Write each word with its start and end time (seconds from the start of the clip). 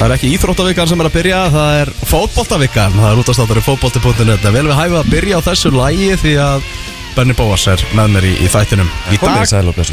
Það 0.00 0.06
er 0.06 0.12
ekki 0.14 0.28
íþróttavikan 0.32 0.88
sem 0.88 1.00
er 1.02 1.06
að 1.10 1.16
byrja, 1.18 1.38
það 1.52 1.74
er 1.76 1.90
fótboltavikan. 2.08 2.94
Það 2.96 3.10
er 3.10 3.18
útastáttur 3.20 3.58
í 3.60 3.62
fótbolti.net 3.66 4.46
Vel 4.46 4.62
við 4.64 4.78
hæfum 4.78 4.96
að 4.96 5.10
byrja 5.12 5.40
á 5.44 5.46
þessu 5.50 5.72
lægi 5.74 6.06
því 6.22 6.32
að 6.40 6.64
Benny 7.18 7.36
Bóas 7.36 7.66
er 7.68 7.84
með 7.98 8.14
mér 8.14 8.26
í, 8.30 8.30
í 8.40 8.48
þættinum 8.48 8.88
Í 9.12 9.18
dag, 9.20 9.44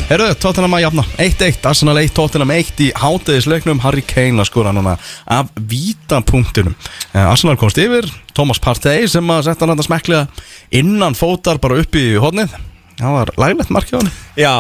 heyrðu, 0.08 0.30
Tottenham 0.40 0.78
að 0.78 0.84
jafna. 0.86 1.06
1-1, 1.26 1.60
Arsenal 1.74 1.98
1, 2.00 2.14
Tottenham 2.22 2.56
1 2.56 2.80
í 2.86 2.90
hátegisleiknum 3.04 3.84
Harry 3.84 4.06
Kane 4.08 4.40
að 4.40 4.48
skora 4.48 4.72
núna 4.78 4.96
af 5.28 5.52
vítapunktinum. 5.60 6.80
Eh, 7.12 7.28
Arsenal 7.28 7.58
komst 7.60 7.84
yfir, 7.84 8.08
Thomas 8.32 8.64
Partey 8.64 9.12
sem 9.12 9.36
að 9.36 9.44
setja 9.50 9.68
hann 9.68 9.76
að 9.76 9.90
smeklega 9.90 10.48
innan 10.80 11.20
fótar 11.20 11.60
bara 11.60 11.84
upp 11.84 12.00
í 12.00 12.08
hodnið 12.16 12.56
Það 12.98 13.14
var 13.20 13.36
læglegt 13.44 13.76
markið 13.76 14.00
á 14.00 14.00
hann 14.00 14.16
Já, 14.40 14.56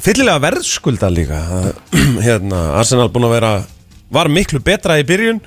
fyllilega 0.00 0.42
verðskulda 0.48 1.12
líka. 1.12 1.44
Hérna, 2.26 2.70
Arsenal 2.80 3.12
búin 3.12 3.28
að 3.28 3.36
vera 3.36 3.56
Var 4.12 4.28
miklu 4.30 4.60
betra 4.62 4.98
í 5.00 5.04
byrjun. 5.06 5.40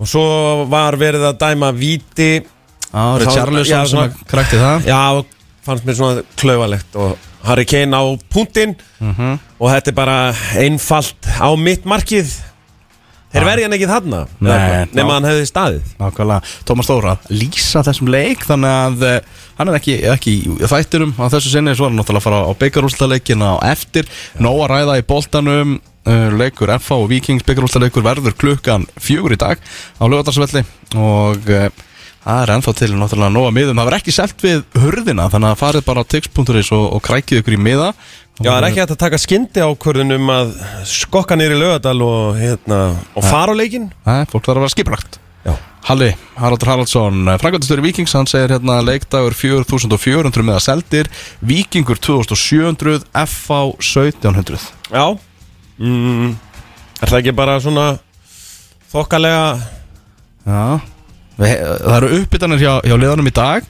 Og 0.00 0.08
svo 0.08 0.22
var 0.70 0.96
verið 0.96 1.26
að 1.28 1.38
dæma 1.42 1.72
víti. 1.76 2.30
Já, 2.90 3.00
Já, 3.00 3.18
Richarlison 3.22 3.86
sem 3.86 3.86
svona- 3.86 4.26
Já, 4.86 5.24
fannst 5.66 5.84
mér 5.84 5.94
svona 5.98 6.22
klauvalegt. 6.40 6.96
Og 6.96 7.18
Harry 7.44 7.64
Kane 7.64 7.92
á 7.96 8.02
punktinn. 8.32 8.76
Og 9.60 9.68
þetta 9.70 9.88
er 9.88 9.92
bara 9.92 10.32
einfalt 10.56 11.28
Á 11.38 11.48
mitt 11.56 11.84
markið. 11.84 12.32
Þeir 13.30 13.44
verði 13.46 13.62
hann 13.62 13.72
ekki 13.76 13.86
þarna 13.86 14.26
ná. 14.42 15.12
hann 15.12 15.22
hefði 15.28 15.44
staðið. 15.46 15.82
Nákvæmlega, 16.00 16.42
Tómas 16.66 16.88
Þóra 16.90 17.12
lýsa 17.30 17.84
þessum 17.86 18.08
leik 18.10 18.40
þannig 18.42 18.72
að 18.74 19.04
uh, 19.06 19.20
hann 19.60 19.68
er 19.70 19.76
ekki, 19.78 19.94
ekki 20.10 20.32
í 20.48 20.56
þættinum 20.66 21.12
á 21.14 21.30
þessu 21.30 21.52
sinni 21.52 21.76
svo 21.78 21.86
er 21.86 21.92
hann 21.92 22.00
náttúrulega 22.00 22.18
að 22.18 22.26
fara 22.26 22.40
á 22.42 22.52
byggarústaleikin 22.58 23.44
á 23.46 23.62
eftir, 23.70 24.08
nóg 24.42 24.64
að 24.64 24.70
ræða 24.74 24.98
í 24.98 25.06
boltanum. 25.06 25.76
uh, 25.78 25.89
leikur 26.08 26.72
FH 26.78 26.96
og 26.96 27.10
Vikings 27.10 27.44
byggarústaleikur 27.44 28.04
verður 28.04 28.36
klukkan 28.38 28.86
fjögur 29.00 29.34
í 29.36 29.40
dag 29.40 29.60
á 29.60 30.04
lögadagsvelli 30.08 30.64
og 30.96 31.50
uh, 31.52 31.68
það 32.24 32.42
er 32.42 32.52
ennþá 32.54 32.74
til 32.78 32.90
náttúrulega 32.96 33.34
nóga 33.34 33.52
miðum, 33.56 33.78
það 33.78 33.88
verður 33.88 34.00
ekki 34.00 34.16
selt 34.16 34.44
við 34.44 34.64
hurðina 34.80 35.28
þannig 35.32 35.52
að 35.52 35.60
farið 35.60 35.86
bara 35.86 36.04
á 36.04 36.10
tix.is 36.14 36.72
og, 36.76 36.84
og 36.96 37.04
krækið 37.04 37.40
ykkur 37.40 37.56
í 37.56 37.62
miða. 37.68 37.94
Já, 38.40 38.48
það 38.48 38.56
er 38.56 38.66
ekki 38.70 38.80
hægt 38.80 38.92
að 38.94 39.00
taka 39.02 39.20
skyndi 39.20 39.64
ákvörðun 39.64 40.16
um 40.16 40.30
að 40.32 40.52
skokka 40.88 41.36
nýri 41.36 41.58
lögadal 41.60 41.98
og, 42.04 42.38
hérna, 42.40 42.78
og 43.12 43.26
fara 43.26 43.52
á 43.52 43.60
leikinn? 43.60 43.90
Nei, 44.06 44.22
fólk 44.30 44.46
þarf 44.46 44.64
að 44.64 44.68
vera 44.68 45.00
Já. 45.40 45.54
Halli, 45.88 46.10
Haraldur 46.36 46.68
Haraldsson, 46.68 47.28
frækvæmdastöri 47.40 47.84
Víkings, 47.84 48.12
hann 48.16 48.28
segir 48.28 48.52
hérna 48.52 48.78
leikdagur 48.84 49.32
4400 49.36 50.44
með 50.44 50.58
að 50.58 50.64
seldir, 50.66 51.08
Víkingur 51.40 52.00
2700, 52.00 53.06
FH 53.24 53.60
1700. 53.80 54.68
Já 54.92 55.04
mm, 55.80 56.30
Er 57.00 57.08
það 57.12 57.18
ekki 57.22 57.36
bara 57.36 57.58
svona 57.62 57.86
þokkalega 58.92 59.44
Já, 60.46 60.80
það 61.40 61.94
eru 61.96 62.10
uppbytanir 62.20 62.60
hjá, 62.60 62.72
hjá 62.84 62.96
liðanum 62.96 63.28
í 63.28 63.32
dag, 63.36 63.66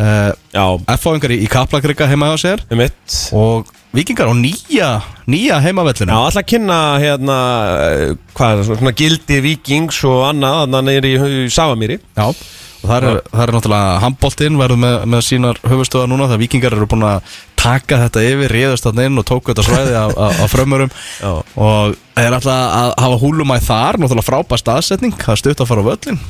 uh, 0.00 0.30
Já, 0.54 0.64
FH-ingar 0.96 1.34
í, 1.36 1.40
í 1.44 1.48
Kaplakrika 1.52 2.08
heima 2.10 2.32
hjá 2.32 2.40
sér. 2.44 2.64
Um 2.72 2.80
mitt. 2.80 3.18
Og 3.36 3.70
Víkingar 3.94 4.26
á 4.26 4.34
nýja, 4.34 4.88
nýja 5.30 5.60
Já, 5.60 5.62
heimavellinu. 5.68 6.10
alltaf 6.10 6.40
að 6.42 6.48
kynna 6.50 6.78
hérna 6.98 7.36
eh, 7.84 8.14
hvað 8.34 8.50
er 8.50 8.64
það, 8.64 8.78
svona 8.80 8.92
gildi 8.98 9.36
vikings 9.44 10.00
og 10.10 10.22
annað, 10.32 10.62
annað 10.64 10.90
er 10.96 11.06
í, 11.06 11.12
í 11.14 11.44
Savamýri 11.54 12.00
Já, 12.02 12.24
og 12.26 12.88
það 12.88 12.96
er, 12.96 13.20
það 13.30 13.42
er 13.44 13.52
náttúrulega 13.54 14.00
handbóltinn 14.02 14.58
verður 14.58 14.80
með, 14.82 14.96
með 15.14 15.22
sínar 15.28 15.60
höfustöða 15.62 16.10
núna 16.10 16.26
þegar 16.26 16.42
vikingar 16.42 16.74
eru 16.74 16.88
búin 16.90 17.06
að 17.06 17.36
taka 17.64 18.00
þetta 18.04 18.24
yfir, 18.28 18.54
réðast 18.58 18.88
þarna 18.88 19.06
inn 19.08 19.20
og 19.20 19.28
tóku 19.28 19.52
þetta 19.52 19.66
svæði 19.66 19.94
af 19.98 20.52
frömmurum. 20.52 20.92
Já. 21.20 21.30
og 21.56 21.94
það 22.14 22.26
er 22.28 22.38
alltaf 22.38 22.58
að 22.80 22.96
hafa 23.04 23.20
húlumæð 23.24 23.68
þar, 23.68 24.00
náttúrulega 24.02 24.28
frábær 24.28 24.62
staðsetning 24.62 25.16
það 25.20 25.40
stutt 25.42 25.64
að 25.64 25.70
fara 25.72 25.86
á 25.86 25.88
völlin 25.92 26.20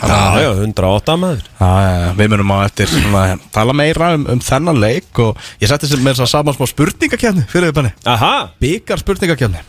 Já, 0.00 0.40
já, 0.40 0.50
108 0.64 1.16
maður. 1.20 1.42
Já, 1.60 2.12
við 2.16 2.30
munum 2.32 2.52
á 2.56 2.58
eftir 2.64 2.88
svona, 2.88 3.24
tala 3.52 3.74
meira 3.76 4.14
um, 4.16 4.24
um 4.32 4.40
þennan 4.40 4.78
leik 4.80 5.18
og 5.20 5.36
ég 5.60 5.68
setti 5.68 5.90
sem 5.90 6.00
með 6.00 6.16
þess 6.16 6.24
að 6.24 6.32
saman 6.32 6.56
smá 6.56 6.70
spurningakefni 6.70 7.44
fyrir 7.50 7.68
við 7.68 7.76
benni, 7.80 7.92
Aha, 8.08 8.32
byggar 8.62 9.02
spurningakefni 9.02 9.60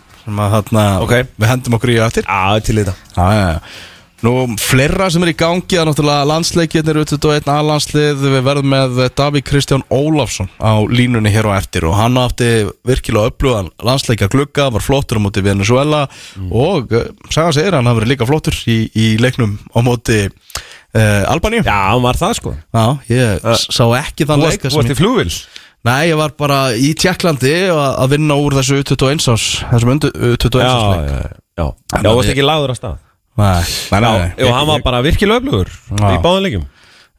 við 1.41 1.47
hendum 1.49 1.75
okkur 1.75 1.91
í 1.95 1.97
eftir. 2.05 2.27
Já, 2.29 2.61
til 2.63 2.77
þetta. 2.79 2.93
Nú, 4.21 4.31
fleira 4.61 5.07
sem 5.09 5.23
er 5.25 5.31
í 5.31 5.33
gangi 5.33 5.77
er 5.81 5.87
náttúrulega 5.89 6.27
landsleikirnir 6.29 6.99
U21 7.01 7.47
A-landslið. 7.49 8.19
Við 8.21 8.43
verðum 8.45 8.67
með 8.69 8.99
Davík 9.17 9.47
Kristján 9.49 9.81
Ólafsson 9.89 10.49
á 10.61 10.77
línunni 10.85 11.31
hér 11.33 11.49
á 11.49 11.57
eftir 11.57 11.87
og 11.89 11.95
hann 11.97 12.19
átti 12.21 12.49
virkilega 12.85 13.31
upplugan 13.31 13.71
landsleikja 13.81 14.29
glugga, 14.29 14.67
var 14.75 14.85
flottur 14.85 15.17
á 15.17 15.25
móti 15.25 15.41
Venezuela 15.41 16.03
og 16.53 16.93
uh, 16.93 17.07
sagði 17.33 17.57
segir 17.57 17.79
hann 17.79 17.89
hafi 17.89 18.03
verið 18.03 18.13
líka 18.13 18.29
flottur 18.29 18.59
í, 18.69 18.77
í 18.93 19.07
leiknum 19.17 19.57
á 19.73 19.79
móti 19.89 20.19
uh, 20.29 21.33
Albaníu. 21.33 21.65
Já, 21.65 21.79
hann 21.89 22.05
var 22.05 22.21
það 22.21 22.37
sko. 22.43 22.53
Já, 22.77 22.85
ég 23.09 23.51
s- 23.57 23.67
sá 23.73 23.85
ekki 24.03 24.29
þann 24.29 24.45
Þú 24.45 24.45
leik 24.45 24.51
varst, 24.51 24.61
þar 24.61 24.69
sem 24.69 24.81
varst 24.83 24.93
ég- 24.93 24.97
í 24.97 25.01
flugvill 25.01 25.37
Nei, 25.81 26.01
ég 26.11 26.17
var 26.21 26.35
bara 26.37 26.57
í 26.77 26.91
Tjekklandi 26.93 27.55
að 27.73 27.95
að 28.05 28.11
vinna 28.13 28.35
úr 28.37 28.53
þessu 28.61 28.83
U21 28.83 29.23
ás 29.33 29.45
þessum 29.71 29.95
undu- 29.97 30.13
U21 30.13 30.61
ás 30.61 30.83
leik 30.91 31.07
já, 31.09 31.21
já. 31.57 31.65
Þannig 31.89 32.05
Já, 32.05 32.11
að 32.11 32.19
varst 32.19 32.29
ég- 32.29 32.35
ekki 32.37 32.45
lagður 32.45 32.73
að 32.75 32.77
stað 32.85 32.99
Nei, 33.39 33.63
nei, 33.93 33.99
nei, 34.03 34.29
og 34.43 34.55
hann 34.57 34.67
var 34.67 34.81
bara 34.83 35.03
virkilega 35.05 35.39
öflugur 35.39 35.69
í 35.71 36.17
báðanleikum 36.23 36.65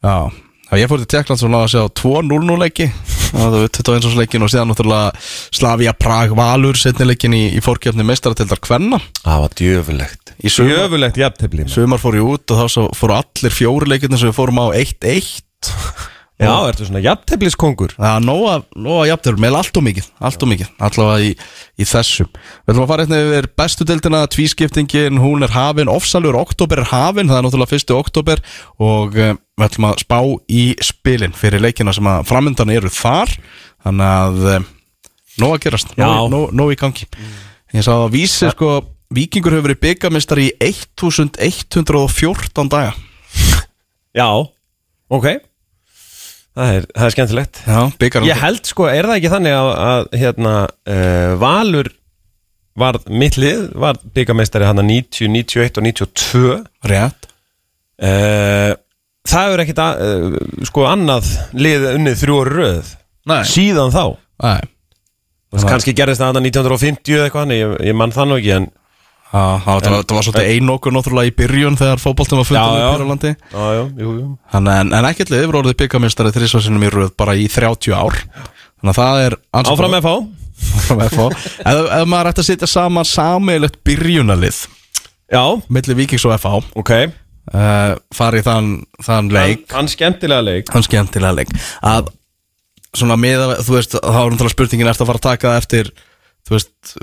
Já, 0.03 0.29
Já, 0.73 0.79
ég 0.81 0.89
fór 0.89 1.01
til 1.03 1.09
Tjekkland 1.11 1.37
svo 1.37 1.49
náða 1.53 1.65
að 1.67 1.73
sjá 1.73 1.81
2-0 1.99 2.55
leiki. 2.57 2.85
Það 3.33 3.51
var 3.53 3.67
21 3.77 4.15
leikin 4.17 4.45
og 4.45 4.49
síðan 4.49 4.71
náttúrulega 4.71 5.11
Slavia 5.53 5.93
Prag 5.93 6.33
Valur 6.37 6.79
setni 6.81 7.05
leikin 7.05 7.35
í, 7.37 7.41
í 7.53 7.61
fórkjöfni 7.61 8.05
meistaratildar 8.09 8.61
Kvenna. 8.63 8.97
Það 9.19 9.43
var 9.43 9.53
djöfulegt 9.59 10.33
Djöfulegt 10.41 11.19
jafntefli 11.21 11.67
maður. 11.67 11.75
Sumar 11.75 12.01
fór 12.01 12.17
ég 12.17 12.29
út 12.33 12.53
og 12.55 12.61
þá 12.63 12.73
svo 12.73 12.85
fóru 12.97 13.17
allir 13.19 13.53
fjóri 13.53 13.91
leikirnir 13.93 14.21
sem 14.21 14.31
við 14.31 14.37
fórum 14.39 14.63
á 14.65 14.67
1-1 14.81 15.29
Já, 16.43 16.53
ertu 16.69 16.87
svona 16.87 17.01
jafntefliskongur? 17.03 17.95
Er 17.97 18.23
nóga, 18.23 18.57
nóga 18.75 19.07
jafnir, 19.09 19.37
með 19.41 19.57
allt 19.59 19.79
og 19.79 19.85
mikið 19.87 20.09
Allt 20.29 20.43
og 20.45 20.51
mikið, 20.51 20.71
allavega 20.87 21.29
í, 21.29 21.31
í 21.79 21.87
þessum 21.87 22.29
Við 22.33 22.73
ætlum 22.73 22.83
að 22.83 22.91
fara 22.91 23.05
eitthvað 23.05 23.29
yfir 23.29 23.49
bestu 23.61 23.87
deildina 23.87 24.21
Tvískiptingin, 24.35 25.21
hún 25.23 25.47
er 25.47 25.55
hafin 25.55 25.91
Ofsalur, 25.91 26.37
oktober 26.39 26.83
er 26.83 26.91
hafin, 26.91 27.31
það 27.31 27.39
er 27.39 27.47
náttúrulega 27.47 27.73
fyrsti 27.73 27.95
oktober 27.97 28.43
Og 28.77 29.17
uh, 29.17 29.33
við 29.57 29.67
ætlum 29.67 29.89
að 29.89 30.03
spá 30.03 30.19
í 30.51 30.63
spilin 30.83 31.35
Fyrir 31.37 31.63
leikina 31.63 31.93
sem 31.95 32.07
að 32.09 32.25
framöndan 32.29 32.73
eru 32.73 32.91
þar. 32.93 33.31
Þannig 33.85 34.09
að 34.09 34.47
uh, 34.55 34.71
Nóg 35.41 35.55
að 35.55 35.63
gerast, 35.63 35.95
Já. 35.97 36.05
nóg, 36.05 36.27
nóg, 36.29 36.51
nóg 36.53 36.71
í 36.75 36.77
gangi. 36.77 37.07
Ég 37.73 37.85
sá 37.85 37.95
að 37.95 38.11
vísi 38.13 38.51
sko 38.53 38.75
Víkingur 39.13 39.53
hefur 39.53 39.67
verið 39.67 39.79
byggamistari 39.81 40.45
í 40.49 40.53
1114 40.61 42.69
daga. 42.69 42.93
Já, 44.13 44.29
ok 45.09 45.27
Það 46.53 46.75
er, 46.77 46.85
það 46.93 47.07
er 47.07 47.13
skemmtilegt. 47.15 47.59
Já, 47.65 47.79
Ég 48.29 48.41
held 48.43 48.69
sko, 48.69 48.85
er 48.91 49.07
það 49.09 49.17
ekki 49.17 49.31
þannig 49.33 49.55
að, 49.57 49.69
að 49.89 50.17
hérna, 50.21 50.53
uh, 50.93 51.31
Valur 51.41 51.89
var 52.77 52.99
mitt 53.09 53.37
lið, 53.41 53.63
var 53.81 53.97
byggameistari 54.13 54.67
hann 54.69 54.81
90, 54.85 55.29
91 55.33 55.79
og 55.81 55.87
92 55.87 56.43
Rétt. 56.89 57.29
Uh, 58.03 58.73
Það 59.23 59.53
er 59.53 59.61
ekkit 59.63 59.79
að, 59.79 59.99
uh, 60.03 60.37
sko 60.67 60.85
annað 60.89 61.29
lið 61.55 61.85
unnið 61.93 62.17
þrjú 62.19 62.37
ári 62.43 62.55
röð 62.57 62.93
Nei, 63.31 63.41
síðan 63.47 63.93
þá. 63.93 64.03
Nei. 64.43 64.61
Það 65.53 65.67
kannski 65.69 65.93
gerðist 65.95 66.19
það 66.19 66.33
hann 66.33 66.47
1950 66.49 67.15
eða 67.15 67.27
eitthvað, 67.29 67.53
ég, 67.55 67.75
ég 67.87 67.95
mann 67.97 68.13
það 68.13 68.29
nú 68.29 68.39
ekki 68.41 68.55
en 68.57 68.65
það 69.33 69.87
var, 70.13 70.25
svolítið 70.27 70.49
einokur 70.53 70.93
náttúrulega 70.93 71.31
í 71.31 71.35
byrjun 71.39 71.77
þegar 71.79 72.01
fótboltum 72.03 72.41
var 72.41 72.45
Já, 72.45 72.51
fundin 72.51 72.77
já. 72.77 72.85
upp 72.85 72.93
hér 72.93 73.03
á 73.03 73.09
landi 73.09 73.31
Já, 73.33 73.63
já, 73.73 73.83
jú, 74.03 74.11
jú. 74.19 74.27
Þannig, 74.53 74.77
en, 74.83 74.93
en 74.99 75.07
ekkert 75.09 75.33
liðið 75.33 75.49
voru 75.49 75.61
orðið 75.63 75.79
byggamistari 75.81 76.33
þrísvarsinum 76.35 76.85
í 76.85 76.91
röð 76.93 77.11
bara 77.17 77.33
í 77.39 77.47
30 77.49 77.97
ár. 77.97 78.19
Þannig 78.77 78.93
að 78.93 78.99
það 79.01 79.23
er 79.25 79.37
Áfram 79.57 79.97
fá 80.05 80.13
Áfram 80.63 81.03
FH 81.09 81.25
ef, 81.65 82.07
maður 82.07 82.29
ætti 82.29 82.43
að 82.43 82.49
setja 82.51 82.69
saman 82.69 83.07
sameilegt 83.09 83.81
byrjunalið 83.87 84.61
Já, 85.33 85.43
milli 85.73 85.95
Víkings 85.97 86.25
og 86.29 86.35
FH 86.37 86.59
ok. 86.77 86.91
uh, 87.53 87.93
farið 88.13 88.45
þann, 88.45 88.67
þann 89.01 89.31
leik. 89.33 89.63
Hann 89.73 89.89
skemmtilega 89.89 90.45
leik. 90.45 90.67
Þann 90.69 90.85
skemmtilega 90.85 91.33
leik. 91.39 91.53
Að 91.81 92.11
svona 92.93 93.17
með 93.17 93.41
að, 93.47 93.53
þú 93.65 93.77
veist, 93.79 93.95
þá 93.97 94.19
er 94.19 94.35
náttúrulega 94.35 94.53
spurningin 94.53 94.91
ertu 94.91 95.05
að 95.05 95.09
fara 95.09 95.21
að 95.21 95.25
taka 95.25 95.49
það 95.49 95.61
eftir 95.63 95.89
þú 96.43 96.55
veist, 96.57 96.93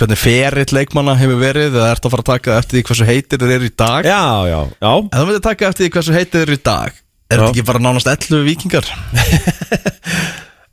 hvernig 0.00 0.18
ferill 0.20 0.74
leikmanna 0.76 1.14
hefur 1.20 1.38
verið 1.40 1.76
eða 1.78 1.92
ertu 1.94 2.08
að 2.10 2.14
fara 2.16 2.24
að 2.26 2.30
taka 2.34 2.50
það 2.52 2.58
eftir 2.64 2.78
því 2.78 2.82
hversu 2.90 3.06
heitir 3.08 3.40
þeir 3.44 3.54
eru 3.56 3.68
í 3.70 3.76
dag? 3.84 4.08
Já, 4.10 4.22
já, 4.50 4.58
já. 4.76 4.92
Ef 5.00 5.14
þú 5.20 5.28
myndir 5.30 5.44
taka 5.46 5.70
eftir 5.70 5.86
því 5.86 5.92
hversu 5.96 6.16
heitir 6.18 6.36
þeir 6.40 6.48
eru 6.50 6.58
í 6.58 6.64
dag 6.70 6.98
Er 7.30 7.38
Já. 7.38 7.44
þetta 7.46 7.52
ekki 7.54 7.66
bara 7.68 7.80
nánast 7.84 8.08
11 8.10 8.40
vikingar? 8.42 8.88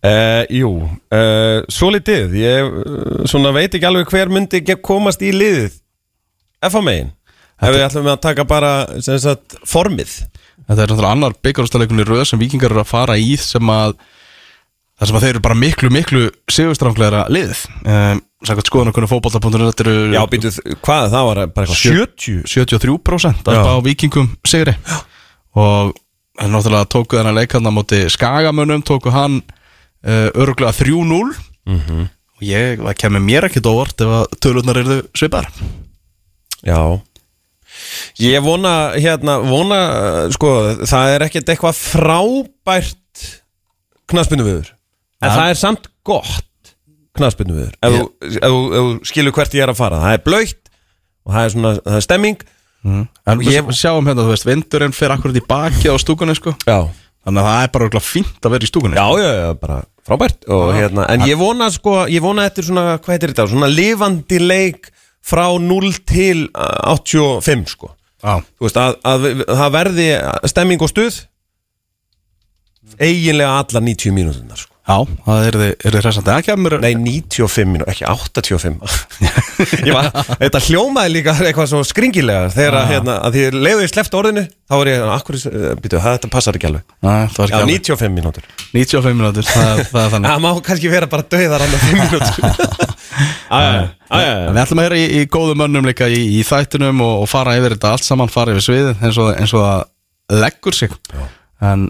Uh, 0.02 0.42
jú, 0.60 0.72
uh, 1.14 1.60
svo 1.70 1.90
litið 1.94 2.34
Ég 2.40 2.66
uh, 2.82 3.28
svona 3.30 3.52
veit 3.54 3.70
ekki 3.78 3.86
alveg 3.86 4.10
hver 4.10 4.32
myndi 4.34 4.64
ge- 4.66 4.80
komast 4.82 5.22
í 5.22 5.30
liðið. 5.36 5.76
F 6.66 6.74
á 6.74 6.82
megin. 6.82 7.12
Ef 7.62 7.74
við 7.76 7.86
ætlum 7.86 8.10
að 8.10 8.20
taka 8.26 8.46
bara 8.50 8.72
sem 9.06 9.20
sagt, 9.22 9.54
formið. 9.70 10.16
Þetta 10.66 10.82
er 10.82 10.90
náttúrulega 10.90 11.14
annar 11.14 11.38
byggarústaleikun 11.46 12.02
í 12.02 12.08
röð 12.10 12.26
sem 12.32 12.42
vikingar 12.42 12.74
eru 12.74 12.82
að 12.82 12.90
fara 12.90 13.18
í 13.22 13.36
sem 13.38 13.70
að 13.74 13.94
það 14.98 15.10
sem 15.12 15.18
að 15.20 15.24
þeir 15.26 15.34
eru 15.36 15.44
bara 15.46 15.58
miklu, 15.62 15.90
miklu 15.94 16.24
sigurstrangleira 16.52 17.26
liðið. 17.32 17.62
Um, 17.86 18.24
Sækvæmt 18.46 18.68
skoðan 18.70 18.92
okkur 18.92 19.08
fótbolta.net 19.10 19.64
Þetta 19.72 19.84
eru 19.88 19.94
Já, 20.14 20.20
býtu, 20.30 20.52
hvað, 20.86 21.08
það 21.14 21.24
var 21.28 21.40
bara 21.56 21.66
eitthvað 21.66 21.80
70 21.82 22.44
73% 22.46 23.40
Já. 23.42 23.56
alltaf 23.56 23.72
á 23.82 23.86
vikingum 23.86 24.28
sigri. 24.46 24.76
Og 25.58 25.96
hann 26.38 26.54
náttúrulega 26.54 26.86
tóku 26.94 27.18
þennan 27.18 27.34
leikanna 27.40 27.72
móti 27.74 28.04
skagamönnum, 28.14 28.84
tóku 28.86 29.10
hann 29.14 29.40
uh, 29.42 30.30
örgulega 30.38 30.76
3-0 30.78 31.34
Mhm. 31.68 32.06
og 32.38 32.44
ég, 32.46 32.78
það 32.80 32.94
kemur 33.02 33.20
mér 33.26 33.44
ekkit 33.50 33.66
óvart 33.68 34.00
ef 34.06 34.08
að 34.22 34.38
tölurnar 34.40 34.78
eru 34.80 35.02
svipar 35.18 35.50
Já. 36.64 36.78
Ég 38.24 38.40
vona, 38.46 38.94
hérna, 38.96 39.40
vona, 39.44 39.80
sko, 40.32 40.54
það 40.88 41.12
er 41.18 41.26
ekkert 41.28 41.50
eitthvað 41.52 41.82
frábært 41.82 43.26
knaspinu 44.08 44.46
viður 44.48 44.72
En 45.22 45.31
það 45.34 45.50
er 45.50 45.58
samt 45.60 45.88
gott 46.06 46.74
knaspinu 47.18 47.56
viður 47.58 47.74
ef, 47.81 47.94
þú- 47.96 48.28
ef, 48.28 48.44
þú- 48.44 48.69
ef 48.78 48.84
þú 48.86 49.10
skilur 49.10 49.34
hvert 49.34 49.56
ég 49.58 49.64
er 49.66 49.72
að 49.74 49.80
fara. 49.80 49.98
Það 50.04 50.14
er 50.14 50.24
blöytt 50.28 50.69
og 51.25 51.34
það 51.34 51.44
er 51.48 51.50
svona, 51.56 51.72
það 51.81 51.96
er 51.98 52.06
stemming. 52.06 52.38
En 52.88 53.08
Ég- 53.42 53.66
við 53.68 53.74
sjáum 53.75 54.06
hérna, 54.08 54.24
þú 54.24 54.31
veist, 54.31 54.46
vindurinn 54.48 54.94
fer 54.96 55.10
akkurat 55.12 55.36
í 55.36 55.42
baki 55.50 55.90
á 55.90 55.96
stúkunni 56.00 56.36
sko. 56.38 56.54
Já. 56.68 56.86
Þannig 57.25 57.42
að 57.42 57.48
það 57.50 57.64
er 57.64 57.72
bara 57.74 57.86
örugglega 57.88 58.08
fínt 58.08 58.46
að 58.46 58.54
vera 58.54 58.64
í 58.64 58.69
stúkunni. 58.69 58.96
Já, 58.96 59.08
já, 59.19 59.31
já, 59.42 59.54
bara 59.60 59.80
frábært. 60.08 60.38
Og, 60.48 60.69
hérna, 60.78 61.10
En 61.10 61.25
ég 61.28 61.36
vona 61.42 61.68
sko, 61.74 61.96
ég 62.08 62.22
vona 62.22 62.46
eftir 62.48 62.64
svona, 62.69 63.00
hvað 63.02 63.18
heitir 63.18 63.34
þetta 63.34 63.48
Svona 63.50 63.68
lifandi 63.68 64.40
leik 64.40 64.92
frá 65.25 65.50
0 65.60 65.92
til 66.08 66.46
uh, 66.56 66.94
85 66.96 67.66
sko. 67.74 67.90
Já. 68.24 68.38
Þú 68.56 68.64
veist, 68.69 68.78
að, 68.80 68.96
að, 69.04 69.25
að 69.44 69.58
það 69.58 69.74
verði 69.75 70.08
stemming 70.54 70.81
og 70.86 70.90
stuð 70.94 71.19
Eiginlega 73.02 73.58
allar 73.60 73.84
90 73.84 74.14
mínúturnar 74.16 74.58
sko 74.62 74.77
Já, 74.88 75.01
það 75.25 75.45
er 75.48 75.56
þið, 75.60 75.72
er 75.75 75.95
þið 75.95 76.06
hressandi. 76.06 76.31
Það 76.31 76.45
kemur, 76.48 76.74
Nei, 76.80 76.94
95 76.95 77.72
mínútur, 77.74 77.89
ekki 77.92 78.06
85 78.07 78.78
Ég 79.88 79.92
var, 79.92 80.07
Þetta 80.39 80.62
hljómaði 80.63 81.12
líka 81.12 81.34
eitthvað 81.44 81.68
svo 81.74 81.81
skringilega. 81.88 82.45
Þegar 82.54 82.78
að, 82.80 82.88
hérna, 82.94 83.18
að 83.28 83.36
því 83.36 83.44
leiðu 83.57 83.84
ég 83.84 83.92
sleppt 83.92 84.16
orðinu 84.16 84.45
Þá 84.48 84.75
var 84.80 84.92
ég, 84.92 85.04
akkur, 85.12 85.39
býtu, 85.84 86.00
þetta 86.04 86.30
passar 86.31 86.60
ekki 86.60 86.69
alveg. 86.69 86.88
Já, 87.04 87.12
alveg 87.44 87.68
95 87.74 88.16
mínútur. 88.16 88.48
95 88.72 89.19
minútur, 89.19 89.48
það, 89.48 89.84
það 89.92 90.01
er 90.06 90.16
þannig. 90.16 90.30
Það 90.31 90.42
má 90.44 90.63
kannski 90.69 90.92
vera 90.92 91.12
bara 91.12 91.28
döðar 91.36 91.68
annar 91.68 91.86
5 91.86 92.01
mínútur. 92.01 92.95
Æja, 93.57 93.86
æja 94.12 94.33
En 94.36 94.51
Við 94.54 94.60
ætlum 94.62 94.81
að 94.81 94.86
heyra 94.88 94.98
í, 95.00 95.06
í 95.18 95.30
góðum 95.31 95.62
mönnum 95.63 95.88
líka 95.88 96.10
í, 96.12 96.19
í 96.38 96.42
þættinum 96.48 97.00
og, 97.04 97.24
og 97.24 97.31
fara 97.31 97.56
yfir 97.57 97.78
þetta 97.78 97.94
allt 97.95 98.07
saman, 98.07 98.31
fara 98.31 98.54
yfir 98.54 98.66
sviðið 98.68 99.07
eins 99.07 99.19
og, 99.24 99.31
eins 99.40 99.56
og 99.56 99.63
það 99.63 100.42
leggur 100.44 100.75
sig. 100.75 100.94
En 101.63 101.88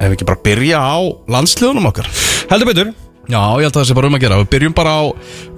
ef 0.00 0.08
við 0.08 0.16
ekki 0.16 0.28
bara 0.32 0.44
byrja 0.48 0.80
á 0.80 0.98
landsliðunum 1.36 1.90
okkar? 1.92 2.08
Heldur 2.50 2.70
betur. 2.72 2.92
Já, 3.30 3.42
ég 3.60 3.68
held 3.68 3.74
að 3.74 3.82
það 3.82 3.88
sé 3.90 3.98
bara 3.98 4.08
um 4.10 4.16
að 4.16 4.24
gera. 4.24 4.38
Við 4.40 4.48
byrjum 4.54 4.74
bara 4.74 4.94
á 4.96 5.02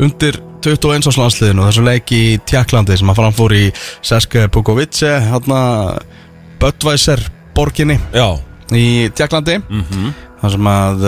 undir 0.03 0.39
21 0.62 1.09
árs 1.11 1.19
landsliðinu 1.19 1.67
Þessu 1.67 1.85
leik 1.87 2.12
í 2.15 2.23
Tjekklandi 2.49 2.99
sem 2.99 3.11
að 3.11 3.19
framfór 3.19 3.55
í 3.56 3.62
Seske 4.05 4.47
Bukovice 4.53 5.11
Hérna 5.27 5.61
Böttvæser 6.62 7.25
borginni 7.56 7.99
Já, 8.15 8.39
í 8.71 9.11
Tjekklandi 9.17 9.59
mm 9.62 9.87
-hmm. 9.89 10.12
Það 10.43 10.55
sem 10.56 10.69
að, 10.75 11.06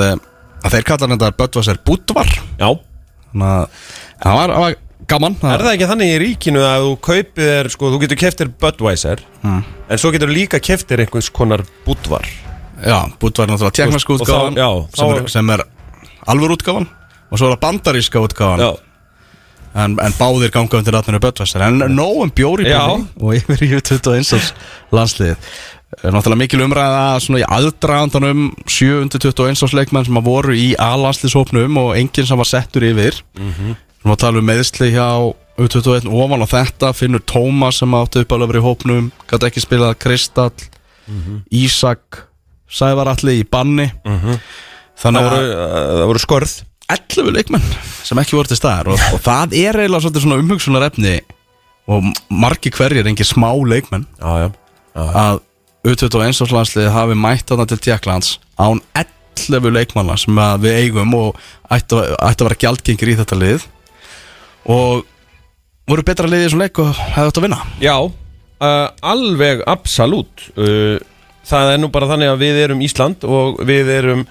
að 0.64 0.75
þeir 0.76 0.88
kallar 0.88 1.12
þetta 1.14 1.31
Böttvæser 1.38 1.78
Budvar. 1.84 2.31
Já. 2.58 2.70
Þannig 3.32 3.48
að 3.50 3.69
það 4.22 4.34
var, 4.38 4.50
það 4.54 4.64
var 4.64 4.76
gaman. 5.06 5.36
Er 5.42 5.64
það 5.64 5.72
ekki 5.75 5.90
þannig 5.90 6.12
í 6.12 6.20
ríkinu 6.22 6.62
að 6.64 6.86
þú 6.86 6.94
kaupir 7.08 7.70
sko, 7.70 7.90
þú 7.92 8.00
getur 8.04 8.20
keftir 8.22 8.48
Budweiser 8.48 9.25
En 9.44 9.98
svo 9.98 10.12
getur 10.14 10.32
líka 10.32 10.60
keftir 10.62 11.02
einhvers 11.04 11.31
konar 11.31 11.64
Budvar 11.84 12.25
Já, 12.84 12.98
Budvar 13.20 13.48
er 13.48 13.52
náttúrulega 13.54 13.76
útgáfan. 14.19 14.56
já, 14.56 14.69
sem, 14.94 15.12
er, 15.16 15.28
sem 15.28 15.50
er 15.50 15.64
alvur 16.26 16.56
útgáfan 16.56 16.88
Og 17.31 17.38
svo 17.38 17.48
er 17.48 17.54
það 17.56 17.62
bandaríska 17.62 18.20
útgáfan. 18.20 18.60
Já, 18.60 18.72
en, 19.75 19.96
en 19.98 20.16
báðir 20.19 20.52
ganga 20.52 20.78
undir 20.78 20.94
ratninu 20.94 21.20
Böttvæsar 21.22 21.64
En 21.66 21.81
nóg 21.96 22.20
um 22.26 22.32
bjóri 22.34 22.69
og 23.20 23.32
yfir 23.38 23.64
í 23.64 23.70
21 23.78 24.34
árs 24.36 24.52
landsliðið. 24.92 25.54
Náttúrulega 26.02 26.40
mikil 26.40 26.64
umræða 26.64 27.20
svona 27.22 27.40
í 27.40 27.46
aðdragandanum 27.56 28.50
721 28.66 29.62
árs 29.64 29.75
leikmenn 29.78 30.06
sem 30.08 30.19
að 30.19 30.28
voru 30.28 30.56
í 30.58 30.72
A-landslýshópnum 30.82 31.78
og 31.81 31.94
enginn 31.96 32.28
sem 32.28 32.40
var 32.40 32.50
settur 32.50 32.84
yfir. 32.84 33.20
Mm 33.38 33.50
-hmm. 33.52 33.76
Erum 34.02 34.12
að 34.12 34.20
tala 34.20 34.38
um 34.38 34.46
meðsli 34.46 34.90
hjá 34.92 35.34
U21 35.56 36.10
ofan 36.10 36.42
á 36.42 36.46
þetta. 36.50 36.92
Finnur 36.92 37.22
Tómas 37.22 37.78
sem 37.78 37.94
átti 37.94 38.20
upp 38.20 38.32
alveg 38.32 38.58
í 38.58 38.64
hópnum 38.64 39.12
gæti 39.31 39.46
ekki 39.46 39.60
spilað 39.62 39.98
Kristall 39.98 40.52
Ísak 41.52 42.26
Sævaralli 42.74 43.38
í 43.40 43.46
banni. 43.48 43.88
Það 44.04 44.38
Þannig 45.04 45.26
voru, 45.26 45.38
að 45.40 45.54
uh, 45.54 45.94
það 45.98 46.06
voru 46.12 46.22
skörð. 46.22 46.54
11 46.94 47.30
leikmenn 47.32 47.64
sem 48.04 48.18
ekki 48.20 48.36
voru 48.36 48.50
til 48.50 48.58
staðar 48.58 48.90
og, 48.92 49.00
og 49.16 49.22
það 49.24 49.54
er 49.56 49.78
eiginlega 49.80 50.10
svona 50.20 50.36
umhugsunar 50.36 50.84
efni 50.90 51.14
og 51.88 52.04
margi 52.28 52.68
hverjir 52.76 53.08
engin 53.08 53.24
smá 53.28 53.48
leikmenn. 53.56 54.04
Já, 54.20 54.44
já, 54.44 54.50
að 54.94 55.40
U21 55.84 56.44
áslansliði 56.44 56.92
hafi 56.92 57.16
mætt 57.16 57.48
þarna 57.48 57.66
til 57.68 57.80
Tjekklands 57.84 58.34
án 58.60 58.82
11 59.00 59.72
leikmanna 59.74 60.16
sem 60.20 60.36
við 60.62 60.76
eigum 60.82 61.16
og 61.18 61.40
ætti, 61.72 61.96
að- 61.96 62.44
vera 62.46 62.60
gjaldgengir 62.66 63.12
í 63.12 63.16
þetta 63.18 63.40
lið. 63.40 63.66
Og 64.68 65.04
voru 65.88 66.04
betra 66.06 66.28
liðið 66.28 66.44
í 66.44 66.48
þessum 66.48 66.62
leik 66.64 66.78
og 66.84 66.92
hefði 67.16 67.32
átt 67.32 67.40
að 67.40 67.46
vinna? 67.48 67.58
Já, 67.84 67.96
uh, 68.04 68.86
alveg 69.04 69.64
absolutt. 69.68 70.46
Uh, 70.56 70.96
Það 71.44 71.70
er 71.75 71.79
nú 71.82 71.91
bara 71.93 72.08
þannig 72.08 72.31
að 72.32 72.43
við 72.44 72.58
erum 72.64 72.82
Ísland 72.87 73.25
og 73.29 73.62
við 73.69 73.91
erum 73.99 74.26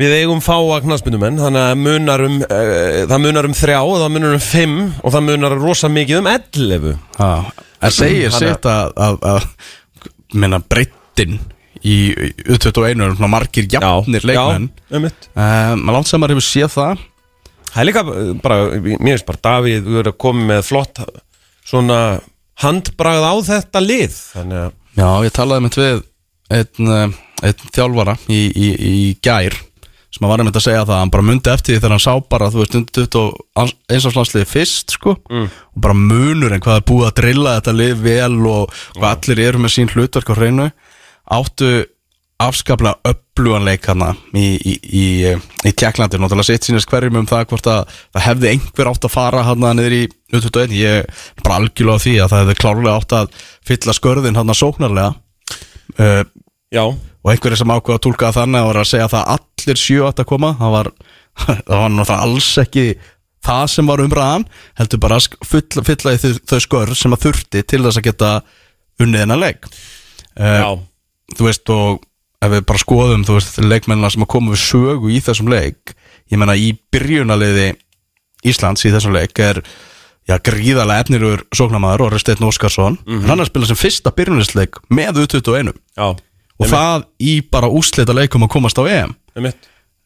Við 0.00 0.14
eigum 0.16 0.38
fáa 0.40 0.78
knaspunumenn 0.80 1.36
Þannig 1.42 1.64
að 1.66 1.80
munar 1.84 2.22
um, 2.24 2.38
uh, 2.46 3.02
það 3.10 3.22
munar 3.26 3.48
um 3.50 3.56
þrjá 3.58 3.78
og 3.84 3.98
það 4.00 4.12
munar 4.16 4.36
um 4.38 4.44
fimm 4.44 4.76
og 5.04 5.12
það 5.14 5.26
munar 5.28 5.56
rosa 5.60 5.90
mikið 5.92 6.22
um 6.22 6.28
ellefu. 6.30 6.94
Það 7.18 7.94
segir 7.98 8.32
Þannig 8.32 8.48
að- 8.48 8.54
sitt 8.56 8.68
að, 8.70 8.92
að, 8.96 9.18
að 9.34 10.40
minna 10.40 10.60
breyttin 10.62 11.36
í 11.84 11.96
U21 12.46 13.04
er 13.04 13.14
svona 13.16 13.30
margir 13.32 13.68
jafnir 13.72 14.24
leikmenn. 14.28 14.66
um 14.92 15.04
mitt 15.06 15.28
um, 15.34 15.84
Langt 15.92 16.08
sem 16.10 16.20
maður 16.20 16.36
hefur 16.38 16.48
séð 16.48 16.72
það. 16.78 17.04
Það 17.70 17.80
er 17.84 17.88
líka 17.90 18.02
bara, 18.42 18.58
mér 18.80 19.14
finnst 19.14 19.28
bara 19.28 19.42
Davíð 19.46 19.84
Þú 19.86 20.00
er 20.00 20.08
að 20.10 20.16
koma 20.24 20.46
með 20.48 20.64
flott 20.66 20.98
Svona 21.70 21.98
handbragð 22.64 23.26
á 23.30 23.34
þetta 23.52 23.82
lið 23.84 24.16
Þannig 24.32 24.62
að 24.64 24.72
Já, 24.98 25.08
ég 25.24 25.32
talaði 25.36 25.64
með 25.66 25.76
við 25.80 26.00
einn, 26.50 26.88
eh, 26.90 27.18
einn 27.46 27.66
þjálfara 27.74 28.16
í, 28.28 28.40
í, 28.50 28.68
í 28.90 28.94
gær 29.22 29.54
sem 30.10 30.24
að 30.26 30.32
var 30.32 30.42
einmitt 30.42 30.56
að 30.58 30.64
segja 30.66 30.82
það 30.88 30.98
hann 30.98 31.10
bara 31.14 31.22
myndi 31.28 31.50
eftir 31.52 31.76
því 31.76 31.80
þegar 31.84 31.92
hann 31.94 32.02
sá 32.02 32.14
bara 32.34 32.48
þú 32.50 32.58
veist 32.64 32.74
undir 32.80 33.06
20 33.14 33.74
einsafslansliði 33.94 34.48
fyrst 34.50 34.96
sko 34.96 35.12
Mm. 35.30 35.44
og 35.46 35.80
bara 35.86 35.94
munur 35.94 36.52
en 36.56 36.60
hvað 36.64 36.80
er 36.80 36.86
búið 36.90 37.06
að 37.06 37.14
drilla 37.20 37.52
þetta 37.60 37.76
lið 37.78 38.02
vel 38.02 38.46
og 38.50 38.74
hvað 38.98 39.10
allir 39.14 39.42
eru 39.46 39.58
með 39.62 39.74
sín 39.76 39.92
hlutverk 39.94 40.32
á 40.34 40.34
hreinu 40.34 40.66
áttu 41.30 41.70
afskaplega 42.40 43.10
öfluganleik 43.10 43.86
hana 43.90 44.14
í, 44.36 44.46
í, 44.56 44.74
í, 44.80 45.04
í 45.66 45.72
Tjekklandi 45.76 46.20
náttúrulega 46.20 46.48
sitt 46.48 46.66
sínist 46.66 46.88
hverjum 46.90 47.20
um 47.20 47.28
það 47.28 47.46
hvort 47.52 47.68
að 47.70 47.94
það 48.14 48.26
hefði 48.26 48.50
einhver 48.54 48.90
átt 48.90 49.06
að 49.06 49.14
fara 49.14 49.44
hana 49.44 49.72
niður 49.76 49.96
í 49.98 50.02
U21. 50.32 50.74
Ég 50.78 51.04
er 51.04 51.44
bara 51.44 51.60
algjörlega 51.60 52.00
á 52.00 52.04
því 52.04 52.16
að 52.16 52.32
það 52.32 52.42
hefði 52.44 52.58
klárlega 52.62 52.96
átt 52.96 53.16
að 53.18 53.38
fylla 53.70 53.96
skörðin 53.96 54.40
hana 54.40 54.56
sóknarlega. 54.56 55.14
Uh, 55.98 56.22
Já, 56.70 56.84
og 56.86 57.32
einhverju 57.32 57.60
sem 57.60 57.72
ákveða 57.74 57.98
að 57.98 58.04
tólka 58.06 58.34
þannig 58.34 58.64
og 58.64 58.70
var 58.70 58.82
að 58.82 58.90
segja 58.92 59.08
að 59.08 59.14
það 59.16 59.32
allir 59.36 59.80
sjö 59.84 60.02
átt 60.08 60.22
að 60.22 60.30
koma. 60.32 60.52
Það 60.60 60.76
var, 60.76 60.92
það 61.46 61.72
var 61.74 61.96
náttúrulega 61.96 62.20
alls 62.28 62.52
ekki 62.64 62.84
það 63.40 63.64
sem 63.72 63.88
var 63.88 64.02
umræðan 64.04 64.44
heldur 64.76 65.00
bara 65.00 65.16
að 65.16 65.48
fylla, 65.48 65.84
fylla 65.86 66.12
þau, 66.20 66.30
þau 66.52 66.60
skör 66.66 66.94
sem 66.98 67.16
að 67.16 67.24
þurfti 67.24 67.64
til 67.64 67.80
þess 67.86 68.00
að 68.00 68.06
geta 68.10 68.30
unnið 69.00 69.24
hennar 69.24 69.40
leik. 69.40 69.68
Uh, 70.36 70.78
þú 71.36 71.48
veist 71.48 71.72
og 71.72 72.06
ef 72.40 72.52
við 72.54 72.64
bara 72.68 72.80
skoðum 72.80 73.24
þú 73.28 73.36
veist 73.36 73.60
leikmennina 73.60 74.10
sem 74.12 74.24
að 74.24 74.32
koma 74.32 74.54
við 74.54 74.62
sögu 74.64 75.12
í 75.12 75.20
þessum 75.24 75.50
leik 75.52 75.94
ég 76.32 76.40
menna 76.40 76.56
í 76.56 76.72
byrjunaliði 76.92 77.72
Íslands 78.48 78.86
í 78.88 78.92
þessum 78.94 79.12
leik 79.12 79.36
er 79.44 79.60
já, 80.28 80.36
gríðarlega 80.40 81.04
efnilegur 81.04 81.42
sóknamaður 81.56 82.06
og 82.06 82.14
Resteinn 82.14 82.46
Óskarsson. 82.46 82.98
Mhm. 83.04 83.26
hann 83.28 83.40
er 83.40 83.44
að 83.44 83.50
spila 83.52 83.66
sem 83.66 83.76
fyrsta 83.76 84.12
byrjunalisleik 84.16 84.80
með 84.90 85.24
U21 85.24 85.74
já. 85.96 86.16
Og 86.60 86.68
það 86.68 87.04
í 87.20 87.40
bara 87.50 87.68
úslita 87.72 88.12
leikum 88.12 88.44
að 88.44 88.52
komast 88.52 88.76
á 88.76 88.84
EM. 88.84 89.14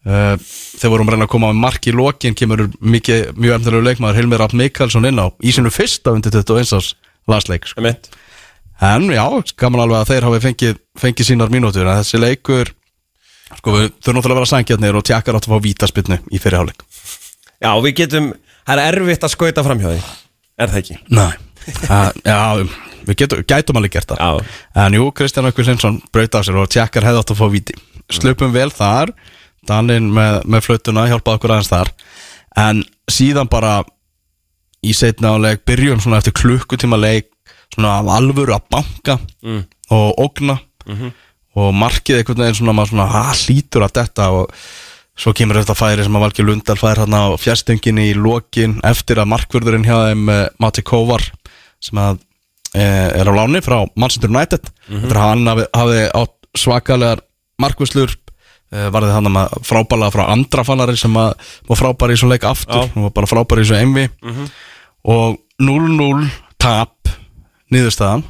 Uh, 0.05 0.37
þegar 0.77 0.91
vorum 0.93 1.09
reyna 1.09 1.25
að 1.25 1.33
koma 1.33 1.49
með 1.49 1.63
mark 1.65 1.87
í 1.89 1.93
lokin 1.97 2.35
kemur 2.37 2.69
mikið, 2.79 3.33
mjög 3.41 3.55
efnilegu 3.57 3.87
leikmaður 3.89 4.19
Hilmir 4.21 4.39
Rapp 4.39 4.53
Mikalsson 4.53 5.07
inn 5.09 5.17
á 5.19 5.33
í 5.43 5.51
sinu 5.51 5.73
fyrsta 5.73 6.13
undir 6.13 6.31
21 6.31 6.75
árs 6.77 6.91
landsleik 7.27 7.65
sko. 7.67 7.81
Mitt 7.81 8.11
en 8.85 9.11
já, 9.15 9.25
gaman 9.61 9.85
alveg 9.85 10.01
að 10.01 10.11
þeir 10.13 10.27
hafi 10.29 10.41
fengið, 10.45 10.81
fengið 11.01 11.31
sínar 11.31 11.53
mínútur. 11.53 11.87
En 11.89 12.01
þessi 12.03 12.21
leikur 12.21 12.73
sko 13.55 13.75
við 13.75 13.91
þurfum 13.93 14.19
náttúrulega 14.19 14.35
að 14.35 14.41
vera 14.41 14.51
sangjarnir 14.51 14.99
og 14.99 15.05
tjakkar 15.07 15.39
átt 15.39 15.47
að 15.49 15.55
fá 15.55 15.65
vítaspilnu 15.65 16.19
í 16.33 16.41
fyrirháleik 16.43 16.83
Já, 17.63 17.71
við 17.81 17.95
getum, 18.03 18.33
það 18.67 18.83
er 18.83 18.99
erfitt 18.99 19.25
að 19.25 19.33
skauta 19.33 19.63
fram 19.65 19.81
hjá 19.81 19.87
því. 19.89 20.01
Er 20.61 20.73
það 20.73 20.81
ekki? 20.83 20.97
Nei. 21.17 21.31
Uh, 21.89 22.11
Já, 22.27 22.41
við 23.09 23.19
getum, 23.23 23.45
gætum 23.49 23.79
alveg 23.81 23.95
gert 23.95 24.11
það. 24.11 24.21
Já. 24.21 24.59
En 24.85 24.97
jú, 24.99 25.07
Kristján 25.17 25.49
Ökkur 25.49 25.65
Svensson 25.65 25.97
braut 26.13 26.37
af 26.37 26.45
sér 26.45 26.59
og 26.61 26.69
tjakkar 26.75 27.07
hefði 27.09 27.23
átt 27.23 27.33
að 27.33 27.41
fá 27.41 27.47
víti. 27.55 27.77
Slupum 28.13 28.53
vel 28.53 28.69
þar. 28.75 29.15
Daninn 29.65 30.11
með, 30.13 30.43
með 30.45 30.67
flautuna 30.67 31.07
hjálpaði 31.09 31.41
okkur 31.41 31.55
aðeins 31.55 31.73
þar. 31.73 31.93
En 32.61 32.83
síðan 33.09 33.49
bara 33.49 33.79
í 34.85 34.93
setna 34.93 35.33
áleik 35.39 35.65
byrjum 35.65 36.03
svona 36.05 36.21
eftir 36.21 36.37
klukkutíma 36.37 37.01
leik 37.01 37.31
svona 37.73 37.99
af 38.01 38.11
alvöru 38.19 38.55
að 38.57 38.67
banka 38.71 39.19
Mm. 39.45 39.65
og 39.91 40.19
ógna. 40.19 40.59
Og 41.55 41.71
markið 41.75 42.19
einhvern 42.19 42.41
veginn 42.43 42.57
svona 42.59 42.73
maður 42.75 42.91
svona 42.93 43.07
ha, 43.13 43.23
hlýtur 43.33 43.85
að 43.87 43.93
detta 44.01 44.31
og 44.35 44.51
svo 45.17 45.33
kemur 45.33 45.61
þetta 45.61 45.77
færi 45.79 46.03
sem 46.03 46.17
að 46.19 46.25
Valgi 46.25 46.43
Lundal 46.43 46.77
fær 46.77 46.99
hann 47.05 47.15
á 47.15 47.31
fjastöngin 47.39 48.01
í 48.03 48.15
lokin 48.19 48.81
eftir 48.83 49.21
að 49.23 49.29
markvörðurinn 49.31 49.85
hjá 49.87 50.09
þeim 50.11 50.29
uh, 50.29 50.49
Mati 50.59 50.83
Kóvar 50.83 51.23
sem 51.81 52.01
að 52.03 52.19
uh, 52.75 53.11
er 53.15 53.31
á 53.31 53.33
láni 53.39 53.61
frá 53.63 53.85
Manchester 53.95 54.29
United. 54.35 54.67
Eftir 54.91 55.15
að 55.21 55.29
hann 55.31 55.47
hafi, 55.47 55.67
hafi 55.79 56.03
átt 56.19 56.35
svakalegar 56.59 57.23
markvörslur 57.63 58.11
uh, 58.11 58.89
varði 58.91 59.15
hann 59.15 59.31
að 59.31 59.55
frábæla 59.71 60.11
frá 60.11 60.25
andra 60.35 60.65
fannari 60.67 60.97
sem 60.99 61.15
að 61.15 61.37
var 61.71 61.79
frábæri 61.85 62.19
í 62.19 62.19
svo 62.19 62.33
leik 62.35 62.43
aftur 62.51 62.89
og 62.97 63.03
var 63.07 63.15
bara 63.21 63.31
frábæri 63.31 63.63
í 63.63 63.71
svo 63.71 63.79
envi 63.79 64.09
og 65.05 65.39
0-0 65.63 66.27
tap 66.59 66.91
niðurstaðan. 67.75 68.25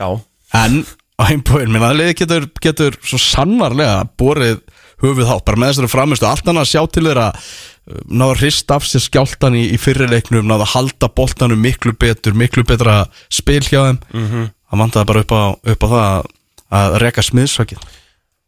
Já, 0.00 0.08
En 0.52 0.82
á 1.16 1.22
heimbóin, 1.30 1.72
minna 1.72 1.92
liði 1.96 2.16
getur, 2.22 2.46
getur 2.62 2.96
svo 3.04 3.18
sannarlega 3.20 4.04
borið 4.20 4.60
höfuð 5.02 5.28
hátt, 5.28 5.44
bara 5.48 5.58
með 5.58 5.72
þessari 5.72 5.90
framistu 5.90 6.28
allt 6.28 6.46
annað 6.46 6.66
að 6.66 6.70
sjá 6.72 6.82
til 6.92 7.04
þeirra 7.08 7.26
uh, 7.32 8.02
náða 8.12 8.36
hrist 8.38 8.74
af 8.74 8.86
sér 8.86 9.04
skjáltan 9.06 9.56
í, 9.58 9.64
í 9.74 9.80
fyrirleiknum 9.80 10.46
náða 10.48 10.68
halda 10.74 11.08
boltanum 11.16 11.62
miklu 11.62 11.94
betur 11.98 12.36
miklu 12.38 12.64
betra 12.68 13.02
spil 13.32 13.62
hjá 13.64 13.80
þeim. 13.88 13.98
-hmm. 14.12 14.52
það 14.70 14.84
vantaði 14.84 15.10
bara 15.10 15.24
upp 15.24 15.34
á, 15.34 15.42
upp 15.74 15.82
á 15.82 15.88
það 15.88 16.06
að, 16.06 16.30
að 16.78 16.98
reka 17.06 17.26
smiðsvakið 17.26 17.90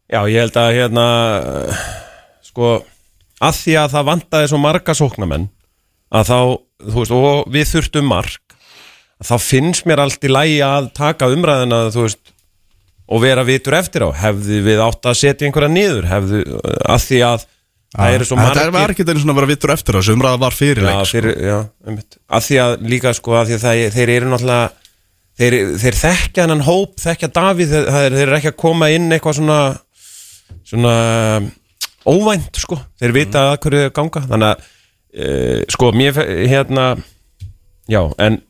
Já, 0.05 0.19
ég 0.29 0.39
held 0.45 0.57
að 0.61 0.75
hérna 0.77 1.05
sko 2.45 2.71
að 3.41 3.55
því 3.63 3.77
að 3.81 3.91
það 3.97 4.09
vantaði 4.11 4.49
svo 4.51 4.61
marga 4.61 4.93
sóknamenn 4.95 5.49
að 6.13 6.29
þá, 6.29 6.39
þú 6.85 6.97
veist, 7.01 7.15
og 7.17 7.49
við 7.51 7.71
þurftum 7.73 8.11
mark 8.13 8.44
þá 9.23 9.35
finnst 9.39 9.87
mér 9.87 10.03
allt 10.03 10.23
í 10.25 10.31
lægi 10.31 10.61
að 10.65 10.89
taka 10.97 11.29
umræðina, 11.31 11.85
veist 11.95 12.33
og 13.05 13.21
vera 13.21 13.43
vitur 13.45 13.77
eftir 13.77 14.07
á, 14.07 14.09
hefði 14.17 14.61
við 14.65 14.79
átt 14.81 15.05
að 15.05 15.19
setja 15.19 15.47
einhverja 15.47 15.69
niður, 15.71 16.07
hefði 16.09 16.39
að 16.89 17.03
því 17.05 17.19
að 17.27 17.43
það 17.95 18.15
eru 18.15 18.27
svo 18.27 18.37
Þetta 18.39 18.63
er 18.63 18.71
var 18.71 18.81
margir 18.81 19.05
ekki 19.05 19.19
svona 19.21 19.35
að 19.35 19.39
vera 19.39 19.51
vittur 19.51 19.73
eftir 19.75 19.99
þessu 19.99 20.15
umræða 20.17 20.41
var 20.41 20.55
fyrirleik 20.57 20.97
Já, 20.97 21.03
sko. 21.05 21.19
fyrir, 21.19 21.35
já, 21.45 21.57
einmitt. 21.85 22.17
Að 22.27 22.47
því 22.47 22.57
að 22.63 22.73
líka 22.93 23.13
sko, 23.15 23.35
að 23.37 23.53
að 23.55 23.61
það, 23.61 23.83
þeir 23.95 24.13
eru 24.15 24.31
náttúrulega 24.31 24.65
þeir, 25.39 25.57
þeir 25.83 25.99
þekkja 26.01 26.45
hennan 26.47 26.65
hóp 26.65 26.97
þekkja 27.05 27.29
Davíð, 27.37 27.75
þeir, 27.75 28.17
þeir 28.17 28.25
eru 28.25 28.37
ekki 28.39 28.51
að 28.51 28.59
koma 28.65 28.89
inn 28.95 29.07
eitthvað 29.13 29.37
svona 29.39 29.59
svona 30.65 30.95
óvænt 32.05 32.59
sko. 32.61 32.77
Þeir 33.01 33.15
vita 33.15 33.45
að 33.51 33.59
hverju 33.65 33.85
þau 33.85 33.95
ganga. 33.99 34.25
Þannig 34.31 34.49
að 34.49 34.65
e, 35.13 35.29
sko 35.73 35.91
mér 35.95 36.19
hérna 36.49 36.89
já 37.91 38.01
en 38.21 38.41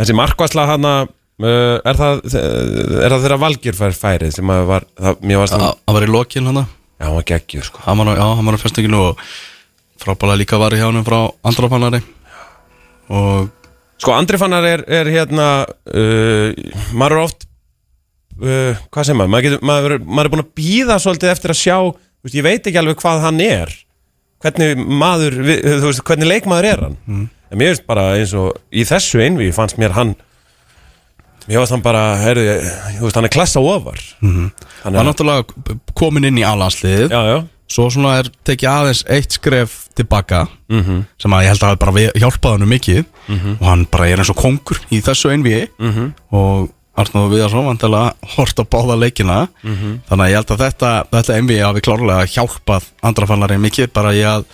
þessi 0.00 0.16
markvæsla 0.18 0.66
hana 0.72 0.92
uh, 1.04 1.76
er 1.86 1.98
það 2.00 2.22
er 2.34 3.10
það 3.14 3.24
þeirra 3.24 3.40
valgir 3.44 3.76
fær 3.78 3.94
færið 3.98 4.32
sem 4.38 4.50
að 4.54 4.64
var 4.70 4.86
það, 4.98 5.18
mér 5.22 5.42
varst 5.42 5.56
hann, 5.56 5.64
Það 5.66 5.82
það 5.86 5.98
var 5.98 6.06
í 6.08 6.12
lokin 6.14 6.50
hann 6.50 6.62
já 6.64 7.04
hann 7.08 7.16
var 7.18 7.26
geggjur 7.32 7.66
sko. 7.68 7.82
Hann 7.84 7.98
var, 8.00 8.12
á- 8.16 8.36
hann 8.38 8.48
á 8.54 8.62
fjastönginu 8.62 9.00
og 9.10 9.24
frábælega 10.04 10.40
líka 10.40 10.58
var 10.62 10.74
í 10.76 10.78
hjá 10.80 10.86
hann 10.90 11.04
frá 11.06 11.20
andrafannari 11.46 12.02
og 13.14 13.50
Sko 14.04 14.10
Andri 14.12 14.36
Fannar 14.40 14.64
er, 14.66 14.80
er 14.90 15.06
hérna 15.08 15.44
uh, 15.64 16.48
maður 16.98 17.14
er 17.14 17.20
oft 17.22 17.44
uh, 18.42 18.80
hvað 18.92 19.06
sem 19.06 19.16
maður? 19.16 19.30
Maður, 19.32 19.44
getur, 19.46 19.62
maður, 19.70 19.94
maður 20.02 20.26
er 20.28 20.32
búin 20.34 20.42
að 20.42 20.50
býða 20.58 20.96
svolítið 21.00 21.30
eftir 21.30 21.52
að 21.54 21.60
sjá 21.60 21.76
veist, 21.78 22.34
ég 22.34 22.44
veit 22.44 22.66
ekki 22.66 22.80
alveg 22.82 22.98
hvað 23.00 23.22
hann 23.22 23.38
er. 23.44 23.72
Hvernig 24.44 24.82
maður 25.04 25.38
við- 25.46 25.62
þú 25.70 25.86
veist, 25.92 26.02
hvernig 26.10 26.30
leikmaður 26.32 26.68
er 26.72 26.82
hann 26.88 26.98
en 27.50 27.58
mér 27.58 27.72
veist 27.74 27.86
bara 27.86 28.14
eins 28.18 28.32
og 28.34 28.54
í 28.72 28.84
þessu 28.88 29.20
einví 29.24 29.50
fannst 29.54 29.76
mér 29.78 29.92
hann 29.96 30.14
mér 31.48 31.60
veist 31.60 31.74
hann 31.74 31.82
bara 31.84 32.04
heyrðu, 32.22 32.54
þú 32.98 33.02
veist, 33.04 33.16
hann 33.18 33.24
er 33.28 33.34
klassa 33.34 33.60
ofar. 33.60 34.00
Mm 34.24 34.50
var 34.84 35.04
náttúrulega 35.08 35.78
komin 35.96 36.24
inn 36.28 36.38
í 36.38 36.44
já, 37.34 37.44
Svo 37.74 37.86
svona 37.88 38.18
er 38.20 38.26
tekið 38.44 38.68
aðeins 38.68 39.04
eitt 39.08 39.32
skref 39.32 39.88
tilbaka 39.96 40.42
Mhm. 40.68 41.04
sem 41.18 41.30
að 41.32 41.42
ég 41.44 41.48
held 41.48 41.60
að 41.62 41.68
hafi 41.70 41.78
bara 41.80 41.92
við- 41.92 42.12
hjálpað 42.20 42.58
hann 42.58 42.68
mikið. 42.68 43.04
Og 43.60 43.66
hann 43.66 43.84
bara 43.90 44.06
er 44.08 44.18
eins 44.18 44.28
og 44.30 44.36
kongur 44.36 44.78
í 44.92 45.00
þessu 45.00 45.30
einvíi 45.32 45.68
Mhm. 45.78 46.12
og 46.32 46.70
Arnóð 46.96 47.30
Viðarsson 47.32 47.64
vantilega 47.66 48.12
hort 48.36 48.54
á 48.60 48.64
báða 48.68 48.98
leikina. 49.00 49.48
Mhm. 49.64 50.00
þannig 50.08 50.24
að 50.24 50.30
ég 50.30 50.34
held 50.34 50.46
að 50.46 50.62
þetta, 50.64 51.06
þetta 51.10 51.34
einvíi 51.40 51.64
hafi 51.64 51.80
klárlega 51.80 52.26
hjálpað 52.28 52.82
andrafannari 53.02 53.56
mikið. 53.58 53.92
Bara 53.92 54.12
í 54.12 54.22
að 54.22 54.44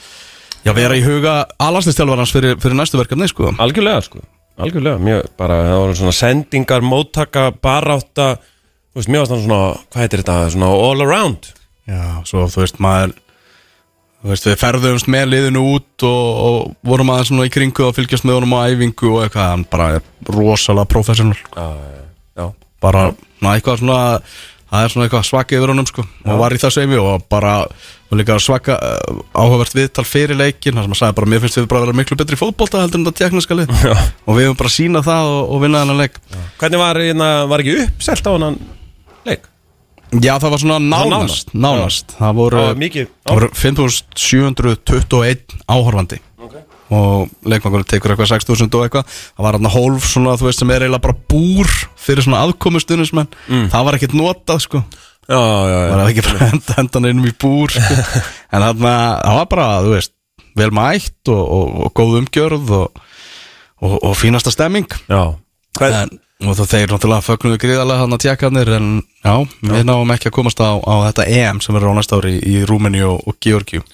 já, 0.67 0.73
vera 0.77 0.99
í 0.99 1.05
huga 1.05 1.35
alansliðstjálfarans 1.63 2.35
fyrir, 2.35 2.61
fyrir 2.63 2.79
næstu 2.79 3.01
verkefni 3.01 3.31
sko. 3.31 3.55
algjörlega 3.59 4.05
sko. 4.07 4.23
Algjörlega, 4.61 5.01
mér 5.01 5.25
bara, 5.41 5.63
það 5.71 5.81
voru 5.81 5.97
svona 5.97 6.17
sendingar, 6.17 6.85
móttaka, 6.85 7.49
barátta 7.65 8.35
þú 8.91 9.01
veist, 9.01 9.13
varst 9.15 9.35
hann 9.35 9.43
svona, 9.47 9.63
hvað 9.89 10.05
heitir 10.05 10.23
þetta 10.25 10.39
svona 10.53 10.71
all 10.77 11.05
around. 11.07 11.53
Já, 11.89 12.05
svo 12.29 12.47
þú 12.51 12.65
veist 12.67 12.81
maður 12.83 13.17
Þú 14.21 14.29
veist, 14.35 14.47
við 14.51 14.59
ferðumst 14.61 15.09
með 15.09 15.31
liðinu 15.33 15.61
út 15.65 16.05
og, 16.05 16.41
og 16.45 16.73
vorum 16.85 17.09
aðeins 17.15 17.31
svona 17.31 17.47
í 17.49 17.53
kringu 17.55 17.87
og 17.87 17.95
fylgjast 17.97 18.27
með 18.29 18.37
honum 18.37 18.53
á 18.53 18.69
æfingu 18.69 19.15
og 19.15 19.23
eitthvað, 19.25 19.47
hann 19.55 19.63
bara 19.73 19.87
er 19.97 20.03
rosalega 20.29 20.91
professional 20.93 21.39
já, 21.41 21.69
já, 22.37 22.45
bara 22.85 23.07
na, 23.41 23.55
eitthvað 23.55 23.81
svona 23.81 24.01
það 24.71 24.85
er 24.85 24.93
svona 24.93 25.07
eitthvað 25.09 25.27
svaka 25.29 25.57
yfir 25.59 25.73
honum 25.73 25.89
sko 25.89 26.05
og 26.07 26.41
var 26.41 26.55
í 26.55 26.61
þessu 26.63 26.83
eimi 26.85 26.99
og 27.01 27.25
bara 27.33 27.55
og 28.11 28.19
líka 28.19 28.37
svaka 28.43 28.77
uh, 28.79 29.21
áhugavert 29.35 29.75
viðtal 29.77 30.07
fyrir 30.07 30.39
leikin 30.39 30.79
þar 30.79 30.87
sem 30.89 30.97
að 30.97 31.01
sagði 31.03 31.19
bara 31.21 31.31
mér 31.31 31.45
finnst 31.45 31.61
við 31.61 31.69
bara 31.71 31.83
að 31.83 31.87
vera 31.89 31.99
miklu 32.01 32.19
betri 32.21 32.39
í 32.39 32.41
fótbolta 32.41 32.83
heldur 32.83 33.01
en 33.03 33.07
þetta 33.09 33.25
tekniska 33.25 33.59
lið 33.59 33.73
Já. 33.87 33.95
og 34.27 34.39
við 34.39 34.49
höfum 34.49 34.59
bara 34.63 34.75
sína 34.75 35.03
það 35.07 35.31
og, 35.35 35.41
og 35.55 35.63
vinna 35.65 35.85
þennan 35.85 36.03
leik 36.05 36.19
hvernig 36.61 36.83
var, 36.83 37.01
hérna, 37.07 37.31
var 37.51 37.65
ekki 37.65 37.77
uppselt 37.87 38.27
á 38.27 38.31
hann 38.35 38.59
leik? 39.29 39.47
Já 40.11 40.33
það 40.43 40.57
var 40.57 40.63
svona 40.65 40.81
nánast 40.83 41.53
nánast. 41.55 42.17
það 42.19 42.41
voru, 42.41 42.65
Það 42.65 42.81
það 43.07 43.37
voru 43.37 43.53
5721 43.55 45.61
áhorfandi 45.71 46.19
Okay. 46.19 46.27
Og 46.91 47.31
leikmangur 47.47 47.85
tekur 47.89 48.15
eitthvað 48.15 48.33
6000 48.35 48.77
og 48.77 48.87
eitthvað. 48.87 49.19
Það 49.37 49.47
var 49.47 49.59
hann 49.59 49.73
hólf 49.75 50.09
svona 50.11 50.37
þú 50.41 50.49
veist 50.49 50.63
sem 50.63 50.73
er 50.75 50.87
eiginlega 50.87 51.07
bara 51.07 51.19
búr 51.31 51.75
fyrir 52.01 52.27
svona 52.27 52.43
aðkomustunismenn 52.47 53.31
mm. 53.31 53.69
það 53.75 53.87
var 53.89 53.99
ekkert 53.99 54.17
notað 54.19 54.65
sko. 54.67 54.83
Já, 55.31 55.39
já, 55.39 55.77
já, 55.79 55.93
var 55.95 56.07
ekki 56.09 56.25
bara 56.27 56.49
henda 56.51 56.79
hendan 56.81 57.11
innum 57.13 57.29
í 57.31 57.37
búr 57.39 57.77
sko. 57.77 58.01
en 58.55 58.67
þarna 58.67 58.95
það 59.21 59.39
var 59.41 59.53
bara 59.55 59.69
þú 59.85 59.95
veist 59.95 60.17
vel 60.59 60.73
mætt 60.75 61.31
og, 61.31 61.45
og, 61.45 61.77
og 61.87 61.95
góð 61.95 62.19
umgjörð 62.25 62.75
og, 62.81 63.07
og, 63.87 63.95
og 64.03 64.19
fínasta 64.19 64.53
stemming. 64.55 64.91
En, 65.81 66.19
og 66.49 66.57
þá 66.57 66.65
þeir 66.73 66.93
náttúrulega 66.95 67.25
fögnuðu 67.25 67.61
gríðarlega 67.61 68.03
hann 68.03 68.17
að 68.17 68.25
tjekkanir 68.25 68.73
en 68.79 68.89
já, 69.23 69.35
við 69.61 69.85
náum 69.87 70.13
ekki 70.15 70.31
að 70.31 70.37
komast 70.39 70.63
á, 70.63 70.73
á 70.81 70.95
þetta 71.09 71.27
EM 71.37 71.61
sem 71.63 71.77
verður 71.77 71.95
á 71.95 71.99
næsta 71.99 72.19
ári 72.21 72.35
í 72.41 72.63
Rúmeni 72.69 73.03
og, 73.07 73.21
Georgiu 73.45 73.85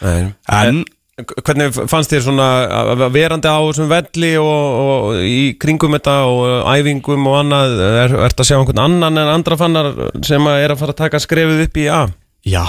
Nei. 0.00 0.30
en 0.46 0.84
hvernig 1.28 1.68
fannst 1.90 2.12
þér 2.14 2.22
svona 2.26 2.46
að- 2.80 3.04
verandi 3.14 3.50
á 3.50 3.58
þessum 3.60 3.88
velli 3.90 4.30
og, 4.40 4.78
og 4.84 5.20
í 5.26 5.40
kringum 5.60 5.96
þetta 5.98 6.14
og 6.30 6.68
æfingum 6.74 7.26
og 7.30 7.38
annað, 7.42 7.74
er, 8.04 8.14
ert 8.28 8.40
að 8.42 8.48
sjá 8.50 8.56
einhvern 8.58 8.82
annan 8.84 9.20
en 9.22 9.32
andra 9.34 9.58
fannar 9.60 9.90
sem 10.26 10.46
að 10.50 10.64
er 10.64 10.74
að 10.74 10.82
fara 10.84 10.94
að 10.96 11.00
taka 11.04 11.22
skrefið 11.24 11.64
upp 11.66 11.80
í 11.82 11.86
A? 11.90 12.00
Já, 12.48 12.62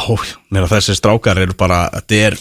mér 0.52 0.66
að 0.68 0.74
þessi 0.78 0.98
strákar 1.00 1.40
eru 1.46 1.56
bara, 1.58 1.86
þetta 1.96 2.22
er, 2.28 2.36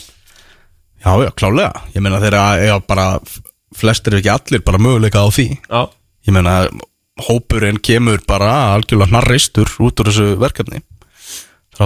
já, 1.05 1.11
já, 1.25 1.31
klálega. 1.39 1.85
Ég 1.95 2.03
meina 2.03 2.19
þeirra 2.23 2.45
eiga 2.59 2.79
bara, 2.91 3.09
flestir 3.79 4.17
ekki 4.19 4.33
allir, 4.33 4.65
bara 4.67 4.81
möguleika 4.83 5.23
á 5.23 5.29
því. 5.31 5.49
Já, 5.71 5.85
Ég 6.29 6.35
meina, 6.37 6.57
hópurinn 7.29 7.79
kemur 7.81 8.19
bara 8.29 8.51
algjörlega 8.75 9.09
hnarreistur 9.13 9.71
út 9.81 10.03
úr 10.03 10.11
þessu 10.11 10.27
verkefni. 10.43 10.83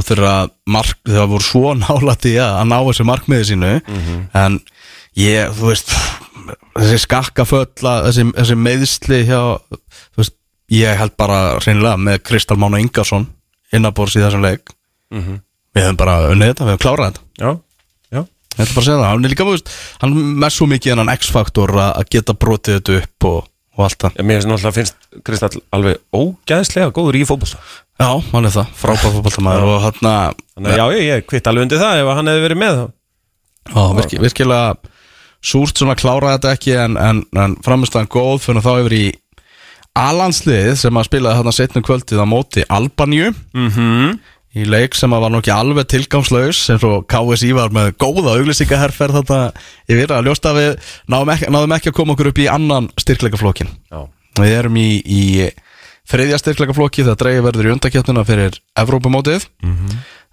Fyrir 0.02 0.26
að 0.26 0.50
mark, 0.66 0.96
það 1.06 1.28
voru 1.30 1.44
svo 1.46 1.74
nálætti 1.82 2.32
að 2.42 2.64
ná 2.66 2.76
þessu 2.88 3.04
markmiði 3.06 3.44
sínu, 3.52 3.72
en 4.34 4.58
ég, 5.20 5.52
þú 5.54 5.68
veist, 5.70 5.92
þessi 6.74 6.98
skakkaföll, 7.04 7.68
að- 7.86 8.08
þessi, 8.08 8.24
þessi 8.40 8.56
meðsli 8.58 9.20
hjá, 9.28 9.40
þú 10.14 10.22
veist, 10.22 10.34
ég 10.74 10.98
held 10.98 11.14
bara 11.20 11.38
reynilega 11.62 12.00
með 12.00 12.22
Kristal 12.26 12.56
Mána 12.58 12.80
Ingarsson 12.82 13.28
innabors 13.74 14.16
í 14.16 14.22
þessum 14.24 14.42
leik. 14.42 14.70
Við 15.74 15.82
höfum 15.84 15.96
bara 15.98 16.16
unnið 16.32 16.50
þetta, 16.52 16.64
við 16.64 16.72
höfum 16.74 16.82
klárað 16.84 17.08
þetta. 17.12 17.22
Já, 17.38 17.50
já. 18.14 18.20
Ég 18.54 18.60
ætla 18.62 18.74
bara 18.74 18.82
að 18.82 18.86
segja 18.86 18.98
það, 18.98 19.08
hann 19.10 19.24
er 19.24 19.32
líka, 19.32 19.44
þú 19.46 19.54
veist, 19.56 19.72
hann 20.02 20.12
með 20.42 20.52
svo 20.54 20.66
mikið 20.70 20.92
hennan 20.94 21.10
X-faktor 21.18 21.72
að 21.74 21.92
að 22.00 22.10
geta 22.14 22.34
brotið 22.38 22.76
þetta 22.78 22.98
upp 23.02 23.26
og, 23.30 23.40
og 23.74 23.84
allt 23.86 23.98
það. 24.04 24.18
Mér 24.22 24.38
finnst 24.38 24.50
náttúrulega 24.50 24.76
finnst 24.78 25.08
Kristall 25.26 25.62
alveg 25.74 26.00
ógæðslega 26.14 26.94
góður 26.94 27.18
í 27.18 27.24
fótbolta 27.28 27.58
Já, 27.94 28.10
hann 28.32 28.48
er 28.48 28.54
það, 28.54 28.70
frábæð 28.78 29.16
fótballtamaður 29.18 29.68
og 29.70 29.82
hann 29.84 30.08
að, 30.10 30.38
Þannig 30.54 30.72
að 30.72 30.78
já, 30.78 30.84
ég, 30.94 31.04
ég 31.08 31.26
kvitt 31.30 31.50
alveg 31.50 31.66
undir 31.66 31.82
það 31.82 32.00
ef 32.00 32.10
hann 32.18 32.30
hefði 32.30 32.44
verið 32.44 32.60
með 32.62 32.78
þá 32.78 32.84
já, 33.74 33.82
virki, 33.98 34.20
virkilega 34.24 34.94
súrt 35.44 35.78
svona 35.78 35.96
kláraði 35.98 36.38
þetta 36.38 36.54
ekki 36.56 36.74
en, 36.80 36.96
en, 36.98 37.20
en 37.44 37.54
framistæðan 37.64 38.10
góð 38.10 38.40
fyrir 38.46 38.64
þá 38.64 38.72
yfir 38.80 38.96
í 38.98 39.04
Alanslið 39.94 40.72
sem 40.80 40.98
að 40.98 41.06
spilaði 41.06 41.38
þarna 41.38 41.54
setnum 41.54 41.84
kvöldið 41.86 42.22
á 42.22 42.26
móti 42.26 42.64
Albaníu 42.66 43.30
mm 43.30 43.68
-hmm. 43.70 44.16
Í 44.54 44.64
leik 44.68 44.96
sem 44.98 45.12
að 45.14 45.24
var 45.24 45.34
nú 45.34 45.40
ekki 45.42 45.54
alveg 45.54 45.88
tilgangslaus 45.90 46.62
eins 46.72 46.86
og 46.86 47.06
KSI 47.10 47.52
var 47.56 47.74
með 47.74 47.92
góða 48.00 48.36
auglýsingaherferð 48.38 49.20
þetta 49.20 49.40
veit 49.90 50.14
að 50.14 50.28
ljósta 50.28 50.54
við 50.56 50.74
náðum 51.10 51.32
ekki, 51.34 51.52
náðum 51.54 51.76
ekki 51.78 51.92
að 51.92 51.96
koma 51.98 52.14
okkur 52.14 52.30
upp 52.30 52.42
í 52.42 52.50
annan 52.52 52.90
styrkleikaflokkin 53.02 53.72
við 54.40 54.58
erum 54.58 54.80
í, 54.80 54.88
í 55.02 55.22
þriðja 56.10 56.42
styrkleikaflokki 56.42 57.06
þegar 57.06 57.22
dreigir 57.22 57.46
verður 57.48 57.70
í 57.70 57.72
undakjötnuna 57.74 58.26
fyrir 58.28 58.60
Evrópumótið. 58.78 59.46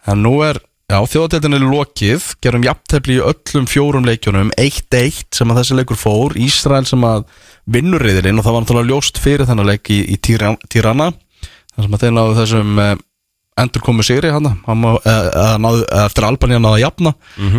En 0.10 0.24
nú 0.26 0.40
er 0.46 0.60
Já, 0.92 0.98
þjóðadeildin 1.08 1.56
er 1.56 1.64
lokið, 1.64 2.24
gerum 2.44 2.66
jafntefli 2.66 3.14
í 3.16 3.22
öllum 3.24 3.68
fjórum 3.70 4.04
leikjunum 4.04 4.50
1-1 4.60 5.22
sem 5.38 5.54
að 5.54 5.62
þessi 5.62 5.78
leikur 5.78 5.96
fór, 5.96 6.34
Ísrael 6.36 6.84
sem 6.90 7.06
að 7.08 7.22
vinnur 7.72 8.04
reyðilinn 8.04 8.42
og 8.42 8.44
það 8.44 8.58
var 8.58 8.66
náttúrulega 8.66 8.90
ljóst 8.90 9.22
fyrir 9.24 9.48
þennan 9.48 9.70
leik 9.70 9.88
í, 9.88 10.02
í 10.12 10.18
Tirana 10.20 11.08
þar 11.14 11.86
sem 11.86 11.96
að 11.96 12.04
þeir 12.04 12.14
náðu 12.18 12.36
þessum 12.42 12.84
eh, 12.84 12.92
endur 13.60 13.84
komu 13.84 14.04
sigri 14.06 14.32
hann 14.32 14.48
eh, 14.48 15.58
náðu, 15.62 15.84
eh, 15.86 16.06
eftir 16.06 16.26
að 16.26 16.34
Albanía 16.34 16.62
náðu 16.62 16.78
að 16.78 16.84
jafna. 16.86 17.14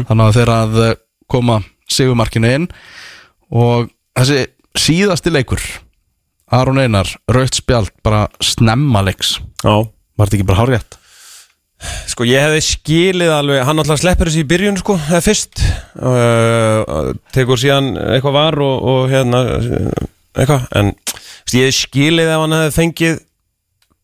Þannig 0.09 0.25
að 0.27 0.39
þeir 0.39 0.53
að 0.57 0.81
eh, 0.87 0.95
koma 1.33 1.59
sigumarkinu 1.93 2.53
inn. 2.57 2.69
Og 3.53 3.91
þessi 4.17 4.47
síðasti 4.79 5.33
leikur 5.33 5.61
Aron 6.53 6.81
Einar, 6.81 7.09
raut 7.33 7.55
spjald 7.57 7.93
bara 8.05 8.27
snemma 8.45 9.05
leiks. 9.05 9.39
Var 10.17 10.29
þetta 10.29 10.39
ekki 10.39 10.49
bara 10.49 10.61
hárjætt? 10.63 10.99
Sko 12.07 12.25
ég 12.29 12.45
hefði 12.45 12.61
skilið 12.63 13.33
alveg, 13.35 13.65
hann 13.67 13.81
alltaf 13.83 13.99
sleppur 13.99 14.29
þessi 14.31 14.45
í 14.45 14.49
byrjun 14.49 14.77
sko, 14.79 14.95
eða 15.09 15.23
fyrst. 15.25 15.63
Uh, 15.99 17.11
tekur 17.35 17.59
síðan 17.59 17.97
eitthvað 17.97 18.37
var 18.37 18.59
og, 18.63 18.85
og 18.93 19.11
hérna 19.11 19.41
eitthvað, 20.37 20.69
en 20.79 20.93
ég 20.93 21.67
hefði 21.67 21.79
skilið 21.81 22.31
ef 22.31 22.45
hann 22.45 22.57
hefði 22.59 22.75
fengið 22.77 23.19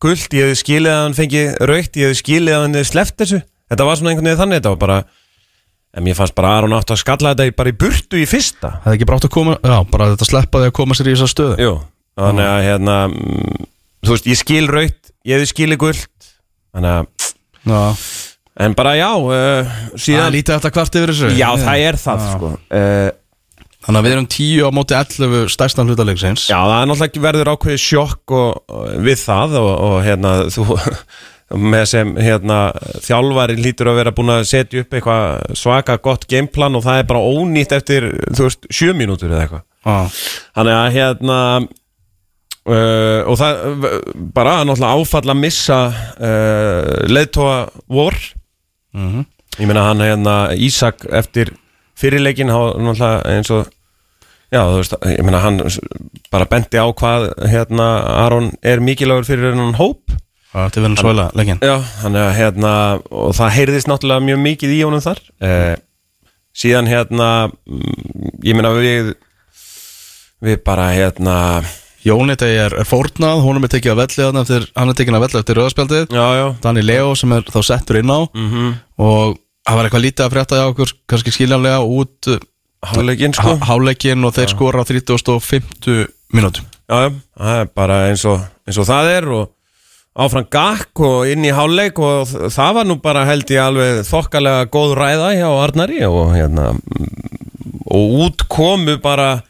guld, 0.03 0.25
ég 0.35 0.45
hefði 0.47 0.59
skilið 0.63 0.91
ef 0.93 0.99
hann 1.03 1.17
fengið 1.17 1.47
raukt, 1.69 1.97
ég 1.99 2.07
hefði 2.09 2.19
skilið 2.21 2.55
ef 2.55 2.61
hann 2.65 2.85
sleppt 2.89 3.17
þessu. 3.23 3.39
Þetta 3.69 3.85
var 3.89 3.99
svona 3.99 4.13
einhvern 4.13 4.29
veginn 4.29 4.41
þannig, 4.43 4.61
þetta 4.61 4.73
var 4.75 4.81
bara 4.85 4.99
en 5.99 6.05
mér 6.05 6.17
fannst 6.19 6.35
bara 6.37 6.51
að 6.53 6.57
Aron 6.61 6.75
átt 6.77 6.91
að 6.93 6.99
skalla 7.01 7.33
þetta 7.33 7.47
í- 7.49 7.55
bara 7.57 7.71
í 7.73 7.77
burtu 7.81 8.19
í 8.21 8.25
fyrsta. 8.29 8.71
Það 8.83 8.91
er 8.91 8.97
ekki 8.99 9.07
brátt 9.09 9.25
að 9.27 9.33
koma, 9.35 9.57
já, 9.63 9.77
bara 9.89 10.09
þetta 10.13 10.27
sleppaði 10.29 10.69
að 10.69 10.75
koma 10.79 10.97
sér 10.97 11.09
í 11.09 11.15
þessa 11.17 11.29
stöðu. 11.33 11.55
Jú, 11.65 11.73
þannig 12.19 12.49
að 12.49 12.63
hérna 12.67 12.97
mm, 13.09 13.69
þú 14.05 14.15
veist, 14.15 14.29
ég 14.29 14.39
skil 14.39 14.65
raukt, 14.69 15.13
ég 15.25 15.35
hefði 15.39 15.51
skilið 15.53 15.81
guld 15.85 16.29
þannig 16.75 16.91
að, 16.95 17.31
Já, 17.69 17.81
en 18.63 18.73
bara 18.77 18.93
já 18.95 19.09
uh, 19.19 19.29
það 19.29 19.97
er 19.97 20.03
síðan 20.05 20.31
lítið 20.37 20.55
eftir 20.55 20.71
kvart 20.77 20.95
yfir 20.99 21.11
þessu. 21.13 21.31
Já, 21.37 21.49
það 21.59 21.83
er 21.89 21.97
það 21.99 22.23
sko. 22.29 22.51
Uh, 22.69 23.09
Þannig 23.89 24.03
að 24.03 24.05
við 24.05 24.13
erum 24.13 24.29
10 24.29 24.59
á 24.61 24.69
móti 24.77 24.93
11 24.93 25.49
stærstan 25.49 25.89
hlutalegsins 25.89 26.43
Já, 26.45 26.59
það 26.61 26.75
er 26.75 26.89
náttúrulega 26.91 27.23
verður 27.23 27.49
ákveðið 27.55 27.79
sjokk 27.81 28.33
og, 28.37 28.59
og, 28.69 28.83
við 29.01 29.15
það 29.23 29.55
og, 29.57 29.69
og 29.87 29.95
hérna 30.05 30.33
þú 30.53 30.65
með 31.73 31.85
sem 31.89 32.11
hérna 32.21 32.59
þjálfari 33.01 33.55
lítur 33.57 33.89
að 33.89 33.97
vera 34.03 34.13
búin 34.13 34.29
að 34.35 34.43
setja 34.51 34.83
upp 34.83 34.93
eitthvað 34.93 35.55
svaka 35.57 35.95
gott 36.05 36.27
gameplan 36.29 36.77
og 36.77 36.85
það 36.85 37.01
er 37.01 37.07
bara 37.09 37.23
ónýtt 37.25 37.73
eftir, 37.79 38.05
þú 38.37 38.45
veist, 38.45 38.67
sjö 38.69 38.93
mínútur 38.93 39.33
eða 39.33 39.47
eitthvað. 39.47 39.63
Já, 39.89 40.21
Þannig 40.59 40.77
að 40.77 40.91
hérna 40.99 41.39
uh, 42.69 43.21
og 43.25 43.39
það 43.41 43.89
bara 44.37 44.59
náttúrulega 44.61 45.01
áfall 45.01 45.23
að 45.33 45.41
missa 45.41 45.79
uh, 45.89 46.93
leðtóa 47.09 47.57
vor. 47.89 48.21
Mhm. 48.93 49.25
ég 49.59 49.67
meina 49.69 49.89
hann 49.89 50.05
hérna 50.05 50.35
Ísak 50.53 51.03
eftir 51.09 51.55
fyrirleikin 51.97 52.49
náttúrulega 52.53 53.25
eins 53.33 53.49
og 53.53 53.67
já 54.53 54.61
þú 54.65 54.77
veist, 54.79 54.95
ég 55.13 55.25
meina 55.25 55.43
hann 55.43 55.61
bara 56.33 56.47
benti 56.49 56.81
á 56.81 56.87
hvað 56.89 57.29
hérna 57.51 57.89
Aron 58.25 58.51
er 58.61 58.81
mikilvægur 58.83 59.27
fyrir 59.27 59.53
hennan 59.53 59.77
hóp. 59.79 60.15
Það 60.49 60.79
er 60.79 60.83
verið 60.85 61.01
svæla 61.03 61.25
leggin 61.37 61.59
já, 61.61 61.75
þannig 62.01 62.23
að 62.25 62.31
hérna 62.39 62.71
og 63.13 63.35
það 63.37 63.55
heyrðist 63.59 63.89
náttúrulega 63.91 64.25
mjög 64.25 64.39
mikið 64.47 64.71
í 64.73 64.79
honum 64.81 65.03
þar. 65.05 65.19
Eh, 65.45 65.75
síðan 66.57 66.89
hérna 66.89 67.27
mm, 67.49 68.39
ég 68.47 68.57
meina 68.57 68.73
við 68.77 69.13
við 70.41 70.63
bara 70.65 70.89
hérna 70.95 71.35
Jónit 71.99 72.39
er, 72.47 72.71
er 72.79 72.87
fórnað, 72.87 73.41
honum 73.43 73.65
er 73.67 73.71
tekið 73.73 73.91
að 73.91 73.97
velli 73.99 74.39
eftir, 74.39 74.65
hann 74.79 74.91
er 74.91 74.95
tekið 74.95 75.17
að 75.17 75.23
velli 75.25 75.39
eftir 75.41 75.59
já 76.39 76.45
Danni 76.63 76.83
Leo 76.85 77.11
sem 77.19 77.33
er 77.35 77.43
þá 77.43 77.59
settur 77.67 77.99
inn 77.99 78.13
á. 78.13 78.23
Mm 78.33 78.77
og 78.99 79.37
það 79.69 79.77
var 79.77 79.87
eitthvað 79.87 80.05
lítið 80.05 80.25
að 80.25 80.33
frétta 80.33 80.57
hjá 80.57 80.67
okkur 80.71 80.93
kannski 81.11 81.33
skiljanlega 81.35 81.81
út 81.83 82.29
Hálfleikinn 82.85 83.33
sko. 83.35 83.55
há- 83.57 83.65
hálfleikinn 83.73 84.23
og 84.25 84.33
þeir 84.37 84.49
skora 84.53 84.81
á 84.81 84.85
30.50 84.87 86.07
mínútum. 86.33 86.65
Já, 86.89 87.09
það 87.37 87.55
er 87.61 87.65
bara 87.75 87.97
eins 88.09 88.23
og, 88.25 88.39
eins 88.67 88.77
og 88.79 88.87
það 88.87 89.09
er 89.17 89.27
og 89.35 89.49
áfram 90.19 90.47
gakk 90.51 90.99
og 91.05 91.27
inn 91.31 91.45
í 91.45 91.51
hálfleik 91.53 91.99
og 91.99 92.27
það 92.51 92.73
var 92.79 92.87
nú 92.89 92.95
bara 93.01 93.25
held 93.29 93.51
ég 93.53 93.61
alveg 93.63 94.01
þokkalega 94.07 94.65
góð 94.73 94.95
ræða 94.99 95.29
hjá 95.37 95.49
Arnari 95.63 96.01
og 96.07 96.33
hérna 96.33 96.71
og 97.89 98.17
út 98.25 98.43
komu 98.51 98.97
bara 99.01 99.41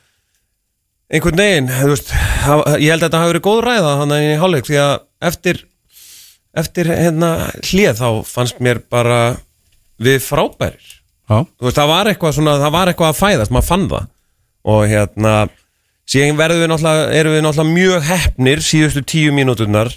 einhvern 1.09 1.39
veginn 1.41 1.71
veist, 1.89 2.11
ég 2.13 2.91
held 2.91 3.01
að 3.01 3.07
þetta 3.07 3.21
hafi 3.23 3.33
verið 3.33 3.45
góð 3.47 3.61
ræða 3.65 3.95
þannig 4.03 4.27
í 4.27 4.37
hálfleik 4.43 4.67
því 4.69 4.79
að 4.83 4.93
eftir 5.31 5.63
eftir 6.59 6.91
hérna 6.91 7.31
hlið 7.63 7.97
þá 8.01 8.07
fannst 8.29 8.59
mér 8.61 8.81
bara 8.91 9.37
við 10.01 10.21
frábærir 10.27 10.98
veist, 11.29 11.77
það 11.77 11.91
var 11.93 12.11
eitthvað 12.11 12.35
svona, 12.37 12.57
það 12.63 12.75
var 12.75 12.91
eitthvað 12.91 13.13
að 13.13 13.19
fæðast, 13.19 13.53
maður 13.55 13.69
fann 13.69 13.87
það. 13.93 14.11
Og 14.69 14.83
hérna 14.91 15.33
síðan 16.09 16.39
verðum 16.39 16.63
við 16.63 16.71
náttúrulega, 16.73 17.09
erum 17.19 17.35
við 17.35 17.43
náttúrulega 17.45 17.77
mjög 17.79 18.07
heppnir 18.09 18.63
síðustu 18.65 19.05
tíu 19.07 19.33
mínúturnar. 19.35 19.91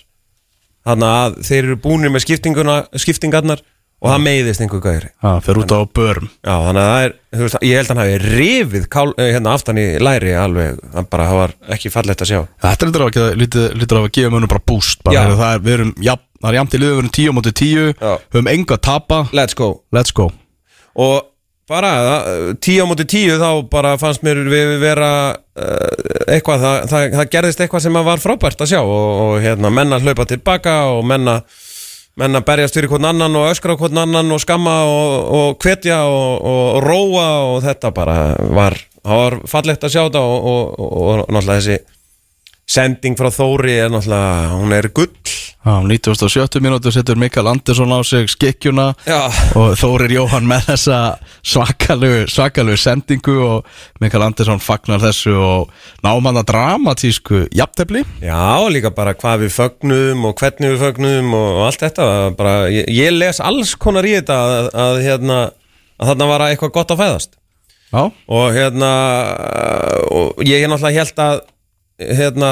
Þannig 0.83 1.13
að 1.23 1.37
þeir 1.47 1.63
eru 1.63 1.79
búnir 1.83 2.11
með 2.13 2.27
skiptingarnar 2.27 3.63
og 4.03 4.11
það 4.11 4.23
meiðist 4.25 4.63
einhver 4.65 4.83
gæri 4.83 5.11
það 5.23 5.37
fer 5.47 5.61
út 5.63 5.75
á 5.79 5.81
börm 5.95 6.25
Já, 6.27 6.55
þannig 6.67 6.83
að 6.83 7.05
er, 7.05 7.15
veist, 7.39 7.59
ég 7.63 7.79
held 7.79 7.87
að 7.87 7.93
hann 7.93 8.03
hafi 8.03 8.17
rifið 8.25 8.89
kál, 8.91 9.07
eh, 9.15 9.31
hérna 9.37 9.55
aftan 9.55 9.79
í 9.79 9.87
læri 10.03 10.35
alveg, 10.39 10.83
bara, 11.13 11.29
það 11.31 11.39
var 11.39 11.55
ekki 11.77 11.93
fallegt 11.95 12.25
að 12.27 12.33
sjá. 12.33 12.41
Þetta 12.67 12.89
lítur 12.89 13.07
ekki 13.07 13.23
að 13.23 13.33
lítið, 13.45 13.67
lítur 13.79 14.03
á 14.03 14.03
að 14.03 14.13
gefa 14.19 14.35
mönnum 14.35 14.53
bara 14.53 14.67
boost 14.73 15.07
bara, 15.07 15.25
það 15.39 15.55
er, 15.55 15.65
við 15.69 16.59
jæmt 16.59 16.75
í 16.75 16.83
liðu, 16.83 16.93
við 16.93 17.03
erum 17.05 17.17
10 17.21 17.31
á 17.31 17.37
móti 17.39 17.57
10 17.63 17.91
Já. 17.95 18.13
höfum 18.35 18.55
enga 18.57 18.79
að 18.79 18.87
tapa, 18.91 19.25
Let's 19.31 19.55
go. 19.55 19.75
Let's 19.95 20.11
go 20.11 20.33
og 20.99 21.29
bara 21.71 21.91
það, 22.05 22.31
tíu 22.65 22.85
á 22.85 22.87
móti 22.91 23.07
tíu 23.09 23.39
þá 23.41 23.49
bara 23.71 23.97
fannst 24.01 24.25
mér 24.27 24.43
við 24.51 24.77
vera 24.83 25.11
uh, 25.33 26.25
eitthvað, 26.27 26.65
það, 26.65 26.79
það, 26.91 27.09
það 27.17 27.31
gerðist 27.37 27.63
eitthvað 27.63 27.85
sem 27.87 27.99
var 28.11 28.23
frábært 28.23 28.65
að 28.65 28.73
sjá 28.75 28.81
og, 28.83 29.05
og 29.25 29.35
hérna, 29.45 29.71
menna 29.73 30.01
hlaupa 30.03 30.27
tilbaka 30.29 30.79
og 30.93 31.05
menna 31.09 31.41
menna 32.21 32.43
berjast 32.45 32.77
fyrir 32.77 32.91
hvern 32.93 33.09
annan 33.09 33.37
og 33.41 33.49
öskra 33.49 33.77
hvern 33.81 34.03
annan 34.03 34.35
og 34.35 34.43
skamma 34.43 34.75
og, 34.85 35.13
og 35.33 35.65
hvetja 35.65 36.03
og, 36.05 36.45
og, 36.45 36.83
róa 36.85 37.29
og 37.55 37.63
þetta 37.65 37.93
bara 37.97 38.17
var, 38.53 38.77
var 39.07 39.39
fallegt 39.49 39.87
að 39.87 39.95
sjá 39.95 40.03
þetta 40.03 40.21
og 40.21 41.23
náttúrulega 41.33 41.63
þessi 41.63 41.79
sending 42.69 43.17
frá 43.17 43.31
Þóri 43.33 43.79
er 43.81 43.93
náttúrulega, 43.93 44.53
hún 44.59 44.77
er 44.77 44.91
gull 44.93 45.39
Já, 45.63 45.79
97 45.79 46.59
mínútur 46.59 46.91
setur 46.91 47.15
Mikael 47.15 47.47
Andersson 47.47 47.93
á 47.95 48.03
sig 48.03 48.27
skikkjuna 48.27 48.97
Já, 49.07 49.31
og 49.55 49.77
Þórir 49.79 50.11
Jóhann 50.17 50.49
með 50.51 50.65
þessa 50.73 50.97
svakalu, 51.39 52.25
svakalu 52.27 52.75
sendingu 52.75 53.37
og 53.47 53.69
Mikael 54.03 54.25
Andersson 54.27 54.59
fagnar 54.59 54.99
þessu 55.05 55.37
og 55.39 55.71
að 56.03 56.41
dramatísku 56.49 57.45
jafntefli. 57.55 58.03
Já, 58.19 58.59
líka 58.75 58.91
bara 58.91 59.15
hvað 59.15 59.45
við 59.45 59.53
fögnum 59.55 60.27
og 60.27 60.35
hvernig 60.43 60.75
við 60.75 60.83
fögnum 60.83 61.31
og, 61.39 61.51
og 61.61 61.67
allt 61.69 61.85
þetta. 61.85 62.09
Bara, 62.35 62.55
ég, 62.67 62.91
ég 62.91 63.15
les 63.15 63.39
alls 63.39 63.77
konar 63.79 64.09
í 64.09 64.17
þetta 64.17 64.39
að, 64.43 64.71
að, 64.75 64.99
hérna, 65.07 65.37
að 66.03 66.11
þarna 66.11 66.29
var 66.33 66.45
eitthvað 66.49 66.75
gott 66.75 66.91
að 66.97 67.05
fæðast. 67.05 67.39
Já, 67.93 68.03
og 68.11 68.57
hérna 68.57 68.91
og 70.11 70.43
ég 70.43 70.65
er 70.65 70.75
náttúrulega 70.75 71.07
held 71.07 71.23
að 71.23 71.39
hérna, 72.19 72.51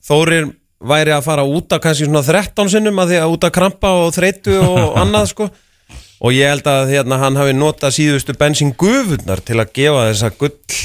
Þórir 0.00 0.46
væri 0.80 1.12
að 1.14 1.26
fara 1.26 1.44
út 1.44 1.72
af 1.76 1.82
kannski 1.84 2.08
svona 2.08 2.22
13 2.24 2.70
sinnum 2.72 3.00
að 3.02 3.12
því 3.12 3.18
að 3.20 3.34
út 3.34 3.46
af 3.48 3.52
krampa 3.56 3.92
og 4.04 4.14
þreytu 4.16 4.56
og 4.64 4.96
annað 5.02 5.30
sko. 5.34 5.50
Og 6.20 6.34
ég 6.36 6.52
held 6.52 6.66
að 6.68 6.90
hérna, 6.92 7.16
hann 7.22 7.38
hafi 7.40 7.54
notað 7.56 7.94
síðustu 7.96 8.34
bensin 8.36 8.74
gufunar 8.76 9.40
til 9.44 9.56
að 9.60 9.72
gefa 9.76 10.08
þessa 10.10 10.32
gull 10.36 10.80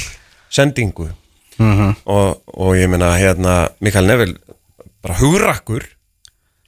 sendingu 0.52 1.10
mm 1.56 1.92
og, 2.04 2.42
og 2.52 2.74
ég 2.76 2.88
meina 2.92 3.14
hérna 3.16 3.52
Mikael 3.80 4.04
Neville 4.08 4.36
bara 5.04 5.16
hugrakkur 5.16 5.86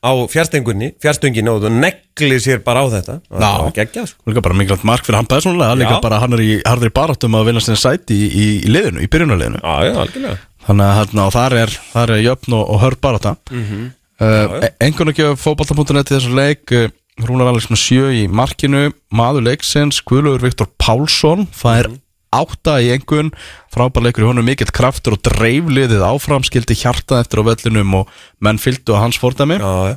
á 0.00 0.10
fjárstengunni 0.30 0.92
fjárstönginni 1.02 1.50
og 1.50 1.64
þú 1.64 1.72
negli 1.74 2.38
sér 2.40 2.62
bara 2.64 2.84
á 2.84 2.92
þetta. 2.92 3.16
Og 3.28 3.40
það 3.42 3.56
var 3.64 3.72
geggjað 3.76 4.06
sko. 4.12 4.30
Líka 4.30 4.44
bara 4.46 4.56
mikilvægt 4.60 4.86
mark 4.88 5.04
fyrir 5.04 5.18
hann 5.18 5.28
persónulega 5.30 5.78
líka 5.80 5.98
bara 6.04 6.20
hann 6.22 6.36
er 6.38 6.44
í 6.44 6.52
harðri 6.62 6.92
barátum 6.94 7.36
að 7.36 7.50
vinna 7.50 7.62
sinni 7.64 7.80
sæti 7.82 8.16
í, 8.16 8.28
í, 8.28 8.46
í 8.62 8.72
liðinu, 8.72 9.02
í 9.02 9.10
byrjunarliðinu. 9.10 9.60
Já, 9.64 9.88
já, 9.88 9.92
algjörlega 10.04 10.36
þannig 10.68 10.86
að 10.86 10.96
hérna, 10.98 11.26
og 11.26 11.34
þar 11.34 11.56
er, 11.62 11.76
þar 11.92 12.14
er 12.14 12.24
jöfn 12.24 12.56
og, 12.58 12.64
og 12.74 12.82
hörð 12.84 13.00
baráta 13.04 13.34
mm 13.50 13.62
-hmm. 13.64 13.86
uh, 14.20 14.68
Engun 14.84 15.12
ekki 15.12 15.30
fótbolta.net 15.40 16.10
í 16.12 16.16
þessu 16.16 16.34
leik 16.36 16.74
uh, 16.76 16.90
Rúnar 17.24 17.50
Alex 17.50 17.70
með 17.70 17.80
sjö 17.82 18.10
í 18.14 18.26
markinu 18.30 18.92
maður 19.10 19.48
leiksins, 19.48 20.02
Guðlaugur 20.06 20.44
Viktor 20.46 20.68
Pálsson 20.78 21.48
það 21.50 21.80
er 21.80 21.90
átta 22.28 22.76
í 22.84 22.90
engun 22.92 23.32
frábær 23.72 24.04
leikur 24.04 24.26
í 24.26 24.28
honum 24.28 24.44
mikill 24.44 24.68
kraftur 24.74 25.16
og 25.16 25.22
dreifliðið 25.24 26.04
áfram 26.04 26.44
skildi 26.44 26.76
hjarta 26.76 27.22
eftir 27.22 27.40
á 27.40 27.48
vellinum 27.48 27.94
og 28.02 28.12
menn 28.44 28.60
fylgdu 28.60 28.92
á 28.92 29.02
hans 29.02 29.18
fordæmi. 29.18 29.56
Já, 29.56 29.96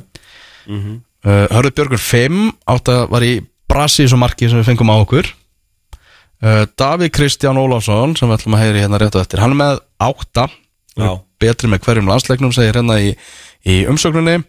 Uh, 1.22 1.46
Hörður 1.52 1.74
Björgur 1.76 2.00
5 2.00 2.38
átt 2.72 2.88
að 2.88 3.04
var 3.12 3.22
í 3.22 3.34
brasi 3.68 4.06
þessu 4.06 4.18
marki 4.18 4.48
sem 4.48 4.58
við 4.58 4.72
fengum 4.72 4.90
á 4.90 4.96
okkur. 4.96 5.28
Davíð 6.42 7.12
Kristján 7.14 7.60
Ólafsson 7.60 8.16
sem 8.18 8.26
við 8.26 8.40
ætlum 8.40 8.56
að 8.56 8.64
heyri 8.64 8.80
hérna 8.82 8.98
rétt 8.98 9.14
á 9.14 9.22
eftir 9.22 9.38
hann 9.38 9.52
er 9.54 9.60
með 9.60 9.76
8 10.02 10.48
Já. 10.48 10.61
Betri 11.40 11.68
með 11.72 11.80
hverjum 11.86 12.08
landsleiknum 12.10 12.52
segir 12.52 12.76
hérna 12.78 12.98
í, 13.00 13.14
í 13.64 13.82
umsögnunni 13.88 14.42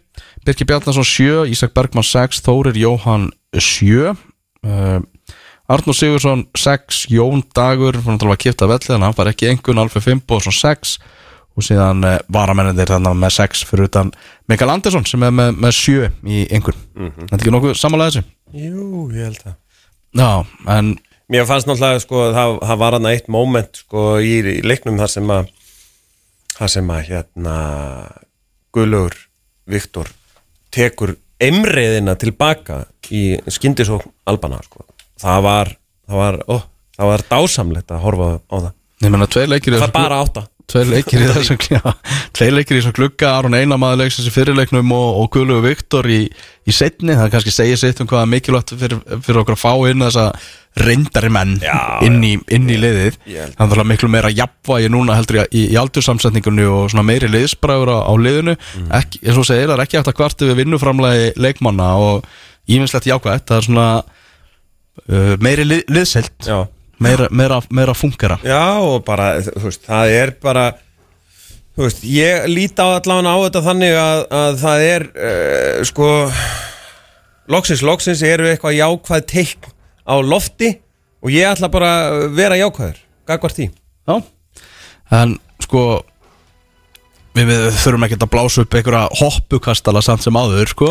Birki 0.44 0.66
Bjarnason 0.68 1.04
7, 1.06 1.46
Ísak 1.50 1.72
Bergman 1.74 2.04
6 2.04 2.42
Þórir 2.44 2.76
Jóhann 2.76 3.30
7 3.56 4.10
uh, 4.12 5.00
Arnur 5.72 5.96
Sigursson 5.96 6.44
6, 6.54 7.06
Jón 7.08 7.40
Dagur 7.56 7.96
hann 8.04 8.18
var 8.20 8.34
að 8.36 8.42
kipta 8.44 8.68
velli 8.68 8.84
þannig 8.84 9.00
að 9.00 9.08
hann 9.08 9.16
var 9.22 9.30
ekki 9.32 9.48
engun 9.48 9.80
Alfred 9.80 10.04
Fimbo 10.04 10.36
6 10.44 10.98
og 11.54 11.62
síðan 11.64 12.04
uh, 12.04 12.18
varamennir 12.34 12.90
þannig 12.92 13.16
með 13.22 13.34
6 13.38 13.64
fyrir 13.70 13.88
utan 13.88 14.12
Mikael 14.50 14.74
Andersson 14.74 15.06
sem 15.08 15.22
er 15.24 15.32
með, 15.32 15.56
með 15.64 15.76
7 15.80 16.12
í 16.28 16.44
engun 16.52 16.76
Mhm. 16.94 17.24
Þetta 17.24 17.34
er 17.34 17.40
ekki 17.40 17.50
nokkuð 17.56 17.74
samanlega 17.80 18.12
þessu? 18.12 18.24
Jú, 18.54 19.08
ég 19.16 19.24
held 19.30 19.40
að 19.48 19.54
Já, 20.14 20.28
en 20.76 20.92
Mér 21.32 21.46
fannst 21.48 21.66
náttúrulega 21.66 22.02
sko 22.04 22.20
það, 22.36 22.58
það 22.68 22.78
var 22.84 22.92
hann 22.98 23.06
eitt 23.10 23.28
moment 23.32 23.78
sko 23.80 24.02
í, 24.20 24.34
í 24.44 24.60
leiknum 24.62 24.98
þar 25.00 25.10
sem 25.10 25.30
að 25.32 25.48
þar 26.54 26.72
sem 26.76 26.90
að 26.94 27.08
hérna 27.10 27.56
Guðlaugur 28.74 29.16
Viktor 29.70 30.10
tekur 30.74 31.14
emriðina 31.42 32.14
tilbaka 32.18 32.84
í 33.10 33.24
skyndisókn 33.50 34.12
Albana 34.28 34.60
sko. 34.64 34.86
það 35.20 35.42
var 35.46 35.74
það 36.08 36.20
var, 36.20 36.40
ó, 36.48 36.56
það 36.96 37.10
var 37.12 37.24
dásamlegt 37.30 37.94
að 37.94 38.02
horfa 38.04 38.28
á 38.38 38.56
það 38.56 38.72
ég 39.04 39.12
menna 39.14 39.28
það 39.28 39.74
er 39.82 39.94
bara 39.94 40.20
átta 40.24 40.46
Tveir 40.70 40.90
leikir 40.90 41.22
í 41.22 41.28
þessum 41.34 41.60
já, 41.68 41.80
Tveir 42.34 42.56
leikir 42.56 42.76
í 42.76 42.80
þessum 42.80 42.96
glugga 42.96 43.36
Aron 43.38 43.56
Einamaður 43.58 44.04
leiks 44.04 44.18
þessi 44.18 44.32
fyrirleiknum 44.34 44.92
og, 44.96 45.22
og 45.22 45.30
Guðlugu 45.34 45.68
Viktor 45.68 46.08
í, 46.08 46.22
í 46.64 46.74
setni 46.74 47.16
Það 47.18 47.32
kannski 47.36 47.54
segir 47.54 47.80
sitt 47.80 48.00
um 48.00 48.10
hvað 48.10 48.24
er 48.24 48.30
mikilvægt 48.32 48.76
fyrir, 48.80 49.02
fyrir 49.24 49.42
okkur 49.42 49.58
að 49.58 49.64
fá 49.64 49.72
inn 49.90 50.06
þessa 50.06 50.28
reyndari 50.74 51.30
menn 51.30 51.54
Já, 51.62 52.00
inn, 52.02 52.18
í, 52.26 52.32
inn 52.50 52.66
í 52.70 52.76
liðið. 52.80 53.18
Það 53.54 53.74
er 53.76 53.86
miklu 53.86 54.10
meira 54.10 54.30
jafnvægi 54.34 54.90
núna 54.90 55.14
heldur 55.18 55.44
í, 55.44 55.66
í 55.70 55.76
aldursamsetningunni 55.78 56.66
og 56.66 56.88
svona 56.90 57.06
meiri 57.06 57.30
liðsbræður 57.30 57.92
á, 57.94 57.98
á 58.10 58.12
liðinu. 58.18 58.56
Mm. 58.58 58.88
ekki, 58.98 59.22
eins 59.22 59.38
og 59.38 59.46
segir, 59.46 59.68
það 59.70 59.76
er 59.76 59.84
ekki 59.84 60.00
eftir 60.00 60.14
að 60.14 60.18
kvartu 60.18 60.50
við 60.50 60.60
vinnuframlegi 60.64 61.28
leikmanna 61.38 61.92
og 62.02 62.26
íminnslegt 62.66 63.06
jákvætt. 63.06 63.46
Það 63.52 63.60
er 63.60 63.68
svona 63.68 63.88
uh, 64.02 65.34
meiri 65.44 65.68
lið, 65.68 65.84
liðselt 65.94 66.48
Já, 66.48 66.58
meira, 67.02 67.28
meira, 67.30 67.60
meira 67.70 67.94
fungera 67.96 68.38
Já 68.44 68.78
og 68.82 69.04
bara, 69.06 69.34
veist, 69.62 69.84
það 69.86 70.14
er 70.14 70.34
bara 70.42 70.66
veist, 71.78 72.04
ég 72.06 72.46
líti 72.50 72.78
á 72.78 72.98
allan 72.98 73.26
á 73.26 73.36
þetta 73.46 73.64
þannig 73.66 73.98
að, 73.98 74.22
að 74.40 74.60
það 74.62 74.86
er 74.88 75.06
uh, 75.14 75.82
sko 75.88 76.10
loksins, 77.50 77.84
loksins 77.84 78.22
eru 78.26 78.48
eitthvað 78.50 78.78
jákvæð 78.78 79.26
teikn 79.30 79.72
á 80.04 80.14
lofti 80.20 80.74
og 81.24 81.32
ég 81.32 81.48
ætla 81.48 81.70
bara 81.72 81.92
að 82.04 82.24
vera 82.36 82.58
jákvæður 82.60 83.00
gagvart 83.28 83.56
því. 83.56 83.70
Já, 84.04 84.16
en 85.16 85.38
sko 85.64 85.82
við, 87.36 87.48
við 87.48 87.68
þurfum 87.80 88.06
ekki 88.06 88.18
að 88.20 88.32
blása 88.34 88.64
upp 88.64 88.76
einhverja 88.76 89.04
hoppukastala 89.20 90.02
samt 90.04 90.24
sem 90.26 90.36
áður, 90.36 90.68
sko 90.70 90.90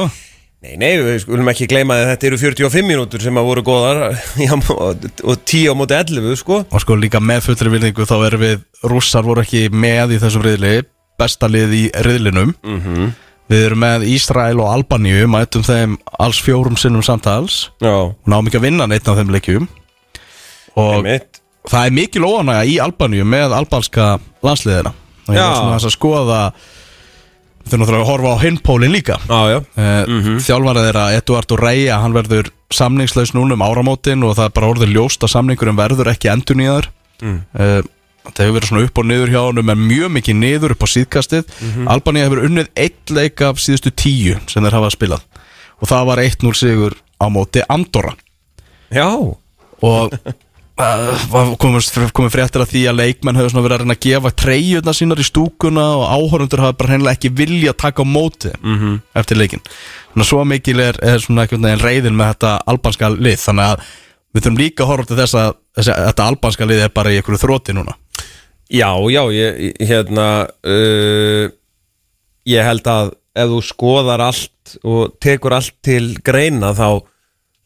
Nei, 0.63 0.77
nei, 0.79 0.93
við 1.03 1.17
skulum 1.25 1.49
ekki 1.51 1.67
gleyma 1.67 1.97
að 1.99 2.09
þetta 2.13 2.27
eru 2.29 2.37
45 2.39 2.85
mínútur 2.87 3.23
sem 3.23 3.35
að 3.35 3.47
voru 3.49 3.63
góðar 3.67 3.97
já, 4.45 4.53
og, 4.55 5.07
og 5.27 5.41
10 5.43 5.65
á 5.67 5.73
móti 5.75 5.97
11, 5.97 6.37
sko. 6.39 6.61
Og 6.63 6.83
sko 6.83 6.95
líka 6.95 7.19
með 7.19 7.49
fullri 7.49 7.73
virðingu 7.73 8.07
þá 8.07 8.15
erum 8.29 8.43
við 8.45 8.63
rússar 8.87 9.27
voru 9.27 9.43
ekki 9.43 9.65
með 9.75 10.15
í 10.15 10.21
þessum 10.23 10.45
riðli 10.47 10.73
besta 11.19 11.51
lið 11.51 11.77
í 11.77 11.83
riðlinum. 12.07 12.55
Mm 12.63 13.11
við 13.51 13.65
erum 13.67 13.81
með 13.83 14.05
Ísrael 14.07 14.55
og 14.61 14.69
Albaníu 14.71 15.27
mætum 15.29 15.65
þeim 15.65 15.97
alls 16.21 16.39
fjórum 16.41 16.77
sinnum 16.79 17.03
samtals. 17.05 17.67
Já, 17.83 17.91
og 17.91 18.29
náum 18.29 18.47
ekki 18.47 18.59
að 18.61 18.67
vinna 18.69 18.87
neitt 18.89 19.07
af 19.11 19.19
þeim 19.19 19.33
leikjum. 19.35 19.67
Og 20.79 20.93
einmitt. 21.01 21.41
það 21.69 21.89
er 21.89 21.97
mikil 21.99 22.23
óanæga 22.25 22.63
í 22.65 22.77
Albaníu 22.81 23.27
með 23.29 23.53
albanska 23.59 24.15
landsliðina 24.41 24.93
Já. 25.27 25.43
er 25.43 25.57
svona 25.59 25.75
þess 25.75 25.89
að 25.91 25.95
skoða 25.97 26.39
við 26.47 26.71
þurfum 27.63 27.79
náttúrulega 27.83 28.03
að 28.03 28.09
horfa 28.11 28.33
á 28.35 28.43
hinpólinn 28.43 28.91
líka. 28.93 29.17
Já, 29.29 29.41
já, 29.53 29.59
Uh, 29.77 30.05
Mhm. 30.07 30.37
Þjálfarið 30.43 30.85
þeirra 30.87 31.05
Eduardo 31.17 31.55
Reya 31.57 31.99
hann 32.01 32.13
verður 32.13 32.49
samningslaus 32.73 33.31
núna 33.33 33.53
um 33.53 33.61
áramótin 33.65 34.23
og 34.23 34.35
það 34.35 34.45
er 34.45 34.49
bara 34.57 34.67
orðið 34.73 34.93
ljóst 34.95 35.23
að 35.23 35.33
samningurum 35.35 35.77
verður 35.77 36.11
ekki 36.13 36.29
endur 36.33 36.55
nýjar 36.55 36.87
Mm. 37.21 37.41
það 37.53 37.83
hefur 38.39 38.59
verið 38.59 38.67
svona 38.69 38.83
upp 38.85 38.97
og 38.97 39.05
niður 39.05 39.29
hjá 39.31 39.41
honum 39.47 39.69
en 39.69 39.77
mjög 39.87 40.11
mikið 40.11 40.35
niður 40.35 40.71
upp 40.71 40.83
á 40.83 40.87
síðkastið. 40.87 41.43
Mhm. 41.61 41.87
Albanía 41.87 42.23
hefur 42.27 42.43
unnið 42.47 42.67
eitt 42.75 43.09
leik 43.11 43.41
af 43.41 43.55
síðustu 43.57 43.91
tíu 43.91 44.39
sem 44.49 44.63
þeir 44.63 44.71
hafa 44.79 44.89
spilað. 44.91 45.21
Og 45.81 45.87
það 45.87 46.05
var 46.05 46.17
1-0 46.17 46.53
sigur 46.55 46.93
á 47.21 47.25
móti 47.29 47.61
Andorra. 47.69 48.13
Já. 48.91 49.07
Og 49.83 50.11
komið 50.79 52.31
fréttir 52.33 52.63
að 52.63 52.71
því 52.71 52.81
að 52.89 52.97
leikmenn 52.97 53.37
hefur 53.37 53.61
verið 53.61 53.75
að 53.75 53.81
reyna 53.83 53.95
að 53.97 54.05
gefa 54.07 54.31
treyjurna 54.41 54.93
sínar 54.97 55.21
í 55.21 55.25
stúkuna 55.27 55.83
og 55.99 56.05
áhorundur 56.15 56.63
hafa 56.63 56.77
bara 56.79 56.93
hreinlega 56.93 57.17
ekki 57.17 57.29
vilja 57.37 57.73
að 57.75 57.81
taka 57.83 58.01
á 58.01 58.05
móti 58.09 58.53
mm 58.57 58.95
eftir 59.21 59.37
leikin 59.37 59.61
Þannig 59.63 60.23
að 60.25 60.29
svo 60.31 60.43
mikil 60.49 60.79
er, 60.81 60.97
er 61.01 61.19
svona 61.21 61.45
einhvern 61.45 61.67
veginn 61.67 61.83
reyðin 61.85 62.17
með 62.17 62.31
þetta 62.33 62.53
albanska 62.73 63.09
lið 63.13 63.39
þannig 63.43 63.69
að 63.69 63.85
við 64.33 64.41
þurfum 64.47 64.57
líka 64.63 64.83
að 64.83 64.89
horfa 64.91 65.09
til 65.11 65.19
þess 65.21 65.37
að 65.37 65.53
þetta 66.09 66.27
albanska 66.31 66.67
lið 66.69 66.83
er 66.87 66.93
bara 66.93 67.13
í 67.13 67.17
einhverju 67.19 67.41
þróti 67.43 67.73
núna. 67.77 67.93
Já, 68.73 68.89
já, 69.13 69.21
ég- 69.33 69.77
hérna 69.85 70.27
uh, 70.65 71.45
ég 72.49 72.65
held 72.65 72.87
að 72.89 73.11
ef 73.37 73.49
þú 73.53 73.59
skoðar 73.65 74.21
allt 74.25 74.75
og 74.85 75.13
tekur 75.21 75.53
allt 75.57 75.73
til 75.85 76.15
greina 76.25 76.73
þá, 76.77 77.01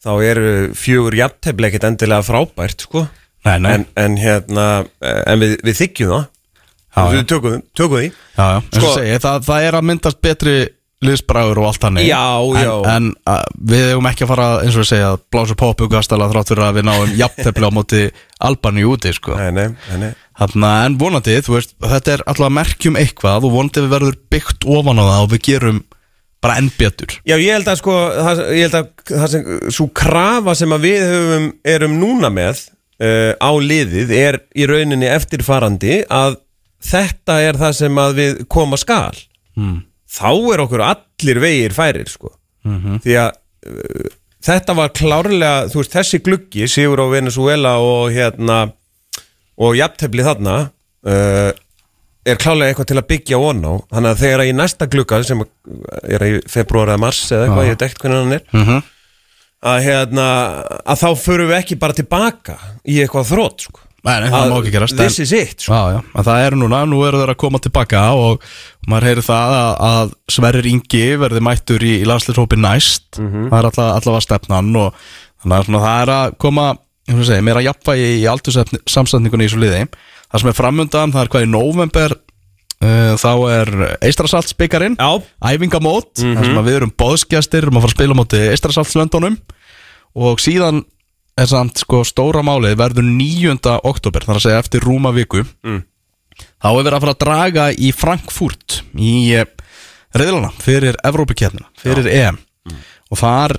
þá 0.04 0.10
eru 0.30 0.50
fjögur 0.78 1.16
jafntefli 1.18 1.68
ekkert 1.68 1.88
endilega 1.90 2.26
frábært 2.26 2.86
sko. 2.86 3.06
Nei, 3.46 3.56
nei, 3.62 3.70
en, 3.78 3.86
en 3.98 4.16
hérna 4.20 4.66
eh, 5.00 5.22
en 5.30 5.40
við, 5.42 5.54
við 5.66 5.78
þykjum 5.84 6.10
það 6.16 6.26
Já, 6.98 7.02
við 7.12 7.20
tökum, 7.30 7.60
tökum 7.78 8.00
því 8.00 8.06
já, 8.08 8.42
já, 8.42 8.58
sko- 8.74 8.90
segi, 8.96 9.18
það, 9.22 9.44
það 9.46 9.66
er 9.68 9.76
að 9.78 9.84
myndast 9.86 10.18
betri 10.24 10.54
liðsbræður 11.06 11.60
og 11.62 11.68
allt 11.68 11.84
hannig 11.86 12.08
Já, 12.08 12.24
já. 12.58 12.70
En, 12.74 12.88
en 12.90 13.04
að, 13.30 13.44
við 13.70 13.84
hefum 13.92 14.08
ekki 14.10 14.24
að 14.26 14.30
fara 14.32 14.48
eins 14.64 14.74
og 14.74 14.82
við 14.82 14.88
segja 14.90 15.10
að 15.12 15.20
blása 15.30 15.56
popugastala 15.60 16.28
þrátt 16.32 16.50
fyrir 16.50 16.64
að 16.66 16.80
við 16.80 16.88
náum 16.88 17.12
jafntefli 17.20 17.70
á 17.70 17.76
móti 17.76 18.00
Albani 18.48 18.86
úti 18.88 19.12
sko. 19.14 19.36
nei, 19.38 19.52
nei, 19.54 19.68
nei, 19.92 20.00
nei. 20.02 20.10
Þannig 20.38 20.66
að 20.70 20.82
en 20.88 20.96
vonandi, 20.98 21.38
þú 21.46 21.54
veist, 21.56 21.72
þetta 21.82 22.12
er 22.16 22.24
alltaf 22.30 22.48
að 22.48 22.56
merkjum 22.58 22.98
eitthvað 22.98 23.46
og 23.46 23.54
vonandi 23.54 23.84
við 23.84 23.94
verður 23.94 24.18
byggt 24.34 24.66
ofan 24.74 25.02
á 25.02 25.04
það 25.06 25.22
og 25.22 25.32
við 25.36 25.44
gerum 25.48 25.80
bara 26.44 26.58
enn 26.60 26.70
betur. 26.78 27.16
Já, 27.26 27.36
ég 27.36 27.54
held 27.56 27.70
að 27.70 27.80
sko 27.80 27.94
það, 28.14 28.42
ég 28.54 28.68
held 28.68 28.76
að 28.78 28.90
það 29.10 29.30
sem, 29.32 29.46
svo 29.74 29.88
krafa 29.96 30.54
sem 30.58 30.74
að 30.74 30.84
við 30.86 31.06
höfum, 31.12 31.48
erum 31.74 31.96
núna 31.98 32.30
með 32.34 32.62
uh, 33.02 33.32
á 33.38 33.50
liðið 33.58 34.14
er 34.14 34.40
í 34.54 34.68
rauninni 34.70 35.10
eftirfarandi 35.10 36.02
að 36.06 36.38
þetta 36.88 37.40
er 37.42 37.58
það 37.58 37.74
sem 37.80 37.98
að 37.98 38.14
við 38.20 38.40
koma 38.50 38.78
skal. 38.78 39.16
Mm. 39.58 39.82
þá 40.06 40.30
er 40.54 40.60
okkur 40.62 40.82
allir 40.86 41.40
vegir 41.42 41.74
færir 41.74 42.10
sko. 42.10 42.30
Mm 42.62 43.00
því 43.02 43.14
að 43.18 43.30
uh, 43.66 44.08
þetta 44.48 44.74
var 44.78 44.92
klárlega, 44.94 45.68
þú 45.72 45.82
veist, 45.82 45.94
þessi 45.96 46.20
gluggi 46.22 46.68
Sigur 46.70 47.02
á 47.02 47.06
Venezuela 47.10 47.78
og 47.82 48.12
hérna 48.14 48.58
og 49.58 49.74
jafntefli 49.74 50.22
þarna 50.22 50.58
uh, 50.68 51.50
er 52.32 52.38
klárlega 52.40 52.72
eitthvað 52.72 52.88
til 52.90 52.98
að 53.00 53.08
byggja 53.12 53.38
on 53.40 53.64
á 53.64 53.72
þannig 53.94 54.10
að 54.12 54.22
þegar 54.22 54.44
í 54.44 54.54
næsta 54.58 54.86
glugga 54.92 55.18
sem 55.26 55.42
er 56.08 56.24
í 56.28 56.30
februar 56.50 56.92
eða 56.92 57.02
mars 57.02 57.20
eða 57.32 57.44
eitthvað, 57.48 57.64
Já. 57.64 57.68
ég 57.68 57.76
veit 57.76 57.84
ekkert 57.88 58.04
hvernig 58.04 58.22
hann 58.22 58.32
er 58.38 58.42
-hmm. 58.54 58.82
að 59.72 59.82
hérna, 59.88 60.28
að 60.86 61.02
þá 61.02 61.08
förum 61.24 61.50
við 61.52 61.58
ekki 61.58 61.78
bara 61.82 61.92
tilbaka 61.98 62.56
í 62.86 62.98
eitthvað 63.02 63.30
þrótt 63.32 63.68
sko. 63.68 63.80
Nei, 64.06 64.14
það 64.30 64.34
Að 64.38 64.50
má 64.52 64.58
ekki 64.60 64.70
gerast 64.72 64.96
this 64.96 65.18
is 65.18 65.32
it 65.34 65.60
sko. 65.60 65.74
En 66.14 66.24
það 66.24 66.44
er 66.46 66.54
núna, 66.56 66.84
nú 66.86 67.00
eru 67.04 67.18
þeir 67.18 67.32
að 67.34 67.40
koma 67.42 67.58
tilbaka 67.58 68.02
og 68.14 68.42
maður 68.86 69.08
heyri 69.08 69.24
það 69.26 69.54
að, 69.58 69.72
að 69.88 70.12
Sverrir 70.30 70.66
Ingi 70.70 71.16
verði 71.18 71.40
mættur 71.42 71.82
í, 71.82 71.96
í 72.02 72.06
landslýshópi 72.06 72.56
næst 72.56 73.18
Mhm. 73.18 73.48
það 73.50 73.58
er 73.58 73.64
alltaf, 73.70 73.88
allavega 73.98 74.20
stefnan 74.22 74.76
og 74.76 74.94
þannig 75.42 75.74
að 75.74 75.82
það 75.82 76.02
er 76.02 76.14
að 76.14 76.38
koma 76.38 76.68
ég 77.08 77.24
segja, 77.24 77.42
meira 77.42 77.64
jafnvægi 77.64 78.08
í 78.22 78.24
aldur 78.30 78.52
samstætningunni 78.86 79.44
í 79.44 79.48
þessu 79.48 79.60
liði 79.62 79.88
það 80.32 80.40
sem 80.42 80.50
er 80.52 80.56
framundan, 80.58 81.12
það 81.14 81.22
er 81.24 81.30
hvað 81.34 81.46
í 81.46 81.50
november 81.52 82.14
uh, 82.18 83.14
þá 83.18 83.30
er 83.54 83.72
Eistrasaltsbyggarinn 84.08 84.96
Já, 85.00 85.10
æfingamót, 85.52 86.12
Mhm. 86.22 86.36
þar 86.38 86.44
sem 86.50 86.60
að 86.62 86.68
við 86.68 86.76
erum 86.80 86.94
bóðskjastir 86.98 87.68
um 87.70 87.76
að 87.78 87.84
fara 87.86 87.92
að 87.92 87.96
spila 87.96 88.14
á 88.14 88.20
móti 88.20 88.42
Eistrasaltslöndunum 88.52 89.38
og 90.18 90.40
síðan 90.42 90.84
er 91.38 91.46
samt 91.46 91.78
sko 91.78 92.00
stóra 92.04 92.42
málið 92.42 92.74
verður 92.80 93.06
9. 93.06 93.76
oktober, 93.86 94.24
þar 94.26 94.40
að 94.40 94.42
segja 94.48 94.58
eftir 94.64 94.80
rúma 94.82 95.12
viku. 95.14 95.44
Mm. 95.62 95.84
þá 96.62 96.66
er 96.70 96.82
verið 96.82 96.96
að 96.96 97.00
fara 97.04 97.12
að 97.14 97.22
draga 97.22 97.64
í 97.74 97.88
Frankfurt 97.94 98.80
í 98.98 99.12
uh, 99.38 99.44
reyðlana 100.18 100.50
fyrir 100.62 100.96
Evrópukjarnina, 101.06 101.66
fyrir 101.78 102.06
EM. 102.10 102.38
Og 103.10 103.18
þar 103.20 103.54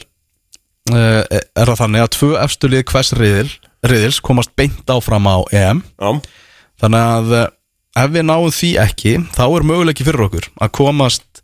uh, 0.92 1.24
er 1.28 1.66
það 1.70 1.80
þannig 1.84 2.04
að 2.04 2.12
tvö 2.18 2.30
efstu 2.44 2.70
lið 2.72 2.84
hvers 2.92 3.12
reyðil, 3.20 3.50
reyðils 3.86 4.20
komast 4.26 4.52
beint 4.60 4.92
áfram 4.92 5.28
á 5.32 5.38
EM. 5.56 5.82
Já, 6.00 6.10
Þannig 6.80 7.06
að 7.14 7.36
eh, 7.38 7.48
ef 8.00 8.12
við 8.16 8.28
náum 8.30 8.50
því 8.56 8.72
ekki 8.86 9.16
þá 9.36 9.44
er 9.48 9.68
möguleiki 9.72 10.08
fyrir 10.08 10.26
okkur 10.28 10.50
að 10.62 10.74
komast 10.80 11.44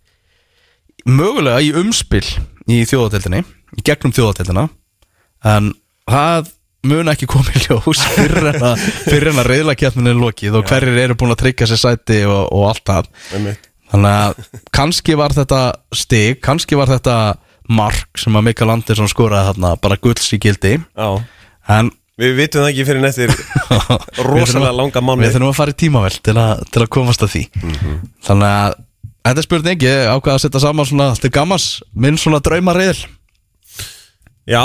mögulega 1.06 1.62
í 1.62 1.71
umspill 1.78 2.26
í 2.71 2.82
þjóðadeildinni 2.89 3.43
í 3.76 3.86
gegnum 3.86 4.15
þjóðadeildina. 4.15 4.67
En 5.45 5.74
það 6.10 6.52
mun 6.86 7.10
ekki 7.12 7.28
komið 7.30 7.60
í 7.60 7.63
ljós 7.67 8.02
fyrir 8.15 8.52
en 8.54 8.67
að, 8.71 8.84
að 9.10 9.48
reyðlakjarnin 9.50 10.12
er 10.12 10.19
lokið 10.19 10.60
og 10.60 10.67
hverjir 10.69 11.02
eru 11.06 11.17
búin 11.19 11.34
að 11.34 11.41
tryggja 11.43 11.69
sér 11.71 11.82
sæti 11.82 12.21
og, 12.30 12.43
og 12.54 12.69
allt 12.71 12.86
það. 12.89 13.10
Þannig 13.91 14.12
að 14.12 14.62
kannski 14.74 15.17
var 15.17 15.36
þetta 15.36 15.62
stig, 15.93 16.39
kannski 16.45 16.78
var 16.78 16.89
þetta 16.89 17.17
mark 17.71 18.19
sem 18.21 18.36
að 18.38 18.50
Mikael 18.50 18.74
Andersson 18.76 19.10
skoraði 19.10 19.52
þarna 19.52 19.74
bara 19.82 19.98
gulls 20.02 20.28
í 20.36 20.39
gildi 20.41 20.76
Já, 20.78 21.10
en 21.74 21.89
við 22.21 22.36
vitum 22.39 22.63
það 22.63 22.71
ekki 22.71 22.88
fyrir 22.88 23.04
nættir 23.04 23.34
Við 24.15 24.25
rosalega 24.30 24.73
langa 24.75 25.01
Við 25.01 25.08
mánuði 25.10 25.32
þurfum 25.36 25.51
að 25.51 25.58
fara 25.60 25.73
í 25.75 25.80
tímavel 25.84 26.17
til, 26.19 26.36
til 26.71 26.84
að 26.84 26.91
komast 26.95 27.25
að 27.25 27.34
því. 27.36 27.43
Þannig 28.25 28.51
að 28.51 28.82
Þetta 29.25 29.41
er 29.41 29.45
spurning, 29.47 29.82
ég 29.82 30.08
ákveða 30.13 30.36
að 30.38 30.41
setja 30.43 30.60
saman 30.62 30.86
svona 30.86 31.06
til 31.17 31.32
gammans, 31.34 31.63
minn 31.97 32.17
svona 32.21 32.38
draumarriðil 32.45 33.08
Já, 34.45 34.62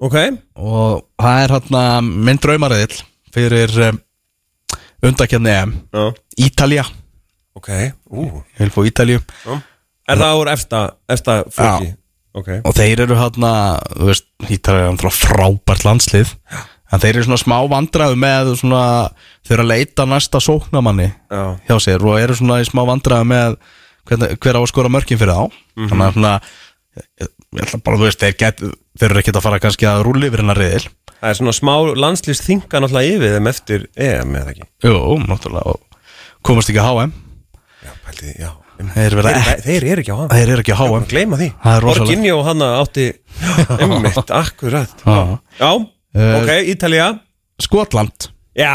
ok. 0.00 0.16
Og 0.56 1.02
það 1.20 1.40
er 1.42 1.52
hérna 1.58 1.82
minn 2.00 2.40
draumarriðil 2.40 3.02
fyrir 3.36 3.74
um, 3.90 3.98
undakjarni 5.04 5.52
Já. 5.52 6.06
Ítalja, 6.40 6.86
Ok, 7.52 7.68
ú. 8.08 8.24
Ég 8.56 8.64
vil 8.64 8.72
fá 8.72 8.80
Ítalju 8.88 9.20
Já. 9.20 9.58
Er 10.08 10.18
það 10.24 10.38
úr 10.40 10.50
efsta, 10.54 10.80
efsta 11.12 11.34
flokki? 11.52 11.92
Ok. 12.32 12.48
Og 12.64 12.72
þeir 12.74 13.04
eru 13.04 13.18
hérna, 13.20 13.52
Ítalja 14.48 14.86
er 14.86 14.94
náttúrulega 14.96 15.18
frábært 15.20 15.84
landslið 15.84 16.32
en 16.92 17.02
þeir 17.02 17.14
eru 17.16 17.26
svona 17.26 17.40
smá 17.40 17.56
vandræðu 17.72 18.18
með 18.20 18.50
svona, 18.60 18.82
þeir 19.46 19.56
eru 19.56 19.64
að 19.66 19.70
leita 19.72 20.06
næsta 20.08 20.40
sóknamanni 20.44 21.08
Já, 21.10 21.42
hjá 21.68 21.76
sér 21.80 22.04
og 22.04 22.18
eru 22.20 22.36
svona 22.38 22.60
smá 22.68 22.82
vandræðu 22.88 23.28
með 23.32 23.56
hvernig, 24.08 24.34
hver 24.42 24.58
á 24.58 24.60
að 24.62 24.70
skora 24.72 24.90
mörkin 24.92 25.20
fyrir 25.20 25.36
þá. 25.38 25.60
Þannig 25.78 26.06
að 26.08 26.16
svona 26.18 26.32
ég, 26.98 27.30
ég 27.58 27.62
ætla 27.66 27.82
bara, 27.86 28.00
þú 28.00 28.08
veist, 28.08 28.22
þeir, 28.22 28.36
get, 28.42 28.64
þeir 28.98 29.08
eru 29.10 29.22
ekkert 29.22 29.38
að 29.40 29.46
fara 29.46 29.62
kannski 29.62 29.88
að 29.88 30.02
rúli 30.08 30.28
yfir 30.28 30.42
hennar 30.42 30.60
riðil. 30.60 30.88
Það 31.22 31.30
er 31.30 31.38
svona 31.38 31.54
smá 31.54 31.74
landslýst 32.02 32.46
þinga 32.48 32.82
náttúrulega 32.82 33.14
yfir 33.16 33.36
þeim 33.36 33.48
eftir 33.52 33.86
EM 33.94 34.32
eða 34.40 34.52
ekki? 34.56 34.66
Jú, 34.82 34.96
náttúrulega 35.30 35.76
komast 36.42 36.72
ekki 36.72 36.82
að 36.82 36.90
HM 36.90 37.12
Já, 37.82 37.92
pældi, 38.06 38.34
já 38.42 38.50
Þeir 38.82 39.14
Þeir, 39.14 39.26
ekki, 39.30 39.52
þeir 39.62 39.84
eru 39.86 40.02
ekki 40.02 40.10
á 40.10 40.18
hann 40.18 40.30
þeir 40.32 40.50
eru 40.50 40.62
ekki 40.64 40.72
að 40.74 40.80
HM 40.80 41.04
Gleima 41.12 41.38
því. 41.38 41.48
Er. 41.70 41.84
Orginjó 41.92 42.38
hann 42.48 42.64
átti 42.66 43.04
Emmitt, 43.84 44.32
akkurat. 44.34 45.04
Já. 45.06 45.18
Já, 45.60 45.70
ok, 46.14 46.50
Ítalía. 46.72 47.08
Skotland. 47.62 48.28
Já, 48.52 48.72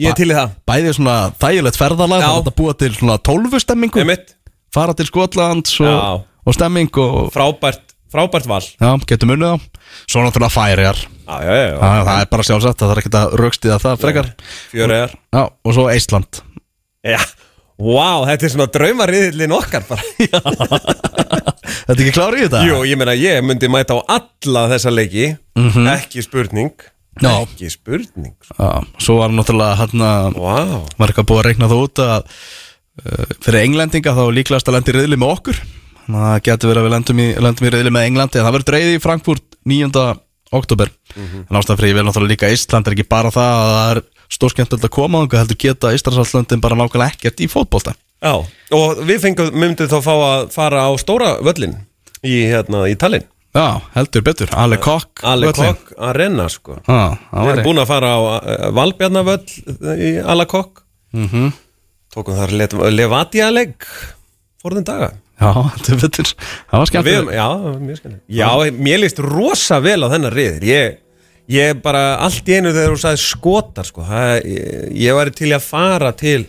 ég 0.00 0.08
er 0.08 0.16
til 0.16 0.30
í 0.30 0.36
það. 0.36 0.52
Bæði 0.68 0.92
svona 0.96 1.16
þægilegt 1.42 1.76
ferðalag 1.76 2.22
Já. 2.22 2.24
Það 2.24 2.30
er 2.30 2.38
hægt 2.38 2.50
að 2.52 2.56
búa 2.60 2.74
til 2.80 2.92
svona 2.96 3.16
tólfu 3.20 3.60
stemmingu 3.60 4.00
Emmitt, 4.00 4.30
Fara 4.72 4.94
til 4.96 5.08
Skotlands 5.10 5.74
og, 5.84 5.90
Já. 5.90 6.22
og 6.48 6.56
stemming 6.56 7.00
og 7.02 7.28
frábært, 7.34 7.92
frábært 8.12 8.48
val. 8.48 8.62
Já, 8.64 8.90
getum 9.10 9.34
unnið 9.36 9.52
þá. 9.52 9.84
Svo 10.08 10.24
náttúrulega 10.24 10.54
færiðar 10.54 11.02
Já, 11.04 11.36
já, 11.44 11.52
já, 11.52 11.68
já. 11.68 11.76
Það 12.08 12.16
er 12.22 12.30
bara 12.32 12.46
sjálfsagt, 12.48 12.80
það 12.80 12.90
þarf 12.92 13.02
ekki 13.02 13.12
að 13.20 13.36
raukstiða 13.40 13.78
það 13.84 14.00
frekar. 14.02 14.32
Fjöregar 14.72 15.14
Já, 15.36 15.42
og 15.44 15.76
svo 15.76 15.86
Eistland. 15.92 16.40
Já, 17.04 17.20
wow, 17.80 18.24
þetta 18.28 18.48
er 18.48 18.54
svona 18.56 18.70
draumariðlinn 18.72 19.56
okkar 19.56 19.84
bara. 19.88 20.04
Þetta 21.84 21.94
er 21.98 22.00
ekki 22.06 22.12
klár 22.16 22.36
í 22.36 22.44
þetta? 22.44 22.60
Jú, 22.64 22.76
ég 22.88 22.96
meina, 23.00 23.12
ég 23.16 23.42
myndi 23.44 23.68
mæta 23.72 23.96
á 23.96 24.00
alla 24.16 24.62
þessa 24.72 24.92
leiki 24.92 25.26
Ekki 25.54 26.24
spurning. 26.24 26.74
Já. 27.22 27.30
Ekki 27.44 27.68
spurning 27.70 28.34
Já, 28.58 28.82
svo 28.98 29.20
var 29.20 29.30
náttúrulega 29.30 29.78
hann 29.78 30.02
að 30.02 30.38
Wow 30.42 30.80
var 30.98 31.12
eitthvað 31.12 31.28
búið 31.30 31.40
að 31.40 31.46
reikna 31.46 31.68
það 31.70 31.82
út 31.84 32.00
að 32.02 32.24
uh, 32.24 33.34
fyrir 33.44 33.60
englendinga 33.60 34.14
þá 34.16 34.22
líklegast 34.34 34.70
að 34.70 34.76
lendi 34.80 34.94
riðli 34.96 35.18
með 35.22 35.34
okkur. 35.36 35.60
Það 36.08 36.40
getur 36.48 36.72
verið 36.72 36.80
að 36.80 36.88
við 36.88 36.94
lendum 36.96 37.22
í, 37.22 37.26
lendum 37.46 37.68
í 37.68 37.72
riðli 37.72 37.92
með 37.94 38.06
Englandi 38.08 38.40
en 38.40 38.46
það 38.48 38.56
verður 38.56 38.70
dreigði 38.72 38.96
í 38.96 39.02
Frankfurt 39.04 39.58
9. 39.70 40.02
oktober 40.58 40.90
en 41.14 41.60
ástæðan 41.60 41.78
fyrir 41.78 41.92
ég 41.92 41.98
vil 42.00 42.04
náttúrulega 42.08 42.34
líka 42.34 42.50
Ísland 42.52 42.90
er 42.90 42.96
ekki 42.96 43.06
bara 43.14 43.30
það 43.34 43.60
að 43.60 43.70
það 43.70 43.92
er 43.94 44.00
stórskemmtilegt 44.34 44.88
að 44.88 44.94
koma 44.98 45.22
og 45.22 45.36
heldur 45.38 45.60
geta 45.64 45.92
Íslandsallandin 45.94 46.64
bara 46.64 46.78
nákvæmlega 46.78 47.14
ekkert 47.14 47.40
í 47.40 47.48
fótbolta. 47.48 47.94
Já, 48.18 48.34
og 48.74 49.00
við 49.06 49.22
fengum, 49.22 49.54
myndum 49.54 49.90
þá 49.90 49.98
að 50.02 50.50
fara 50.54 50.84
á 50.88 50.90
stóra 51.00 51.30
völlin 51.44 51.78
í, 52.24 52.42
hérna, 52.50 52.84
í 52.90 52.98
Tallinn 52.98 53.26
Já, 53.54 53.66
heldur 53.94 54.22
betur, 54.26 54.50
Ale 54.58 54.76
Kokk 54.82 55.20
völlinn. 55.22 55.54
Kokk 55.54 55.92
Arena, 56.02 56.48
sko. 56.50 56.80
Já, 56.88 57.14
það 57.30 57.44
Við 57.46 57.52
erum 57.52 57.66
búin 57.68 57.82
að 57.84 57.90
fara 57.92 58.08
á 58.10 58.18
uh, 58.18 58.70
Valbjarnavöll 58.74 59.44
í 59.94 60.14
Ale 60.24 60.46
Kokk 60.50 60.80
Mhm. 61.14 61.52
Tókum 62.14 62.34
þar 62.34 62.50
Levadia-legg 62.90 63.86
Fórðum 64.62 64.82
daga. 64.86 65.12
Já, 65.38 65.50
heldur 65.54 66.00
betur. 66.02 66.28
Það 66.70 66.80
var 66.82 66.90
skemmtilegt. 66.90 67.32
Já, 67.34 67.46
mjög 67.84 67.96
skemmt 68.00 68.20
Já, 68.34 68.48
mér 68.74 69.00
líst 69.02 69.18
rosa 69.22 69.78
vel 69.82 70.00
á 70.02 70.08
þennan 70.10 70.34
riðir 70.34 70.66
Ég, 70.66 70.98
ég 71.54 71.80
bara 71.82 72.02
allt 72.22 72.46
í 72.50 72.54
einu 72.58 72.72
þegar 72.74 72.94
þú 72.96 73.00
sagði 73.04 73.22
skotar 73.22 73.86
sko, 73.86 74.02
það, 74.10 74.34
ég, 74.50 74.84
ég 75.04 75.18
væri 75.18 75.34
til 75.38 75.52
að 75.54 75.66
fara 75.70 76.10
til 76.18 76.40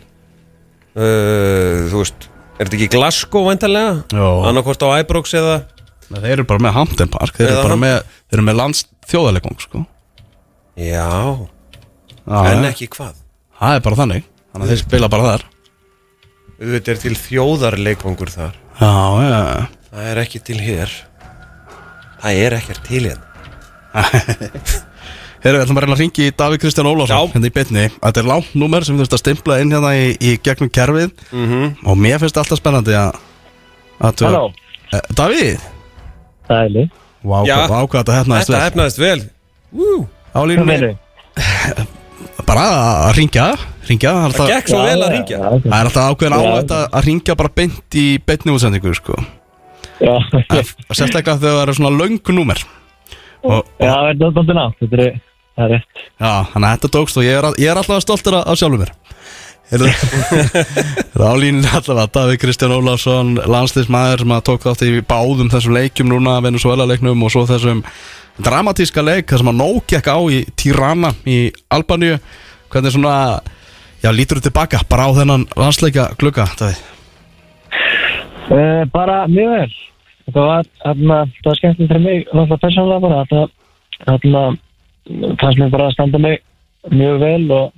uh, 0.95 1.85
Þú 1.91 2.01
veist 2.01 2.29
Er 2.55 2.69
þetta 2.69 2.77
ekki 2.79 2.91
Glasgow 2.93 3.49
væntalega? 3.49 3.95
Jó. 4.15 4.27
Annarkvort 4.47 4.85
á 4.87 4.89
Ibrox 5.03 5.33
eða 5.35 5.55
Nei, 6.11 6.19
Þeir 6.21 6.31
eru 6.35 6.45
bara 6.45 6.59
með 6.67 6.73
Hampton 6.77 7.09
Park 7.09 7.33
Þeir 7.37 7.47
eru 7.47 7.53
Eða 7.55 7.63
bara 7.63 7.75
Hampton- 7.75 7.83
með, 7.85 8.15
þeir 8.29 8.37
eru 8.39 8.45
með 8.49 8.57
lands 8.59 8.81
þjóðalegong 9.09 9.59
sko. 9.63 9.85
Já, 10.75 11.09
Já, 12.25 12.39
en 12.51 12.63
já. 12.63 12.69
ekki 12.71 12.87
hvað? 12.93 13.13
Það 13.59 13.75
er 13.79 13.83
bara 13.85 13.95
þannig 14.01 14.23
Þannig 14.53 14.65
að 14.65 14.71
þeir 14.73 14.81
spila 14.85 15.09
bara 15.11 15.23
þar. 15.31 15.43
Þetta 16.55 16.91
er 16.93 16.99
til 17.03 17.15
þjóðarleikongur 17.19 18.29
þar. 18.31 18.53
Já, 18.79 18.91
já 19.25 19.41
Það 19.95 20.09
er 20.11 20.21
ekki 20.25 20.39
til 20.47 20.59
hér. 20.63 20.91
Það 22.21 22.39
er 22.45 22.55
ekkert 22.59 22.83
til 22.87 23.01
hérna. 23.05 23.31
Herru, 25.45 25.59
við 25.59 25.63
ætlum 25.65 25.77
að 25.77 25.83
reyna 25.85 25.95
að 25.95 25.99
ringi 26.01 26.23
í 26.25 26.31
Davík 26.33 26.61
Kristján 26.63 26.87
Ólafsson 26.89 27.19
Já. 27.27 27.33
hérna 27.35 27.49
í 27.49 27.53
bytni. 27.53 27.83
Þetta 28.01 28.21
er 28.23 28.27
langt 28.31 28.55
númer 28.57 28.85
sem 28.87 28.95
þú 28.97 29.03
veist 29.03 29.13
að 29.13 29.21
stimpla 29.21 29.57
inn 29.61 29.73
hérna 29.75 29.91
í, 29.93 30.07
í 30.17 30.31
gegnum 30.41 30.71
kerfið. 30.73 31.11
Mm 31.35 31.75
og 31.85 31.99
mér 32.01 32.17
finnst 32.23 32.39
alltaf 32.41 32.57
spennandi 32.59 32.95
að 32.97 33.19
að 34.01 34.15
þú- 34.21 34.29
Halló, 34.31 34.45
Eh, 34.93 35.01
Davíð? 35.17 35.61
Sæli. 36.47 36.85
Vá, 37.25 37.37
Já. 37.49 37.55
hvað 37.65 37.79
ákvað 37.81 37.99
þetta 38.03 38.15
hérna 38.19 38.39
Þetta 38.43 38.63
hefnaðist 38.67 38.99
vel 39.01 39.21
Ú, 39.73 40.07
Hvað 40.35 40.49
línunni 40.51 40.67
meinu? 40.75 40.91
Bara 42.45 42.65
að 43.09 43.15
ringja, 43.17 43.45
ringja 43.89 44.11
Það 44.35 44.43
er 44.45 44.51
gekk 44.53 44.69
svo 44.69 44.81
vel 44.85 44.99
að 45.01 45.13
ringja 45.15 45.39
Já, 45.39 45.47
ok. 45.55 45.63
það 45.65 45.77
er 45.79 45.89
alltaf 45.89 46.09
ákveðin 46.11 46.35
Já. 46.35 46.45
álætt 46.51 46.73
að, 46.77 46.83
að 46.99 47.07
ringja 47.09 47.35
bara 47.39 47.53
beint 47.57 47.97
í 47.97 48.05
beinni 48.21 48.53
útsendingu 48.53 48.93
sko. 48.99 49.17
Já, 50.03 50.13
En 50.35 50.93
Sérstaklega 50.93 51.37
þegar 51.39 51.55
það 51.55 51.61
eru 51.63 51.75
svona 51.79 51.93
löng 51.95 52.19
númer 52.35 52.61
og, 53.45 53.63
já, 53.79 53.89
og, 53.89 53.95
það 53.95 54.09
er 54.11 54.19
dóttin 54.21 54.57
á. 54.61 54.65
Þetta 54.81 55.01
er, 55.05 55.17
það 55.55 55.65
er 55.65 55.73
rétt. 55.75 55.99
Já, 56.21 56.31
þannig 56.53 56.67
að 56.69 56.75
þetta 56.77 56.93
tókst 56.97 57.19
og 57.21 57.25
ég 57.25 57.37
er, 57.39 57.47
að- 57.49 57.59
ég 57.61 57.71
er 57.73 57.81
alltaf 57.81 58.01
stoltur 58.05 58.37
af 58.39 58.47
af 58.53 58.57
sjálfum 58.61 58.81
mér 58.85 58.93
Rálín 61.21 61.63
allavega 61.65 62.07
Davíð 62.13 62.39
Kristján 62.43 62.75
Ólafsson 62.75 63.35
landsliðsmaður 63.49 64.25
sem 64.25 64.35
að 64.35 64.45
tók 64.49 64.65
þátt 64.67 64.85
í 64.85 64.91
báðum 65.09 65.51
þessum 65.53 65.77
leikjum 65.77 66.11
núna, 66.11 66.37
Venezuela 66.45 66.87
leiknum 66.89 67.23
og 67.25 67.33
svo 67.33 67.45
þessum 67.49 67.83
dramatíska 68.45 69.01
leik 69.05 69.29
þar 69.31 69.41
sem 69.41 69.53
að 69.53 69.61
nóg 69.61 69.85
gekk 69.89 70.11
á 70.11 70.19
í 70.29 70.43
Tirana 70.59 71.15
í 71.25 71.39
Albaníu 71.73 72.19
hvernig 72.69 72.93
svona 72.93 73.15
já, 74.03 74.11
lítur 74.13 74.41
þú 74.41 74.49
tilbaka 74.49 74.83
bara 74.89 75.09
á 75.09 75.17
þennan 75.17 75.47
landsleika 75.57 76.11
glugga 76.19 76.49
Davíð 76.59 76.83
Uh, 78.45 78.85
bara 78.93 79.25
mjög 79.25 79.53
vel. 79.55 79.71
Þetta 80.25 80.41
var, 80.45 80.67
þarna, 80.83 81.15
það 81.39 81.49
var 81.49 81.57
skemmtilegt 81.59 81.91
fyrir 81.91 82.03
mig, 82.03 82.19
náttúrulega 82.29 82.61
persónulega 82.61 83.03
bara. 83.05 83.23
Þetta, 83.25 84.03
þarna, 84.05 84.43
fannst 85.41 85.61
mér 85.61 85.71
bara 85.73 85.87
að 85.89 85.95
standa 85.95 86.21
mig 86.21 86.37
mjög 86.93 87.17
vel 87.23 87.47
og, 87.55 87.73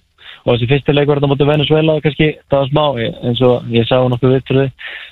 og 0.48 0.56
þessi 0.56 0.70
fyrsti 0.72 0.96
leikur 0.96 1.20
þetta 1.20 1.30
mútið 1.32 1.50
Venezuela 1.52 1.98
kannski, 2.04 2.28
það 2.48 2.62
var 2.62 2.70
smá, 2.72 2.84
eins 3.28 3.42
og 3.44 3.74
ég 3.74 3.88
sá 3.90 3.98
nokkuð 4.00 4.36
vittrúði 4.38 4.68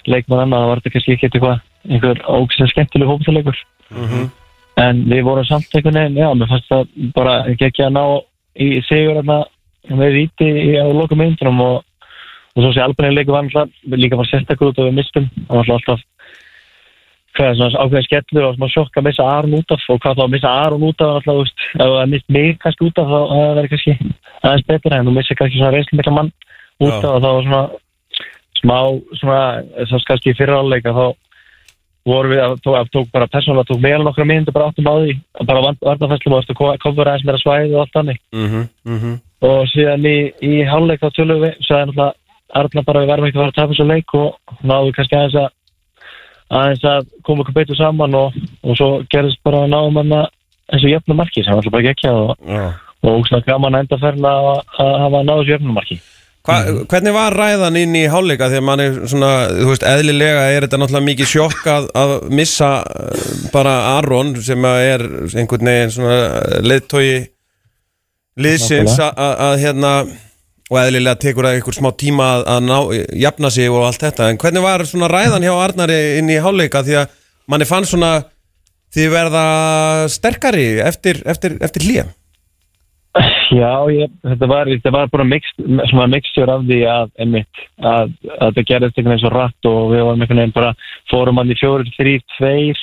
leikmann 0.08 0.46
annað, 0.46 0.62
það 0.62 0.70
var 0.72 0.82
þetta 0.82 0.94
kannski 0.94 1.16
ekki 1.16 1.28
eitthvað, 1.30 1.58
einhver 1.90 2.22
ógislega 2.38 2.72
skemmtileg 2.72 3.12
hóptaleikur. 3.12 3.60
En 4.86 5.04
við 5.12 5.22
vorum 5.28 5.48
samt 5.48 5.76
einhvern 5.76 6.00
veginn, 6.00 6.22
já, 6.24 6.30
mér 6.36 6.52
fannst 6.52 6.72
það 6.72 6.88
bara 7.16 7.36
ekki 7.52 7.84
að 7.84 7.94
ná 7.98 8.06
í 8.56 8.70
sigur 8.88 9.20
þarna 9.20 9.44
með 10.00 10.18
víti 10.22 10.48
í 10.48 10.72
á 10.80 10.88
lokum 10.88 11.20
myndunum 11.20 11.62
og, 11.62 11.76
og 12.56 12.64
svo 12.64 12.72
sé 12.74 12.82
albanlega 12.84 13.20
leikur 13.20 13.36
var 13.36 13.46
náttúrulega 13.46 14.02
líka 14.02 14.20
var 14.20 14.32
sérstakur 14.32 14.72
út 14.72 14.80
og 14.80 14.90
við 14.90 14.98
mistum 15.02 15.28
það 15.36 15.60
var 15.60 15.74
alltaf 15.76 16.04
hvað 17.36 17.50
er 17.50 17.58
svona 17.60 17.84
ákveðin 17.84 18.08
skellur 18.08 18.48
og 18.50 18.56
smá 18.56 18.68
sjokk 18.72 19.00
að 19.00 19.08
missa 19.10 19.28
Aron 19.36 19.58
út 19.60 19.74
af 19.76 19.88
og 19.92 20.02
hvað 20.04 20.20
þá 20.20 20.24
að 20.26 20.34
missa 20.34 20.54
Aron 20.66 20.86
út 20.88 21.04
af 21.04 21.16
alltaf, 21.20 21.40
veist, 21.42 21.66
ef 21.76 21.94
það 21.96 22.12
mist 22.14 22.30
mig 22.36 22.52
kannski 22.64 22.88
út 22.88 23.02
af 23.02 23.12
þá 23.12 23.20
það 23.32 23.56
verður 23.58 23.72
kannski 23.74 23.96
aðeins 24.42 24.68
betur 24.70 24.96
en 24.96 25.10
þú 25.10 25.16
missir 25.18 25.40
kannski 25.40 25.60
svona 25.60 25.74
reynslu 25.76 26.00
mikla 26.00 26.16
mann 26.16 26.32
út 26.86 26.98
af 27.02 27.12
og 27.12 27.22
þá 27.26 27.30
svona 27.48 27.62
smá 28.62 28.78
svona, 29.20 29.44
að 29.84 30.10
kannski 30.10 30.36
fyriráleika 30.40 30.96
þá 30.96 31.06
vorum 32.06 32.34
við 32.36 32.42
að 32.44 32.56
tók, 32.62 32.76
að 32.78 32.92
tók 32.94 33.08
bara 33.14 33.30
persónulega 33.34 33.70
tók 33.72 33.82
meðal 33.82 34.04
nokkra 34.06 34.28
myndir 34.30 34.54
bara 34.54 34.70
áttum 34.70 34.90
á 34.90 34.96
því 35.02 35.16
að 35.40 35.48
bara 35.50 35.64
varnafæslu 35.82 36.36
og 36.38 36.78
kofur 36.84 37.10
aðeins 37.10 37.26
meira 37.26 37.42
svæði 37.42 37.74
og 37.74 37.82
allt 37.82 37.96
þannig. 37.98 38.20
Mhm, 38.36 38.68
mhm. 38.86 39.16
og 39.50 39.66
síðan 39.74 40.06
í, 40.06 40.18
í 40.46 40.62
hálfleik 40.70 41.02
þá 41.02 41.10
tölum 41.18 41.42
við 41.42 41.58
sagði 41.66 41.90
náttúrulega 41.90 42.14
Arna 42.56 42.84
bara 42.86 43.02
við 43.02 43.10
verðum 43.10 43.28
ekki 43.28 43.40
að 43.40 43.42
fara 43.42 43.52
að 43.52 43.58
tapa 43.58 43.74
þessu 43.74 43.86
leik 43.90 44.14
og 44.14 44.60
náðu 44.70 44.92
kannski 44.96 45.18
aðeins 45.18 45.38
að 45.42 45.48
aðeins 46.54 46.84
að 46.86 47.08
koma 47.26 47.44
okkur 47.44 47.58
betur 47.58 47.80
saman 47.80 48.18
og, 48.18 48.36
og 48.64 48.78
svo 48.78 48.90
gerðist 49.12 49.42
bara 49.46 49.64
að 49.66 49.72
náum 49.74 50.02
hann 50.02 50.16
eins 50.16 50.84
og 50.84 50.92
jöfnum 50.92 51.20
marki 51.22 51.44
sem 51.44 51.54
var 51.54 51.62
alltaf 51.62 51.74
bara 51.76 51.88
gekkja 51.88 52.12
og, 52.14 52.36
Já. 52.46 52.66
og 53.06 53.20
ógslag 53.20 53.48
gaman 53.48 53.78
að 53.78 53.86
enda 53.86 54.02
ferna 54.02 54.36
að, 54.42 54.62
að 54.84 54.94
hafa 55.04 55.24
náðu 55.24 55.42
þessu 55.42 55.56
jöfnum 55.56 55.80
marki. 55.80 56.00
Hva, 56.46 56.58
Hvernig 56.92 57.16
var 57.16 57.34
ræðan 57.34 57.78
inn 57.80 57.96
í 57.98 58.04
hálfleika? 58.10 58.52
Þegar 58.52 58.66
mann 58.68 58.84
er 58.84 58.98
svona, 59.10 59.30
þú 59.50 59.70
veist, 59.72 59.86
eðlilega 59.90 60.44
er 60.54 60.66
þetta 60.68 60.80
náttúrulega 60.82 61.08
mikið 61.08 61.32
sjokk 61.32 61.70
að, 61.74 61.88
að 61.98 62.14
missa 62.38 62.70
eh, 62.86 63.24
bara 63.54 63.74
Aron 63.96 64.36
sem 64.46 64.68
að 64.70 64.82
er 64.92 65.06
einhvern 65.34 65.72
veginn 65.72 65.96
svona 65.96 66.20
leiðtói 66.62 67.08
liðsins 68.46 69.00
að, 69.00 69.12
að, 69.26 69.34
að 69.48 69.58
hérna 69.64 69.96
og 70.72 70.80
eðlilega 70.82 71.22
tekur 71.22 71.46
það 71.46 71.58
einhver 71.60 71.78
smá 71.78 71.92
tíma 72.00 72.30
að, 72.36 72.46
að 72.56 72.64
ná, 72.70 72.78
jafna 73.26 73.52
sig 73.54 73.70
og 73.70 73.86
allt 73.86 74.06
þetta. 74.06 74.30
En 74.32 74.40
hvernig 74.42 74.66
var 74.66 74.86
svona 74.90 75.12
ræðan 75.12 75.46
hjá 75.46 75.54
Arnari 75.54 76.00
inn 76.20 76.32
í 76.34 76.40
hálfleika 76.42 76.82
því 76.86 76.98
að 77.04 77.20
manni 77.52 77.68
fann 77.70 77.86
svona 77.86 78.14
því 78.96 79.10
verða 79.12 79.48
sterkari 80.12 80.70
eftir, 80.84 81.20
eftir, 81.28 81.58
eftir 81.66 81.86
hlýja 81.86 82.06
Já, 83.56 83.88
ég, 83.94 84.12
þetta 84.26 84.48
var, 84.52 84.70
var 84.92 85.12
bara 85.12 85.26
mix, 85.28 85.52
svona 85.88 86.08
mixture 86.12 86.52
af 86.52 86.66
því 86.68 86.80
að, 86.92 87.12
einmitt, 87.24 87.62
að, 87.80 88.16
að 88.34 88.50
þetta 88.58 88.64
gerðist 88.72 88.98
einhvern 88.98 89.14
veginn 89.14 89.22
svo 89.24 89.32
rætt 89.32 89.70
og 89.70 89.94
við 89.94 90.04
varum 90.04 90.24
einhvern 90.26 90.42
veginn 90.42 90.56
bara 90.58 90.72
fórum 91.12 91.40
hann 91.40 91.54
í 91.54 91.58
fjórir, 91.60 91.92
þrýr, 91.96 92.26
tveir 92.36 92.82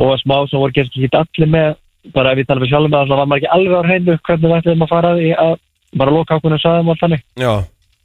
og 0.00 0.14
að 0.14 0.22
smá 0.22 0.36
sem 0.48 0.62
voru 0.62 0.76
gerst 0.76 0.96
ekki 0.96 1.20
allir 1.20 1.52
með, 1.52 1.68
bara 2.16 2.32
ef 2.32 2.40
við 2.40 2.48
talum 2.48 2.64
við 2.64 2.72
sjálfum 2.72 2.94
með 2.94 3.02
það, 3.02 3.20
var 3.20 3.28
maður 3.32 3.42
ekki 3.42 3.52
alveg 3.58 3.76
á 3.76 3.88
hreinu 3.90 4.16
hvernig 4.28 4.46
við 4.46 4.56
ætlum 4.60 4.86
að 4.86 4.92
fara 4.94 5.12
að 5.18 5.54
bara 5.94 6.14
loka 6.14 6.40
saðum 6.40 6.92
og 6.92 7.00
þannig. 7.00 7.24
Já, 7.38 7.52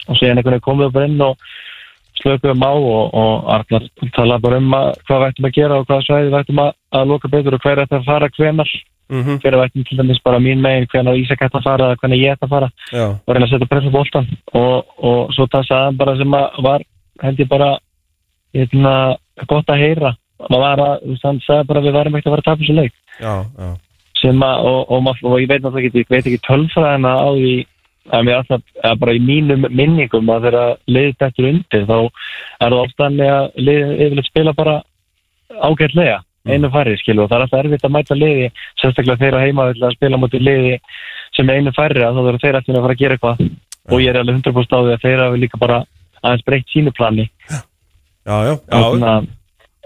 og 0.08 0.17
síðan 0.17 0.41
einhvern 0.41 0.60
veginn 0.60 0.82
við 0.82 0.96
bara 0.96 1.10
inn 1.10 1.26
og 1.26 1.52
slökuðum 2.22 2.63
á 2.65 2.72
og, 2.72 3.04
og 3.17 3.52
Arnar 3.56 3.88
talaði 4.15 4.46
bara 4.46 4.62
um 4.62 4.74
að, 4.78 4.88
hvað 5.08 5.22
við 5.22 5.28
ættum 5.32 5.48
að 5.48 5.58
gera 5.58 5.78
og 5.80 5.86
hvaða 5.89 6.06
svæði 6.06 6.32
við 6.32 6.39
ættum 6.41 6.63
að, 6.63 6.72
að 7.00 7.12
loka 7.12 7.32
betur 7.32 7.58
og 7.58 7.65
hver 7.65 7.82
ætti 7.84 7.98
að 7.98 8.08
fara 8.10 8.30
hvenar 8.38 8.72
mhm, 9.15 9.39
hver 9.44 9.58
ætti 9.63 9.86
til 9.88 10.00
dæmis 10.00 10.24
bara 10.26 10.41
mín 10.44 10.63
megin 10.63 10.89
hvenar 10.91 11.20
Ísak 11.20 11.46
ætti 11.48 11.60
að 11.60 11.67
fara 11.67 11.89
eða 11.89 12.02
hvernig 12.02 12.24
ég 12.24 12.36
ætti 12.36 12.48
að 12.48 12.56
fara. 12.56 12.72
Já, 12.91 13.06
og 13.15 13.34
reyna 13.34 13.48
að 13.48 13.54
setja 13.54 13.70
pressa 13.72 13.94
á 13.94 13.98
boltan 13.98 14.32
og, 14.52 14.98
og 15.12 15.36
svo 15.38 15.48
það 15.54 15.72
hann 15.76 16.02
bara 16.02 16.17
sem 16.20 16.39
að 16.41 16.60
var 16.67 16.88
held 17.22 17.46
ég 17.46 17.52
bara 17.52 17.72
hérna, 18.56 18.96
gott 19.48 19.72
að 19.72 19.86
heyra. 19.86 20.15
Maður 20.50 20.63
var 20.65 20.82
að, 20.82 20.94
þú 21.04 21.13
veist, 21.13 21.26
hann 21.28 21.39
sagði 21.46 21.70
bara 21.70 21.86
við 21.86 21.96
varum 21.96 22.15
ekkert 22.17 22.30
að 22.32 22.36
vera 22.36 22.44
að 22.44 22.50
tapa 22.50 22.63
þessu 22.63 22.78
leik. 22.80 22.96
Já, 23.22 23.34
já 23.62 23.72
sem 24.22 24.46
að, 24.46 24.66
og, 24.70 24.80
og, 24.88 25.12
og, 25.12 25.22
og 25.32 25.38
ég 25.42 25.50
veit 25.50 25.62
náttúrulega 25.62 25.90
ekki, 25.90 26.04
ég 26.06 26.14
veit 26.14 26.26
ekki 26.26 26.42
tölfræðina 26.48 27.14
á 27.18 27.30
því 27.36 27.54
að 28.12 28.26
mér 28.28 28.40
alltaf, 28.40 28.64
að 28.82 29.00
bara 29.04 29.14
í 29.14 29.22
mínum 29.22 29.68
minningum 29.70 30.30
að 30.34 30.48
þeirra 30.48 30.66
liðið 30.90 31.18
þetta 31.22 31.48
undir 31.52 31.88
þá 31.90 31.98
er 32.02 32.74
það 32.74 32.80
oftanlega 32.82 33.38
að 33.38 33.64
liðið 33.68 34.04
yfirleitt 34.06 34.30
spila 34.32 34.54
bara 34.58 34.76
ágætlega 35.62 36.20
einu 36.50 36.72
færri 36.74 36.98
skilu 36.98 37.24
og 37.24 37.30
það 37.30 37.38
er 37.38 37.46
alltaf 37.46 37.60
erfitt 37.62 37.86
að 37.86 37.94
mæta 37.96 38.18
liði 38.18 38.48
sérstaklega 38.82 39.22
þeirra 39.22 39.44
heima 39.46 39.68
að 39.70 39.84
spila 39.98 40.20
mútið 40.22 40.46
liði 40.48 40.78
sem 41.38 41.52
einu 41.54 41.74
færri 41.76 42.06
að 42.06 42.18
þá 42.18 42.24
verður 42.28 42.46
þeirra 42.46 42.62
eftir 42.62 42.78
að 42.78 42.86
fara 42.86 42.96
að 42.96 43.04
gera 43.04 43.18
eitthvað. 43.18 43.44
Og 43.92 44.02
ég 44.02 44.12
er 44.12 44.20
alveg 44.22 44.40
100% 44.40 44.74
á 44.74 44.80
því 44.82 44.96
að 44.96 45.06
þeirra 45.06 45.28
hafi 45.28 45.42
líka 45.42 45.62
bara 45.62 45.78
aðeins 46.22 46.48
breytt 46.48 46.74
sínu 46.74 46.94
plani. 46.98 47.28
Já, 47.50 47.62
já, 48.26 48.54
já, 48.70 49.22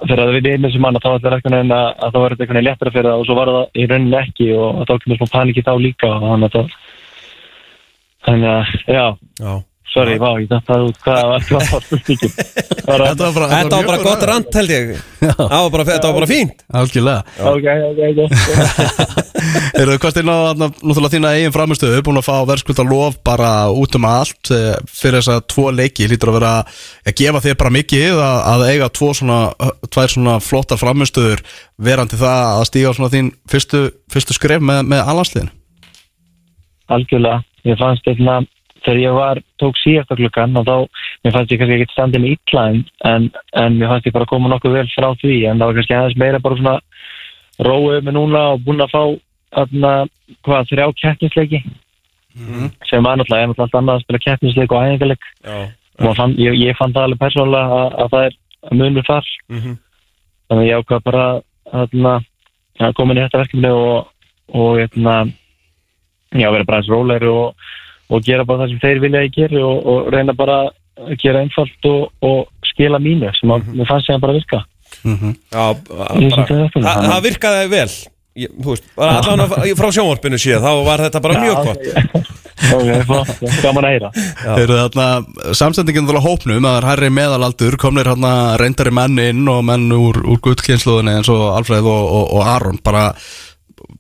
Þannig 0.01 0.21
að 0.25 0.34
við 0.36 0.47
erum 0.51 0.71
sem 0.73 0.84
manna 0.84 0.99
þá 0.99 1.10
ætlar 1.13 1.38
ekki 1.38 1.51
að, 1.55 1.62
að 1.71 2.10
það 2.10 2.21
var 2.21 2.34
eitthvað 2.34 2.49
eitthvað 2.49 2.65
léttra 2.67 2.91
fyrir 2.91 3.08
það 3.10 3.21
og 3.21 3.27
svo 3.27 3.38
var 3.38 3.51
það 3.55 3.79
í 3.79 3.86
rauninni 3.91 4.17
ekki 4.19 4.47
og 4.60 4.81
þá 4.84 4.93
kemur 5.03 5.19
smá 5.21 5.31
paniki 5.36 5.63
þá 5.63 5.71
líka 5.79 6.10
að 6.12 6.25
þannig 8.25 8.51
að, 8.51 8.75
já, 8.91 9.05
já. 9.39 9.53
Sorry, 9.93 10.15
vá, 10.21 10.30
ég 10.41 10.48
datt 10.50 10.65
það 10.67 10.86
út. 10.89 10.98
Hvað 11.04 11.21
var 11.32 11.45
hvað 11.50 11.69
var 11.74 11.86
Þetta 13.06 13.26
var 13.26 13.36
bara, 13.36 13.50
Þetta 13.52 13.80
var 13.80 13.88
bara 13.89 14.00
gott 14.04 14.26
rand 14.30 14.58
held 14.60 14.74
ég. 14.74 14.91
Það 15.26 15.54
var 15.56 15.71
bara, 15.74 15.86
þetta 15.89 16.10
var 16.10 16.17
bara 16.19 16.30
fínt. 16.30 16.63
Algjörlega. 16.82 17.21
Ok, 17.52 17.67
ok, 17.89 18.02
ok. 18.12 18.19
Eru 19.82 19.98
hvað 20.00 20.13
styrna 20.13 20.36
á 20.36 20.41
þarna, 20.50 20.69
náttúrulega 20.80 21.13
þína 21.15 21.34
eigin 21.36 21.56
framistöðu 21.56 22.04
búin 22.06 22.21
að 22.21 22.28
fá 22.28 22.36
verðskulda 22.52 22.86
lof 22.88 23.17
bara 23.26 23.52
út 23.74 23.98
um 23.98 24.08
allt 24.10 24.52
eh, 24.56 24.71
fyrir 24.88 25.19
þess 25.19 25.34
að 25.36 25.43
tvo 25.52 25.67
leiki. 25.76 26.08
Lítur 26.12 26.32
að 26.32 26.39
vera 26.39 26.54
að 26.62 27.17
gefa 27.19 27.43
þér 27.45 27.60
bara 27.60 27.76
mikið 27.76 28.24
að, 28.24 28.39
að 28.54 28.65
eiga 28.71 28.91
tvo 28.95 29.12
svona, 29.17 29.41
tvær 29.89 30.15
svona 30.15 30.39
flottar 30.43 30.82
framistöður 30.82 31.43
verandi 31.82 32.19
það 32.19 32.41
að 32.56 32.65
stíga 32.69 32.91
á 32.91 32.98
svona 32.98 33.12
þín 33.13 33.32
fyrstu, 33.52 33.86
fyrstu 34.12 34.36
skref 34.38 34.63
með, 34.63 34.84
með 34.93 35.04
allansliðin 35.12 35.52
algjörlega, 36.93 37.41
ég 37.65 37.80
fannst 37.80 38.08
einna 38.10 38.39
þegar 38.86 39.02
ég 39.02 39.17
var, 39.17 39.41
tók 39.62 39.80
síðasta 39.82 40.17
klukkan 40.19 40.58
og 40.62 40.67
þá, 40.67 41.04
mér 41.26 41.36
fannst 41.36 41.54
ég 41.54 41.62
kannski 41.62 41.78
ekki 41.80 41.95
standið 41.95 42.24
með 42.24 42.36
illa 42.36 42.65
en, 42.71 42.82
en, 43.12 43.78
mér 43.80 43.91
fannst 43.91 44.10
ég 44.10 44.15
bara 44.15 44.30
koma 44.30 44.52
nokkuð 44.52 44.78
vel 44.78 44.88
frá 44.93 45.10
því, 45.21 45.38
en 45.50 45.62
það 45.62 45.71
var 45.71 45.80
kannski 45.80 45.98
aðeins 45.98 46.19
meira 46.21 46.41
bara 46.43 46.60
svona 46.60 46.76
róið 47.65 48.06
með 48.06 48.17
núna 48.17 48.43
og 48.54 48.62
búin 48.65 48.84
að 48.84 48.93
fá 48.93 49.02
aðna, 49.62 49.93
hvað, 50.45 50.69
þrjá 50.71 50.86
keppnisleiki? 51.02 51.62
Sem 52.89 53.06
var 53.06 53.19
náttúrulega, 53.19 53.41
ég 53.41 53.45
er 53.45 53.52
náttúrulega 53.52 53.65
allt 53.65 53.78
annað 53.80 54.00
að 54.00 54.04
spila 54.04 54.24
keppnisleik 54.26 54.74
og 54.74 54.84
æfingarleik. 54.84 55.28
Já, 55.45 55.60
og 56.04 56.17
fann, 56.17 56.36
ég, 56.41 56.58
ég 56.60 56.76
fann 56.80 56.93
það 56.95 57.08
alveg 57.08 57.21
persónulega 57.21 57.80
að, 57.80 57.95
að 58.04 58.12
það 58.13 58.26
er 58.28 58.80
munur 58.82 59.08
þar. 59.08 59.32
Mhm, 59.54 59.78
þannig 60.50 60.65
að 60.65 60.69
ég 60.69 60.84
ákvað 60.84 61.06
bara 61.08 61.26
aðna, 61.84 62.13
að 62.84 62.95
koma 63.00 63.13
inn 63.13 63.21
í 63.21 63.26
þetta 63.26 63.41
verkefni 63.43 63.71
og, 63.71 64.12
og 64.60 64.84
aðna, 64.84 65.15
já, 66.36 66.50
vera 66.50 66.67
bara 66.67 66.82
eins 66.82 66.91
rólegri 66.91 67.32
og, 67.32 67.71
og 68.10 68.26
gera 68.26 68.46
bara 68.46 68.63
það 68.63 68.74
sem 68.74 68.82
þeir 68.84 69.04
vilja 69.04 69.22
að 69.22 69.28
ég 69.28 69.38
geri 69.39 69.62
og, 69.65 69.78
og 69.91 70.10
reyna 70.13 70.36
bara 70.38 70.58
að 70.65 71.15
gera 71.22 71.44
einfalt 71.44 71.89
og, 71.89 72.10
og 72.26 72.70
skila 72.72 73.00
mínu 73.02 73.32
sem 73.39 73.52
að 73.52 73.72
mér 73.74 73.89
fannst 73.89 74.12
ég 74.12 74.22
bara 74.24 74.36
virka. 74.38 74.63
Já 75.06 75.65
Ég 76.22 76.36
bara, 76.36 76.46
sé 76.46 76.60
það 76.76 77.10
það, 77.10 77.24
virkaði 77.26 77.72
vel. 77.74 77.89
Ég, 78.36 78.52
veist, 78.60 78.88
bara 79.00 79.20
allan 79.22 79.76
frá 79.80 79.88
sjónvarpinu 79.96 80.38
síðan 80.39 80.65
Þá 80.65 80.72
var 80.84 81.04
þetta 81.06 81.22
bara 81.24 81.44
mjög 81.44 81.70
gott. 81.70 82.34
Ok, 82.56 82.88
flott, 83.06 83.41
gaman 83.62 83.86
að 83.86 83.94
heyra. 83.94 84.10
Eru 84.56 84.78
þarna 84.80 85.54
samsendingin 85.60 86.08
þarna 86.08 86.22
hópnum 86.24 86.63
að 86.63 86.72
það 86.72 86.78
er 86.80 86.88
hærri 86.88 87.10
meðalaldur 87.13 87.76
komnir 87.82 88.08
þarna 88.08 88.32
reyndari 88.62 88.94
menn 88.96 89.20
inn 89.22 89.41
og 89.52 89.60
menn 89.68 89.91
úr, 89.94 90.22
úr 90.24 90.39
guttkynsluðinni 90.48 91.18
eins 91.20 91.30
og 91.34 91.44
Alfreð 91.52 91.89
og, 91.91 92.08
og, 92.15 92.32
og 92.39 92.48
Aron. 92.56 92.80
Bara 92.86 93.10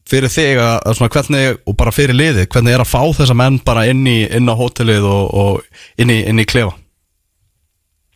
fyrir 0.09 0.31
þig 0.31 0.59
að, 0.61 0.75
að 0.85 0.97
svona 0.97 1.13
hvernig 1.15 1.59
og 1.67 1.77
bara 1.79 1.91
fyrir 1.95 2.15
liðið, 2.17 2.47
hvernig 2.53 2.73
er 2.75 2.83
að 2.83 2.91
fá 2.91 3.01
þessa 3.19 3.35
menn 3.37 3.59
bara 3.65 3.85
inn 3.91 4.03
í, 4.07 4.17
inn 4.37 4.49
á 4.51 4.55
hótelið 4.55 5.07
og, 5.09 5.33
og 5.33 6.01
inn 6.01 6.13
í, 6.13 6.19
inn 6.29 6.39
í 6.41 6.45
klefa? 6.49 6.75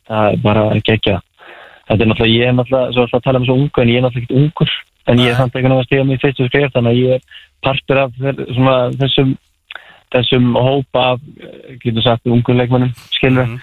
Það 0.09 0.31
er 0.33 0.39
bara 0.43 0.63
ekki 0.77 0.95
ekki 0.97 1.15
þetta 1.89 2.03
er 2.05 2.09
náttúrulega, 2.11 2.37
ég 2.37 2.47
er 2.51 2.55
náttúrulega 2.57 2.93
svo 2.95 3.17
að 3.19 3.25
tala 3.25 3.41
um 3.41 3.45
svo 3.49 3.57
ungu 3.57 3.81
en 3.83 3.91
ég 3.91 3.99
er 3.99 4.05
náttúrulega 4.05 4.25
ekkert 4.29 4.39
ungur. 4.43 4.73
En 5.09 5.21
ég 5.21 5.31
er 5.31 5.37
samt 5.39 5.55
ekki 5.55 5.69
náttúrulega 5.69 5.85
að 5.85 5.89
stiga 5.89 6.07
mér 6.09 6.21
fyrstu 6.23 6.47
skrif 6.49 6.73
þannig 6.75 6.91
að 6.91 6.99
ég 6.99 7.15
er 7.17 7.45
partur 7.65 8.01
af 8.03 8.11
svona, 8.19 8.75
þessum 8.99 9.31
þessum 10.13 10.45
hópa 10.57 11.03
af, 11.13 11.25
getur 11.83 12.05
sagt, 12.05 12.25
ungu 12.29 12.55
leikmennum 12.57 12.93
skilur 13.13 13.45
Mhm. 13.45 13.59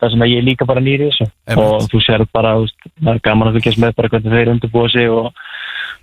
það 0.00 0.10
sem 0.12 0.24
að 0.26 0.32
ég 0.32 0.38
er 0.42 0.44
líka 0.44 0.66
bara 0.68 0.80
nýri 0.84 1.06
í 1.06 1.10
þessu. 1.10 1.26
Einmitt. 1.48 1.64
og 1.64 1.86
þú 1.88 2.00
sér 2.04 2.24
bara, 2.32 2.54
þú 2.56 2.64
veist, 2.66 2.80
það 3.00 3.14
er 3.14 3.20
gaman 3.24 3.48
að 3.48 3.54
fylgjast 3.56 3.80
með 3.80 3.94
bara 3.96 4.08
hvernig 4.12 4.32
þeir 4.36 4.50
undirbúa 4.52 4.90
sig 4.92 5.08
og 5.08 5.32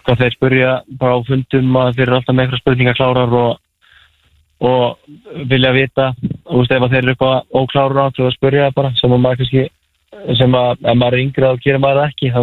hvað 0.05 0.23
þeir 0.23 0.35
spurja 0.37 0.71
bara 0.99 1.17
á 1.17 1.19
fundum 1.27 1.77
að 1.81 1.93
þeir 1.97 2.07
eru 2.07 2.17
alltaf 2.19 2.35
með 2.35 2.45
eitthvað 2.45 2.63
spurningar 2.63 2.97
klárar 2.99 3.37
og, 3.39 3.51
og 4.63 5.47
vilja 5.51 5.73
vita 5.75 6.09
og 6.11 6.51
þú 6.51 6.59
veist, 6.61 6.75
ef 6.75 6.85
að 6.87 6.93
þeir 6.93 7.03
eru 7.03 7.15
eitthvað 7.15 7.61
óklárar 7.61 8.03
á 8.03 8.07
þá 8.15 8.23
spurja 8.37 8.71
bara 8.75 8.93
sem 8.99 9.15
að 9.15 9.23
maður 9.25 9.41
kannski 9.43 9.65
sem 10.37 10.55
að 10.55 10.71
ef 10.83 10.97
maður 10.99 11.17
er 11.17 11.23
yngri 11.25 11.49
þá 11.49 11.63
gerir 11.65 11.83
maður 11.83 12.05
ekki 12.07 12.31
þá 12.33 12.41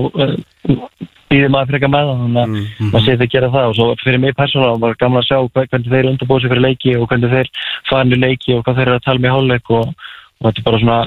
býðir 1.31 1.53
maður 1.55 1.71
frekar 1.71 1.93
með 1.93 2.09
það 2.09 2.21
þannig 2.21 2.41
að 2.43 2.89
maður 2.91 3.05
sé 3.05 3.13
þetta 3.15 3.31
gera 3.35 3.51
það. 3.55 3.69
Og 3.71 3.77
svo 3.79 3.89
fyrir 4.03 4.23
mig 4.23 4.37
persónulega 4.39 4.83
var 4.83 4.97
gaman 4.99 5.21
að 5.23 5.29
sjá 5.29 5.37
hve- 5.39 5.67
hvernig 5.71 5.93
þeir 5.95 6.09
undirbúa 6.11 6.41
sig 6.43 6.51
fyrir 6.51 6.65
leiki 6.65 6.95
og 6.99 7.07
hvernig 7.11 7.35
þeir 7.37 8.17
í 8.17 8.21
leiki 8.25 8.57
og 8.57 8.65
hvað 8.67 8.81
þeir 8.81 8.89
eru 8.89 8.99
að 8.99 9.05
tala 9.07 9.23
með 9.23 9.35
hálfleik 9.37 9.71
og, 9.71 9.93
og 10.41 10.49
þetta 10.49 10.61
er 10.61 10.67
bara 10.67 10.81
svona 10.83 10.99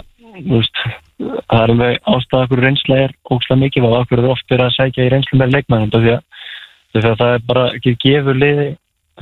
veist, 0.48 0.80
það 1.20 1.60
er 1.60 1.74
alveg 1.74 2.00
ástæða 2.14 2.46
okkur 2.48 2.64
reynsla 2.64 3.00
er 3.04 3.12
ógslag 3.30 3.60
mikið 3.62 3.88
og 3.90 3.98
okkur 4.00 4.22
er 4.24 4.30
oft 4.32 4.48
verið 4.50 4.66
að 4.70 4.76
sækja 4.78 5.06
í 5.06 5.12
reynslu 5.14 5.40
með 5.40 5.54
leikmæðum 5.58 5.92
því 5.94 6.14
að, 6.16 6.24
að 7.02 7.20
það 7.20 7.36
er 7.36 7.46
bara 7.50 7.68
ekki 7.74 7.94
gefur 8.04 8.40
liði 8.40 8.72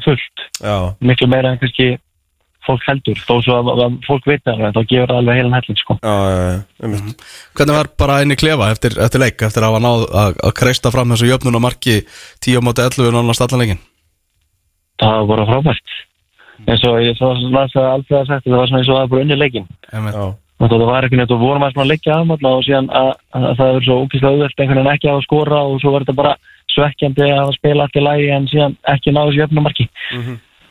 fullt. 0.06 0.48
Já, 0.60 0.78
miklu 1.04 1.28
meira 1.32 1.52
en 1.52 1.62
kannski 1.62 1.94
fólk 2.66 2.84
heldur. 2.86 3.22
Þó 3.26 3.36
svo 3.42 3.58
að, 3.58 3.72
að 3.74 3.96
fólk 4.06 4.28
veit 4.30 4.44
það 4.46 4.58
alveg, 4.58 4.76
þá 4.76 4.92
gefur 4.92 5.14
það 5.14 5.22
alveg 5.22 5.40
heilan 5.40 5.56
helling 5.58 5.80
sko. 5.80 5.98
já, 6.02 6.16
já, 6.32 6.42
já, 6.42 6.60
einmitt. 6.86 7.24
Hvernig 7.58 7.80
var 7.80 7.92
bara 8.04 8.20
inn 8.22 8.36
í 8.36 8.38
klefa 8.40 8.72
eftir, 8.76 8.98
eftir 9.02 9.24
leik 9.24 9.48
eftir 9.48 9.66
að 9.66 9.72
hafa 9.72 9.86
náð 9.88 10.04
að, 10.10 10.36
að 10.50 10.58
kreista 10.62 10.92
fram 10.94 11.16
þessu 11.16 11.32
jöfnun 11.32 11.58
og 11.58 11.66
marki 11.66 12.02
10 12.46 12.60
á 12.60 12.66
móti 12.66 12.86
11 12.86 13.16
nánast 13.18 13.48
allan 13.48 13.66
leikin 13.66 13.82
það 15.02 15.18
var 15.18 15.28
bara 15.34 15.50
frábært. 15.50 15.98
Eins 16.70 16.86
og 16.86 17.02
ég 17.02 17.18
svo 17.18 17.34
las 17.50 17.74
að 17.74 17.90
alveg 17.96 18.18
að 18.20 18.30
sagt 18.30 18.46
það 18.46 18.60
var 18.60 18.70
svona 18.70 18.82
eins 18.82 18.90
og 18.90 18.96
það 18.96 19.02
var 19.02 19.12
bara 19.14 19.26
unni 19.26 19.38
leikin 19.40 19.68
og 20.62 20.70
það 20.70 20.84
var 20.86 21.08
ekki 21.08 21.18
neitt 21.18 21.32
og 21.34 21.42
vorum 21.42 21.64
að 21.66 21.88
leikja 21.90 22.20
afmála 22.20 22.52
og 22.54 22.66
síðan 22.68 22.90
að, 22.94 23.08
að, 23.34 23.46
að 23.50 23.56
það 23.58 23.72
er 23.78 23.86
svo 23.88 23.96
ókýrslega 24.04 24.34
auðvelt 24.36 24.60
einhvern 24.62 24.80
veginn 24.82 24.92
ekki 24.94 25.10
að 25.10 25.24
skora 25.26 25.62
og 25.66 25.80
svo 25.82 25.94
var 25.96 26.06
þetta 26.06 26.18
bara 26.20 26.34
svekkjandi 26.76 27.28
að 27.28 27.40
hafa 27.42 27.58
spila 27.58 27.84
allt 27.88 28.00
í 28.00 28.06
lagi 28.06 28.30
en 28.36 28.48
síðan 28.52 28.78
ekki 28.94 29.14
náðu 29.16 29.32
þessu 29.32 29.44
jöfnumarki 29.44 29.90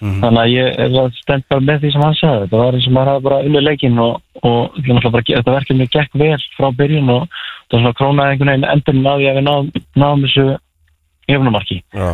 Mhm. 0.00 0.20
þannig 0.22 0.40
að 0.40 0.52
ég 0.54 0.78
er 0.80 1.10
stend 1.20 1.44
bara 1.50 1.60
með 1.60 1.82
því 1.82 1.92
sem 1.92 2.02
hann 2.06 2.14
sagði 2.16 2.44
þetta 2.46 2.56
var 2.62 2.76
eins 2.76 2.86
og 2.88 2.92
maður 2.96 3.10
hafa 3.12 3.20
bara 3.26 3.40
unni 3.44 3.60
leikin 3.60 3.98
og, 4.00 4.14
og 4.42 4.78
bara, 5.12 5.22
þetta 5.28 5.56
verkefni 5.58 5.86
gekk 5.92 6.14
vel 6.16 6.38
frá 6.56 6.70
byrjun 6.78 7.10
og, 7.12 7.26
það 7.68 7.76
var 7.76 7.82
svona 7.84 7.98
krónaði 7.98 8.32
einhvern 8.32 8.52
veginn 8.54 8.70
endurinn 8.72 9.10
að 9.10 9.20
því 9.20 9.28
að 9.28 9.36
við 9.36 9.44
náðum, 9.50 9.70
náðum 10.00 10.24
þessu 10.24 10.46
jöfnumarki 11.30 11.76
Já. 11.94 12.08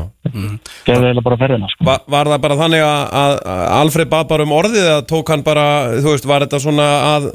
gerði 0.87 1.07
eiginlega 1.07 1.25
bara 1.29 1.39
ferðina 1.41 1.71
sko. 1.73 1.87
Va, 1.87 1.97
Var 2.17 2.31
það 2.33 2.43
bara 2.43 2.59
þannig 2.61 2.83
að, 2.85 3.03
að 3.23 3.37
að 3.55 3.63
Alfred 3.79 4.11
bað 4.13 4.27
bara 4.33 4.47
um 4.49 4.57
orðið 4.59 4.83
eða 4.83 5.07
tók 5.13 5.33
hann 5.33 5.45
bara, 5.47 5.67
þú 6.03 6.11
veist, 6.13 6.29
var 6.29 6.45
þetta 6.45 6.61
svona 6.67 6.89
að 7.15 7.31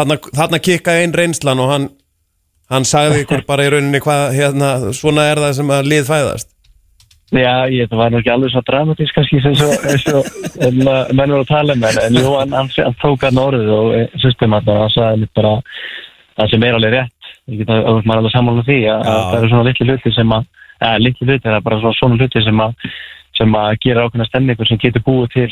þarna, 0.00 0.18
þarna 0.40 0.62
kikkaði 0.66 1.06
einn 1.06 1.16
reynslan 1.16 1.62
og 1.62 1.70
hann 1.72 1.88
hann 2.72 2.86
sagði 2.88 3.24
ykkur 3.24 3.46
bara 3.48 3.66
í 3.66 3.72
rauninni 3.72 4.02
hvað 4.02 4.36
hérna, 4.36 4.74
svona 4.96 5.26
er 5.30 5.40
það 5.42 5.56
sem 5.60 5.72
að 5.76 5.90
lið 5.92 6.06
fæðast. 6.10 6.52
Já, 7.34 7.66
ég, 7.74 7.88
það 7.90 7.98
var 7.98 8.12
nú 8.12 8.18
ekki 8.20 8.30
alveg 8.30 8.52
svo 8.52 8.62
dramatísk 8.68 9.16
kannski 9.16 9.40
sem 9.42 9.56
svo, 9.58 10.20
uh, 10.22 10.76
menn 11.10 11.32
voru 11.32 11.42
að 11.42 11.48
tala 11.50 11.74
um 11.74 11.86
en, 11.88 11.98
en 12.04 12.18
jú, 12.20 12.28
hann, 12.38 12.54
hann, 12.54 12.70
hann 12.76 12.98
tók 13.00 13.26
hann 13.26 13.40
orðið 13.42 13.72
og 13.74 14.20
systemat 14.22 14.68
og 14.70 14.84
hann 14.84 14.94
sagði 14.94 15.24
mér 15.24 15.32
bara 15.40 15.56
það 16.36 16.52
sem 16.52 16.66
er 16.68 16.78
alveg 16.78 16.94
rétt. 16.94 17.32
Ég 17.50 17.62
get 17.62 17.72
að, 17.74 17.82
að 17.82 17.98
maður 18.06 18.22
alveg 18.22 18.34
sammála 18.36 18.64
því 18.68 18.78
að, 18.92 19.02
að 19.10 19.20
það 19.24 19.38
eru 19.40 19.50
svona 19.50 19.66
litli 19.66 19.88
hluti 19.90 20.14
sem 20.14 20.36
að 20.36 20.46
eða, 20.76 21.02
litli 21.02 21.26
hluti, 21.26 21.44
það 21.48 21.58
er 21.58 21.66
bara 21.66 21.94
svona 21.98 22.20
hluti 22.20 22.44
sem 22.46 22.62
að 22.62 22.94
sem 23.36 23.58
að 23.58 23.74
gera 23.84 24.06
ákveðna 24.06 24.28
stemningur 24.30 24.70
sem 24.70 24.80
getur 24.80 25.04
búið 25.04 25.32
til 25.34 25.50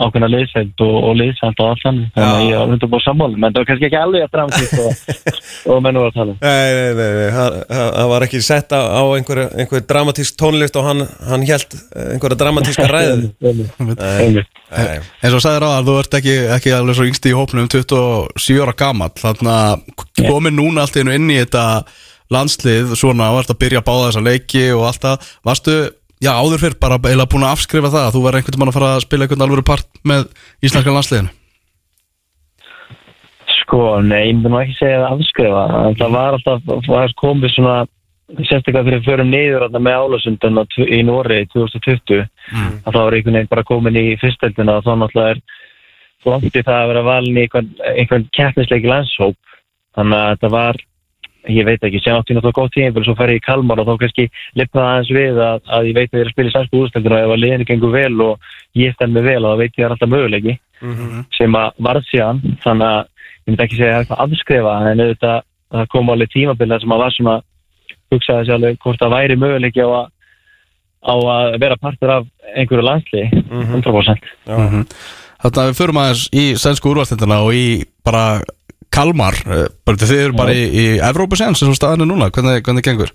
ákveðna 0.00 0.30
liðseld 0.34 0.84
og, 0.86 0.96
og 1.10 1.12
liðseld 1.20 1.56
og 1.60 1.66
allt 1.70 1.84
þannig 1.84 2.08
þannig 2.14 2.36
að 2.36 2.46
ég 2.46 2.56
var 2.60 2.70
hundur 2.74 2.92
búið 2.94 3.04
sammála 3.06 3.36
menn 3.36 3.52
það 3.54 3.60
var 3.60 3.68
kannski 3.70 3.88
ekki 3.90 4.00
alveg 4.00 4.22
að 4.26 4.32
dramatísk 4.36 4.72
og, 4.80 4.90
og 5.70 5.82
menn 5.84 6.00
voru 6.00 6.10
að 6.10 6.16
tala 6.18 6.30
um. 6.34 6.38
Nei, 6.40 6.68
nei, 6.76 6.90
nei, 7.00 7.10
nei. 7.20 7.30
Það, 7.36 7.50
það 7.70 8.12
var 8.14 8.26
ekki 8.26 8.40
sett 8.46 8.70
á 8.76 8.80
á 8.80 9.02
einhver, 9.16 9.42
einhver 9.54 9.86
dramatísk 9.92 10.38
tónlist 10.40 10.78
og 10.80 10.88
hann, 10.88 11.04
hann 11.28 11.46
held 11.50 11.76
einhverja 12.10 12.40
dramatíska 12.40 12.88
eins 14.70 15.34
og 15.34 15.42
sagðir 15.42 15.66
á 15.66 15.70
að 15.70 15.88
þú 15.88 15.96
ert 16.00 16.16
ekki, 16.20 16.36
ekki 16.56 16.74
alveg 16.74 16.98
svo 16.98 17.06
yngsti 17.08 17.32
í 17.32 17.36
hópnum 17.36 17.70
27 17.70 18.60
ára 18.64 18.76
gamall. 18.78 19.12
Þannig 19.18 19.50
að 19.54 19.74
komin 20.28 20.56
núna 20.58 20.84
allt 20.84 20.98
einu 21.00 21.14
inn 21.16 21.30
í 21.32 21.40
þetta 21.40 21.64
landslið 22.30 22.94
svona 22.98 23.32
og 23.34 23.42
ert 23.42 23.54
að 23.54 23.60
byrja 23.64 23.82
að 23.82 23.88
báða 23.88 24.06
þessa 24.08 24.26
leiki 24.26 24.64
og 24.76 24.84
allt 24.90 25.06
það. 25.06 25.30
Varstu, 25.50 25.76
já 26.20 26.30
áður 26.36 26.62
fyrr 26.64 26.78
bara 26.80 26.98
eða 27.10 27.28
búin 27.30 27.46
að 27.46 27.54
afskrifa 27.56 27.92
það 27.92 28.06
að 28.06 28.16
þú 28.16 28.24
verður 28.24 28.40
einhvern 28.40 28.58
veginn 28.58 28.72
að 28.72 28.78
fara 28.78 28.90
að 28.94 29.04
spila 29.06 29.26
einhvern 29.26 29.46
alvöru 29.46 29.66
part 29.70 30.02
með 30.06 30.26
íslenska 30.64 30.96
landsliðinu. 30.96 31.36
Sko, 33.60 33.80
nei, 34.02 34.20
ég 34.26 34.34
myndi 34.34 34.50
nú 34.50 34.60
ekki 34.60 34.76
segja 34.80 35.00
að 35.04 35.16
afskrifa. 35.16 35.64
Það 36.00 36.14
var 36.16 36.36
alltaf, 36.36 36.70
var 36.90 37.16
komið 37.20 37.54
svona 37.54 37.78
sérstaklega 38.38 38.86
fyrir 38.86 39.00
að 39.00 39.08
förum 39.08 39.30
niður 39.30 39.78
með 39.78 39.96
álasundan 40.04 40.60
í 40.86 41.00
Nóri 41.06 41.40
2020 41.54 42.20
að 42.20 42.92
það 42.92 43.00
var 43.00 43.16
einhvern 43.16 43.38
veginn 43.38 43.50
bara 43.50 43.66
komin 43.66 43.98
í 43.98 44.04
fyrsteldina 44.20 44.76
og 44.78 44.86
þá 44.86 44.92
náttúrulega 45.00 45.34
er 45.34 45.40
í 46.46 46.62
það 46.62 46.76
að 46.76 46.90
vera 46.92 47.06
valin 47.06 47.38
í 47.38 47.44
einhvern, 47.46 47.72
einhvern 47.94 48.28
keppnisleiki 48.36 48.90
landshóp. 48.90 49.38
Þannig 49.98 50.20
að 50.20 50.32
þetta 50.34 50.52
var 50.54 50.80
ég 51.48 51.64
veit 51.64 51.84
ekki, 51.84 52.00
sem 52.04 52.16
átti 52.16 52.34
náttúrulega 52.36 52.58
góð 52.60 52.72
tíma 52.74 53.04
svo 53.04 53.14
fer 53.16 53.32
ég 53.32 53.40
í 53.40 53.44
Kalmar 53.44 53.80
og 53.80 53.88
þá 53.88 53.94
kannski 54.02 54.26
lifnaði 54.58 54.88
aðeins 54.90 55.12
við 55.16 55.38
að, 55.44 55.60
að 55.76 55.86
ég 55.88 55.94
veit 55.96 56.10
að 56.10 56.18
ég 56.18 56.24
er 56.24 56.28
að 56.28 56.34
spila 56.34 56.50
í 56.50 56.54
sænsku 56.54 56.80
úrstöldinu 56.80 57.16
og 57.16 57.22
ef 57.24 57.34
að 57.34 57.42
liðinu 57.44 57.68
gengur 57.70 57.94
vel 57.94 58.20
og 58.26 58.50
ég 58.76 58.94
stend 58.94 59.16
mig 59.16 59.24
vel 59.24 59.44
og 59.44 59.54
þá 59.54 59.60
veit 59.62 59.72
ég 59.72 59.78
að 59.78 59.80
það 59.80 59.86
er 59.86 59.94
alltaf 59.96 60.12
möguleiki 60.14 60.58
sem 61.36 61.56
að 61.60 61.80
varð 61.86 62.04
síðan. 62.10 62.42
Þannig 62.64 62.86
að 62.90 63.00
ég 63.00 63.50
myndi 63.50 63.64
ekki 63.64 63.78
segja 63.78 63.88
að 63.88 63.94
það 63.94 63.96
er 63.96 64.04
eitthvað 64.04 64.24
afskrifa 64.26 64.74
en 64.90 65.00
auðvitað 65.04 65.40
það 65.70 65.88
kom 65.94 66.10
alveg 66.10 66.30
tímabilið 66.34 66.80
sem 66.80 66.94
að 66.94 67.02
var 67.04 67.16
svona 67.16 67.36
hugsaði 68.10 68.46
sér 68.46 68.56
alveg 68.58 68.78
hvort 68.82 69.00
það 69.00 69.14
væri 69.14 69.36
möguleiki 69.40 69.84
á 69.86 69.88
að, 69.88 70.06
á 71.00 71.14
að 71.34 71.58
vera 71.62 71.76
partur 71.80 72.14
af 72.18 72.28
einhverju 72.54 72.84
landsli 72.84 73.24
100% 73.48 74.30
Mhm. 74.50 74.86
Þannig 75.40 75.60
að 75.60 75.68
við 75.70 75.78
förum 75.78 75.98
aðeins 76.02 76.24
í 76.36 76.42
sænsku 76.60 76.90
úrvastendina 76.90 77.38
og 77.40 77.54
í 77.56 77.84
bara 78.04 78.42
Kalmar, 78.90 79.34
eh, 79.46 79.66
þið 79.86 80.14
eru 80.24 80.36
bara 80.38 80.52
í, 80.54 80.62
í 80.66 80.84
Evrópusens 80.98 81.60
eins 81.62 81.70
og 81.70 81.76
staðinu 81.78 82.08
núna, 82.10 82.30
hvernig, 82.34 82.62
hvernig 82.66 82.82
gengur? 82.86 83.12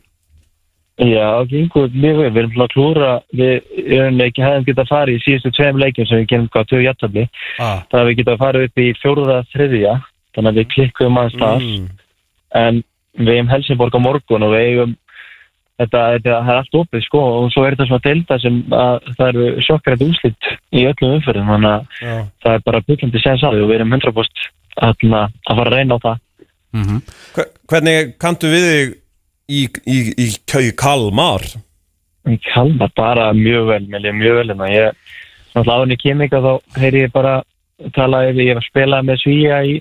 Já, 0.96 1.44
gengur 1.52 1.90
mjög 1.92 2.22
vel, 2.22 2.30
við 2.32 2.38
erum 2.46 2.62
að 2.64 2.70
klúra 2.72 3.10
við 3.36 3.66
erum 3.98 4.22
ekki 4.24 4.44
hefðum 4.46 4.66
getað 4.70 4.88
farið 4.94 5.18
í 5.18 5.24
síðustu 5.26 5.52
tveim 5.58 5.80
leikjum 5.82 6.08
sem 6.08 6.22
við 6.22 6.30
gerum 6.32 6.46
gáð 6.54 6.70
tögu 6.72 6.86
jættabli 6.86 7.26
Ah. 7.60 7.82
það 7.92 8.00
að 8.00 8.08
við 8.08 8.18
getað 8.22 8.38
farið 8.46 8.68
upp 8.70 8.80
í 8.80 8.88
fjóruða 9.02 9.40
þriðja 9.52 9.96
þannig 10.38 10.52
að 10.54 10.60
við 10.62 10.70
klikkum 10.72 11.18
aðeins 11.20 11.40
þar 11.42 11.60
Mm. 11.66 11.90
en 12.56 12.84
við 13.20 13.34
eigum 13.36 13.52
Helsingborg 13.52 13.92
á 13.92 14.00
morgun 14.00 14.44
og 14.48 14.52
við 14.56 14.64
eigum 14.70 14.96
þetta, 15.80 16.00
þetta 16.16 16.40
það 16.40 16.50
er 16.56 16.60
allt 16.64 16.80
opið 16.80 17.04
sko 17.04 17.20
og 17.44 17.52
svo 17.52 17.66
er 17.68 17.76
þetta 17.76 17.88
svona 17.92 18.06
delta 18.08 18.40
sem 18.40 18.64
að 18.72 19.00
það 19.20 19.28
eru 19.34 19.62
sjokkrætt 19.68 20.06
úslit 20.08 20.52
í 20.72 20.86
öllum 20.88 21.18
umfyrir 21.20 21.44
þannig 21.44 21.72
að 21.76 21.84
Já. 22.08 22.16
það 22.40 22.54
er 22.56 22.64
bara 22.72 22.86
byggandi 22.88 23.20
séns 23.20 23.44
að 23.44 23.52
því 23.60 23.64
og 23.66 23.70
við 23.74 23.76
erum 23.82 23.92
100% 24.00 24.48
að, 24.82 25.32
að 25.48 25.58
fara 25.60 25.70
að 25.72 25.76
reyna 25.78 25.96
á 25.98 26.06
það 26.06 26.22
Mm 26.76 27.02
Hve- 27.36 27.50
Hvernig 27.72 28.16
kanntu 28.20 28.50
við 28.52 28.66
þig 28.70 28.90
í, 29.48 29.62
í, 29.88 29.98
í, 30.26 30.28
í 30.28 30.72
Kalmar? 30.76 31.46
Ég 32.28 32.42
kalma 32.54 32.88
bara 32.98 33.30
mjög 33.38 33.68
vel, 33.70 33.84
mjög 33.88 34.36
vel 34.40 34.48
hérna. 34.50 34.68
Ég, 34.74 34.96
náttúrulega 35.54 35.76
áður 35.78 35.86
en 35.86 35.94
ég 35.96 36.02
kem 36.02 36.24
ykkar 36.26 36.42
þá 36.46 36.80
heyri 36.82 37.04
ég 37.06 37.12
bara 37.14 37.36
tala 37.96 38.24
yfir, 38.30 38.42
ég 38.50 38.56
var 38.58 38.64
að 38.64 38.70
spila 38.72 39.00
með 39.06 39.20
Svíja 39.22 39.60
í, 39.70 39.76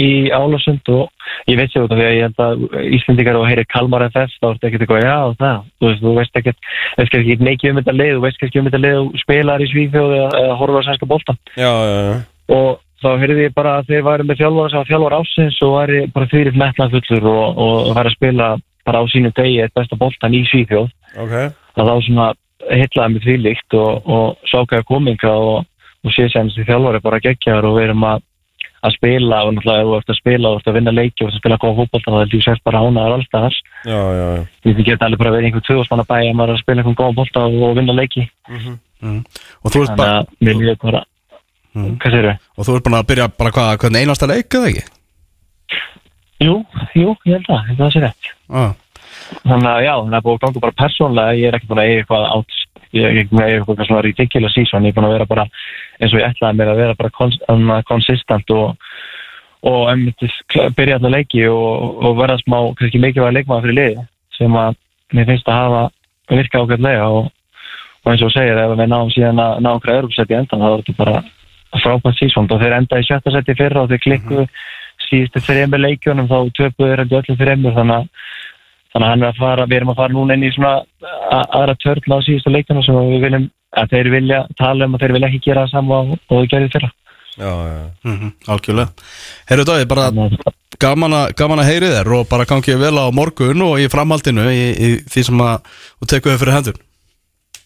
í 0.00 0.08
Álasund 0.34 0.90
og 0.94 1.10
ég 1.50 1.58
veit 1.60 1.70
sér 1.74 1.84
út 1.86 1.92
af 1.94 1.98
því 2.00 2.06
að 2.08 2.14
ég 2.16 2.26
held 2.26 2.42
að 2.46 2.66
Íslendingar 2.98 3.38
og 3.40 3.46
heyri 3.50 3.64
Kalmar 3.70 4.04
FF 4.08 4.36
þá 4.40 4.46
ertu 4.50 4.68
ekkert 4.70 4.84
eitthvað, 4.86 5.06
já 5.06 5.16
það, 5.44 5.64
þú 5.80 5.88
veist, 5.90 6.02
þú 6.04 6.14
veist 6.18 6.40
ekkert, 6.40 6.68
veist 6.98 7.16
ekki 7.20 7.36
neikið 7.46 7.70
um 7.74 7.80
þetta 7.82 7.96
leið, 8.00 8.12
þú 8.18 8.22
veist 8.26 8.40
kannski 8.42 8.60
um 8.62 8.68
þetta 8.70 8.82
leið 8.86 9.00
og 9.04 9.18
spilar 9.22 9.64
í 9.64 9.70
Svíþjóð 9.72 10.14
eða, 10.18 10.44
á 10.50 10.82
sænska 10.88 11.10
bolta 11.10 11.36
Já, 11.58 11.70
já, 11.70 11.98
já. 12.10 12.14
og 12.56 12.70
þá 13.00 13.08
heyrði 13.20 13.46
ég 13.46 13.54
bara 13.56 13.78
að 13.80 13.90
þeir 13.90 14.04
væri 14.06 14.26
með 14.28 14.42
þjálfara 14.42 14.70
sem 14.70 14.80
var 14.80 14.90
þjálfara 14.90 15.20
ásins 15.20 15.58
og 15.64 15.74
væri 15.76 16.00
bara 16.14 16.30
þvíritt 16.30 16.60
metnað 16.60 16.96
fullur 16.96 17.28
og, 17.30 17.60
og 17.64 17.90
væri 17.96 18.12
að 18.12 18.16
spila 18.16 18.48
bara 18.86 19.02
á 19.02 19.04
sínu 19.12 19.32
degi 19.36 19.60
eitt 19.64 19.76
besta 19.76 19.98
boltan 20.00 20.36
í 20.36 20.44
Svíþjóð. 20.48 20.88
Ok. 21.20 21.34
að 21.80 21.90
þá 21.90 21.94
svona 22.06 22.30
hitlaði 22.70 23.14
mig 23.14 23.22
þvílíkt 23.24 23.76
og, 23.78 24.08
og 24.10 24.50
sákaði 24.50 24.86
kominga 24.88 25.32
og, 25.32 25.62
og 26.04 26.14
sé 26.14 26.28
sem 26.30 26.50
þessi 26.50 26.66
þjálfari 26.68 27.00
bara 27.04 27.22
geggjaður 27.24 27.70
og 27.70 27.78
við 27.78 27.86
erum 27.88 28.06
að, 28.10 28.24
að 28.84 28.96
spila 28.96 29.40
og 29.46 29.54
náttúrulega 29.56 29.84
ef 29.84 29.88
þú 29.90 29.96
ert 29.98 30.12
að 30.12 30.20
spila 30.20 30.50
og 30.50 30.56
þú 30.56 30.60
ert 30.60 30.70
að 30.70 30.78
vinna 30.78 30.96
leiki 30.96 31.24
og 31.24 31.30
þú 31.30 31.30
ert 31.30 31.38
að 31.38 31.42
spila 31.42 31.60
góða 31.64 31.78
fótbolta 31.80 32.14
þá 32.14 32.20
er 32.20 32.32
þú 32.34 32.42
sérst 32.46 32.66
bara 32.68 32.82
ánaðar 32.84 33.16
alltaf 33.16 33.60
já. 33.88 34.00
því 34.66 34.86
geta 34.90 35.08
alveg 35.08 35.22
bara 35.22 35.34
verið 35.36 35.50
einhver 35.50 35.66
tvöðusmanna 35.68 36.06
bæ 36.08 36.16
að 36.18 36.34
maður 36.36 36.52
er 36.52 36.58
að 36.58 36.64
spila 36.64 36.84
einhvern 36.84 37.00
góða 37.00 37.18
bolta 37.20 37.46
og, 37.48 37.72
vinna 37.80 37.96
leiki. 37.96 38.26
Og 39.64 39.72
þú 39.72 39.84
ert 39.86 39.96
bara, 39.96 41.04
að 41.74 41.84
bara 41.84 41.98
hvað 42.02 42.14
sér 42.16 42.28
við? 42.28 42.38
og 42.56 42.66
þú 42.66 42.76
ert 42.76 42.86
bara 42.88 43.00
að 43.00 43.08
byrja 43.10 43.28
bara 43.38 43.54
hvað, 43.56 43.72
hvernig 43.84 44.04
einasta 44.04 44.30
leik 44.30 44.58
eða 44.58 44.70
ekki? 44.70 44.84
Jú, 46.40 46.54
jú, 46.96 47.14
ég 47.28 47.36
held 47.36 47.50
að, 47.52 47.70
að 47.70 47.82
það 47.82 47.92
sé 47.94 48.04
rétt 48.06 48.32
Ah. 48.50 48.72
þannig 49.44 49.70
að 49.70 49.84
já, 49.84 49.94
það 49.94 50.16
er 50.18 50.24
búið 50.26 50.36
að 50.36 50.42
ganga 50.44 50.64
bara 50.64 50.78
persónlega 50.80 51.38
ég 51.38 51.48
er 51.48 51.56
ekki 51.58 51.68
búin 51.70 51.82
að 51.82 51.90
eiga 51.90 52.00
eitthvað 52.00 52.24
átt 52.34 52.56
ég 52.90 53.04
er 53.06 53.20
ekki 53.20 53.30
búin 53.30 53.42
að 53.44 53.50
eiga 53.50 53.60
eitthvað 53.60 53.86
svona 53.86 54.02
ridiculous 54.06 54.54
season 54.56 54.86
ég 54.88 54.90
er 54.90 54.96
búin 54.96 55.06
að 55.06 55.14
vera 55.14 55.28
bara, 55.30 55.44
eins 56.00 56.14
og 56.14 56.18
ég 56.18 56.26
ætlaði 56.26 56.58
mér 56.58 56.72
að 56.72 56.80
vera 56.82 56.98
bara 56.98 57.14
kons 57.14 57.38
konsistent 57.86 58.50
og 58.56 58.76
og 59.60 59.90
byrja 60.76 60.96
alltaf 60.96 61.12
leiki 61.12 61.42
og, 61.52 61.98
og 62.00 62.16
verða 62.16 62.38
smá, 62.40 62.56
kannski 62.78 63.00
mikilvæg 63.02 63.34
leikmaður 63.36 63.66
fyrir 63.66 63.76
liði 63.76 64.04
sem 64.38 64.56
að 64.56 64.78
mér 65.12 65.28
finnst 65.28 65.50
að 65.52 65.58
hafa 65.58 65.82
virka 66.30 66.62
ákveðlega 66.62 67.08
og, 67.12 67.28
og 68.00 68.12
eins 68.12 68.24
og 68.24 68.32
segir, 68.32 68.56
ef 68.56 68.72
við 68.72 68.88
náum 68.88 69.12
síðan 69.12 69.42
að 69.44 69.60
ná 69.60 69.70
okkur 69.74 69.94
Europasæti 69.98 70.32
í 70.32 70.38
endan, 70.38 70.64
þá 70.64 70.70
er 70.70 70.80
þetta 70.80 70.96
bara 71.02 71.22
frábært 71.78 72.18
sísón 72.18 72.50
og 72.50 72.60
þeir 72.60 72.76
enda 72.80 73.00
í 73.00 73.06
sjötta 73.06 73.32
seti 73.34 73.56
fyrra 73.58 73.84
og 73.84 73.90
þeir 73.92 74.02
klikku 74.04 74.46
síðustu 75.06 75.42
þreymur 75.46 75.82
leikjunum 75.84 76.28
þá 76.30 76.38
töpuðu 76.58 76.90
þeir 76.90 77.04
öllum 77.06 77.40
þreymur 77.40 77.76
þannig 77.78 77.96
að 78.00 78.08
þannig 78.90 79.06
að 79.06 79.10
hann 79.10 79.22
er 79.22 79.28
að 79.28 79.38
fara, 79.38 79.66
við 79.70 79.76
erum 79.78 79.92
að 79.92 80.00
fara 80.00 80.14
núna 80.14 80.36
inn 80.36 80.46
í 80.46 80.52
svona 80.54 80.72
aðra 81.40 81.76
törn 81.78 82.14
á 82.14 82.18
síðustu 82.26 82.50
leikjunum 82.50 82.86
sem 82.86 82.98
við 83.12 83.26
viljum, 83.26 83.44
að 83.78 83.92
þeir 83.94 84.10
vilja 84.16 84.40
tala 84.58 84.88
um 84.88 84.96
að 84.96 85.04
þeir 85.04 85.14
vilja 85.16 85.30
ekki 85.30 85.42
gera 85.44 85.66
það 85.66 85.76
sama 85.76 86.00
og, 86.00 86.16
og 86.18 86.40
þau 86.40 86.50
gerði 86.50 86.72
fyrra. 86.74 86.90
Já, 87.40 87.50
já. 87.70 87.82
Mm 88.04 88.32
Algjörlega. 88.50 89.06
Herru 89.48 89.66
Dói, 89.68 89.84
bara 89.88 90.08
gaman 90.82 91.14
að, 91.14 91.34
gaman 91.38 91.62
að 91.62 91.70
heyri 91.70 91.92
þér 91.94 92.14
og 92.18 92.26
bara 92.30 92.48
gangið 92.50 92.82
vel 92.82 92.96
á 92.98 93.06
morgun 93.14 93.66
og 93.68 93.78
í 93.80 93.86
framhaldinu 93.92 94.48
í, 94.50 94.64
í 94.74 94.88
því 95.06 95.26
sem 95.28 95.44
að 95.46 95.70
þú 96.00 96.10
tekur 96.14 96.34
þau 96.34 96.42
fyrir 96.42 96.56
hendur. 96.58 96.80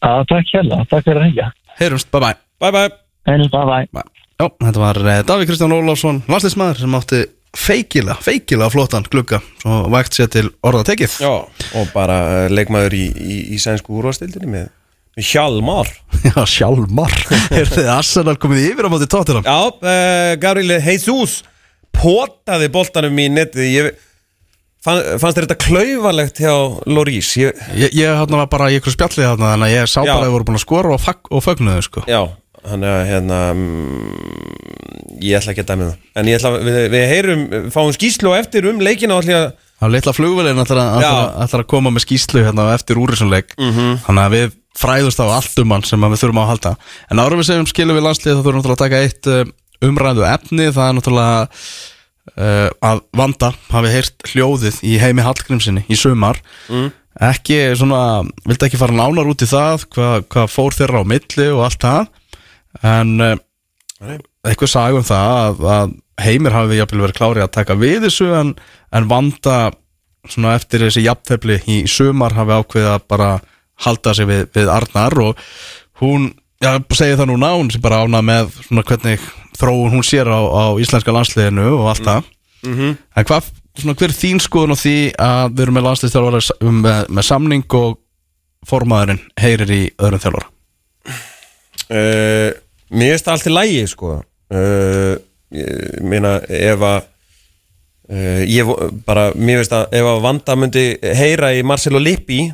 Að 0.04 0.26
takk 0.34 0.52
hérna, 0.52 0.82
takk 0.90 1.08
fyrir 1.08 1.22
að 1.22 1.30
hengja. 1.30 1.48
Heyrumst, 1.80 2.12
bye 2.12 2.20
bye 2.20 2.36
Bye, 2.60 2.70
bye. 2.70 3.03
Einnig, 3.24 3.50
bye 3.52 3.86
bye 3.92 4.04
Já, 4.34 4.48
þetta 4.50 4.80
var 4.82 4.98
eh, 5.06 5.22
Davík 5.26 5.48
Kristján 5.48 5.72
Ólafsson, 5.76 6.22
landslismæður 6.28 6.80
sem 6.82 6.96
átti 6.98 7.20
feikilega, 7.54 8.16
feikilega 8.24 8.70
flottan 8.74 9.06
glugga 9.10 9.38
svo 9.62 9.84
vægt 9.92 10.16
sér 10.18 10.30
til 10.32 10.48
orða 10.66 10.82
tekið 10.88 11.18
Já, 11.22 11.30
og 11.78 11.92
bara 11.94 12.18
uh, 12.24 12.46
leikmaður 12.52 12.96
í, 12.98 13.04
í, 13.14 13.36
í 13.54 13.60
sænsku 13.62 13.94
úrvastildinni 14.00 14.50
með, 14.50 14.66
með 15.14 15.28
Hjalmar. 15.30 15.92
Já, 16.26 16.40
sjálfmar 16.50 17.14
Er 17.60 17.70
þið 17.70 17.92
Arsenal 17.94 18.36
komið 18.42 18.72
yfir 18.72 18.90
á 18.90 18.92
móti 18.92 19.08
tóttunum? 19.10 19.46
Já, 19.46 19.60
uh, 19.70 20.34
Gabriel 20.42 20.80
Jesus 20.82 21.42
potaði 21.94 22.66
boltanum 22.74 23.18
í 23.22 23.28
netið. 23.30 23.68
Ég, 23.70 23.90
fann, 24.84 25.00
fannst 25.22 25.38
þetta 25.38 25.58
klauvalegt 25.62 26.40
hjá 26.42 26.54
Lorís? 26.90 27.36
Ég, 27.38 27.60
Ég, 27.78 27.94
ég 27.94 28.24
var 28.34 28.48
bara 28.50 28.72
í 28.72 28.80
ykkur 28.80 28.96
spjallið 28.96 29.30
þarna 29.30 29.52
þannig 29.54 29.68
að 29.70 29.76
ég 29.76 29.92
sá 29.92 30.00
Já. 30.02 30.10
bara 30.10 30.18
að 30.18 30.26
þið 30.26 30.34
voru 30.34 30.48
búin 30.50 30.58
að 30.58 30.64
skora 30.66 30.96
og, 30.96 31.28
og 31.30 31.44
fögnuðu 31.46 31.86
sko 31.86 32.04
já, 32.10 32.20
hann 32.68 32.82
er 32.86 33.04
hérna, 33.08 33.38
mm, 33.54 35.20
ég 35.24 35.36
ætla 35.38 35.52
ekki 35.54 35.64
að 35.64 35.70
dæmi 35.72 35.86
það. 35.88 35.96
En 36.20 36.30
ég 36.30 36.38
ætla, 36.40 36.50
við, 36.64 36.78
við 36.94 37.04
heyrum, 37.10 37.44
fáum 37.74 37.92
skýslu 37.96 38.32
á 38.32 38.40
eftir 38.40 38.68
um 38.70 38.82
leikina 38.84 39.18
og 39.18 39.28
ég 39.28 39.38
að 39.38 39.52
á 39.84 39.86
litla 39.90 40.14
flugvelin 40.16 40.60
að, 40.62 40.68
ætlar, 40.70 40.82
að, 40.96 41.30
ætlar 41.44 41.64
að 41.64 41.70
koma 41.74 41.90
með 41.92 42.04
skýslu 42.06 42.44
hérna 42.46 42.68
eftir 42.74 43.00
úrisunleik 43.02 43.52
Mhm. 43.58 43.98
þannig 44.06 44.24
að 44.24 44.36
við 44.38 44.54
fræðust 44.74 45.20
á 45.22 45.26
allt 45.28 45.58
um 45.62 45.70
hann 45.74 45.84
sem 45.86 46.00
að 46.02 46.14
við 46.14 46.22
þurfum 46.24 46.40
að 46.42 46.50
halda. 46.52 46.72
En 47.10 47.20
árum 47.22 47.38
við 47.42 47.48
segjum 47.50 47.68
skilum 47.70 47.96
við 47.98 48.06
landslið 48.08 48.32
þá 48.34 48.40
þurfum 48.42 48.54
við 48.54 48.60
náttúrulega 48.62 48.78
að 48.78 48.84
taka 48.84 49.02
eitt 49.04 49.26
uh, 49.30 49.44
umræðu 49.86 50.24
efni. 50.26 50.66
Það 50.74 50.88
er 50.88 50.96
náttúrulega 50.98 51.36
uh, 52.34 52.68
að 52.90 53.02
Vanda. 53.14 53.52
Hafi 53.70 53.92
heyrt 53.94 54.26
hljóðið 54.32 54.80
í 54.82 54.96
heimi 55.02 55.22
Hallgrímsinni 55.26 55.84
í 55.86 55.98
sumar. 55.98 56.40
Mm. 56.70 56.90
ekki 57.22 57.56
svona, 57.78 58.24
vildi 58.42 58.66
ekki 58.66 58.78
fara 58.80 58.90
nánar 58.96 59.28
út 59.30 59.42
í 59.44 59.46
það 59.46 59.84
hvað 59.94 60.24
hva 60.34 60.46
fór 60.50 60.74
þeirra 60.74 61.04
á 61.06 61.10
milli 61.12 61.44
og 61.54 61.60
allt 61.68 61.78
það 61.84 62.08
en 62.82 63.14
uh, 63.20 63.34
Nei. 64.04 64.18
eitthvað 64.46 64.72
sagum 64.74 65.04
það 65.06 65.30
að, 65.44 65.64
að 65.76 65.94
heimir 66.24 66.54
hafi 66.54 66.78
jafnvel 66.78 67.00
verið 67.06 67.18
klárið 67.18 67.44
að 67.46 67.52
taka 67.56 67.76
við 67.80 68.04
þessu 68.06 68.28
en, 68.38 68.54
en 68.94 69.08
Vanda 69.10 69.58
svona 70.30 70.54
eftir 70.58 70.84
þessi 70.86 71.04
jafntefli 71.04 71.58
í 71.68 71.78
sumar 71.90 72.32
hafi 72.36 72.56
ákveðið 72.58 72.90
að 72.94 73.06
bara 73.12 73.30
halda 73.84 74.14
sig 74.14 74.28
við, 74.30 74.44
við 74.54 74.70
Arnar 74.70 75.16
og 75.20 75.40
hún, 76.00 76.30
já, 76.62 76.78
segi 76.94 77.16
það 77.18 77.28
núna 77.32 77.50
hún 77.58 77.70
sé 77.74 77.80
bara 77.82 78.02
ánað 78.06 78.24
með 78.30 78.54
svona 78.68 78.84
hvernig 78.88 79.26
þróun 79.58 79.92
hún 79.94 80.06
sér 80.06 80.30
á, 80.30 80.40
á 80.40 80.64
íslenska 80.80 81.12
landsliðinu 81.14 81.66
og 81.80 81.90
allt 81.94 82.06
það 82.08 82.30
Mhm. 82.64 82.94
en 83.12 83.24
hvað, 83.28 83.50
svona 83.76 83.92
hver 84.00 84.08
er 84.08 84.14
þín 84.16 84.38
skoðun 84.40 84.72
á 84.72 84.78
því 84.80 84.92
að 85.20 85.50
við 85.52 85.62
erum 85.66 85.74
með 85.76 85.82
landsliðstjálfara 85.84 86.70
með, 86.80 87.10
með 87.12 87.26
samning 87.28 87.74
og 87.76 87.98
formaðurinn 88.64 89.20
heyrir 89.36 89.68
í 89.74 89.80
öðrum 90.00 90.22
þjálfara 90.22 90.48
uh, 91.92 92.54
Mér 92.94 93.14
finnst 93.14 93.26
það 93.28 93.36
allt 93.36 93.50
í 93.50 93.54
lægi 93.54 93.86
sko. 93.90 94.16
Uh, 94.54 95.14
Ég 95.54 96.02
meina 96.02 96.38
ef 96.50 96.82
að 96.82 96.96
uh, 98.10 98.42
ég 98.48 98.70
bara, 99.06 99.28
mér 99.38 99.62
finnst 99.62 99.76
að 99.76 99.96
ef 100.00 100.08
að 100.10 100.22
Vanda 100.24 100.56
myndi 100.58 100.84
heyra 101.14 101.52
í 101.54 101.62
Marcelo 101.66 102.00
Lippi 102.02 102.48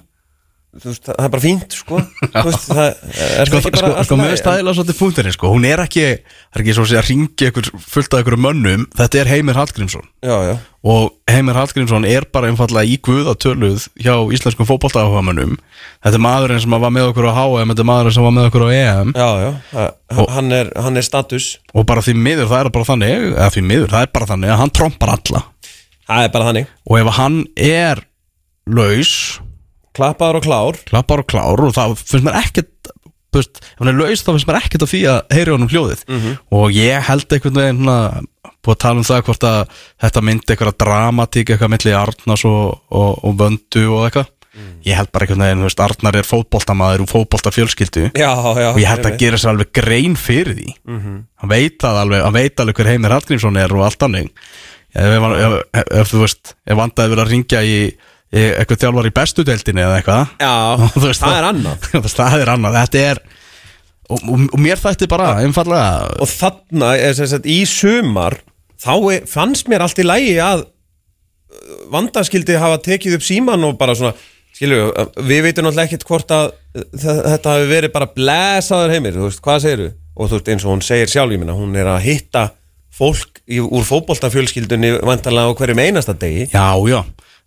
veist, 0.71 1.03
það 1.09 1.25
er 1.27 1.31
bara 1.33 1.43
fínt 1.43 1.75
sko. 1.75 1.99
Veist, 2.47 2.67
það 2.71 2.81
er 2.87 3.49
Sko, 3.51 3.59
ekki 3.59 3.71
sko, 3.81 3.91
sko 4.07 4.17
það 4.19 4.27
eiginlega 4.31 4.75
svolítið 4.79 4.99
punkturinn 5.01 5.35
sko. 5.35 5.51
hún 5.51 5.65
er 5.67 5.83
ekki, 5.83 6.05
það 6.23 6.59
er 6.61 6.63
ekki 6.65 6.75
svo 6.77 6.85
að 6.87 7.09
ringi 7.09 7.49
ykkur 7.51 7.71
fullt 7.91 8.15
af 8.15 8.23
ykkur 8.23 8.37
mönnum, 8.47 8.85
þetta 8.99 9.21
er 9.25 9.31
Heimir 9.33 9.59
Hallgrímsson. 9.59 10.07
Já, 10.23 10.37
já, 10.47 10.55
og 10.87 11.11
Heimir 11.31 11.59
Hallgrímsson 11.59 12.07
er 12.09 12.25
bara 12.33 12.49
einfallega 12.53 12.87
í 12.87 13.01
guðatöluð 13.03 13.89
hjá 14.01 14.15
íslenskum 14.37 14.69
fótboltaáhugamönnum. 14.71 15.57
Þetta 16.05 16.17
er 16.21 16.25
maðurinn 16.25 16.63
sem 16.63 16.79
var 16.79 16.95
með 16.95 17.11
okkur 17.11 17.29
á 17.29 17.35
HM 17.37 17.75
þetta 17.75 17.85
er 17.85 17.91
maðurinn 17.91 18.17
sem 18.17 18.29
var 18.29 18.37
með 18.39 18.49
okkur 18.53 18.65
á 18.65 18.71
EM 18.79 19.13
já, 19.19 19.29
já. 19.43 19.51
Það- 19.75 20.31
hann, 20.39 20.53
er, 20.57 20.71
hann 20.87 20.97
er 21.03 21.07
status. 21.11 21.51
Og 21.75 21.85
bara 21.91 22.01
því 22.07 22.15
miður, 22.17 22.49
það 22.53 22.65
er 22.65 22.73
bara 22.79 22.89
þannig 22.95 23.27
eða 23.35 23.51
því 23.59 23.67
miður, 23.75 23.91
það 23.97 24.07
er 24.07 24.15
bara 24.17 24.31
þannig 24.33 24.55
að 24.55 24.61
hann 24.63 24.75
trompar 24.79 25.15
alla. 25.19 25.43
Það 26.11 26.25
er 26.29 26.33
bara 26.39 26.49
þannig. 26.53 26.73
Og 26.91 26.99
ef 27.03 27.13
hann 27.21 27.41
er 27.57 28.05
laus 28.71 29.13
Klappaður 29.97 30.41
og 30.41 30.47
klár. 30.47 30.81
Klappar 30.91 31.23
og 31.25 31.31
klár 31.31 31.65
og 31.67 31.77
það 31.77 31.97
finnst 32.01 32.27
mér 32.27 32.41
ekkert 32.41 32.93
veist, 33.35 33.61
ef 33.63 33.79
hann 33.79 33.93
er 33.93 33.99
laus 33.99 34.25
þá 34.25 34.33
finnst 34.33 34.49
mér 34.49 34.59
ekkert 34.61 34.85
af 34.87 34.91
því 34.93 35.01
að 35.13 35.21
heyri 35.37 35.55
honum 35.55 35.71
hljóðið. 35.71 36.05
Og 36.59 36.75
ég 36.75 37.07
held 37.09 37.37
einhvern 37.37 37.61
veginn 37.61 37.81
svona, 37.85 38.01
búið 38.61 38.77
að 38.77 38.83
tala 38.85 39.01
um 39.03 39.09
það 39.09 39.25
hvort 39.29 39.47
að 39.51 39.61
þetta 40.05 40.25
myndi 40.27 40.55
eitthvað 40.55 40.77
dramatík 40.83 41.55
eitthvað 41.55 41.73
milli 41.75 41.97
Arnars 41.97 42.45
og, 42.51 42.79
og, 42.91 43.25
og 43.25 43.41
Vöndu 43.41 43.87
og 43.89 44.05
eitthvað. 44.09 44.31
Ég 44.85 44.97
held 44.99 45.11
bara 45.15 45.27
einhvern 45.27 45.45
veginn, 45.45 45.63
veist, 45.63 45.81
Arnar 45.81 46.17
er 46.19 46.27
fótboltamaður 46.27 47.05
og 47.05 47.11
já 48.59 48.69
og 48.73 48.81
ég 48.83 48.91
held 48.91 49.07
að 49.07 49.19
gera 49.23 49.39
sér 49.39 49.53
alveg 49.53 49.71
grein 49.79 50.17
fyrir 50.19 50.57
því. 50.59 50.75
Hann 50.91 51.53
veit 51.53 51.87
alveg, 51.87 52.25
hann 52.25 52.35
veit 52.35 52.61
alveg 52.61 52.81
hver 52.81 52.91
Heimir 52.91 53.15
Hallgrímsson 53.15 53.61
er 53.63 53.75
og 53.77 53.85
allt 53.87 54.03
annað 54.03 54.27
ef, 54.91 55.07
ef, 55.07 55.27
ef, 55.73 55.85
ef, 56.01 56.11
þú 56.11 56.23
veist, 56.25 56.55
ef 56.67 56.79
vandaði 56.81 57.13
verið 57.15 57.25
að 57.25 57.31
ringja 57.35 57.63
í, 57.63 57.77
í 57.87 58.10
eitthvað 58.31 58.81
þjálfar 58.85 59.09
í 59.11 59.13
bestu 59.17 59.45
deildinni 59.47 59.83
eða 59.83 59.99
eitthvað? 60.01 60.35
Já, 60.39 60.53
Þú 60.95 61.05
veist 61.09 61.25
það 61.25 61.37
er 61.41 61.47
annað. 61.51 61.87
Þú 61.91 62.13
það 62.15 62.37
er 62.45 62.53
annað, 62.55 62.77
þetta 62.81 63.05
er 63.11 63.23
og, 64.11 64.19
og, 64.21 64.45
og 64.55 64.61
mér 64.63 64.81
þætti 64.83 65.09
bara 65.11 65.31
einfallega 65.45 66.21
Og 66.23 66.31
þarna, 66.31 66.93
sem 67.19 67.31
sagt, 67.31 67.49
í 67.51 67.61
sumar 67.71 68.39
Þá 68.81 68.93
er- 69.15 69.27
fannst 69.29 69.69
mér 69.71 69.85
allt 69.87 69.99
í 70.03 70.07
lægi 70.07 70.37
að 70.45 70.67
Vanda 71.91 72.23
skildi 72.25 72.55
hafa 72.63 72.79
tekið 72.83 73.17
upp 73.19 73.25
síman 73.27 73.65
og 73.67 73.75
bara 73.81 73.97
svona 73.99 74.15
Skilju, 74.55 74.91
við 75.25 75.45
veitum 75.47 75.65
náttúrulega 75.67 75.89
ekkert 75.89 76.07
hvort 76.09 76.33
að 76.35 76.51
þe- 76.95 77.19
Þetta 77.27 77.53
hafi 77.55 77.69
verið 77.71 77.93
bara 77.95 78.09
blæsaður 78.15 78.95
heimir 78.95 79.17
Þú 79.19 79.27
veist, 79.27 79.43
hvað 79.45 79.61
segirðu? 79.65 79.91
Og 80.21 80.29
þú 80.31 80.37
veist, 80.39 80.51
eins 80.55 80.67
og 80.67 80.73
hún 80.75 80.83
segir 80.85 81.11
sjálf, 81.11 81.35
ég 81.35 81.41
minna 81.43 81.55
Hún 81.57 81.75
er 81.81 81.91
að 81.91 82.03
hitta 82.07 82.43
fólk 83.01 83.41
í, 83.49 83.61
úr 83.63 83.87
fótboltafjölskyldunni 83.89 84.91
Vantarlega 85.07 85.55
á 85.55 85.57
hverjum 85.57 85.81
einasta 85.81 86.13
degi. 86.19 86.49
Já, 86.53 86.67
já, 86.91 86.99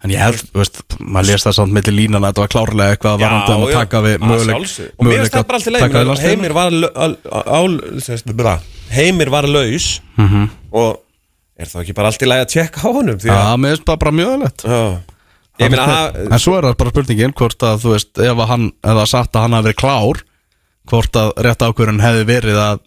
en 0.03 0.11
ég 0.11 0.19
held, 0.19 0.41
veist 0.53 0.81
maður 0.99 1.29
lést 1.31 1.47
það 1.47 1.55
samt 1.59 1.73
milli 1.77 1.93
línana, 1.95 2.29
þetta 2.31 2.43
var 2.43 2.51
klárlega 2.53 2.95
eitthvað 2.97 3.15
um 3.15 3.23
að 3.63 3.71
já, 3.71 3.77
taka 3.79 4.01
við 4.03 4.15
að 4.17 4.25
möguleik. 4.31 4.73
Og 4.99 5.05
mér 5.07 5.21
finnst 5.23 5.37
það 5.37 5.47
bara 5.47 5.59
allt 5.59 5.67
í 5.67 5.73
taka 5.79 6.01
við 6.03 6.09
leið. 6.11 6.23
Heimir 6.27 6.53
var 6.57 6.77
al- 7.05 8.01
sagt. 8.03 8.33
Heimir 8.93 9.29
var 9.33 9.47
laus 9.47 9.87
Mhm. 10.17 10.49
Og 10.73 10.99
er 11.57 11.65
þá 11.69 11.77
ekki 11.83 11.93
bara 11.95 12.07
allt 12.11 12.21
í 12.21 12.29
leið 12.29 12.43
að 12.43 12.51
tjekka 12.53 12.81
á 12.83 12.89
honum 12.93 13.17
Já, 13.23 13.33
að 13.33 13.57
mér 13.63 13.75
finnst 13.75 13.85
það 13.87 13.99
bara 14.03 14.11
mjög 14.11 14.31
að 14.43 16.31
En 16.33 16.39
svo 16.41 16.55
er 16.57 16.63
það 16.65 16.77
bara 16.77 16.89
spurningin 16.93 17.33
hvort 17.37 17.61
að, 17.63 17.81
þú 17.83 17.89
veist, 17.93 18.17
ef 18.17 18.37
að 18.41 18.47
hann 18.49 18.67
ef 18.83 18.95
það 18.97 19.07
satt 19.13 19.31
að 19.37 19.41
hann 19.45 19.53
hafi 19.53 19.67
verið 19.69 19.81
klár 19.83 20.21
hvort 20.89 21.13
að 21.21 21.29
rétt 21.45 21.61
ákvörðun 21.67 22.01
hefði 22.03 22.23
verið 22.25 22.57
að 22.63 22.79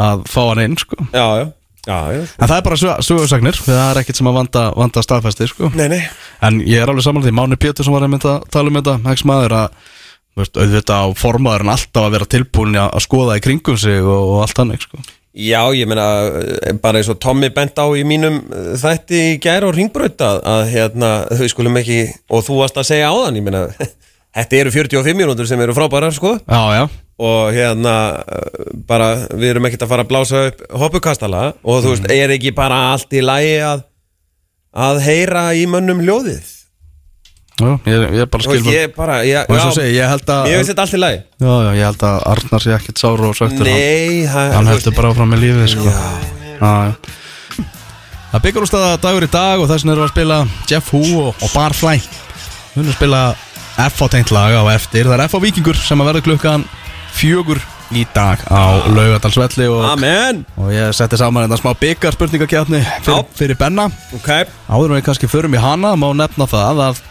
að 0.00 0.22
fá 0.32 0.40
hann 0.48 0.62
inn, 0.64 0.76
sko 0.80 0.96
Já, 1.12 1.26
já, 1.42 1.52
já, 1.86 1.98
já 2.14 2.20
En 2.22 2.48
það 2.48 2.56
er 2.56 2.66
bara 2.68 2.80
sögursagnir, 3.06 3.58
það 3.64 3.80
er 3.86 4.02
ekkert 4.02 4.20
sem 4.20 4.30
að 4.30 4.38
vanda, 4.40 4.66
vanda 4.78 5.02
staðfæsti, 5.04 5.48
sko. 5.50 5.72
Nei, 5.78 5.88
nei. 5.92 6.02
En 6.44 6.60
ég 6.66 6.82
er 6.82 6.92
alveg 6.92 7.06
saman 7.06 7.24
því, 7.24 7.34
Máni 7.38 7.58
Pétursson 7.60 7.96
var 7.96 8.06
einmitt 8.06 8.28
að 8.28 8.44
tala 8.54 8.72
um 8.72 8.78
þetta, 8.80 8.98
ekki 9.14 9.30
maður 9.30 9.56
að 9.62 9.80
veist, 10.38 10.54
auðvitað 10.56 11.02
á 11.02 11.06
formaðurinn 11.22 11.72
alltaf 11.74 12.06
að 12.06 12.14
vera 12.16 12.30
tilbúin 12.36 12.78
að 12.80 13.02
skoða 13.04 13.40
í 13.40 13.44
kringum 13.44 13.80
sig 13.80 14.00
og, 14.02 14.30
og 14.36 14.44
allt 14.44 14.60
þannig, 14.60 14.86
sko. 14.86 15.02
Já, 15.32 15.62
ég 15.72 15.88
meina 15.88 16.04
bara 16.84 17.00
eins 17.00 17.08
og 17.08 17.16
Tommy 17.22 17.48
bent 17.56 17.78
á 17.80 17.88
í 17.96 18.02
mínum 18.04 18.42
þætti 18.76 19.20
í 19.30 19.36
gær 19.40 19.64
og 19.64 19.72
ringbraut 19.78 20.20
að, 20.20 20.42
að 20.44 20.64
hérna, 20.74 21.12
þau 21.32 21.46
skulum 21.48 21.78
ekki 21.80 22.02
og 22.28 22.44
þú 22.44 22.58
varst 22.58 22.76
að 22.76 22.90
segja 22.90 23.08
á 23.08 23.16
þann, 23.16 23.38
ég 23.40 23.46
meina 23.46 23.62
Þetta 24.32 24.60
eru 24.62 24.72
45 24.72 25.18
mínútur 25.18 25.48
sem 25.48 25.60
eru 25.60 25.74
frábærar, 25.76 26.14
sko. 26.16 26.38
Já, 26.48 26.62
já, 26.78 26.84
og 27.22 27.52
hérna 27.52 27.94
eh, 28.24 28.70
bara 28.88 29.10
við 29.28 29.50
erum 29.52 29.68
ekkert 29.68 29.84
að 29.84 29.92
fara 29.92 30.06
að 30.06 30.10
blása 30.14 30.40
upp 30.48 30.62
hoppukastala. 30.82 31.42
Og 31.62 31.82
þú 31.84 31.92
veist, 31.92 32.08
er 32.14 32.32
ekki 32.38 32.54
bara 32.56 32.78
allt 32.94 33.12
í 33.12 33.20
lagi 33.24 33.58
að 33.66 33.84
að 34.72 35.02
heyra 35.04 35.46
í 35.52 35.66
mönnum 35.68 36.00
ljóðið? 36.00 36.48
Já 37.60 37.68
ég, 37.84 38.04
ég 38.16 38.28
bara 38.32 38.42
skil 38.46 38.54
veist, 38.56 38.70
ég 38.72 38.94
bara, 38.96 39.18
ég, 39.28 39.44
Og 39.44 39.54
eins 39.54 39.66
og 39.68 39.74
segi, 39.76 39.92
ég 39.98 40.08
held 40.08 40.30
að 40.32 40.48
ég 40.48 40.56
veist 40.58 40.72
þetta 40.72 40.86
allt 40.86 40.96
í 40.96 41.00
lagi. 41.02 41.18
Já, 41.36 41.52
já, 41.52 41.70
ég 41.76 41.84
held 41.90 42.04
að 42.08 42.22
Arnar 42.32 42.64
sé 42.64 42.72
ekkert 42.78 43.02
sár 43.02 43.24
og 43.28 43.36
söktur 43.36 43.68
Nei, 43.68 44.24
það 44.32 44.54
Hann 44.56 44.70
heldur 44.72 44.96
bara 44.96 45.12
áfram 45.12 45.34
með 45.34 45.44
lífið, 45.44 45.68
sko. 45.76 45.92
Já, 45.92 46.72
já 46.88 47.20
Það 48.32 48.44
byggur 48.46 48.64
úrstæða 48.64 48.92
dagur 49.04 49.24
í 49.26 49.28
dag 49.28 49.60
og 49.60 49.68
þess 49.68 49.84
vegna 49.84 49.92
erum 49.92 50.06
við 50.06 50.08
að 50.08 50.14
spila 50.14 50.36
Jeff 50.70 50.92
Hu 50.94 51.02
og, 51.20 51.42
og 51.44 51.50
Barfly. 51.52 51.98
Við 52.72 52.78
erum 52.80 52.88
að 52.88 52.96
spila 52.96 53.18
F 53.80 54.02
á 54.04 54.06
tengt 54.12 54.32
lag 54.34 54.52
á 54.52 54.64
eftir. 54.74 55.06
Það 55.08 55.16
er 55.16 55.24
F 55.28 55.36
á 55.36 55.40
Víkingur 55.40 55.78
sem 55.80 56.00
að 56.02 56.10
verða 56.10 56.26
klukkan 56.26 56.66
fjögur 57.12 57.60
í 57.92 58.04
dag 58.14 58.40
á 58.48 58.88
Laugadalsvelli 58.88 59.68
og, 59.68 59.84
Amen. 59.92 60.42
og 60.56 60.72
ég 60.72 60.92
setti 60.96 61.18
saman 61.20 61.44
þetta 61.46 61.60
smá 61.60 61.72
byggar 61.80 62.16
spurningakjarni 62.16 62.80
fyrir, 63.04 63.24
fyrir 63.36 63.58
Benna. 63.60 63.88
Ok, 64.16 64.30
Áður 64.68 64.92
en 64.92 64.98
við 64.98 65.06
kannski 65.08 65.30
förum 65.30 65.56
í 65.56 65.60
hana 65.60 65.94
má 65.96 66.08
nefna 66.16 66.48
það 66.50 66.86
að 66.88 67.02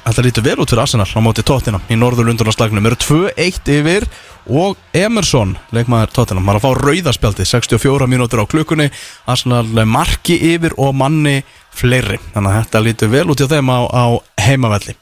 Þetta 0.00 0.22
lítur 0.24 0.44
vel 0.46 0.54
út 0.62 0.70
fyrir 0.72 0.80
Arsenal 0.82 1.04
á 1.06 1.20
móti 1.22 1.42
Tottenham 1.46 1.82
í 1.92 1.96
Norðurlundunarslagnum 2.00 2.86
eru 2.88 2.96
2-1 2.98 3.68
yfir 3.76 4.06
og 4.48 4.78
Emerson, 4.96 5.52
leikmaður 5.76 6.14
Tottenham 6.16 6.48
var 6.48 6.56
að 6.56 6.64
fá 6.64 6.70
rauðaspjaldi 6.80 7.44
64 7.46 8.08
mínútur 8.10 8.40
á 8.42 8.48
klukkunni. 8.48 8.88
Arsenal 9.28 9.68
marki 9.86 10.38
yfir 10.54 10.74
og 10.80 10.96
manni 10.96 11.42
fleiri. 11.76 12.16
Þannig 12.32 12.50
að 12.50 12.58
þetta 12.64 12.82
lítur 12.88 13.12
vel 13.12 13.26
út 13.28 13.44
hjá 13.44 13.52
þeim 13.52 13.70
á, 13.70 13.78
á 13.86 14.04
heimavelli 14.40 14.96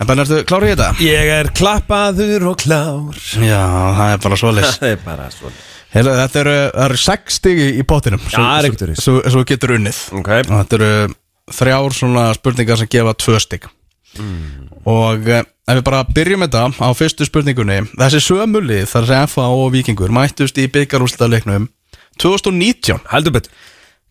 En 0.00 0.08
Ben, 0.08 0.18
ertu 0.24 0.40
klár 0.48 0.64
í 0.66 0.72
þetta? 0.72 0.88
ég 1.04 1.28
er 1.36 1.50
klappaður 1.54 2.48
og 2.50 2.56
klár. 2.64 3.20
Já, 3.38 3.60
það 3.98 4.08
er 4.16 4.22
bara 4.24 4.38
svoleiðis. 4.40 4.78
Það 4.82 4.90
er 4.90 5.04
bara 5.04 5.28
svona 5.30 5.54
Heyrðu, 5.94 6.14
Þetta 6.18 6.40
eru, 6.40 6.54
eru 6.88 6.96
6 6.98 7.36
stigi 7.38 7.66
í 7.78 7.84
pottinum. 7.86 8.22
Já, 8.26 8.34
það 8.40 8.56
er 8.56 8.66
ekkert 8.66 8.80
öðruvísi. 8.88 9.04
Svo, 9.06 9.12
svo 9.30 9.42
getur 9.46 9.76
unnið. 9.76 10.00
Ok, 10.18 10.30
og 10.42 10.50
þetta 10.56 10.78
eru 10.80 10.88
þrjár 11.54 11.94
svona 11.94 12.24
spurningar 12.34 12.80
sem 12.80 12.90
gefa 12.90 13.12
tvö 13.22 13.38
stygg 13.44 13.68
og 14.86 15.26
eh, 15.26 15.42
ef 15.42 15.78
við 15.78 15.84
bara 15.86 16.04
byrjum 16.06 16.44
þetta 16.44 16.64
á 16.70 16.88
fyrstu 16.94 17.26
spurningunni. 17.26 17.80
Þessi 17.98 18.20
sömulið 18.22 18.84
þar 18.90 19.08
sem 19.10 19.30
FA 19.32 19.46
og 19.50 19.72
Víkingur 19.74 20.12
mættust 20.14 20.58
í 20.62 20.68
byggarúslitaleiknum 20.74 21.66
2019 22.22 23.02
heldur 23.10 23.34
betur. 23.38 23.54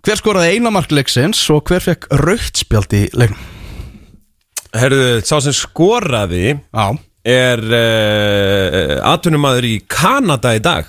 Hver 0.04 0.20
skoraði 0.20 0.58
eina 0.58 0.74
mark 0.76 0.92
leiksins 0.92 1.40
og 1.54 1.64
hver 1.72 1.84
fekk 1.86 2.10
raukt 2.24 2.60
spjald 2.66 2.96
í 3.00 3.06
leiknum 3.16 3.40
Herðu, 4.74 5.22
sá 5.28 5.38
sem 5.46 5.54
skoraði 5.56 6.56
Já, 6.56 6.86
er 7.30 7.62
uh, 7.62 8.96
atvinnumæður 9.14 9.68
í 9.70 9.74
Kanada 9.92 10.56
í 10.58 10.62
dag. 10.64 10.88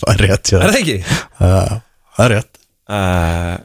Það 0.00 0.12
er 0.14 0.22
rétt 0.28 0.52
já. 0.52 0.58
Er 0.60 0.70
það 0.70 0.78
ekki? 0.80 0.96
Já, 1.02 1.80
það 2.16 2.24
er 2.26 2.34
rétt. 2.36 2.60
Uh, 2.90 3.56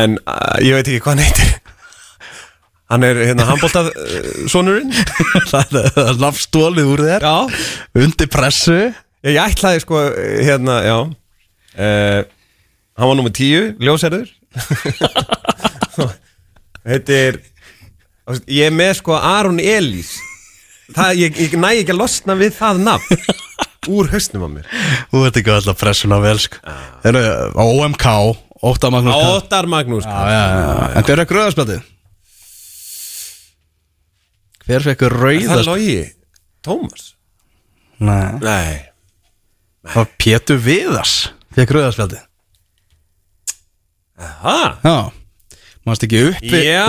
en 0.00 0.18
uh, 0.20 0.56
ég 0.64 0.76
veit 0.76 0.90
ekki 0.92 1.00
hvað 1.04 1.14
hann 1.14 1.24
heitir. 1.24 1.54
Hann 2.92 3.06
er 3.08 3.18
hérna 3.24 3.46
handbóltað 3.48 3.88
sonurinn. 4.52 4.92
Það 5.50 5.78
er 5.80 6.18
nafnstólið 6.20 6.90
úr 6.92 7.02
þér. 7.06 7.24
Já. 7.24 7.64
Undir 8.04 8.28
pressu. 8.30 8.76
Ég, 9.24 9.32
ég 9.32 9.40
ætlaði 9.40 9.80
sko, 9.82 10.02
hérna, 10.44 10.76
já. 10.84 10.98
Uh, 11.74 12.20
Hann 12.94 13.10
var 13.10 13.16
nummer 13.18 13.32
tíu, 13.34 13.72
ljósærður 13.82 14.28
Heitir 16.86 17.40
Ég 18.48 18.70
er 18.70 18.72
með 18.72 18.92
sko 19.02 19.16
Aron 19.20 19.58
Elís 19.60 20.14
það, 20.94 21.10
ég, 21.20 21.40
ég 21.44 21.56
næ 21.60 21.70
ekki 21.82 21.92
að 21.92 21.98
losna 22.00 22.36
við 22.40 22.54
það 22.56 22.80
nafn 22.86 23.26
Úr 23.92 24.08
hausnum 24.14 24.46
á 24.46 24.48
mér 24.48 24.68
Þú 25.12 25.20
veit 25.26 25.36
ekki 25.42 25.52
alltaf 25.52 25.76
pressuna 25.76 26.16
vel 26.24 26.38
sko. 26.40 26.56
Þeir 27.04 27.18
eru 27.20 27.34
á 27.52 27.64
OMK 27.68 28.06
Óttar 28.64 28.94
Magnús 28.94 29.12
Karl. 29.12 29.34
Óttar 29.36 29.66
Magnús 29.68 30.06
Já, 30.08 30.22
já, 30.32 30.44
já. 30.56 30.86
En 30.96 31.04
hver 31.04 31.20
er 31.20 31.28
gröðarspjaldið? 31.28 31.82
Hver 34.64 34.86
fekk 34.86 35.02
Það 35.04 35.10
er 35.10 35.16
rauðast? 35.20 35.68
logi 35.68 35.98
Tómas 36.64 37.10
Nei, 38.00 38.40
Nei 38.40 38.74
það 39.84 39.98
var 40.00 40.08
Pétur 40.24 40.62
Viðars 40.64 41.16
Fekk 41.58 41.74
rauðarspjaldið 41.76 42.24
Ha? 44.44 44.96
Já 45.84 45.90
Manst 45.90 46.04
ekki 46.06 46.20
uppi 46.30 46.60
Já, 46.64 46.86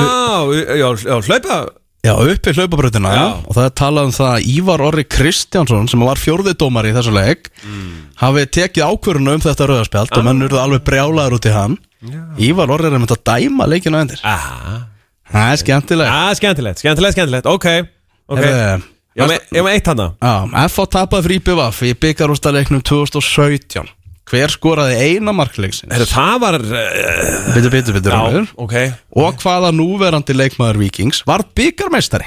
já, 0.80 0.88
já, 1.04 1.18
hlaupa. 1.28 1.58
Já, 2.06 2.14
uppi 2.16 2.54
hlaupabröðina 2.56 3.12
Já. 3.16 3.24
Og 3.50 3.56
það 3.58 3.66
er 3.68 3.74
talað 3.82 4.08
um 4.08 4.14
það 4.16 4.30
að 4.36 4.48
Ívar 4.56 4.84
Orri 4.86 5.04
Kristjánsson 5.10 5.89
Sem 5.91 6.04
var 6.06 6.22
fjórði 6.22 6.54
dómari 6.62 6.93
í 6.93 6.96
þessu 6.96 7.14
leik 7.16 7.50
Hafi 8.22 8.46
tekið 8.60 8.86
ákvörðuna 8.88 9.36
um 9.36 9.43
þetta 9.43 9.68
rauðarspjald 9.72 10.16
Og 10.16 10.26
menn 10.30 10.46
urðu 10.48 10.62
alveg 10.62 10.84
brjálaður 10.88 11.38
út 11.39 11.48
í 11.50 11.54
hann. 11.56 11.78
Ívar 12.38 12.72
Orri 12.76 12.88
er 12.91 13.00
með 13.02 13.16
að 13.18 13.24
dæma 13.32 13.68
leikinu 13.72 14.00
endir 14.00 14.22
Aha. 14.24 14.76
Það 15.26 15.52
er 15.52 15.58
skemmtilegt. 15.64 16.12
Já, 16.14 16.36
skemmtilegt, 16.38 16.80
skemmtilegt, 16.84 17.16
skemmtilegt. 17.18 17.48
Ok, 17.50 17.66
ok. 18.30 18.39
Heyrðu, 18.46 18.84
Ég 19.16 19.24
var 19.26 19.32
með- 19.32 19.72
eitt 19.74 19.88
hana 19.89 20.06
Já, 20.22 20.34
F.A. 20.70 20.86
tapaði 20.86 21.24
fyrir 21.26 21.39
IPVF 21.41 21.80
í 21.88 21.93
byggarústaleiknum 22.06 22.84
2017 22.86 23.89
Hver 24.26 24.49
skoraði 24.49 24.95
eina 25.05 25.34
markleiksins? 25.38 25.91
Heru, 25.93 26.07
Það 26.09 26.39
var 26.41 26.55
uh, 26.57 27.51
Bitur, 27.53 27.69
bitur, 27.73 27.93
bitur 27.99 28.15
Já, 28.15 28.21
Rúnar. 28.26 28.47
ok. 28.57 28.73
Og 29.21 29.38
hvaða 29.43 29.69
núverandi 29.76 30.34
leikmaður 30.34 30.80
Vikings 30.82 31.21
var 31.30 31.43
byggarmeistari? 31.57 32.26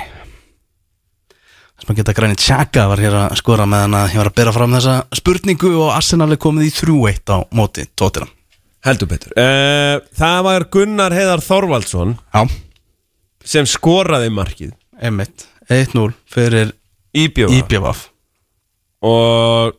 Þess 1.79 1.87
maður 1.89 1.99
geta 2.01 2.15
grænið 2.19 2.41
tjaka 2.43 2.85
var 2.91 3.03
hér 3.03 3.17
að 3.25 3.35
skora 3.39 3.67
meðan 3.71 3.97
að 3.99 4.15
ég 4.15 4.21
var 4.23 4.31
að 4.33 4.39
bera 4.41 4.55
fram 4.55 4.73
þessa 4.79 4.95
spurningu 5.19 5.73
og 5.79 5.93
Arsenal 5.95 6.31
er 6.35 6.41
komið 6.43 6.69
í 6.71 6.73
3-1 6.79 7.35
á 7.35 7.39
móti 7.55 7.85
tóttina 7.99 8.31
Heldur 8.87 9.11
betur. 9.11 9.35
Uh, 9.35 9.99
Það 10.15 10.39
var 10.47 10.65
Gunnar 10.75 11.15
Heiðar 11.15 11.43
Þorvaldsson 11.43 12.15
Já, 12.31 12.45
sem 13.43 13.67
skoraði 13.67 14.31
markið. 14.35 14.71
Einmitt. 15.03 15.49
1-0 15.69 16.13
fyrir 16.31 16.71
Íbjóða 17.19 17.59
IPVF 17.59 18.07
Og 19.07 19.75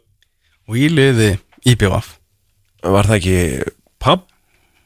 og 0.70 0.78
í 0.78 0.86
liði 0.94 1.32
IPVF 1.66 2.08
var 2.84 3.10
það 3.10 3.16
ekki 3.20 3.38
Pablo 4.00 4.26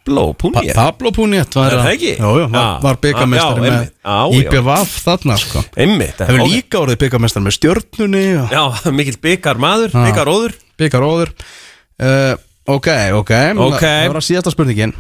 Pa 0.03 0.39
Punier 0.41 0.73
Pablo 0.75 1.11
Puniet 1.15 1.53
var, 1.55 1.71
var, 1.77 1.91
Já. 1.95 2.63
var 2.83 2.97
byggarmeistari 2.99 3.59
Já, 3.59 3.63
með 3.63 3.69
einmitt. 3.71 3.93
Já, 4.03 4.15
já. 4.33 4.39
IPVF 4.41 4.95
þarna 5.05 5.37
sko 5.39 5.61
Einmitt 5.79 6.17
Hefur 6.19 6.41
líka 6.51 6.81
orðið 6.81 6.97
byggarmeistari 7.05 7.45
með 7.45 7.55
stjörnunni 7.59 8.23
og 8.41 8.51
Já, 8.51 8.63
mikill 8.97 9.19
byggar 9.23 9.61
maður, 9.63 9.93
Já. 9.93 10.01
byggar 10.09 10.31
óður 10.33 10.57
byggaróður 10.81 11.31
uh, 12.03 12.33
Ok, 12.63 12.87
ok, 13.19 13.31
Ok. 13.59 13.81
Það 13.83 14.13
var 14.15 14.23
síðasta 14.23 14.51
spurningin. 14.53 14.93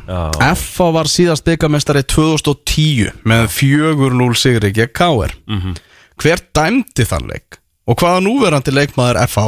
FA 0.59 0.87
var 0.91 1.07
síðast 1.07 1.45
byggarmeistari 1.47 2.01
2010 2.11 3.13
með 3.23 3.45
4-0 3.55 4.35
sigri 4.35 4.71
gegn 4.75 4.91
KR 4.91 5.31
Mhm. 5.47 5.77
Hver 6.19 6.43
dæmdi 6.53 7.05
þann 7.07 7.27
leik? 7.31 7.57
Og 7.87 7.95
hvaða 7.99 8.19
núverandi 8.23 8.71
leikmaður 8.75 9.21
FA 9.31 9.45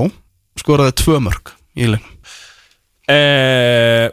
skoraði 0.59 0.95
tvö 1.03 1.19
mörg 1.27 1.51
í 1.75 1.89
leik? 1.91 2.07
Uh, 3.11 4.07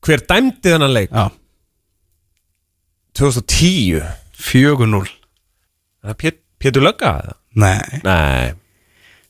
Hver 0.00 0.24
dæmdi 0.28 0.72
þennan 0.72 0.94
leik? 0.96 1.10
Já, 1.12 1.28
2010 3.18 4.00
4-0 4.40 5.04
Það 6.00 6.14
er 6.14 6.18
Pét- 6.22 6.42
Pétur 6.60 6.84
Lögga 6.86 7.12
eða? 7.20 7.36
Nei, 7.60 8.00
Nei 8.06 8.52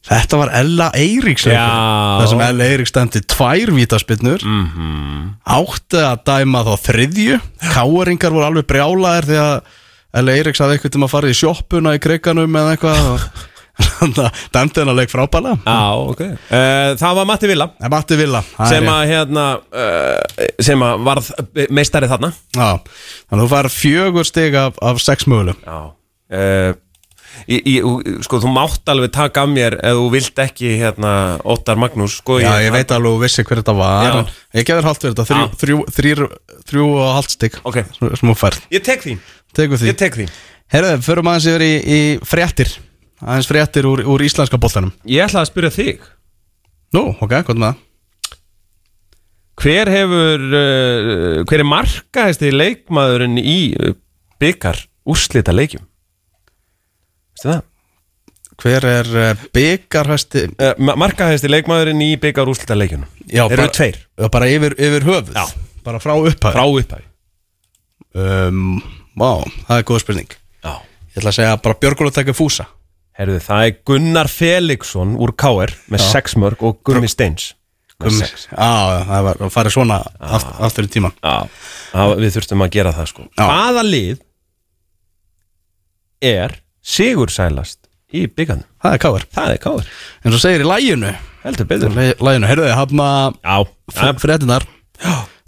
þetta 0.07 0.39
var 0.41 0.53
Ella 0.57 0.89
Eiríks 0.97 1.45
Já. 1.45 1.61
Það 1.61 2.27
sem 2.33 2.43
Ella 2.47 2.69
Eiríks 2.73 2.95
dæmdi 2.97 3.21
tvær 3.29 3.73
vítaspinnur 3.77 4.45
mm 4.47 4.65
-hmm. 4.73 5.27
átti 5.45 6.01
að 6.01 6.23
dæma 6.31 6.65
þá 6.65 6.75
þriðju 6.87 7.41
Káeringar 7.75 8.33
voru 8.33 8.47
alveg 8.47 8.67
brjálaðir 8.67 9.29
því 9.29 9.39
að 9.45 9.61
L.A. 10.11 10.33
Eiríks 10.35 10.59
hafði 10.59 10.75
eitthvað 10.75 10.93
til 10.93 11.03
að 11.05 11.13
fara 11.13 11.29
í 11.31 11.37
sjoppuna 11.39 11.95
í 11.95 12.01
kreikanum 12.03 12.57
eða 12.57 12.73
eitthvað 12.75 13.11
og 13.13 13.21
dæmdi 14.55 14.81
hennar 14.83 14.97
leik 14.99 15.11
frábæla 15.13 15.55
Já, 15.65 15.79
ok. 16.11 16.21
Uh, 16.51 16.97
Það 17.01 17.17
var 17.21 17.29
Matti 17.31 17.49
Villa. 17.51 17.71
Matti 17.93 18.19
vilja 18.21 18.43
sem 18.69 18.89
að 18.91 19.07
hérna 19.13 19.47
uh, 19.61 20.45
sem 20.63 20.85
að 20.85 21.07
varð 21.07 21.31
meistari 21.73 22.11
þarna. 22.11 22.33
Já, 22.57 22.71
þannig 23.31 23.41
að 23.41 23.43
þú 23.47 23.49
fær 23.55 23.71
fjögur 23.75 24.29
stig 24.29 24.57
af, 24.59 24.79
af 24.85 25.01
sex 25.03 25.27
mögulegum 25.31 25.65
Já. 25.67 25.81
Uh, 26.31 26.73
í, 27.51 27.57
í, 27.59 27.75
Sko, 28.27 28.41
þú 28.43 28.51
mátt 28.55 28.91
alveg 28.93 29.13
taka 29.15 29.45
af 29.47 29.51
mér 29.55 29.79
ef 29.81 29.97
þú 29.99 30.05
vilt 30.13 30.43
ekki 30.45 30.75
hérna 30.81 31.15
Óttar 31.47 31.79
Magnús 31.81 32.19
sko, 32.21 32.39
Já, 32.43 32.53
ég 32.65 32.75
veit 32.75 32.93
alveg 32.95 33.25
vissi 33.25 33.45
hver 33.47 33.63
þetta 33.63 33.75
var 33.79 34.21
Ég 34.55 34.67
gefur 34.69 34.87
hálft 34.91 35.07
fyrir 35.07 35.17
þetta, 35.17 35.47
þrjú, 35.63 35.81
þrjú, 35.97 36.29
þrjú, 36.71 36.87
og 37.01 37.11
hálft 37.17 37.35
stig. 37.39 37.59
Ok. 37.67 37.81
sem 37.97 38.15
sem 38.19 38.31
þú 38.33 38.37
færð 38.39 38.63
Ég 38.75 38.85
tek 38.87 39.03
því, 39.07 39.17
ég 39.89 39.99
tek 39.99 40.21
því 40.21 40.29
Herðu, 40.71 41.01
förum 41.03 41.27
aðeins 41.33 41.49
yfir 41.51 41.65
í, 41.67 41.73
í 41.83 42.01
fréttir 42.23 42.71
aðeins 43.21 43.49
fréttir 43.51 43.87
úr, 43.89 44.03
úr 44.09 44.25
íslenska 44.25 44.59
boltanum. 44.61 44.93
Ég 45.09 45.25
ætla 45.27 45.43
að 45.45 45.51
spyrja 45.53 45.71
þig. 45.75 46.05
Nú, 46.97 47.03
ok, 47.23 47.35
hvað 47.47 47.57
með 47.61 47.71
það? 47.71 47.87
Hver 49.61 49.91
hefur 49.93 50.45
uh, 50.57 51.41
hver 51.45 51.61
er 51.63 51.69
markaðist 51.69 52.45
leikmaðurinn 52.49 53.37
í 53.43 53.59
uh, 53.77 53.93
byggar 54.41 54.79
úrslita 55.11 55.53
leikjum? 55.53 55.83
Veistu 57.35 57.51
það? 57.51 57.67
Hver 58.61 58.87
er 58.89 59.11
uh, 59.17 59.45
byggarhæsti 59.57 60.47
Uh, 60.61 60.73
markaðist 61.01 61.45
leikmaðurinn 61.49 62.01
í 62.05 62.15
byggar 62.21 62.49
úrslita 62.49 62.77
leikjum 62.77 63.05
Já, 63.29 63.45
Eru 63.47 63.61
bara- 63.67 63.75
tveir? 63.77 64.01
Já, 64.17 64.27
bara 64.33 64.49
yfir, 64.53 64.75
yfir 64.81 65.07
höfuð. 65.11 65.37
Já. 65.37 65.45
Bara 65.85 66.01
frá 66.03 66.13
upphæð 66.17 66.57
frá 66.57 66.65
upphæði 66.65 67.07
um, 68.21 68.81
Vá, 69.21 69.31
það 69.69 69.77
er 69.83 69.87
góð 69.89 70.03
spurning. 70.07 70.35
Já. 70.65 70.73
Ég 71.13 71.21
ætla 71.21 71.33
að 71.35 71.37
segja 71.43 71.55
bara 71.65 71.79
Björgóla 71.85 72.13
tekja 72.17 72.37
fúsa 72.37 72.67
Herðu, 73.21 73.41
það 73.45 73.63
er 73.67 73.73
Gunnar 73.91 74.31
Felixson 74.33 75.11
úr 75.21 75.35
KR 75.37 75.73
með 75.93 76.01
Já. 76.01 76.07
sex 76.15 76.37
mörg 76.41 76.63
og 76.65 76.79
Gummi 76.89 77.09
Steins 77.11 77.51
um, 78.01 78.15
sex. 78.17 78.47
Já, 78.49 79.05
það 79.11 79.27
var 79.27 79.43
að 79.45 79.53
fara 79.53 79.73
svona 79.75 79.99
aft, 80.25 80.55
aftur 80.65 80.89
í 80.89 80.93
tíman 80.95 81.13
Já, 81.21 81.35
það, 81.93 82.15
við 82.23 82.33
þurftum 82.39 82.65
að 82.65 82.71
gera 82.79 82.95
það 82.97 83.11
sko. 83.13 83.27
Já. 83.37 83.45
Hvaða 83.45 83.85
lið 83.85 84.23
er 86.31 86.57
sigursælast 86.81 87.79
í 88.17 88.25
byggarnum? 88.27 88.67
Það 88.81 88.97
er 88.97 89.03
káir 89.05 89.27
Það 89.37 89.53
er 89.55 89.61
KR 89.67 89.91
En 90.25 90.33
svo 90.35 90.41
segir 90.43 90.65
í 90.65 90.71
læginu 90.71 91.13
Heldur 91.45 91.69
betur. 91.69 91.93
Læginu, 91.97 92.49
heyrðu 92.49 92.67
þið, 92.67 92.75
hafna 92.77 93.11
Já, 93.45 93.59
já, 94.01 94.09
fréttinar 94.25 94.67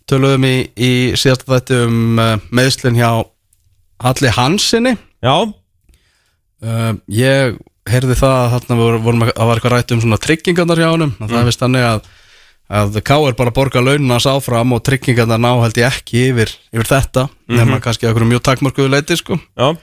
Töluðum 0.09 0.45
í, 0.49 0.55
í 0.77 0.93
síðasta 1.17 1.49
þætti 1.55 1.81
um 1.87 2.21
uh, 2.21 2.37
meðslinn 2.53 3.01
hjá 3.01 3.11
Halli 4.03 4.33
Hansinni 4.35 4.97
já, 5.23 5.35
uh, 6.65 6.95
Ég 7.13 7.61
heyrði 7.91 8.17
það 8.19 8.35
að 8.39 8.51
þarna 8.57 8.79
voru, 8.79 8.99
vorum 9.03 9.25
að, 9.27 9.33
að 9.35 9.49
var 9.49 9.61
eitthvað 9.61 9.77
rætt 9.77 9.95
um 9.95 10.03
svona 10.05 10.21
tryggingarnar 10.23 10.83
hjá 10.83 10.91
honum 10.93 11.15
og 11.19 11.31
það 11.31 11.41
er 11.41 11.49
vist 11.51 11.65
þannig 11.65 11.87
að 11.89 12.11
að 12.73 12.99
K.R. 13.05 13.35
bara 13.37 13.53
borga 13.55 13.83
launina 13.85 14.19
sá 14.23 14.33
fram 14.41 14.73
og 14.73 14.83
tryggingarnar 14.87 15.41
ná 15.41 15.51
held 15.61 15.79
ég 15.81 15.93
ekki 15.93 16.29
yfir, 16.31 16.53
yfir 16.73 16.89
þetta 16.89 17.27
nema 17.53 17.81
kannski 17.85 18.09
okkur 18.09 18.25
mjög 18.31 18.45
takmörkuðu 18.49 18.93
leiti 18.95 19.19
sko. 19.19 19.37
Já. 19.59 19.75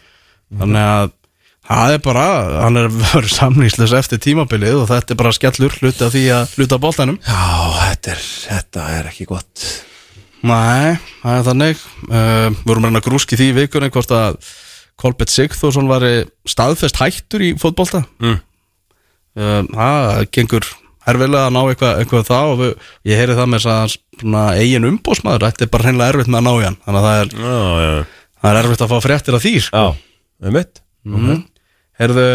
Þannig 0.60 0.88
að 0.88 1.12
það 1.70 1.94
er 1.94 2.02
bara, 2.08 2.24
hann 2.64 2.82
er 2.82 2.90
verið 3.04 3.36
samlýslis 3.36 3.94
eftir 4.00 4.22
tímabilið 4.24 4.82
og 4.84 4.90
þetta 4.90 5.14
er 5.14 5.22
bara 5.22 5.36
skellur 5.38 5.76
hluti 5.78 6.08
af 6.08 6.16
því 6.16 6.24
að 6.40 6.56
hluta 6.58 6.82
boltanum. 6.82 7.20
Já, 7.22 7.46
þetta 7.84 8.16
er, 8.16 8.26
þetta 8.48 8.88
er 8.96 9.12
ekki 9.12 9.30
gott. 9.30 9.68
Nei, 10.40 10.96
það 11.20 11.36
er 11.36 11.46
þannig. 11.50 11.86
Uh, 12.08 12.58
vorum 12.66 12.88
reyna 12.88 13.04
grúski 13.04 13.38
því 13.38 13.52
vikunni 13.60 13.92
hvort 13.94 14.16
að 14.16 14.40
Kolbett 15.00 15.32
Sigþórsson 15.32 15.88
var 15.90 16.04
staðfest 16.50 17.00
hættur 17.00 17.44
í 17.46 17.54
fótbolta 17.60 18.04
Mm. 18.20 18.40
uh, 19.40 19.62
það 19.72 20.26
gengur 20.36 20.68
erfilega 21.10 21.48
að 21.48 21.54
ná 21.56 21.60
eitthvað, 21.72 22.00
eitthvað 22.04 22.26
það 22.28 22.52
og 22.54 22.58
við, 22.60 22.74
ég 23.10 23.18
heyri 23.22 23.38
það 23.38 23.48
með 23.54 23.64
svona 23.66 24.44
eigin 24.60 24.86
umbósmaður, 24.90 25.46
þetta 25.48 25.66
er 25.66 25.72
bara 25.74 25.88
hreinlega 25.88 26.14
erfitt 26.14 26.30
með 26.30 26.40
að 26.42 26.46
ná 26.46 26.52
í 26.52 26.66
hann 26.68 26.78
þannig 26.86 27.00
að 27.00 27.08
það 27.08 27.22
er, 27.24 27.32
Já, 27.40 27.56
já, 27.86 27.94
það 28.44 28.52
er 28.52 28.60
erfitt 28.64 28.84
að 28.86 28.92
fá 28.94 28.98
fréttir 29.08 29.38
af 29.40 29.46
því 29.46 29.54
sko. 29.66 29.80
já, 29.80 29.88
um 30.50 30.54
mitt 30.60 30.82
mm. 31.08 31.40
Heyrðu, 32.00 32.28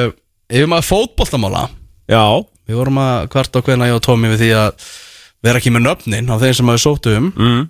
yfir 0.52 0.70
maður 0.72 0.88
fótboltamála 0.90 1.62
Já, 2.10 2.24
við 2.68 2.80
vorum 2.80 2.98
að 3.04 3.28
hvart 3.36 3.56
og 3.60 3.68
hvena 3.68 3.86
ég 3.92 3.96
og 3.98 4.02
Tómi 4.04 4.32
við 4.32 4.42
því 4.42 4.50
að 4.64 4.88
vera 5.44 5.60
ekki 5.60 5.72
með 5.76 5.84
nöfnin 5.86 6.32
á 6.32 6.36
þeim 6.40 6.56
sem 6.58 6.72
að 6.72 6.76
við 6.78 6.82
sóttum 6.88 7.30
mm. 7.36 7.62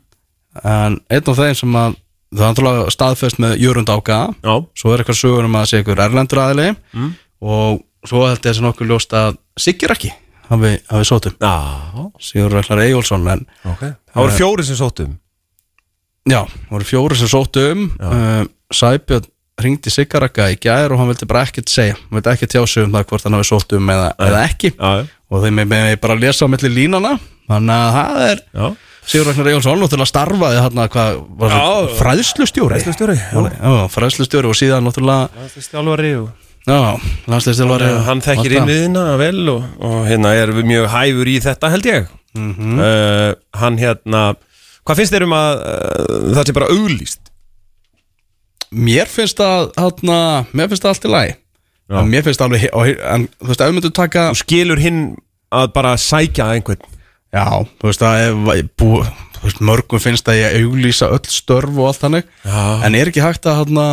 en 0.65 0.97
einn 1.11 1.31
af 1.35 1.39
þeim 1.43 1.59
sem 1.61 1.79
að 1.83 2.01
það 2.35 2.45
er 2.45 2.53
náttúrulega 2.53 2.93
staðfest 2.95 3.41
með 3.43 3.57
Jörund 3.63 3.91
Áka 3.93 4.19
Já, 4.43 4.55
svo 4.79 4.93
er 4.93 5.03
eitthvað 5.03 5.21
sögur 5.21 5.49
um 5.49 5.59
að 5.59 5.69
sé 5.71 5.81
ykkur 5.83 6.03
erlendur 6.05 6.43
aðili. 6.43 6.69
Mm. 6.95 7.11
og 7.45 7.83
svo 8.05 8.25
held 8.27 8.41
ég 8.41 8.47
þessi 8.51 8.65
nokkuð 8.65 8.93
ljóst 8.93 9.17
að 9.17 9.37
Siggir 9.65 9.95
ekki 9.95 10.11
hafi, 10.51 10.73
hafi 10.91 11.09
sótum 11.09 11.37
Sigur 12.23 12.57
Ragnar 12.57 12.83
Eyjólfsson 12.85 13.29
en 13.31 13.45
ok. 13.63 13.85
Það 13.85 14.25
voru 14.25 14.39
fjóri 14.41 14.67
sem 14.67 14.81
sóttum 14.81 15.15
já, 16.25 16.41
það 16.43 16.75
voru 16.75 16.89
fjóri 16.89 17.21
sem 17.21 17.31
sótum 17.31 17.87
uh, 18.01 18.43
Sæbjörn 18.75 19.31
ringdi 19.63 19.93
Siggarakka 19.93 20.49
í 20.51 20.57
gær 20.59 20.91
og 20.91 20.99
hann 20.99 21.13
vildi 21.13 21.29
bara 21.31 21.45
ekkert 21.47 21.71
segja. 21.71 21.95
Hann 21.95 22.19
vildi 22.19 22.33
ekkert 22.33 22.51
tjá 22.57 22.65
sig 22.67 22.83
um 22.83 22.97
það 22.97 23.05
hvort 23.13 23.27
hann 23.29 23.37
hafi 23.37 23.47
sótum 23.47 23.93
eða, 23.95 24.09
eða 24.27 24.41
ekki. 24.49 24.73
Já, 24.75 25.05
og 25.31 25.45
þeim 25.45 25.61
er 25.63 26.01
bara 26.03 26.17
að 26.17 26.25
lesa 26.25 26.49
á 26.49 26.51
milli 26.51 26.73
línana 26.73 27.13
þannig 27.47 27.77
að 27.77 27.95
það 27.95 28.25
er 28.25 28.43
já 28.51 28.67
Sigur 29.05 29.29
Ragnar 29.29 29.51
Eyjólfsson 29.51 29.83
náttúrulega 29.83 30.09
starfaði 30.09 30.61
hérna 30.65 30.87
hvað 30.93 31.19
var 31.41 31.53
það, 31.53 31.91
fræðslustjóri? 31.99 32.79
Fræðslustjóri, 32.79 33.17
já. 33.21 33.75
fræðslustjóri 33.93 34.51
og 34.51 34.57
síðan 34.59 34.89
náttúrulega 34.89 35.29
Það 35.35 35.59
er 35.61 35.67
stjálfari 35.67 36.13
og 36.21 36.31
já, 36.65 36.79
landsliðstjálfari 37.33 37.91
Hann 38.09 38.25
þekkir 38.25 38.57
innviðina 38.61 39.05
vel 39.21 39.45
og, 39.53 39.67
og 39.85 39.99
hérna 40.09 40.33
er 40.41 40.55
mjög 40.65 40.89
hæfur 40.95 41.31
í 41.31 41.37
þetta 41.45 41.73
held 41.75 41.91
ég. 41.91 42.09
Mhm. 42.39 42.81
uh, 42.81 43.31
Hann 43.61 43.79
hérna 43.83 44.25
Hvað 44.85 45.01
finnst 45.01 45.15
þér 45.17 45.29
um 45.29 45.37
að 45.37 45.53
uh, 45.61 46.33
það 46.39 46.49
sé 46.49 46.57
bara 46.57 46.73
auglýst? 46.73 47.21
mér 48.75 49.07
finnst 49.11 49.39
það 49.39 49.69
hérna, 49.79 50.19
mér 50.51 50.71
finnst 50.71 50.85
það 50.85 50.95
allt 50.95 51.05
í 51.07 51.13
lagi. 51.13 51.35
Mér 52.11 52.25
finnst 52.27 52.41
það 52.41 52.49
alveg 52.49 52.67
og, 52.73 52.91
en 53.15 53.29
þú 53.39 53.51
veist, 53.51 53.63
við 53.63 53.77
myndum 53.77 53.95
taka 53.95 54.27
Þú 54.33 54.41
skilur 54.41 54.81
hinn 54.83 55.01
að 55.55 55.71
bara 55.77 55.95
sækja 56.01 56.49
einhvern 56.57 56.94
já, 57.35 57.45
þú 57.81 57.91
veist 57.91 58.05
að 58.07 58.23
ef, 58.29 58.65
bú, 58.81 58.91
þú 59.37 59.45
veist, 59.49 59.63
mörgum 59.71 60.03
finnst 60.03 60.31
að 60.31 60.41
ég 60.41 60.59
auglýsa 60.63 61.11
öll 61.15 61.23
störf 61.35 61.75
og 61.77 61.91
allt 61.91 62.03
þannig 62.07 62.29
Já, 62.47 62.63
en 62.87 62.99
er 62.99 63.11
ekki 63.11 63.25
hægt 63.25 63.51
að 63.51 63.61
hérna, 63.63 63.87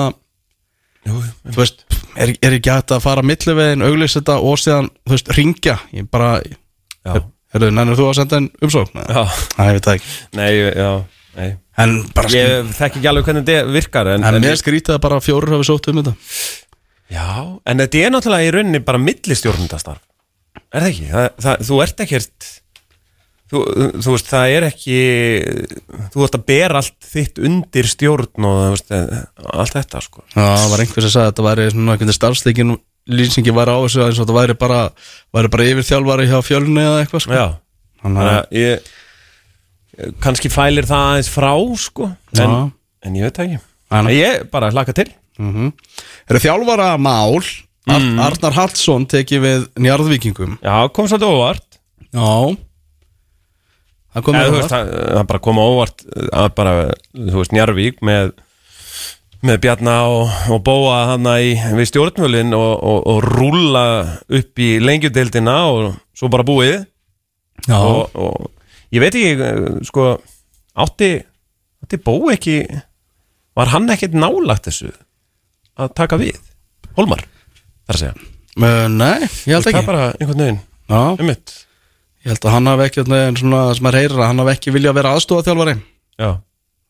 jú, 1.09 1.21
þú 1.49 1.57
veist, 1.63 1.85
er, 2.15 2.35
er 2.37 2.57
ekki 2.59 2.73
hægt 2.75 2.93
að 2.95 3.03
fara 3.07 3.25
millivegin, 3.25 3.85
auglýsa 3.87 4.21
þetta 4.21 4.37
og 4.45 4.61
síðan 4.61 4.91
þú 5.03 5.17
veist, 5.17 5.33
ringja, 5.37 5.77
ég 5.97 6.09
bara 6.13 6.35
já, 6.45 7.21
Herðu, 7.51 7.67
nennir 7.75 7.97
þú 7.99 8.05
að 8.07 8.13
senda 8.21 8.37
en 8.39 8.45
umsókn? 8.63 9.01
já. 9.03 9.23
Það 9.57 9.67
ég 9.67 9.73
veit 9.75 9.87
það 9.87 9.95
ekki. 9.97 10.11
Nei, 10.39 10.51
já, 10.55 10.91
nei. 11.35 11.49
En 11.83 11.95
bara 12.15 12.29
Ég 12.31 12.69
þekki 12.77 12.99
ekki 13.01 13.09
alveg 13.11 13.25
hvernig 13.27 13.43
þetta 13.49 13.73
virkar 13.75 14.09
En, 14.13 14.23
En 14.23 14.37
en 14.37 14.45
mér 14.45 14.55
skrítið 14.59 14.95
að 14.95 15.01
bara 15.03 15.17
fjórir 15.23 15.51
hafi 15.57 15.67
sótt 15.67 15.89
um 15.91 15.99
þetta. 15.99 16.13
Já, 17.11 17.25
en 17.67 17.83
þetta 17.83 18.03
er 18.05 18.13
náttúrulega 18.15 18.47
í 18.47 18.53
rauninni 18.55 18.81
bara 18.87 19.01
millistjórnundastarf 19.03 19.99
Er 20.71 20.85
það 20.85 20.87
ekki? 20.93 21.09
Það, 21.11 21.27
það, 21.43 21.65
þú 21.67 21.81
ert 21.83 22.03
ekkert 22.05 22.49
þú, 23.51 23.63
þú 24.01 24.13
veist, 24.15 24.29
það 24.31 24.53
er 24.55 24.67
ekki 24.69 24.99
Þú 26.13 26.23
ert 26.25 26.37
að 26.37 26.45
bera 26.51 26.81
allt 26.81 27.09
þitt 27.11 27.41
undir 27.43 27.89
stjórn 27.91 28.47
og 28.47 28.61
veist, 28.75 28.93
allt 28.93 29.75
þetta 29.75 30.03
sko. 30.05 30.23
Já, 30.31 30.45
það 30.45 30.69
var 30.73 30.85
einhver 30.85 31.05
sem 31.05 31.13
sagði 31.13 31.25
að 31.25 31.31
þetta 31.31 31.47
væri 31.49 31.67
svona 31.73 31.95
einhvern 31.95 32.17
starfsleikin 32.17 32.77
lýsingi 33.11 33.55
væri 33.55 33.73
á 33.73 33.79
þessu 33.81 34.03
og 34.05 34.17
þetta 34.19 34.37
væri 34.37 34.57
bara, 34.61 34.81
væri 35.35 35.51
bara 35.53 35.69
yfir 35.71 35.87
þjálfari 35.87 36.29
hjá 36.29 36.37
fjölni 36.45 36.83
eða 36.83 37.01
eitthvað 37.03 37.25
sko. 37.25 37.37
Já, 37.37 37.47
Þannig 38.01 38.27
að 38.27 38.35
að 38.35 38.59
ég 38.61 38.91
kannski 40.23 40.49
fælir 40.51 40.87
það 40.89 41.07
aðeins 41.09 41.31
frá 41.31 41.51
sko 41.77 42.07
en, 42.39 42.55
en 43.05 43.17
ég 43.17 43.27
veit 43.27 43.37
það 43.37 43.49
ekki. 43.49 43.65
Nei. 43.91 44.13
Ég 44.15 44.47
bara 44.53 44.71
hlaka 44.71 44.95
til. 44.95 45.09
Mm 45.41 45.71
eru 46.29 46.39
þjálfara 46.39 46.93
mál? 47.01 47.41
Mm. 47.89 48.19
Arnar 48.21 48.53
Hallsson 48.55 49.07
tekið 49.09 49.41
við 49.41 49.63
njarðvíkingum. 49.83 50.59
Já, 50.61 50.85
kom 50.93 51.09
svolítið 51.09 51.33
óvart. 51.33 51.79
Já 52.13 52.55
Það 54.11 54.23
kom 54.27 54.35
með 54.35 54.53
veist, 54.57 54.71
það. 54.71 54.89
það, 54.91 55.11
það 55.15 55.27
bara 55.29 55.41
koma 55.47 55.65
óvart 55.71 56.05
að 56.35 56.47
bara, 56.57 56.73
þú 57.15 57.35
veist, 57.37 57.53
Njarvík 57.55 58.01
með, 58.03 58.31
með 59.47 59.59
Bjarna 59.63 59.95
og, 60.11 60.33
og 60.51 60.63
Bóa 60.67 60.97
hana 61.13 61.37
í, 61.39 61.53
við 61.77 61.89
stjórnvölin 61.93 62.51
og, 62.57 62.71
og, 62.91 62.99
og 63.13 63.21
rúlla 63.29 63.85
upp 64.27 64.63
í 64.63 64.69
lengjudeildina 64.83 65.55
og 65.71 65.93
svo 66.17 66.31
bara 66.33 66.47
búið. 66.47 66.81
Já, 67.69 67.77
og, 67.77 68.11
og 68.19 68.91
ég 68.91 69.03
veit 69.05 69.15
ekki, 69.15 69.85
sko 69.87 70.09
átti, 70.83 71.13
átti 71.85 72.01
Bóa 72.03 72.35
ekki 72.35 72.59
var 73.55 73.71
hann 73.71 73.87
ekkert 73.95 74.15
nálagt 74.19 74.67
þessu 74.67 74.91
að 75.79 75.95
taka 75.97 76.19
við? 76.19 76.35
Holmar, 76.99 77.23
þar 77.87 77.95
að 77.95 78.03
segja. 78.03 78.29
Uh, 78.59 78.87
Nei, 78.91 79.23
ég 79.47 79.55
held 79.55 79.63
það 79.63 79.71
ekki. 79.71 79.79
er 79.79 79.87
bara 79.87 80.07
einhvern 80.17 80.41
veginn, 80.43 80.63
Já, 80.91 81.01
um 81.15 81.29
mitt 81.31 81.53
ég 82.21 82.31
held 82.33 82.45
að 82.45 82.55
hann 82.55 82.69
hafi 82.69 82.87
ekki 82.87 83.05
svona 83.41 83.61
sem 83.77 83.89
er 83.89 83.97
heyrir 83.97 84.19
að 84.19 84.29
hann 84.29 84.41
hafi 84.43 84.53
ekki 84.55 84.73
vilja 84.75 84.93
vera 84.97 85.15
aðstofa 85.17 85.47
þjálfari 85.47 85.77
Já, 86.21 86.31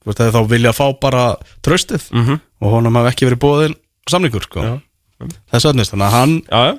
Þú 0.02 0.10
veist, 0.10 0.18
þegar 0.20 0.34
þá 0.34 0.52
vilja 0.52 0.74
fá 0.74 0.86
bara 1.02 1.26
tröstið 1.66 2.08
mhm, 2.16 2.40
og 2.62 2.74
honum 2.76 2.98
hafi 3.00 3.12
ekki 3.14 3.28
verið 3.30 3.42
bóðin 3.44 3.76
samningur 4.10 4.48
sko. 4.48 4.64
Þess 5.52 5.68
vegna 5.70 5.86
þannig 5.86 6.08
að 6.08 6.16
hann 6.16 6.34
já, 6.42 6.62
já, 6.66 6.72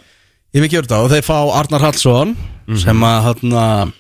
ég 0.56 0.64
vil 0.64 0.70
gera 0.72 0.88
þetta 0.88 1.02
og 1.04 1.12
þeir 1.12 1.26
fá 1.28 1.36
Arnar 1.60 1.84
Hallsson 1.86 2.32
sem 2.82 3.04
að 3.06 3.28
hann 3.28 3.92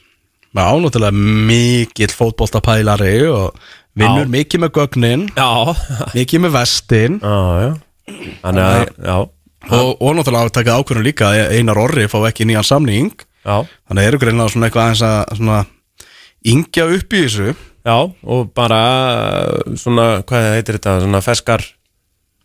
ánútilega 0.58 1.14
mikill 1.48 2.10
fótboltapælari 2.12 3.14
og 3.30 3.62
vinnur 3.96 4.28
mikið 4.32 4.64
með 4.64 4.74
gögnin 4.76 5.24
já, 5.36 5.48
mikið 6.16 6.44
með 6.44 6.54
vestin. 6.58 7.20
Já, 7.22 7.38
já. 7.62 7.72
Þannig 8.42 8.64
að, 8.66 8.82
já, 9.06 9.16
og, 9.70 9.90
og 10.02 10.16
náttúrulega 10.18 10.50
að 10.50 10.56
taka 10.58 10.76
ákvörðun 10.80 11.06
líka 11.06 11.30
að 11.30 11.54
Einar 11.56 11.80
Orri 11.80 12.08
fá 12.10 12.18
ekki 12.26 12.48
nýjan 12.50 12.66
samning 12.66 13.14
já 13.42 13.56
þannig 13.66 14.00
að 14.02 14.08
eru 14.08 14.22
greinlega 14.22 14.54
svona 14.54 14.68
eitthvað 14.68 14.88
aðeins 14.88 15.04
að 15.08 15.36
svona 15.40 15.60
yngja 16.52 16.88
upp 16.96 17.14
í 17.18 17.22
þessu 17.26 17.54
Já, 17.82 17.96
og 18.06 18.50
bara 18.54 18.78
svona, 19.74 20.20
hvað 20.22 20.44
heitir 20.54 20.76
þetta, 20.78 21.00
svona 21.02 21.20
feskar 21.24 21.64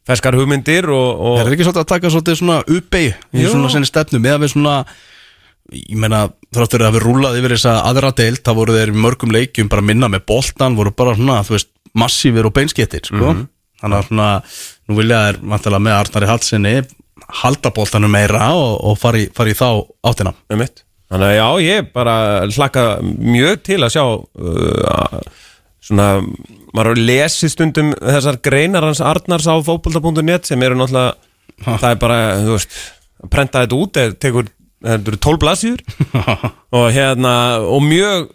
feskar 0.08 0.38
hugmyndir 0.40 0.88
og, 0.90 1.10
og 1.20 1.36
Það 1.38 1.44
er 1.44 1.54
ekki 1.54 1.68
svolítið 1.68 1.84
að 1.84 1.92
taka 1.92 2.12
svolítið 2.14 2.40
svona 2.40 2.56
uppey 2.66 3.12
í 3.12 3.44
Jú. 3.44 3.52
svona 3.52 3.70
sinni 3.70 3.90
stefnu 3.90 4.22
með 4.24 4.38
að 4.38 4.44
við 4.46 4.52
svona 4.56 4.74
ég 5.78 6.00
meina 6.00 6.22
þráttur 6.56 6.86
að 6.88 6.98
við 6.98 7.06
rúlað 7.06 7.38
yfir 7.42 7.54
þessa 7.54 7.76
aðra 7.90 8.14
deild, 8.18 8.42
það 8.42 8.60
voru 8.62 8.78
þeir 8.80 8.94
í 8.94 9.02
mörgum 9.04 9.36
leikjum 9.36 9.70
bara 9.70 9.86
minna 9.86 10.10
með 10.10 10.26
boltan, 10.32 10.78
voru 10.80 10.96
bara 10.96 11.14
svona 11.20 11.42
þú 11.46 11.58
veist, 11.58 11.70
massífir 11.98 12.48
og 12.48 12.56
beinskettir 12.56 13.06
sko. 13.06 13.34
Mhm. 13.36 13.46
þannig 13.84 14.00
að 14.00 14.08
svona, 14.10 14.30
nú 14.90 14.98
vilja 14.98 15.22
þær 15.38 15.78
með 15.78 16.00
Arnari 16.00 16.32
Hallsinni 16.32 16.76
halda 17.44 17.70
boltanum 17.76 18.10
meira 18.10 18.50
og, 18.58 18.80
og 18.90 18.98
fara 18.98 19.22
í, 19.22 19.30
fara 19.36 19.54
í 19.54 19.58
þá 19.58 19.86
áttina 20.02 20.34
með 20.50 20.64
mitt 20.64 20.87
Þannig 21.08 21.30
að 21.30 21.38
já, 21.38 21.48
ég 21.64 21.92
bara 21.96 22.16
hlakka 22.52 22.86
mjög 23.04 23.62
til 23.64 23.80
að 23.80 23.94
sjá 23.94 24.04
uh, 24.04 25.22
svona, 25.88 26.08
maður 26.76 27.00
lesi 27.00 27.50
stundum 27.52 27.94
þessar 27.96 28.42
greinar 28.44 28.84
hans 28.84 29.00
Arnars 29.00 29.48
á 29.48 29.56
fótbolta.net 29.64 30.50
sem 30.50 30.66
eru 30.68 30.76
náttúrulega, 30.76 31.16
það 31.64 31.90
er 31.94 32.02
bara, 32.02 32.20
þú 32.44 32.58
veist 32.58 32.76
að 33.24 33.32
prenta 33.34 33.64
þetta 33.64 33.80
út, 33.80 34.02
eða 34.04 34.18
tekur 34.26 34.52
þetta 34.88 35.14
eru 35.14 35.22
12 35.26 35.42
blaðsjur 35.42 35.86
og 36.78 36.92
hérna, 36.94 37.32
og 37.66 37.82
mjög 37.82 38.28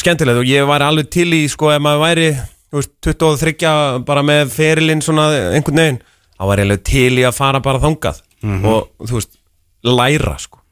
skemmtilegt. 0.00 0.40
Og 0.40 0.48
ég 0.48 0.64
var 0.70 0.86
alveg 0.86 1.10
til 1.12 1.26
í, 1.36 1.42
sko, 1.50 1.74
ef 1.74 1.82
maður 1.84 2.04
væri 2.06 2.30
þú 2.70 2.78
veist, 2.78 2.94
23 3.10 3.74
bara 4.06 4.22
með 4.24 4.54
ferilinn 4.54 5.02
svona 5.04 5.26
einhvern 5.56 5.82
veginn 5.82 6.00
þá 6.38 6.46
var 6.48 6.62
ég 6.62 6.68
alveg 6.68 6.84
til 6.86 7.12
í 7.18 7.26
að 7.26 7.36
fara 7.36 7.60
bara 7.64 7.82
þangað 7.82 8.22
og 8.70 9.08
þú 9.10 9.18
veist, 9.18 9.34
læra, 9.84 10.36
sko 10.40 10.62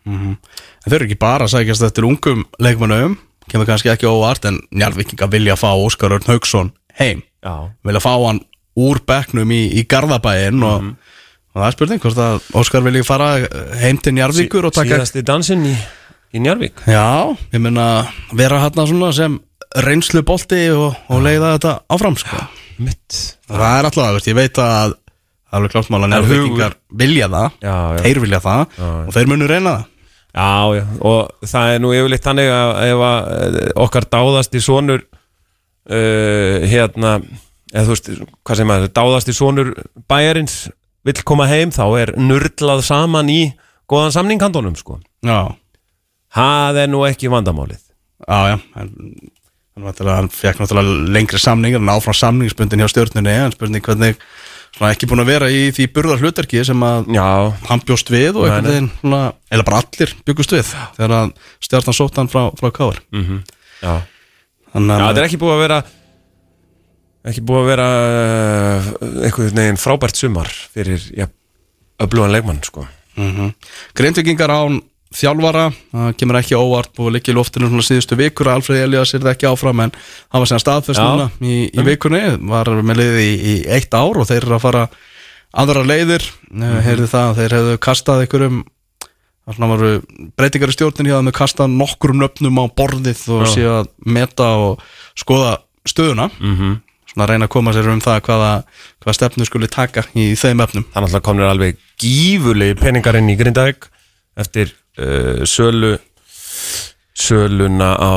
En 0.84 0.90
þau 0.92 0.96
eru 0.98 1.08
ekki 1.08 1.18
bara 1.20 1.46
að 1.48 1.54
sækjast 1.56 1.86
eftir 1.88 2.06
ungum 2.08 2.44
leikmannum, 2.62 3.16
kemur 3.50 3.68
kannski 3.68 3.90
ekki 3.92 4.08
óvart 4.08 4.44
en 4.48 4.60
Njarðvíkinga 4.70 5.28
vilja 5.32 5.56
fá 5.58 5.70
Óskar 5.74 6.14
Örn 6.16 6.28
Haugsson 6.30 6.72
heim, 7.00 7.22
Já, 7.44 7.54
vilja 7.86 8.02
fá 8.04 8.12
hann 8.26 8.42
úr 8.78 9.00
bekknum 9.06 9.50
í, 9.54 9.62
í 9.80 9.84
Garðabæin 9.90 10.62
og, 10.66 10.92
og 11.54 11.58
það 11.58 11.66
er 11.68 11.76
spurning 11.76 12.02
hvort 12.04 12.20
að 12.22 12.48
Óskar 12.60 12.84
vilja 12.86 13.06
fara 13.06 13.30
heim 13.82 13.98
til 14.02 14.14
Njarðvíkur 14.18 14.68
og 14.70 14.76
taka 14.76 14.98
síðasti 15.00 15.24
dansinn 15.26 15.66
í, 15.66 15.74
í 16.34 16.42
Njarvík 16.44 16.84
Já, 16.90 17.34
ég 17.54 17.62
meina 17.64 17.88
vera 18.38 18.62
hann 18.62 18.78
svona 18.86 19.10
sem 19.16 19.38
reynslu 19.84 20.22
bolti 20.26 20.62
og, 20.72 20.94
og 21.12 21.20
leiða 21.26 21.56
þetta 21.56 21.74
áfram 21.92 22.16
sko. 22.20 22.40
mitt 22.80 23.18
það 23.50 23.66
er 23.80 23.88
alltaf, 23.90 24.14
veist, 24.16 24.30
ég 24.30 24.38
veit 24.38 24.58
að 24.62 24.72
það 24.72 24.88
er 24.88 25.58
alveg 25.58 25.72
klátt 25.74 25.90
mál 25.92 25.98
að 26.00 26.04
Það 26.06 26.12
Njarðvíkingar 26.14 26.74
vilja 27.02 27.28
það, 27.32 27.58
Já, 27.64 27.74
já. 27.96 28.02
þeir 28.06 28.20
vilja 28.24 28.40
það 28.44 28.64
já. 28.78 28.88
og 29.08 29.14
þeir 29.16 29.30
munu 29.32 29.48
reyna 29.50 29.74
það 29.78 29.86
Já, 30.36 30.76
já, 30.76 30.82
og 31.08 31.46
það 31.48 31.70
er 31.74 31.80
nú 31.82 31.92
yfirleitt 31.96 32.26
þannig 32.26 32.50
að 32.52 32.72
ef 32.84 33.04
að 33.08 33.56
eh, 33.62 33.70
okkar 33.84 34.04
dáðasti 34.12 34.60
sonur 34.62 35.00
uh, 35.88 36.66
hérna 36.68 37.14
eða 37.72 37.84
þú 37.86 37.94
veist, 37.94 38.10
hvað 38.44 38.58
segir 38.60 38.68
maður 38.70 38.92
dáðasti 38.96 39.34
sonur 39.36 39.70
bæjarins 40.08 40.58
vill 41.08 41.16
koma 41.26 41.46
heim, 41.48 41.72
þá 41.72 41.84
er 42.02 42.12
nurlað 42.20 42.84
saman 42.86 43.30
í 43.32 43.40
góðan 43.88 44.12
samninghandunum 44.12 44.76
sko. 44.76 44.98
Já, 45.24 45.54
það 46.36 46.82
er 46.84 46.90
nú 46.92 47.02
ekki 47.08 47.30
vandamálið 47.32 47.80
já, 48.28 48.38
já 48.52 48.56
en, 48.58 48.62
hann, 48.76 48.92
náttúrulega- 49.80 50.18
hann 50.20 50.28
fekk 50.34 50.60
náttúrulega 50.60 51.12
lengri 51.16 51.40
samning 51.40 51.76
hann 51.78 51.88
áfram 51.92 52.16
samningsbundin 52.18 52.82
hjá 52.84 52.90
stjórnunni 52.92 53.32
en 53.46 53.54
spurning 53.56 53.84
hvernig, 53.84 54.20
svona 54.78 54.92
ekki 54.94 55.08
búin 55.10 55.22
að 55.24 55.30
vera 55.32 55.50
í 55.50 55.68
því 55.74 55.86
burðar 55.94 56.22
hlutarki 56.22 56.62
sem 56.66 56.82
að 56.86 57.08
Já, 57.16 57.26
hann 57.68 57.82
bjóst 57.86 58.10
við 58.14 58.38
og 58.38 58.46
einhvern 58.46 58.70
veginn 58.70 58.90
svona, 59.00 59.22
eða 59.50 59.66
bara 59.66 59.80
allir 59.82 60.14
byggust 60.28 60.54
við 60.54 60.72
þegar 60.96 61.14
að 61.18 61.32
stjórnan 61.66 61.98
sótt 61.98 62.20
hann 62.20 62.30
frá, 62.30 62.42
frá 62.58 62.70
káar 62.74 63.00
mm 63.10 63.40
já. 63.82 63.94
Þannig 64.68 64.94
að 64.94 65.08
þetta 65.08 65.20
er 65.22 65.26
ekki 65.28 65.40
búið 65.40 65.54
að 65.56 65.62
vera 65.64 65.78
ekki 67.28 67.44
búið 67.48 67.60
að 67.60 67.70
vera 67.72 67.88
uh, 67.98 68.88
einhvern 69.26 69.58
veginn 69.58 69.80
frábært 69.80 70.20
sumar 70.20 70.50
fyrir 70.74 71.02
ja, 71.16 71.26
öflugan 72.02 72.34
leikmann 72.34 72.62
sko. 72.66 72.86
mm 73.18 73.50
Grindvikingar 73.98 74.54
án 74.54 74.80
þjálfara. 75.14 75.72
Það 75.92 76.16
kemur 76.20 76.38
ekki 76.40 76.56
óvart 76.58 76.92
búið 76.96 77.08
að 77.08 77.14
liggja 77.16 77.32
í 77.32 77.36
loftinu 77.38 77.68
svona 77.70 77.82
síðustu 77.86 78.16
vikur. 78.18 78.48
Alfred 78.52 78.82
Elias 78.84 79.14
er 79.14 79.20
það 79.24 79.34
ekki 79.34 79.48
áfram 79.48 79.80
en 79.80 79.92
hann 80.28 80.42
var 80.42 80.46
sem 80.50 80.58
staðfest 80.62 81.00
núna 81.00 81.30
í, 81.40 81.68
í 81.72 81.84
vikunni. 81.86 82.24
Var 82.48 82.72
með 82.82 82.96
liði 83.02 83.22
í, 83.24 83.36
í 83.38 83.54
eitt 83.78 83.94
ár 83.94 84.18
og 84.20 84.26
þeir 84.28 84.42
eru 84.44 84.56
að 84.58 84.64
fara 84.66 84.88
aðra 85.54 85.84
leiðir. 85.86 86.26
Mm 86.50 86.64
Mhm. 86.64 86.82
heyrðu 86.84 87.06
það, 87.08 87.36
þeir 87.38 87.56
hefðu 87.56 87.78
kastað 87.78 88.20
einhverjum 88.24 88.64
svona 89.48 89.68
varu 89.72 90.02
breytingar 90.36 90.68
í 90.68 90.72
stjórnin 90.76 91.08
hjá 91.08 91.16
þeim 91.18 91.30
að 91.30 91.38
kasta 91.38 91.66
nokkrum 91.66 92.20
nöfnum 92.20 92.60
á 92.60 92.64
borðið 92.68 93.22
og 93.32 93.46
Já. 93.56 93.80
að 93.80 93.88
meta 94.04 94.44
og 94.60 94.82
skoða 95.16 95.58
stöðuna. 95.88 96.30
Mm 96.38 96.56
-hmm. 96.56 96.80
svona 97.08 97.24
að 97.24 97.30
reyna 97.30 97.44
að 97.46 97.48
koma 97.48 97.72
sér 97.72 97.88
um 97.88 98.00
það 98.00 98.20
hvaða, 98.20 98.64
hvaða 99.00 99.14
stefnu 99.14 99.44
skuli 99.46 99.68
taka 99.68 100.04
í 100.14 100.34
þeim 100.36 100.60
efnum. 100.60 100.84
Það 100.92 101.02
náttúrulega 101.02 101.24
uh, 104.98 105.44
sölu 105.48 105.96
söluna 107.18 107.94
á 107.98 108.14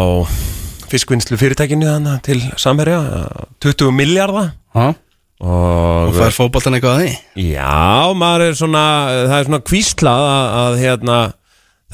fiskvinnslu 0.92 1.38
fyrirtækinu 1.40 1.88
þannig 1.88 2.22
til 2.26 2.42
samherja 2.60 3.00
uh, 3.00 3.46
20 3.64 3.96
miljardar 3.96 4.52
og 4.76 5.00
og 5.42 6.12
fær 6.14 6.36
fótboltan 6.36 6.76
eitthvað 6.78 7.00
að 7.00 7.02
því? 7.02 7.14
Já, 7.56 8.14
maður 8.14 8.44
er 8.46 8.58
svona 8.60 8.84
það 9.26 9.38
er 9.40 9.48
svona 9.48 9.62
kvíslað 9.66 10.26
að, 10.30 10.50
að 10.60 10.76
hérna, 10.84 11.16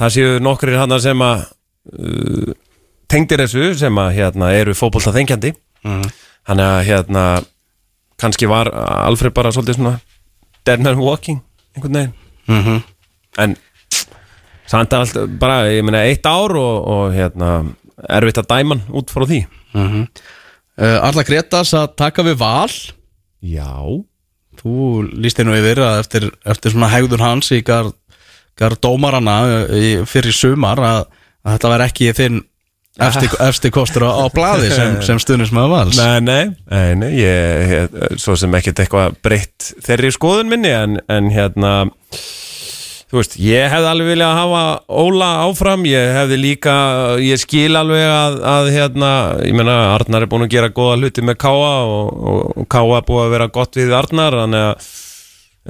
það 0.02 0.12
séu 0.18 0.34
nokkrir 0.44 0.76
hann 0.76 0.96
sem 1.00 1.24
að 1.24 1.46
uh, 1.96 2.52
tengdir 3.08 3.40
þessu 3.40 3.70
sem 3.80 4.02
að 4.02 4.10
hérna, 4.18 4.52
eru 4.52 4.76
fótbolta 4.76 5.14
þengjandi 5.16 5.54
Mhm. 5.84 6.08
þannig 6.48 6.66
að 6.66 6.84
hérna 6.88 7.24
kannski 8.18 8.48
var 8.50 8.66
Alfred 8.74 9.34
bara 9.34 9.52
svolítið 9.54 9.78
svona 9.78 10.00
dead 10.66 10.82
man 10.82 10.98
walking 10.98 11.38
einhvern 11.76 11.94
veginn. 11.94 12.14
Mm 12.48 12.62
-hmm. 12.64 12.82
en 13.38 13.56
samt 14.68 14.94
allt 14.96 15.18
bara, 15.40 15.62
ég 15.72 15.84
meina 15.86 16.04
eitt 16.08 16.26
ár 16.28 16.56
og, 16.58 16.88
og 16.88 17.14
hérna 17.16 17.52
erfitt 18.18 18.42
að 18.42 18.50
dæma 18.52 18.76
hann 18.76 18.98
út 19.00 19.12
frá 19.12 19.26
því. 19.28 19.40
Uh, 20.78 20.98
Arla 21.02 21.24
Gretas 21.26 21.74
að 21.74 21.94
taka 21.98 22.24
við 22.26 22.38
val. 22.42 22.74
Já. 23.42 23.72
Þú 24.58 24.74
líst 25.22 25.40
nú 25.42 25.54
yfir 25.56 25.80
að 25.82 26.02
eftir, 26.02 26.28
eftir 26.46 26.74
svona 26.74 26.90
hegðun 26.92 27.24
hans 27.24 27.50
í 27.54 27.62
gar, 27.66 27.90
gar 28.58 28.76
dómarana 28.78 29.40
uh, 29.46 29.74
í, 29.74 29.96
fyrir 30.08 30.36
sumar 30.36 30.82
að, 30.82 31.02
að 31.42 31.56
þetta 31.56 31.74
var 31.74 31.86
ekki 31.88 32.12
þinn 32.18 32.40
efsti, 32.98 33.30
efsti 33.46 33.70
kostur 33.74 34.06
á, 34.06 34.10
á 34.22 34.26
blaði 34.34 34.70
sem, 34.78 34.98
sem 35.06 35.20
stuðnismæða 35.22 35.72
vals. 35.72 35.98
Nei, 35.98 36.20
nei, 36.22 36.44
nei, 36.70 36.90
nei 36.98 37.10
ég, 37.18 37.72
ég, 37.74 37.98
svo 38.20 38.36
sem 38.38 38.54
ekkert 38.58 38.84
eitthvað 38.84 39.18
breytt 39.24 39.72
þeirri 39.86 40.12
skoðun 40.14 40.52
minni 40.52 40.74
en, 40.74 41.00
en 41.10 41.32
hérna 41.34 41.74
þú 43.08 43.20
veist, 43.20 43.36
ég 43.40 43.70
hefði 43.72 43.88
alveg 43.90 44.10
viljað 44.12 44.34
hafa 44.36 44.62
Óla 45.00 45.28
áfram, 45.46 45.86
ég 45.88 46.10
hefði 46.16 46.38
líka 46.42 46.74
ég 47.24 47.40
skil 47.40 47.72
alveg 47.78 48.04
að, 48.04 48.36
að 48.52 48.70
hérna, 48.74 49.12
ég 49.48 49.56
meina, 49.56 49.76
Arnar 49.94 50.26
er 50.26 50.30
búin 50.30 50.44
að 50.44 50.52
gera 50.56 50.72
góða 50.74 50.98
hluti 51.00 51.24
með 51.24 51.38
Káa 51.44 51.70
og, 51.88 52.10
og, 52.12 52.42
og 52.62 52.68
Káa 52.72 53.00
búin 53.08 53.24
að 53.24 53.34
vera 53.36 53.48
gott 53.54 53.80
við 53.80 53.94
Arnar 53.96 54.36
þannig 54.42 54.66
að 54.66 54.90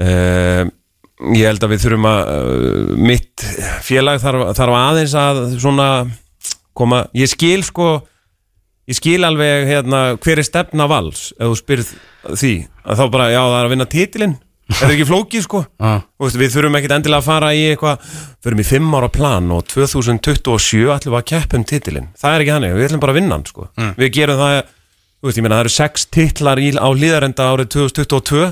uh, 0.03 0.63
ég 1.39 1.47
held 1.47 1.63
að 1.63 1.73
við 1.73 1.83
þurfum 1.85 2.09
að 2.11 2.33
uh, 2.35 2.93
mitt 3.09 3.47
félag 3.87 4.21
þarf, 4.23 4.45
þarf 4.59 4.79
aðeins 4.81 5.15
að 5.19 5.41
svona 5.55 5.89
koma, 6.75 7.05
ég 7.15 7.31
skil 7.31 7.61
sko 7.67 7.93
ég 8.89 8.97
skil 8.97 9.21
alveg 9.27 9.67
hérna 9.69 10.03
hver 10.19 10.41
er 10.41 10.47
stefna 10.47 10.89
vals 10.89 11.29
ef 11.37 11.47
þú 11.47 11.57
spyrð 11.59 11.95
því. 12.33 12.53
Að 12.83 12.99
þá 12.99 13.03
bara, 13.13 13.31
já 13.31 13.41
það 13.41 13.57
er 13.59 13.67
að 13.67 13.73
vinna 13.77 13.89
titilinn 14.69 14.85
er 14.89 14.95
ekki 14.95 15.07
flókið 15.09 15.45
sko? 15.45 15.61
Ah. 15.89 16.01
Þú 16.19 16.25
veist, 16.27 16.37
við 16.39 16.53
þurfum 16.53 16.77
ekkit 16.79 16.93
endilega 16.97 17.21
að 17.23 17.27
fara 17.29 17.49
í 17.55 17.61
eitthvað 17.71 18.09
förum 18.43 18.61
í 18.61 18.65
fimm 18.67 18.95
ára 18.97 19.09
plan 19.13 19.51
og 19.55 19.63
2027 19.71 20.91
ætlum 20.93 21.15
við 21.15 21.19
að 21.19 21.27
keppa 21.31 21.57
um 21.59 21.65
titilinn. 21.67 22.09
Það 22.19 22.35
er 22.35 22.43
ekki 22.45 22.53
hannig, 22.55 22.73
við 22.77 22.87
ætlum 22.89 23.03
bara 23.03 23.15
að 23.15 23.19
vinna 23.21 23.37
hann 23.37 23.47
sko. 23.49 23.67
Við 23.97 24.11
gerum 24.19 24.39
það, 24.43 24.55
þú 25.19 25.29
veist, 25.29 25.39
ég 25.39 25.45
meina 25.47 25.57
það 25.57 25.63
eru 25.65 25.73
sex 25.75 26.05
titlar 26.13 26.61
í, 26.61 26.69
á 26.77 26.89
líðarenda 26.99 27.47
árið 27.53 27.71
2022 27.77 28.45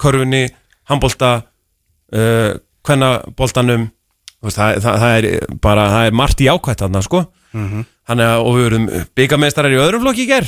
körfunni, 0.00 0.42
handbolta 0.88 1.32
uh, 1.42 2.50
kvennaboltanum. 2.86 3.88
Það, 4.40 4.78
það, 4.80 4.94
það 5.04 5.14
er 5.18 5.56
bara, 5.60 5.88
það 5.92 6.06
er 6.08 6.14
margt 6.22 6.40
í 6.40 6.48
ákvætt 6.48 6.86
þarna 6.86 7.02
sko. 7.04 7.26
Þannig 7.50 8.26
að, 8.26 8.40
og 8.46 8.54
við 8.56 8.64
verðum 8.68 8.86
byggameistarar 9.18 9.74
í 9.74 9.78
öðrum 9.82 10.04
flokki 10.04 10.22
í 10.22 10.28
ger 10.30 10.46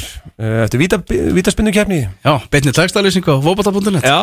eftir 0.63 0.81
víta, 0.81 0.99
vítaspinnu 1.35 1.73
kefni 1.75 1.99
Já, 2.07 2.33
beinni 2.51 2.73
textalýsing 2.75 3.27
á 3.27 3.43
fótbolta.net 3.43 4.07
Já, 4.07 4.19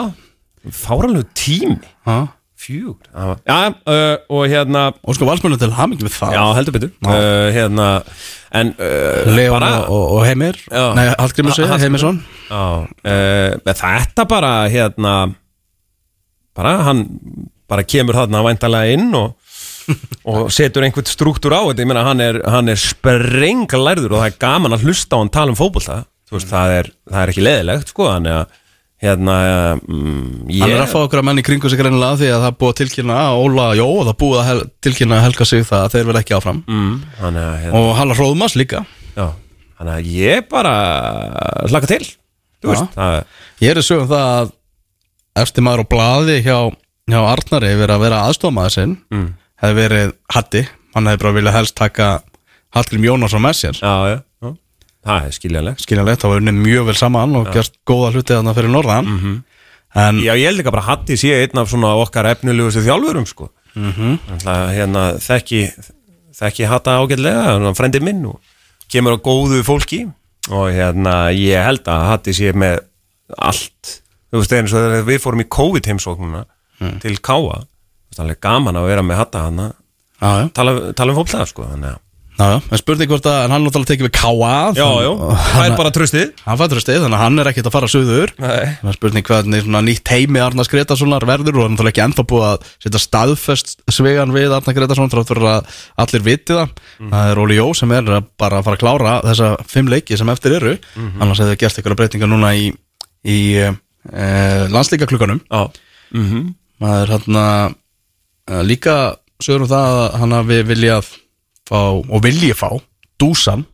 fáranlegu 0.68 1.28
tími. 1.38 1.80
Ah. 2.06 2.28
Fjúr 2.60 2.98
Já, 3.16 3.72
uh, 3.72 4.18
og 4.28 4.50
hérna 4.52 4.90
Og 5.08 5.16
sko 5.16 5.24
valsmönu 5.30 5.56
til 5.60 5.72
hamingi 5.72 6.04
við 6.04 6.12
það. 6.18 6.34
Já, 6.36 6.42
heldur 6.58 6.76
betur. 6.76 6.90
Uh, 7.08 7.48
Hérna, 7.56 7.86
en 8.52 8.74
uh, 8.76 9.30
Leon 9.32 9.64
bara, 9.64 9.86
og, 9.88 10.18
og 10.18 10.26
Heimir. 10.28 10.60
Já. 10.68 10.90
Nei, 10.98 11.06
Hallgrimur 11.14 11.54
Ha- 11.54 11.56
segja. 11.56 11.78
Heimisson. 11.86 12.20
Já, 12.50 12.64
uh, 12.84 13.56
þetta 13.64 14.28
bara, 14.28 14.52
hérna 14.68 15.14
bara, 16.58 16.76
hann 16.90 17.06
bara 17.70 17.88
kemur 17.88 18.18
þarna 18.20 18.44
væntalega 18.44 18.98
inn 18.98 19.14
og 19.16 19.38
og 20.30 20.52
setur 20.54 20.84
einhvern 20.86 21.08
struktúr 21.08 21.56
á 21.56 21.64
þetta, 21.64 21.82
ég 21.86 21.90
meina 21.90 22.04
hann 22.06 22.20
er, 22.22 22.42
er 22.44 22.78
sprenglærður 22.78 24.18
og 24.18 24.20
það 24.20 24.34
er 24.34 24.40
gaman 24.44 24.76
að 24.76 24.84
hlusta 24.86 25.16
á 25.16 25.20
hann 25.24 25.32
tala 25.34 25.56
um 25.56 25.58
fótbolta. 25.58 26.02
Þú 26.30 26.36
veist, 26.36 26.52
það 26.52 26.74
það 27.08 27.24
er 27.24 27.32
ekki 27.32 27.46
leðilegt 27.48 27.94
sko, 27.96 28.12
þannig 28.12 28.36
að 28.36 28.59
hérna, 29.00 29.36
mm, 29.80 30.48
ég 30.52 30.64
Hann 30.64 30.76
er 30.76 30.84
að 30.84 30.94
fá 30.94 31.00
okkur 31.02 31.22
að 31.22 31.28
menn 31.30 31.42
í 31.42 31.46
kringu 31.48 31.72
sig 31.72 31.80
greinilega 31.80 32.20
því 32.20 32.32
að 32.36 32.46
það 32.46 32.58
búið 32.62 32.74
að 32.74 32.80
tilkynna 32.82 33.20
að 33.26 33.42
Óla 33.44 33.68
Jó 33.80 33.86
og 33.88 34.08
það 34.10 34.18
búið 34.24 34.40
að 34.42 34.48
hel, 34.50 34.62
tilkynna 34.88 35.20
að 35.20 35.26
helga 35.28 35.50
sig 35.50 35.68
það 35.68 35.86
að 35.86 35.94
þeir 35.96 36.10
verða 36.10 36.24
ekki 36.26 36.38
áfram. 36.40 36.64
Mm, 36.68 36.96
að 37.20 37.38
hérna, 37.64 37.80
og 37.80 37.92
Halla 38.00 38.18
Hróðmas 38.20 38.58
líka. 38.60 38.84
Já, 39.16 39.28
þannig 39.80 39.94
að 39.96 40.10
ég 40.20 40.50
bara 40.52 40.74
hlaka 41.70 41.92
til 41.96 42.04
þú 42.60 42.74
veist, 42.74 42.96
það 42.96 43.20
Ég 43.60 43.74
er 43.74 43.80
að 43.82 43.88
sögum 43.88 44.10
það 44.12 44.30
að 44.40 44.52
eftir 45.44 45.66
maður 45.66 45.84
á 45.84 45.92
blaði 45.92 46.38
hjá, 46.46 46.58
hjá 47.12 47.20
Arnari 47.20 47.74
verið 47.76 47.96
að 47.96 48.04
vera 48.06 48.24
aðstofmaður 48.28 48.76
sinn. 48.76 48.96
Mm, 49.12 49.30
hefði 49.64 49.78
verið 49.80 50.14
Hatti, 50.36 50.64
hann 50.96 51.10
hefði 51.10 51.24
bara 51.24 51.38
viljað 51.40 51.58
helst 51.60 51.78
taka 51.80 52.10
Hallgrim 52.76 53.08
Jónasson 53.08 53.44
með 53.44 53.58
sér. 53.60 53.80
Já, 53.82 53.94
já, 54.14 54.18
já, 54.44 54.54
það 55.06 55.28
er 55.28 55.36
skiljanlegt. 55.36 55.84
Skiljanlegt, 55.86 56.24
það 56.24 56.34
var 56.34 56.44
unnið 56.44 56.60
mjög 56.66 56.90
vel 56.90 56.98
saman 57.00 57.38
og 57.40 57.48
gert 57.54 57.78
góða 57.88 58.12
hluti 58.16 58.36
þarna 58.36 58.56
fyrir 58.58 58.74
norðan. 58.74 59.06
Mhm. 59.14 59.38
en 59.96 60.20
Já, 60.22 60.34
ég 60.38 60.46
held 60.46 60.60
ekki 60.60 60.72
bara 60.72 60.84
að 60.84 60.90
Hatti 60.90 61.18
sé 61.18 61.32
einn 61.34 61.58
af 61.58 61.70
svona 61.70 61.96
okkar 61.98 62.26
efnilegustu 62.30 62.84
þjálfurum 62.86 63.26
sko. 63.26 63.50
Mm 63.76 63.92
-hmm. 63.92 64.20
hérna, 64.76 65.18
þekki 65.18 65.72
þekki 66.40 66.68
Hatta 66.68 67.00
ágætlega, 67.00 67.44
hann 67.44 67.66
er 67.66 67.74
frendi 67.74 68.00
minn 68.00 68.26
og 68.26 68.40
kemur 68.92 69.18
á 69.18 69.20
góðu 69.20 69.64
fólki. 69.64 70.12
Og 70.50 70.70
hérna, 70.72 71.32
ég 71.32 71.64
held 71.64 71.88
að 71.88 72.08
Hatti 72.10 72.34
sé 72.34 72.54
með 72.54 72.80
allt. 73.38 74.02
Þú 74.32 74.38
veist, 74.38 74.54
eins 74.54 74.74
og 74.74 74.80
þegar 74.80 75.06
við 75.06 75.20
fórum 75.22 75.42
í 75.42 75.50
COVID 75.50 75.86
heimsóknuna 75.86 76.46
til 77.02 77.18
Káa 77.18 77.66
veist, 78.10 78.22
alveg 78.22 78.40
gaman 78.44 78.80
að 78.80 78.90
vera 78.90 79.06
með 79.06 79.22
Hatta 79.22 79.46
hann 79.48 79.62
já, 79.64 79.72
já, 80.20 80.50
tala, 80.54 80.76
tala 80.98 81.14
um 81.14 81.20
fólklega 81.20 81.50
sko 81.50 81.68
þannig 81.70 81.94
að 81.94 82.00
já, 82.40 82.46
já, 82.56 82.58
en 82.72 82.80
spurning 82.80 83.10
hvort 83.12 83.28
að 83.28 83.40
hann 83.52 83.66
náttúrulega 83.66 83.90
tekið 83.92 84.08
við 84.08 84.14
K.A. 84.16 84.54
Já, 84.78 84.88
já, 85.04 85.10
og 85.12 85.34
það 85.44 85.66
er 85.66 85.76
bara 85.76 85.92
tröstið 85.96 86.30
hann 86.46 86.60
fættur 86.62 86.80
að 86.80 86.86
stið, 86.86 87.00
þannig 87.04 87.18
að 87.18 87.24
hann 87.26 87.42
er 87.44 87.50
ekkert 87.52 87.70
að 87.70 87.76
fara 87.76 87.90
Nei. 88.40 88.66
Það 88.80 88.92
er 88.92 88.98
spurning 88.98 89.28
hvernig 89.30 89.68
nýtt 89.90 90.12
heimi 90.14 90.42
Arnars 90.44 90.72
Gretasonar 90.72 91.26
verður 91.28 91.60
og 91.60 91.68
hann 91.68 91.76
náttúrulega 91.76 91.94
ekki 91.94 92.04
ennþá 92.06 92.26
búið 92.32 92.48
að 92.48 92.70
setja 92.86 93.04
staðfest 93.04 93.76
svegan 93.92 94.34
við 94.36 94.56
Arnar 94.56 94.78
Gretason 94.78 95.12
þrátt 95.12 95.34
fyrir 95.34 95.50
að 95.52 95.82
allir 96.06 96.26
viti 96.26 96.56
það. 96.56 96.74
Það 97.02 97.34
er 97.34 97.44
Óli 97.44 97.60
Jó 97.60 97.68
sem 97.78 97.96
er 97.98 98.14
að 98.20 98.32
bara 98.40 98.62
að 98.62 98.70
fara 98.70 98.80
að 98.80 98.84
klára 98.86 99.16
þessa 99.28 99.52
fimm 99.68 99.92
leiki 99.92 100.20
sem 100.20 100.32
eftir 100.32 100.58
eru. 100.60 100.76
Annars 101.20 101.44
hefði 101.44 101.60
gert 101.60 101.80
eitthvað 101.80 102.00
breytingar 102.00 102.32
núna 102.32 102.54
í, 102.56 102.72
í 103.28 103.40
e, 103.60 103.70
landslíka 104.72 105.10
klukkanum 105.10 105.42
Já, 105.44 105.68
mm 106.16 106.26
hann 106.80 107.36
að 107.36 108.64
líka 108.66 108.94
sögur 109.44 109.66
um 109.66 109.72
það 109.72 109.98
að 110.04 110.14
hann 110.22 110.36
hafi 110.36 110.60
viljað 110.68 111.10
fá 111.70 111.82
og 112.02 112.24
vilji 112.26 112.54
fá 112.58 112.70
dúsan, 113.22 113.66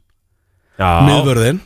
miðvörðin 0.80 1.62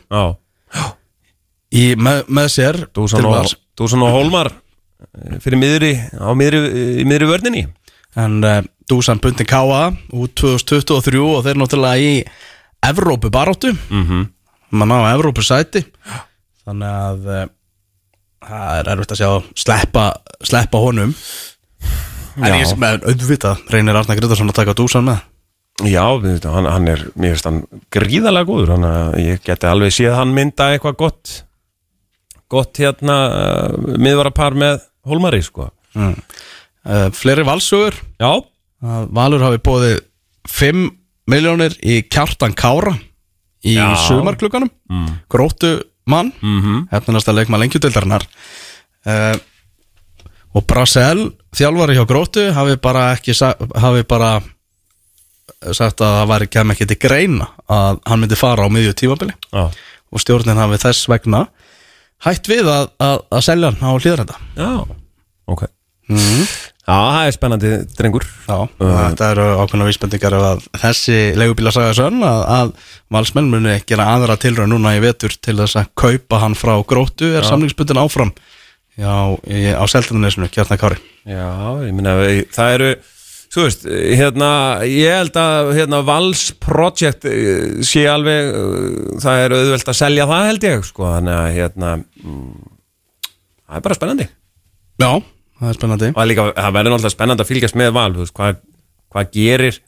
með, 1.98 2.24
með 2.28 2.48
sér 2.50 2.78
Dúsan 2.94 3.26
og. 3.26 3.50
Dúsan 3.78 4.02
og 4.04 4.12
Hólmar 4.12 4.50
eh, 4.52 5.38
fyrir 5.42 5.60
miðri, 5.60 5.92
á 6.12 6.30
miðri, 6.36 6.60
miðri 7.08 7.28
vörninni 7.30 7.62
en 8.18 8.40
uh, 8.42 8.58
Dusan 8.90 9.20
Bundin 9.22 9.46
K.A. 9.46 9.92
út 10.18 10.34
2023 10.36 11.22
og 11.22 11.44
þeir 11.46 11.60
náttúrulega 11.60 12.02
í 12.02 12.24
Evrópu 12.84 13.30
baróttu 13.30 13.70
mm 13.72 14.04
-hmm. 14.04 14.26
mann 14.70 14.92
á 14.92 15.14
Evrópu 15.14 15.42
sæti 15.46 15.84
þannig 16.64 16.88
að 16.88 17.20
uh, 17.26 17.46
það 18.40 18.78
er 18.78 18.92
erfitt 18.92 19.14
að 19.14 19.20
sjá 19.20 19.30
sleppa, 19.54 20.04
sleppa 20.42 20.78
honum 20.78 21.14
en 22.36 22.52
Já. 22.52 22.56
ég 22.60 22.66
sem 22.66 22.82
auðvitað 22.82 23.64
reynir 23.70 23.96
Arnar 23.96 24.16
Gretarsson 24.16 24.48
að 24.48 24.60
taka 24.60 24.74
Dusan 24.74 25.04
með 25.04 25.18
Já, 25.88 26.04
hann, 26.12 26.66
hann 26.68 26.88
er, 26.92 27.06
mér 27.14 27.34
finnst 27.34 27.46
hann 27.48 27.62
gríðalega 27.94 28.48
góður, 28.48 28.74
hann 28.74 28.86
að 28.88 29.14
ég 29.22 29.44
geti 29.46 29.68
alveg 29.68 29.94
séð 29.94 30.18
hann 30.18 30.34
mynda 30.36 30.72
eitthvað 30.74 30.98
gott 31.00 31.32
gott 32.50 32.80
hérna 32.82 33.18
uh, 33.30 33.90
miðvarapar 34.00 34.56
með 34.58 34.80
Hólmari 35.06 35.40
sko 35.44 35.68
mm. 35.96 36.16
uh, 36.84 37.06
Fleiri 37.16 37.46
valsugur 37.46 37.96
Já, 38.20 38.32
að 38.82 39.12
Valur 39.16 39.46
hafi 39.46 39.62
bóðið 39.64 40.00
5 40.50 40.88
miljónir 41.30 41.76
í 41.86 42.00
kjartan 42.10 42.56
Kára 42.58 42.96
í 43.64 43.76
Já. 43.76 43.94
sumarklukkanum 44.08 44.70
mm. 44.90 45.10
gróttu 45.30 45.76
mann 46.10 46.32
mm. 46.40 46.60
-hmm. 46.60 46.86
hefnast 46.90 47.28
að 47.30 47.40
leikma 47.40 47.60
lengjudildarinnar 47.60 48.26
uh, 49.06 49.36
og 50.50 50.66
Brasel 50.66 51.30
þjálfari 51.54 51.98
hjá 51.98 52.06
gróttu 52.08 52.48
hafi 52.56 52.80
bara 52.82 53.12
ekki 53.14 53.36
hafi 53.38 54.02
bara 54.08 54.40
sagt 55.76 56.00
að 56.00 56.16
það 56.18 56.30
væri 56.32 56.50
kem 56.56 56.74
ekki 56.74 56.88
til 56.88 56.98
greina 57.00 57.50
að 57.70 58.00
hann 58.08 58.22
myndi 58.22 58.38
fara 58.38 58.64
á 58.64 58.68
miðju 58.72 58.96
tímabili. 58.96 59.34
Já, 59.52 59.68
og 60.10 60.22
stjórnin 60.22 60.58
hafi 60.58 60.80
þess 60.82 61.08
vegna 61.10 61.44
hætt 62.24 62.50
við 62.50 62.68
að, 62.68 62.90
að, 63.00 63.22
að 63.30 63.46
selja 63.46 63.70
hann 63.70 63.84
á 63.84 63.92
hlýðrenda 64.00 64.40
já. 64.58 64.70
Ok. 65.50 65.66
Já, 66.10 66.96
það 66.96 67.24
er 67.28 67.34
spennandi 67.36 67.68
drengur. 67.94 68.24
Já, 68.48 68.56
þetta 68.80 69.26
eru 69.30 69.44
ákveðna 69.62 69.86
vísbendingar 69.86 70.36
að 70.40 70.64
þessi 70.82 71.18
leigubíla 71.38 71.72
sagði 71.74 71.98
sönn 72.00 72.24
að, 72.26 72.40
að 72.56 72.72
valsmenn 73.14 73.50
muni 73.52 73.76
gera 73.86 74.08
aðra 74.16 74.38
tilröð 74.40 74.72
núna 74.72 74.96
í 74.96 75.02
vetur 75.04 75.36
til 75.38 75.54
þess 75.60 75.78
að 75.78 75.92
kaupa 76.02 76.40
hann 76.42 76.58
frá 76.58 76.74
gróttu 76.82 77.30
er 77.38 77.46
samlingsbundin 77.46 78.00
áfram. 78.02 78.32
Já, 78.98 79.14
í, 79.46 79.70
á 79.70 79.84
Seltjarnanesinu, 79.88 80.50
Kjartan 80.52 80.80
Kári 80.80 80.98
Já, 81.24 81.46
ég 81.86 81.94
minna, 81.94 82.16
það 82.52 82.72
eru 82.74 82.88
Þú 83.50 83.64
veist, 83.66 83.82
hérna, 83.90 84.48
ég 84.86 85.10
held 85.10 85.38
að 85.40 85.72
hérna, 85.74 85.98
Vals 86.06 86.44
Project 86.62 87.24
eh, 87.26 87.80
sé 87.82 88.04
alveg, 88.06 88.50
eh, 88.54 89.16
það 89.24 89.42
er 89.42 89.54
auðvelt 89.56 89.90
að 89.90 89.98
selja 89.98 90.26
það 90.30 90.46
held 90.46 90.66
ég, 90.68 90.84
sko, 90.86 91.08
þannig 91.16 91.34
að 91.34 91.48
hérna, 91.56 91.94
mm, 92.22 92.68
það 93.66 93.80
er 93.80 93.86
bara 93.88 93.98
spennandi. 93.98 94.26
Já, 95.02 95.10
það 95.58 95.72
er 95.72 95.80
spennandi. 95.80 96.10
Og 96.14 96.28
líka, 96.30 96.44
það 96.54 96.76
verður 96.76 96.94
náttúrulega 96.94 97.16
spennandi 97.16 97.44
að 97.44 97.50
fylgjast 97.50 97.80
með 97.80 97.90
Val, 97.98 98.06
þú 98.14 98.22
veist, 98.22 98.36
hvað, 98.38 98.60
hvað 99.10 99.34
gerir 99.34 99.80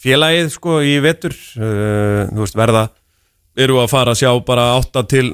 félagið, 0.00 0.50
sko, 0.54 0.78
í 0.80 0.96
vetur 1.04 1.36
uh, 1.36 2.24
þú 2.30 2.44
veist, 2.44 2.56
verða 2.56 2.86
eru 3.60 3.80
að 3.82 3.90
fara 3.92 4.14
að 4.14 4.22
sjá 4.22 4.32
bara 4.46 4.66
8 4.78 5.04
til 5.10 5.26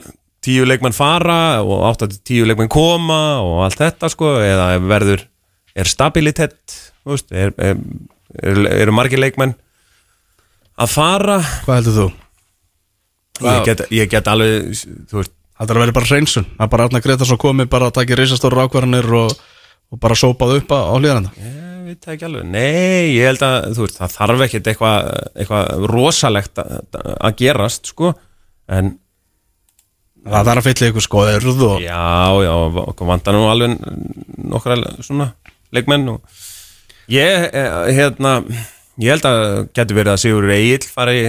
10 0.46 0.66
leikmenn 0.70 0.94
fara 0.96 1.62
og 1.62 1.84
8 1.92 2.10
til 2.10 2.20
10 2.42 2.50
leikmenn 2.50 2.72
koma 2.72 3.38
og 3.44 3.62
allt 3.66 3.78
þetta, 3.82 4.10
sko, 4.10 4.36
eða 4.42 4.72
verður 4.82 5.22
er 5.76 5.90
stabilitet, 5.90 6.58
þú 6.66 6.85
veist 7.14 7.32
er, 7.32 7.52
er, 7.62 7.80
er, 8.42 8.60
eru 8.82 8.94
margir 8.96 9.22
leikmenn 9.22 9.54
að 10.76 10.92
fara? 10.92 11.40
Hvað 11.64 11.80
heldur 11.80 11.98
þú? 12.00 12.06
ég 13.46 13.66
get, 13.68 13.84
ég 13.92 14.10
get 14.12 14.30
alveg, 14.32 14.72
veist. 15.12 15.34
Þetta 15.56 15.72
er 15.72 15.78
að 15.78 15.84
vera 15.86 15.96
bara 15.96 16.08
hreinsun. 16.10 16.44
Að 16.60 16.68
bara 16.74 16.84
Arna 16.84 17.00
Gretarsson 17.00 17.38
komi 17.40 17.64
bara 17.72 17.86
að 17.88 17.94
taka 17.96 18.16
reisastóra 18.18 18.66
ákvarðanir 18.66 19.06
og, 19.16 19.32
og 19.88 20.00
bara 20.02 20.18
sópað 20.18 20.58
upp 20.58 20.74
á, 20.76 20.92
hlýðrenda 20.98 21.32
Ég 21.40 21.86
veit 21.86 22.02
það 22.02 22.12
ekki 22.16 22.26
alveg, 22.26 22.46
nei, 22.50 23.14
ég 23.14 23.28
held 23.30 23.44
að 23.46 23.78
veist, 23.78 23.96
það 24.00 24.14
þarf 24.18 24.44
ekkert 24.46 24.70
eitthvað 24.72 25.08
eitthva 25.38 25.60
rosalegt 25.88 26.60
að, 26.60 27.28
gerast 27.38 27.92
sko, 27.92 28.12
en 28.68 28.96
Það 30.26 30.48
þarf 30.48 30.58
að 30.58 30.66
fylla 30.66 30.86
ykkur 30.90 31.04
skoðurð 31.04 31.60
og 31.62 31.82
já, 31.84 32.06
já, 32.42 32.54
vantar 33.06 33.36
nú 33.36 33.44
alveg 33.46 33.76
nokkra 34.50 34.78
svona 34.98 35.28
leikmenn 35.70 36.08
og 36.16 36.40
ég, 37.08 37.46
eh, 37.54 37.76
hérna 37.96 38.32
ég 38.98 39.10
held 39.12 39.26
að 39.28 39.68
getur 39.76 39.98
verið 40.00 40.12
að 40.14 40.20
Sigur 40.24 40.50
Egil 40.50 40.88
fara 40.90 41.12
í, 41.14 41.24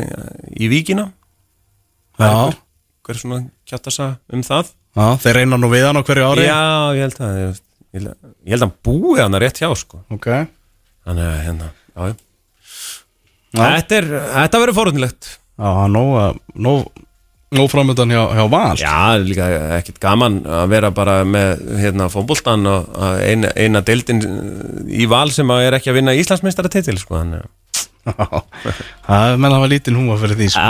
í 0.57 0.69
víkina. 0.71 1.09
Já, 2.17 2.29
hver 3.05 3.13
er 3.15 3.21
svona 3.21 3.41
kjáttasa 3.69 4.07
um 4.33 4.41
það? 4.45 4.71
Já, 4.97 5.07
þeir 5.21 5.35
reyna 5.41 5.57
nú 5.61 5.69
við 5.69 5.85
hann 5.85 5.99
á 6.01 6.03
hverju 6.07 6.29
ári. 6.31 6.45
Já, 6.47 6.61
ég 6.97 7.03
held 7.05 7.19
að 7.21 7.41
ég, 7.41 7.59
ég 7.93 7.99
held 8.01 8.07
að- 8.07 8.31
að 8.47 8.63
hann 8.65 8.73
búi 8.83 9.19
hann 9.21 9.37
rétt 9.43 9.59
hjá 9.61 9.69
sko. 9.77 10.01
Ok. 10.09 10.25
Þannig 11.05 11.27
að 11.27 11.43
hérna, 11.45 11.69
já 11.95 12.15
Já. 13.57 13.63
Þetta, 13.79 13.95
er, 13.95 14.05
þetta 14.35 14.59
verður 14.59 14.75
forunilegt 14.75 15.27
Já, 15.57 15.69
nóg, 15.89 16.39
nóg, 16.53 16.89
nóg 17.55 17.69
framöndan 17.71 18.11
hjá, 18.11 18.23
hjá 18.35 18.43
Val 18.51 18.79
Já, 18.79 19.15
líka 19.23 19.47
ekkert 19.77 20.01
gaman 20.03 20.41
að 20.43 20.65
vera 20.73 20.91
bara 20.91 21.21
með 21.27 21.63
hérna 21.79 22.09
fótboltan 22.11 22.67
og 22.67 22.91
eina, 23.23 23.53
eina 23.55 23.81
deildin 23.87 24.19
í 24.91 25.07
val 25.07 25.29
sem 25.31 25.47
er 25.55 25.77
ekki 25.77 25.93
að 25.93 26.01
vinna 26.01 26.17
Íslandsmeistara 26.19 26.71
titil 26.73 26.97
sko, 26.99 27.21
er 27.23 27.47
menn 29.39 29.49
að 29.51 29.57
hafa 29.57 29.71
lítinn 29.71 29.97
húma 29.99 30.15
fyrir 30.19 30.39
því 30.39 30.47
sko. 30.53 30.67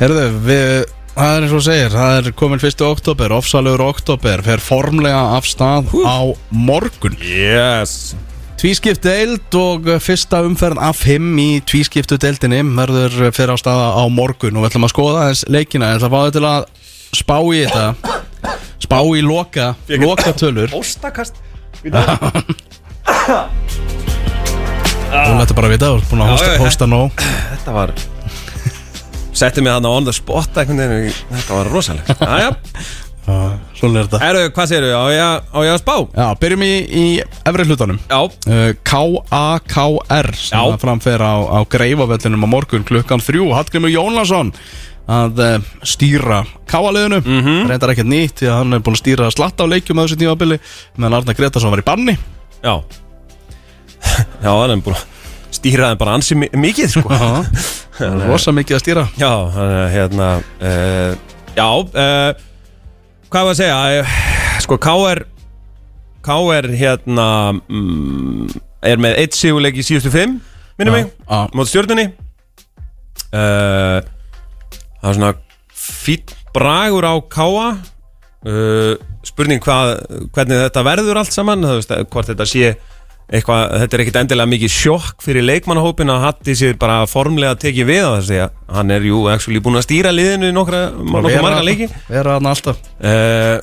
Herðu, 0.00 0.24
við, 0.44 0.66
það 1.14 1.36
er 1.36 1.46
eins 1.46 1.54
og 1.54 1.64
segir 1.64 1.92
Það 1.94 2.16
er 2.18 2.34
komin 2.36 2.60
1. 2.60 2.84
oktober, 2.88 3.34
ofsalögur 3.36 3.84
oktober 3.86 4.42
Fer 4.44 4.62
formlega 4.64 5.20
af 5.36 5.46
stað 5.48 5.92
á 6.02 6.18
morgun 6.50 7.14
Yes 7.22 8.14
Tvískiptu 8.64 9.04
deild 9.04 9.56
og 9.60 9.90
fyrsta 10.00 10.38
umferð 10.40 10.78
af 10.80 11.02
5 11.04 11.24
í 11.36 11.60
tvískiptu 11.68 12.16
deildinni 12.16 12.62
verður 12.78 13.12
fyrir 13.36 13.52
á 13.52 13.60
staða 13.60 13.90
á 13.92 14.08
morgun 14.08 14.56
og 14.56 14.64
við 14.64 14.70
ætlum 14.70 14.86
að 14.88 14.92
skoða 14.94 15.26
þess 15.26 15.44
leikina. 15.52 15.90
Ég 15.92 15.98
ætla 15.98 16.08
að 16.08 16.14
fá 16.14 16.20
þau 16.22 16.32
til 16.32 16.46
að 16.48 16.64
spá 17.20 17.36
í 17.44 17.60
þetta. 17.60 17.84
Spá 18.86 18.96
í 19.04 19.20
loka, 19.20 19.66
loka 20.00 20.32
tölur 20.40 20.72
Óstakast. 20.80 21.36
Þú 25.12 25.36
lættu 25.36 25.60
bara 25.60 25.68
að 25.68 25.74
vita, 25.76 25.92
þú 25.92 26.00
ert 26.00 26.08
búin 26.08 26.24
að 26.24 26.32
hósta, 26.32 26.56
hósta 26.64 26.88
nóg. 26.88 27.12
Þetta 27.52 27.76
var 27.76 27.92
Setti 29.34 29.60
mig 29.60 29.74
þarna 29.74 29.92
on 29.92 30.08
the 30.08 30.14
spot 30.16 30.56
veginn 30.56 31.12
Þetta 31.34 31.52
var 31.58 31.68
rosalegt 31.68 32.16
Svona 33.84 34.00
er 34.00 34.06
þetta. 34.08 34.20
Erðu, 34.30 34.44
hvað 34.56 34.70
segirðu? 34.72 34.92
Á 34.96 35.04
ég, 35.12 35.20
að- 35.24 35.42
á 35.52 35.58
ég 35.64 35.72
að 35.74 35.82
spá? 35.82 35.96
Já, 36.16 36.26
byrjum 36.40 36.64
í, 36.64 36.72
í 36.88 37.04
efri 37.44 37.66
hlutanum. 37.68 37.98
Já. 38.08 38.20
Uh, 38.48 38.72
K-A-K-R 38.82 40.30
sem 40.40 40.56
Já. 40.58 40.62
að 40.72 40.80
framfer 40.80 41.20
á, 41.20 41.34
á 41.44 41.58
greifavellinum 41.68 42.44
á 42.44 42.48
morgun 42.48 42.84
klukkan 42.88 43.20
þrjú. 43.22 43.50
Hallgrimur 43.54 43.92
Jónlason 43.92 44.52
að 45.04 45.40
uh, 45.44 45.58
stýra 45.84 46.42
K-A-liðinu 46.70 47.18
Mhm. 47.20 47.68
reyndar 47.68 47.92
ekkert 47.92 48.08
nýtt 48.08 48.38
því 48.40 48.48
að 48.48 48.56
hann 48.62 48.72
er 48.72 48.80
búin 48.80 48.96
að 48.96 49.02
stýra 49.02 49.28
slatt 49.34 49.60
á 49.60 49.66
leikjum 49.68 50.00
á 50.00 50.02
þessu 50.08 50.16
tímabili 50.16 50.56
meðan 50.96 51.18
Arna 51.20 51.34
Gretarsson 51.36 51.70
var 51.74 51.82
í 51.82 51.84
banni. 51.84 52.16
Já. 52.64 52.80
Já, 54.40 54.48
hann 54.48 54.70
er 54.70 54.80
búin 54.84 54.96
að 54.96 55.04
stýra 55.54 55.90
þeim 55.92 55.98
bara 56.00 56.14
ansi 56.16 56.34
mi- 56.40 56.48
mikið 56.56 56.88
sko. 56.96 57.12
Rosa 58.30 58.50
mikið 58.56 58.78
að 58.78 58.82
stýra. 58.82 59.04
Já, 59.20 59.30
þannig 59.54 59.78
að 59.84 59.92
hérna 59.94 60.30
uh, 60.64 61.14
Já, 61.54 61.68
uh, 61.68 62.32
hvað 63.30 63.48
var 63.48 63.54
að 63.54 63.60
segja 63.60 64.04
Sko, 64.64 64.78
K.R. 64.80 65.24
K.R. 66.24 66.68
hérna 66.78 67.28
mm, 67.54 68.48
er 68.84 69.00
með 69.02 69.18
eitt 69.22 69.36
sigurleik 69.36 69.78
í 69.80 69.84
síðustu 69.86 70.12
fimm 70.14 70.38
minnum 70.78 70.96
mig, 70.96 71.10
Já, 71.28 71.40
mót 71.54 71.70
stjórnunni 71.70 72.08
uh, 73.34 74.00
Það 74.02 75.10
er 75.10 75.18
svona 75.18 75.34
fýtt 75.74 76.34
bragur 76.54 77.04
á 77.06 77.14
K.A. 77.32 77.68
Uh, 78.44 78.94
spurning 79.24 79.62
hvað, 79.64 79.94
hvernig 80.36 80.60
þetta 80.66 80.84
verður 80.84 81.20
allt 81.20 81.32
saman, 81.32 81.64
það 81.64 81.78
veist, 81.80 81.94
hvort 82.12 82.28
þetta 82.30 82.46
sé 82.48 82.74
eitthvað, 83.28 83.62
þetta 83.82 83.96
er 83.96 84.02
ekkit 84.04 84.18
endilega 84.20 84.50
mikið 84.52 84.72
sjokk 84.74 85.22
fyrir 85.24 85.46
leikmannahópin 85.46 86.12
að 86.12 86.24
Hatti 86.26 86.56
sér 86.58 86.74
bara 86.80 87.04
formlega 87.10 87.56
tekið 87.60 87.88
við 87.88 88.02
að 88.04 88.16
þessi 88.18 88.40
að 88.44 88.58
hann 88.78 88.94
er 88.94 89.06
jú 89.08 89.22
actually 89.32 89.62
búin 89.64 89.80
að 89.80 89.86
stýra 89.86 90.12
liðinu 90.14 90.50
í 90.50 90.56
nokkra, 90.56 90.82
nokkra 90.98 91.44
marga 91.44 91.62
leiki. 91.64 91.88
vera 92.10 92.36
hann 92.36 92.50
alltaf. 92.50 92.82
Uh, 93.00 93.56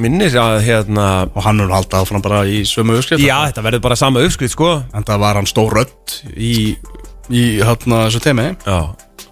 minnir 0.00 0.36
að 0.40 0.62
hérna 0.64 1.08
og 1.28 1.42
hann 1.44 1.64
er 1.64 1.74
alltaf 1.78 2.04
áfram 2.04 2.24
bara 2.24 2.44
í 2.48 2.62
sömu 2.68 2.98
uppskrift. 2.98 3.24
Já, 3.24 3.36
þetta 3.48 3.66
verður 3.66 3.84
bara 3.88 3.98
sama 4.00 4.22
uppskrið 4.24 4.54
sko. 4.54 4.70
En 4.92 5.08
það 5.08 5.24
var 5.24 5.40
hann 5.40 5.50
stór 5.50 5.80
rödd 5.80 6.20
í, 6.36 6.54
í 7.32 7.44
hérna 7.64 8.04
þessu 8.06 8.22
temi. 8.24 8.50
Já, 8.68 8.78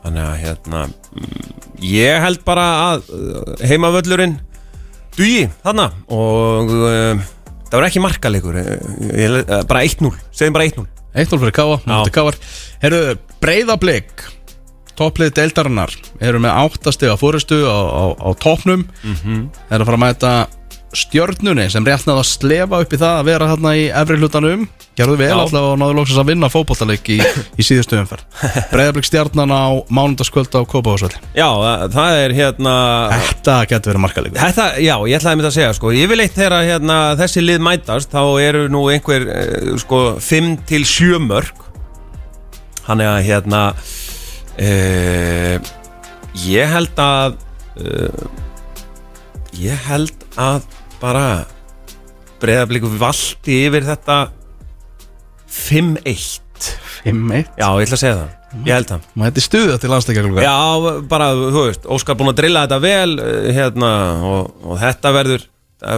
þannig 0.02 0.26
að 0.26 0.36
hérna 0.44 0.86
ég 1.84 2.20
held 2.24 2.44
bara 2.46 2.66
að 2.90 3.08
uh, 3.12 3.56
heimavöllurinn 3.68 4.38
dugi 5.16 5.46
þarna 5.64 5.90
og 6.12 6.72
uh, 6.76 7.26
það 7.70 7.78
var 7.78 7.88
ekki 7.88 8.04
markalegur 8.04 8.60
ég, 8.60 9.40
uh, 9.42 9.62
bara 9.68 9.84
1-0, 9.86 10.12
segjum 10.32 10.56
bara 10.56 10.68
1-0 10.68 10.86
Eittul 11.16 11.40
fyrir 11.40 11.54
Káa, 11.56 11.78
mútið 11.88 12.12
Káar 12.12 12.36
Herru, 12.82 12.98
breyðablík 13.40 14.26
Topplið 14.96 15.32
deildarinnar 15.36 15.92
Eru 16.24 16.40
með 16.44 16.56
áttastega 16.64 17.16
fórustu 17.20 17.58
á, 17.68 17.76
á, 17.76 18.04
á 18.16 18.28
toppnum. 18.40 18.86
Mm 19.04 19.16
-hmm. 19.16 19.42
Er 19.68 19.80
að 19.80 19.88
fara 19.88 19.98
að 19.98 20.04
mæta 20.04 20.32
stjörnunni 20.96 21.68
sem 21.72 21.86
réttnaði 21.86 22.22
að 22.22 22.28
slefa 22.30 22.80
upp 22.82 22.92
í 22.96 23.00
það 23.00 23.20
að 23.20 23.28
vera 23.30 23.48
hérna 23.52 23.72
í 23.76 23.86
efri 24.02 24.18
hlutanum. 24.20 24.66
Gerðu 24.96 25.16
vel 25.20 25.28
Já. 25.28 25.36
alltaf 25.42 25.64
og 25.68 25.74
náðu 25.76 25.94
loksins 25.98 26.20
að 26.22 26.28
vinna 26.30 26.48
fótballtaleik 26.48 27.08
í, 27.12 27.18
í 27.20 27.64
síðustu 27.66 27.98
umferð. 28.00 28.24
Breyðablík 28.72 29.04
stjarnan 29.04 29.52
á 29.52 29.64
mánundaskvöld 29.92 30.54
á 30.56 30.64
Kópavásvöld 30.64 31.18
Já, 31.36 31.48
það, 31.52 31.82
það 31.92 32.20
er 32.22 32.34
hérna 32.38 32.76
Þetta 33.12 33.56
getur 33.72 33.92
verið 33.92 34.02
markaleikur 34.06 34.40
Þetta, 34.40 34.66
já, 34.80 34.94
ég 34.96 35.18
ætlaði 35.18 35.32
að 35.34 35.40
mynda 35.42 35.50
að 35.50 35.56
segja 35.58 35.74
sko, 35.76 35.92
yfirleitt 36.00 36.38
þegar 36.38 36.64
hérna, 36.70 36.96
þessi 37.20 37.44
lið 37.44 37.60
mætast 37.66 38.16
þá 38.16 38.22
eru 38.46 38.64
nú 38.72 38.86
einhver 38.94 39.28
uh, 39.28 39.68
sko, 39.82 40.00
5 40.24 40.48
til 40.70 40.82
7 40.88 41.20
mörg 41.26 41.62
Þannig 42.86 43.12
að 43.12 43.20
hérna 43.28 43.62
uh, 44.64 45.70
ég 46.46 46.72
held 46.72 47.04
að 47.04 47.36
uh, 47.84 48.26
Ég 49.56 49.86
held 49.90 50.26
að 50.40 50.64
bara 51.00 51.26
breyðabliku 52.42 52.90
valdi 53.00 53.60
yfir 53.66 53.86
þetta 53.86 54.18
5-1 55.56 56.42
5-1 57.06 57.52
Já, 57.56 57.68
ég 57.76 57.86
ætla 57.86 57.96
að 57.96 58.00
segja 58.02 58.16
það. 58.16 58.32
Ég 58.66 58.72
held 58.72 58.88
það. 58.88 59.06
Maður 59.12 59.28
hætti 59.30 59.44
stuða 59.44 59.76
til 59.80 59.90
landsleikja 59.92 60.44
Já, 60.46 60.56
bara, 61.10 61.28
þú 61.36 61.64
veist, 61.66 61.86
Óskar 61.96 62.16
búinn 62.18 62.32
að 62.32 62.38
drilla 62.40 62.64
þetta 62.64 62.78
vel 62.84 63.18
eh, 63.20 63.48
hérna, 63.56 63.90
og, 64.30 64.54
og 64.64 64.80
þetta 64.80 65.12
verður 65.16 65.46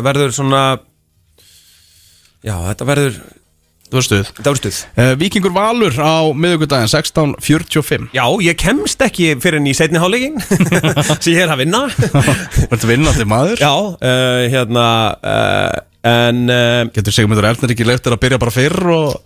verður 0.08 0.34
svona 0.34 0.62
Já, 2.42 2.54
þetta 2.70 2.88
verður 2.88 3.20
Þú 3.88 3.98
veist 3.98 4.10
stuð. 4.10 4.30
Þetta 4.36 4.52
verður 4.52 4.60
stuð. 4.62 4.80
Uh, 5.00 5.12
Víkingur 5.20 5.54
Valur 5.56 5.96
á 5.96 6.16
miðugudaginn 6.36 6.90
16.45 6.92 8.10
Já, 8.16 8.24
ég 8.44 8.58
kemst 8.60 9.04
ekki 9.06 9.30
fyrir 9.40 9.62
en 9.62 9.70
í 9.70 9.74
setni 9.76 10.02
hálfleikin 10.02 10.36
sem 11.22 11.32
ég 11.32 11.42
er 11.46 11.54
að 11.54 11.62
vinna. 11.64 11.86
Verður 12.70 12.90
vinnandi 12.92 13.28
maður? 13.28 13.62
Já, 13.64 13.72
uh, 13.72 14.44
hérna 14.52 14.86
uh, 15.16 15.80
en 16.08 16.44
Getur 16.94 17.14
Sigmundur 17.16 17.48
Ernir 17.48 17.74
ekki 17.74 17.88
leiftir 17.88 18.14
að 18.14 18.22
byrja 18.22 18.40
bara 18.44 18.54
fyrr 18.54 18.92
og 18.92 19.18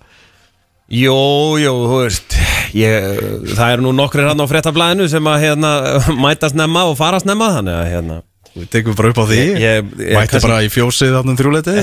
Jó, 0.92 1.56
jó, 1.56 1.70
þú 1.88 1.98
veist 2.02 2.34
ég, 2.76 3.06
Það 3.54 3.70
er 3.70 3.82
nú 3.84 3.94
nokkri 3.96 4.26
hann 4.26 4.42
á 4.42 4.46
fréttablaðinu 4.50 5.06
sem 5.08 5.28
að 5.30 5.46
hérna, 5.46 5.70
mæta 6.24 6.50
snemma 6.52 6.84
og 6.90 6.98
fara 6.98 7.20
snemma 7.22 7.48
þannig 7.56 7.78
að 7.78 7.90
hérna 7.94 8.18
við 8.56 8.68
tekum 8.72 8.96
bara 8.98 9.12
upp 9.12 9.20
á 9.22 9.24
því. 9.28 9.38
Ég, 9.60 9.88
ég, 10.02 10.16
mætti 10.16 10.40
bara 10.44 10.58
í 10.64 10.68
fjósið 10.72 11.16
áttum 11.18 11.38
þrjúleitið? 11.38 11.78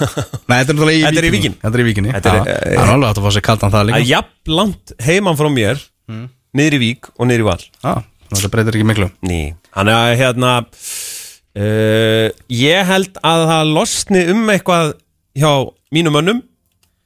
Nei, 0.48 0.54
þetta 0.54 0.60
er 0.60 0.78
náttúrulega 0.78 1.26
í 1.28 1.32
vikin 1.34 1.56
þetta 1.58 1.72
er 1.72 1.82
í 1.82 1.86
vikin 1.88 2.08
eh, 2.10 2.20
það 2.22 2.38
er 2.44 2.92
alveg 2.92 3.08
hægt 3.08 3.20
að 3.20 3.26
fá 3.26 3.34
sér 3.36 3.46
kaldan 3.48 3.74
það 3.74 3.88
líka. 3.88 4.00
jafn 4.10 4.54
langt 4.60 4.94
heimann 5.06 5.38
frá 5.40 5.48
mér 5.52 5.82
mm. 6.10 6.24
niður 6.58 6.78
í 6.78 6.80
vík 6.84 7.10
og 7.16 7.28
niður 7.30 7.44
í 7.44 7.48
val. 7.50 7.58
Ah, 7.82 8.02
það 8.30 8.48
breytir 8.54 8.78
ekki 8.78 8.88
miklu. 8.92 9.10
Þannig 9.22 9.98
að 9.98 10.14
hérna 10.22 10.54
uh, 10.62 12.26
ég 12.62 12.92
held 12.92 13.22
að 13.32 13.46
það 13.52 13.74
losni 13.80 14.24
um 14.34 14.44
eitthvað 14.54 14.94
hjá 15.38 15.52
mínum 15.92 16.20
önnum 16.22 16.46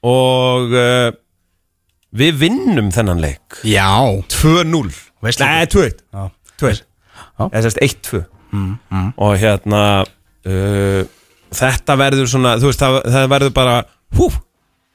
og 0.07 0.77
uh, 0.77 1.09
við 2.17 2.39
vinnum 2.45 2.93
þennan 2.95 3.23
leik. 3.23 3.61
Já. 3.65 3.89
2-0 4.37 5.07
nei 5.23 5.65
2-1 5.73 6.01
1-2 7.81 8.23
mm, 8.51 8.73
mm. 8.91 9.09
og 9.23 9.37
hérna 9.41 9.83
uh, 10.03 11.01
þetta 11.53 11.97
verður 11.99 12.29
svona 12.31 12.55
veist, 12.61 12.81
það, 12.81 12.99
það 13.13 13.31
verður 13.33 13.55
bara 13.55 13.79
hú, 14.17 14.29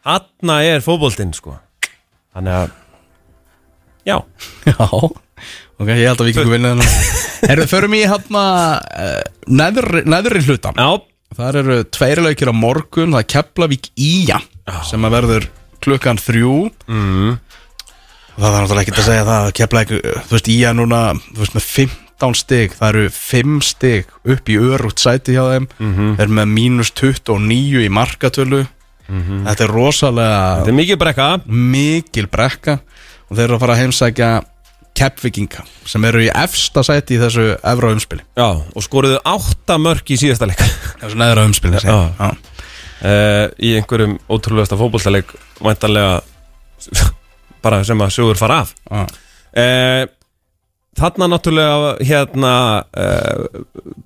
hann 0.06 0.54
er 0.58 0.84
fókbóltinn 0.84 1.34
sko. 1.36 1.56
þannig 2.34 2.58
að 2.60 2.78
já, 4.08 4.16
já. 4.68 4.78
Okay, 5.82 5.98
ég 5.98 6.12
held 6.12 6.20
að 6.20 6.28
við 6.28 6.36
ekki 6.36 6.52
vinna 6.52 6.74
Herru, 7.42 7.64
förum 7.70 7.96
í 7.96 8.04
eh, 8.04 8.10
hafna 8.10 8.42
uh, 8.78 9.22
næður, 9.50 10.02
næðurri 10.06 10.44
hlutan 10.46 10.78
já. 10.78 10.90
þar 11.34 11.58
eru 11.62 11.78
tveiri 11.90 12.26
laukir 12.26 12.52
á 12.52 12.54
morgun 12.54 13.16
það 13.16 13.24
er 13.24 13.30
Keflavík 13.34 13.88
Íja 13.96 14.38
já. 14.38 14.76
sem 14.86 15.08
að 15.08 15.16
verður 15.16 15.48
klukkan 15.82 16.20
þrjú 16.22 16.52
mm. 16.86 17.32
það 18.36 18.46
er 18.46 18.56
náttúrulega 18.60 18.84
ekkert 18.84 19.02
að 19.02 19.08
segja 19.08 19.26
það 19.26 19.50
Keflavík, 19.58 19.96
eh, 19.98 20.22
þú 20.28 20.36
veist 20.36 20.52
Íja 20.54 20.74
núna 20.78 21.02
þú 21.18 21.42
veist 21.42 21.58
með 21.58 21.68
fimm 21.72 21.98
15 22.22 22.38
stig 22.38 22.74
það 22.78 22.88
eru 22.92 23.08
5 23.16 23.56
stig 23.66 24.12
upp 24.34 24.50
í 24.52 24.58
örugt 24.60 25.02
sæti 25.02 25.34
hjá 25.34 25.42
þeim. 25.50 25.66
Þeir 25.80 26.22
eru 26.26 26.36
með 26.38 26.52
mínus 26.54 26.92
29 26.94 27.82
í 27.82 27.90
markatölu. 27.90 28.62
Þetta 29.12 29.64
er 29.66 29.72
rosalega 29.74 30.38
þetta 30.60 30.70
er 30.72 30.78
mikið 30.78 31.00
brekka. 31.02 31.26
mikil 31.46 32.28
brekka. 32.30 32.78
Og 33.28 33.36
þeir 33.36 33.44
eru 33.48 33.56
að 33.58 33.62
fara 33.64 33.74
að 33.76 33.82
heimsækja 33.82 34.30
Kefvikinga 34.92 35.62
sem 35.88 36.04
eru 36.04 36.20
í 36.20 36.28
efsta 36.28 36.82
sæti 36.84 37.16
í 37.16 37.20
þessu 37.22 37.46
efra 37.56 37.92
umspili. 37.94 38.22
Já, 38.36 38.60
og 38.60 38.84
skoruðu 38.84 39.18
átta 39.24 39.78
mörk 39.80 40.10
í 40.12 40.18
síðasta 40.20 40.46
leik. 40.50 40.60
Þessu 41.00 41.16
neðra 41.16 41.46
umspili 41.48 41.80
Já. 41.80 41.96
Já. 42.18 42.28
uh, 42.28 43.46
í 43.56 43.72
einhverjum 43.78 44.18
ótrúlegasta 44.28 44.76
fótboltaleik 44.76 45.32
væntanlega 45.64 46.20
bara 47.64 47.80
sem 47.88 48.04
að 48.04 48.12
sögur 48.18 48.36
fara 48.36 48.60
af. 48.66 48.74
Uh, 48.92 50.04
þarna 50.98 51.28
náttúrulega 51.32 51.92
hérna 52.04 52.54
uh, 52.84 53.60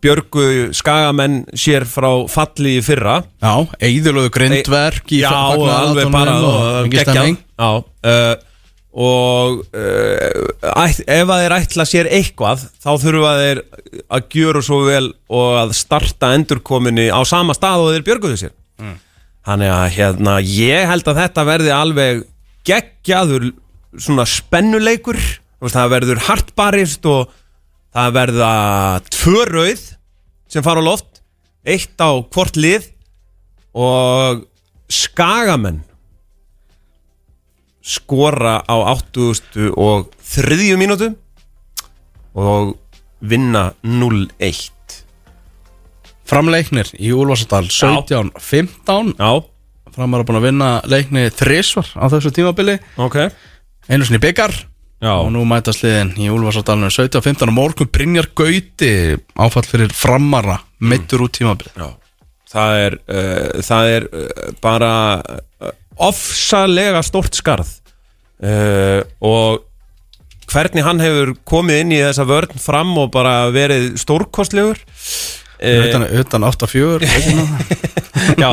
björgu 0.05 0.73
skagamenn 0.77 1.45
sér 1.59 1.87
frá 1.89 2.09
falli 2.31 2.77
í 2.79 2.83
fyrra. 2.85 3.21
Já, 3.43 3.67
eigðulegu 3.83 4.33
grindverk 4.35 5.15
í 5.15 5.23
já, 5.25 5.31
alveg 5.33 6.13
bara 6.15 6.37
og 6.47 6.91
geggjað. 6.93 7.33
já, 7.37 7.71
uh, 8.11 8.35
og 8.97 9.65
uh, 9.77 10.93
ef 11.05 11.33
að 11.33 11.43
þeir 11.43 11.57
ætla 11.59 11.89
sér 11.89 12.11
eitthvað 12.17 12.63
þá 12.81 12.93
þurfa 13.03 13.33
þeir 13.43 13.65
að 14.07 14.31
gjöra 14.33 14.63
svo 14.65 14.79
vel 14.87 15.11
og 15.29 15.59
að 15.65 15.75
starta 15.77 16.33
endurkominni 16.39 17.11
á 17.13 17.21
sama 17.29 17.57
stað 17.57 17.85
og 17.85 17.93
þeir 17.97 18.07
björguðu 18.07 18.41
sér. 18.47 18.55
Þannig 19.47 19.71
að 19.71 19.85
hérna 19.95 20.39
ég 20.43 20.89
held 20.91 21.07
að 21.07 21.21
þetta 21.21 21.43
verði 21.47 21.75
alveg 21.75 22.23
geggjaður 22.67 23.51
svona 23.95 24.25
spennuleikur 24.27 25.21
veist, 25.63 25.77
það 25.77 25.93
verður 25.95 26.23
hartbarist 26.29 27.09
og 27.11 27.33
það 27.97 28.15
verða 28.19 28.51
tvö 29.09 29.45
rauð 29.51 29.85
sem 30.53 30.65
fara 30.67 30.83
á 30.85 30.89
loft 30.89 31.23
eitt 31.67 31.99
á 31.99 32.11
hvort 32.21 32.59
lið 32.61 32.91
og 33.77 34.45
skagamenn 34.93 35.83
skora 37.87 38.61
á 38.67 38.77
80 38.97 39.73
og 39.79 40.09
þriðju 40.27 40.79
mínútu 40.81 41.11
og 42.37 42.75
vinna 43.23 43.71
0-1 43.83 44.73
Framleiknir 46.27 46.91
í 46.99 47.13
Úlfarsadal 47.15 47.69
17-15 47.71 49.15
Já, 49.15 49.31
Framar 49.97 50.21
er 50.21 50.29
búin 50.29 50.41
að 50.41 50.49
vinna 50.51 50.71
leikni 50.91 51.29
þrisvar 51.33 51.89
á 51.97 52.05
þessu 52.13 52.33
tímabili. 52.35 52.75
Ok. 53.01 53.17
Einu 53.89 54.05
sinni 54.05 54.21
byggar 54.21 54.53
Já, 54.97 55.13
og 55.13 55.29
nú 55.35 55.43
mætast 55.45 55.83
liðin 55.85 56.15
í 56.17 56.31
Úlfarsadalinu 56.33 56.89
17-15 56.89 57.51
og 57.51 57.53
morgun 57.53 57.91
Brynjar 57.93 58.31
Gauti 58.33 58.91
áfall 59.37 59.69
fyrir 59.69 59.93
framara 59.93 60.63
meittur 60.81 61.27
út 61.27 61.35
tímabili 61.37 61.73
já. 61.77 61.91
Það 62.47 62.81
er, 62.81 62.97
uh, 63.11 63.63
það 63.67 63.91
er 63.93 64.07
uh, 64.09 64.47
bara 64.65 64.93
uh, 65.21 65.75
ofsalega 66.09 67.03
stort 67.05 67.37
skarð. 67.37 67.73
Og 69.25 69.63
hvernig 70.53 70.85
hann 70.85 71.01
hefur 71.01 71.31
komið 71.49 71.79
inn 71.81 71.95
í 71.97 72.01
þessa 72.05 72.27
vörn 72.29 72.61
fram 72.61 72.91
og 73.01 73.09
bara 73.15 73.47
verið 73.49 73.95
stórkostlegur 74.03 74.83
utan, 75.61 76.07
utan 76.21 76.49
8-4 76.51 77.07
Já, 78.43 78.51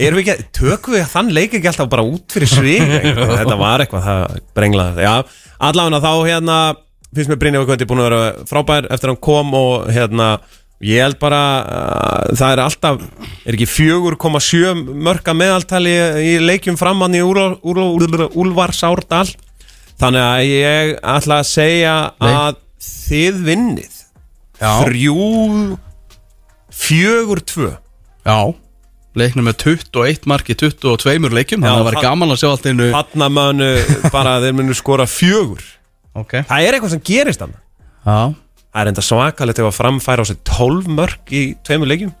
erum 0.00 0.20
við 0.20 0.22
ekki, 0.22 0.46
tökum 0.56 0.96
við 0.96 1.08
þann 1.10 1.32
leik 1.34 1.56
ekki 1.56 1.70
alltaf 1.70 1.90
bara 1.92 2.06
út 2.06 2.32
fyrir 2.32 2.50
svig? 2.50 2.94
Þetta 3.40 3.58
var 3.60 3.84
eitthvað, 3.84 4.06
það 4.06 4.38
brenglaði 4.56 5.06
já, 5.06 5.12
allavega 5.70 6.00
þá 6.04 6.12
hérna 6.28 6.56
finnst 7.10 7.32
mér 7.32 7.40
Brynja 7.42 7.62
Vakvöndi 7.64 7.90
búin 7.90 8.02
að 8.04 8.10
vera 8.10 8.48
frábær 8.48 8.88
eftir 8.88 9.10
að 9.10 9.14
hann 9.14 9.22
kom 9.26 9.54
og 9.58 9.90
hérna 9.90 10.30
ég 10.80 11.02
held 11.04 11.18
bara 11.20 11.40
að 11.60 12.38
það 12.40 12.54
er 12.54 12.62
alltaf 12.64 13.02
er 13.44 13.58
ekki 13.58 13.68
4,7 13.68 14.94
mörka 15.08 15.34
meðaltali 15.36 15.92
í 16.24 16.32
leikjum 16.40 16.78
framann 16.80 17.18
í 17.18 17.20
Úlfarsárdal 17.20 19.26
þannig 20.00 20.24
að 20.24 20.44
ég 20.48 20.94
ætla 21.16 21.42
að 21.42 21.50
segja 21.50 21.96
Nei. 22.16 22.30
að 22.30 22.62
þið 22.80 23.42
vinnið. 23.50 23.96
Já, 24.60 24.70
þrjú 24.84 25.16
fjögur 26.80 27.44
tvö 27.46 27.70
já 28.26 28.38
Leiknum 29.18 29.48
með 29.48 29.56
21 29.64 30.28
marki 30.30 30.54
22 30.54 31.32
leikjum 31.34 31.64
Þannig 31.64 31.72
að 31.72 31.80
það 31.80 31.88
var 31.88 32.04
gaman 32.04 32.30
að 32.30 32.38
sjá 32.42 32.48
allt 32.52 32.68
einu 32.70 32.90
Þarna 32.94 33.28
mönu 33.34 33.70
bara 34.14 34.36
þeir 34.44 34.54
munu 34.60 34.76
skora 34.78 35.06
fjögur. 35.10 35.64
Ok. 36.14 36.36
Það 36.46 36.66
er 36.66 36.76
eitthvað 36.76 36.92
sem 36.94 37.02
gerist 37.10 37.42
hann 37.42 37.56
Já. 38.06 38.20
Það 38.70 38.82
er 38.84 38.90
enda 38.92 39.02
svakalegt 39.02 39.58
ef 39.58 39.66
að 39.66 39.74
framfæra 39.80 40.22
á 40.22 40.30
sig 40.30 40.38
12 40.46 40.92
mörg 40.94 41.34
í 41.34 41.42
tveimur 41.66 41.90
leikjum. 41.90 42.14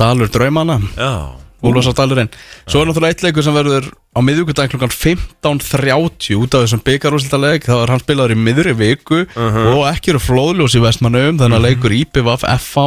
Dalur 0.00 0.32
draumana. 0.32 0.78
Já. 0.96 1.12
Úlfarsadalurinn 1.58 2.30
Svo 2.70 2.80
er 2.80 2.88
náttúrulega 2.88 3.12
eitt 3.16 3.22
leikur 3.26 3.42
sem 3.44 3.56
verður 3.56 3.88
á 4.14 4.18
miðvíkudag 4.22 4.70
klukkan 4.70 4.92
15.30 4.94 6.38
út 6.38 6.54
af 6.54 6.64
þessum 6.64 6.82
byggarúslitaleg 6.86 7.66
þá 7.66 7.74
er 7.80 7.92
hann 7.92 8.02
spilaður 8.02 8.34
í 8.36 8.38
miðri 8.38 8.74
viku 8.78 9.24
og 9.34 9.82
ekki 9.90 10.14
eru 10.14 10.22
flóðljós 10.22 10.76
í 10.78 10.82
vestmannum 10.84 11.40
þannig 11.40 11.58
að 11.58 11.66
leikur 11.66 11.96
IPVF 11.98 12.46
FH 12.46 12.84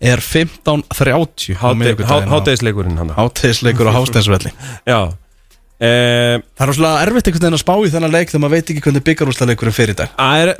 er 0.00 0.20
15.30 0.20 1.56
á 1.56 1.68
miðvíkudaginn 1.72 2.32
Hátegisleikurinn 2.32 2.98
hann. 3.00 3.14
Hátegisleikur 3.16 3.88
á 3.88 3.92
Hásteinsvelli 3.98 4.52
Já. 4.86 5.00
Eh, 5.76 6.36
Það 6.56 6.62
er 6.64 6.70
rosalega 6.72 7.02
erfitt 7.06 7.28
einhvern 7.30 7.44
veginn 7.46 7.58
að 7.58 7.64
spá 7.64 7.74
í 7.84 7.90
þennan 7.92 8.14
leik 8.14 8.30
þegar 8.32 8.42
maður 8.46 8.56
veit 8.56 8.70
ekki 8.72 8.84
hvernig 8.86 9.04
byggarúslitaleikurinn 9.10 9.76
fyrir 9.76 9.92
í 9.96 9.98
dag. 10.02 10.14
Það 10.16 10.44
er 10.44 10.52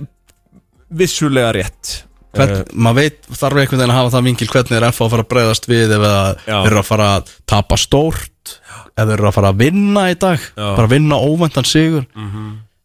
vissulega 1.03 1.53
rétt. 1.57 1.95
Hvern, 2.37 2.53
Eh, 2.53 2.65
maður 2.77 2.99
veit, 3.01 3.23
þarf 3.33 3.57
einhvern 3.63 3.81
veginn 3.81 3.93
að 3.95 3.97
hafa 3.97 4.11
það 4.17 4.27
vingil 4.29 4.49
hvernig 4.53 4.77
er 4.77 4.85
FH 4.91 5.05
að 5.07 5.13
fara 5.15 5.25
að 5.25 5.31
bregðast 5.31 5.69
við 5.71 5.95
þeir 5.95 6.67
eru 6.69 6.81
að 6.83 6.89
fara 6.91 7.07
að 7.17 7.31
tapa 7.49 7.79
stórt 7.81 8.53
þeir 8.97 9.15
eru 9.17 9.29
að 9.31 9.35
fara 9.39 9.53
að 9.55 9.63
vinna 9.63 10.03
í 10.13 10.19
dag 10.21 10.37
Já. 10.45 10.67
Bara 10.77 10.91
vinna 10.93 11.17
óvæntan 11.17 11.65
sigur. 11.69 12.05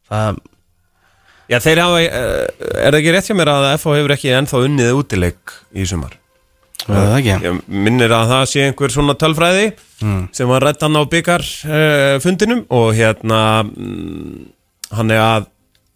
Það, 0.07 0.39
Já 1.51 1.59
þeir 1.59 1.81
hafa 1.83 1.99
eh, 1.99 2.47
Er 2.79 2.93
það 2.95 2.99
ekki 3.01 3.11
rétt 3.17 3.27
hjá 3.27 3.35
mér 3.41 3.51
að 3.51 3.67
FH 3.75 3.97
hefur 3.99 4.15
ekki 4.15 4.31
ennþá 4.39 4.63
unnið 4.69 4.93
útileik 5.01 5.57
í 5.75 5.83
sumar 5.89 6.15
Ég 7.45 7.61
minnir 7.67 8.13
að 8.15 8.31
það 8.31 8.43
sé 8.49 8.65
einhver 8.65 8.93
svona 8.93 9.15
tölfræði 9.19 9.71
sem 10.33 10.49
var 10.49 10.63
rætt 10.65 10.81
hann 10.81 10.97
á 10.97 11.03
byggar 11.05 11.43
uh, 11.69 12.17
fundinum 12.23 12.63
og 12.73 12.93
hérna 12.97 13.41
mm, 13.67 14.45
hann 14.97 15.13
er 15.13 15.21
að 15.21 15.49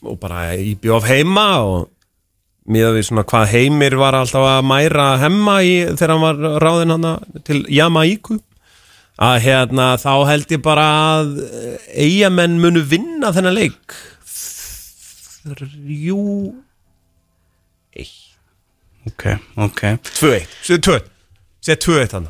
og 0.05 0.19
bara 0.21 0.51
í 0.53 0.75
bjóf 0.77 1.07
heima 1.09 1.45
og 1.65 1.87
miðað 2.69 2.99
við 2.99 3.07
svona 3.07 3.23
hvað 3.29 3.47
heimir 3.53 3.95
var 3.97 4.17
alltaf 4.17 4.45
að 4.45 4.67
mæra 4.69 5.07
hemma 5.21 5.55
í 5.65 5.73
þegar 5.95 6.13
hann 6.13 6.25
var 6.25 6.59
ráðinn 6.61 6.93
hann 6.95 7.41
til 7.45 7.63
Jamaíku 7.73 8.37
að 9.21 9.37
hérna 9.45 9.87
þá 10.01 10.11
held 10.29 10.53
ég 10.53 10.61
bara 10.65 10.85
að 11.15 11.31
eigamenn 11.95 12.59
munu 12.59 12.83
vinna 12.83 13.31
þennan 13.35 13.55
leik. 13.55 13.95
Þrjú 15.45 16.21
Ok, 19.05 19.25
ok. 19.67 19.81
Tvö 20.15 20.31
eitt, 20.39 20.55
séu 20.65 20.79
tvö 20.81 20.99
séu 21.65 21.77
tvö 21.81 21.99
eitt 22.01 22.15
hann 22.17 22.29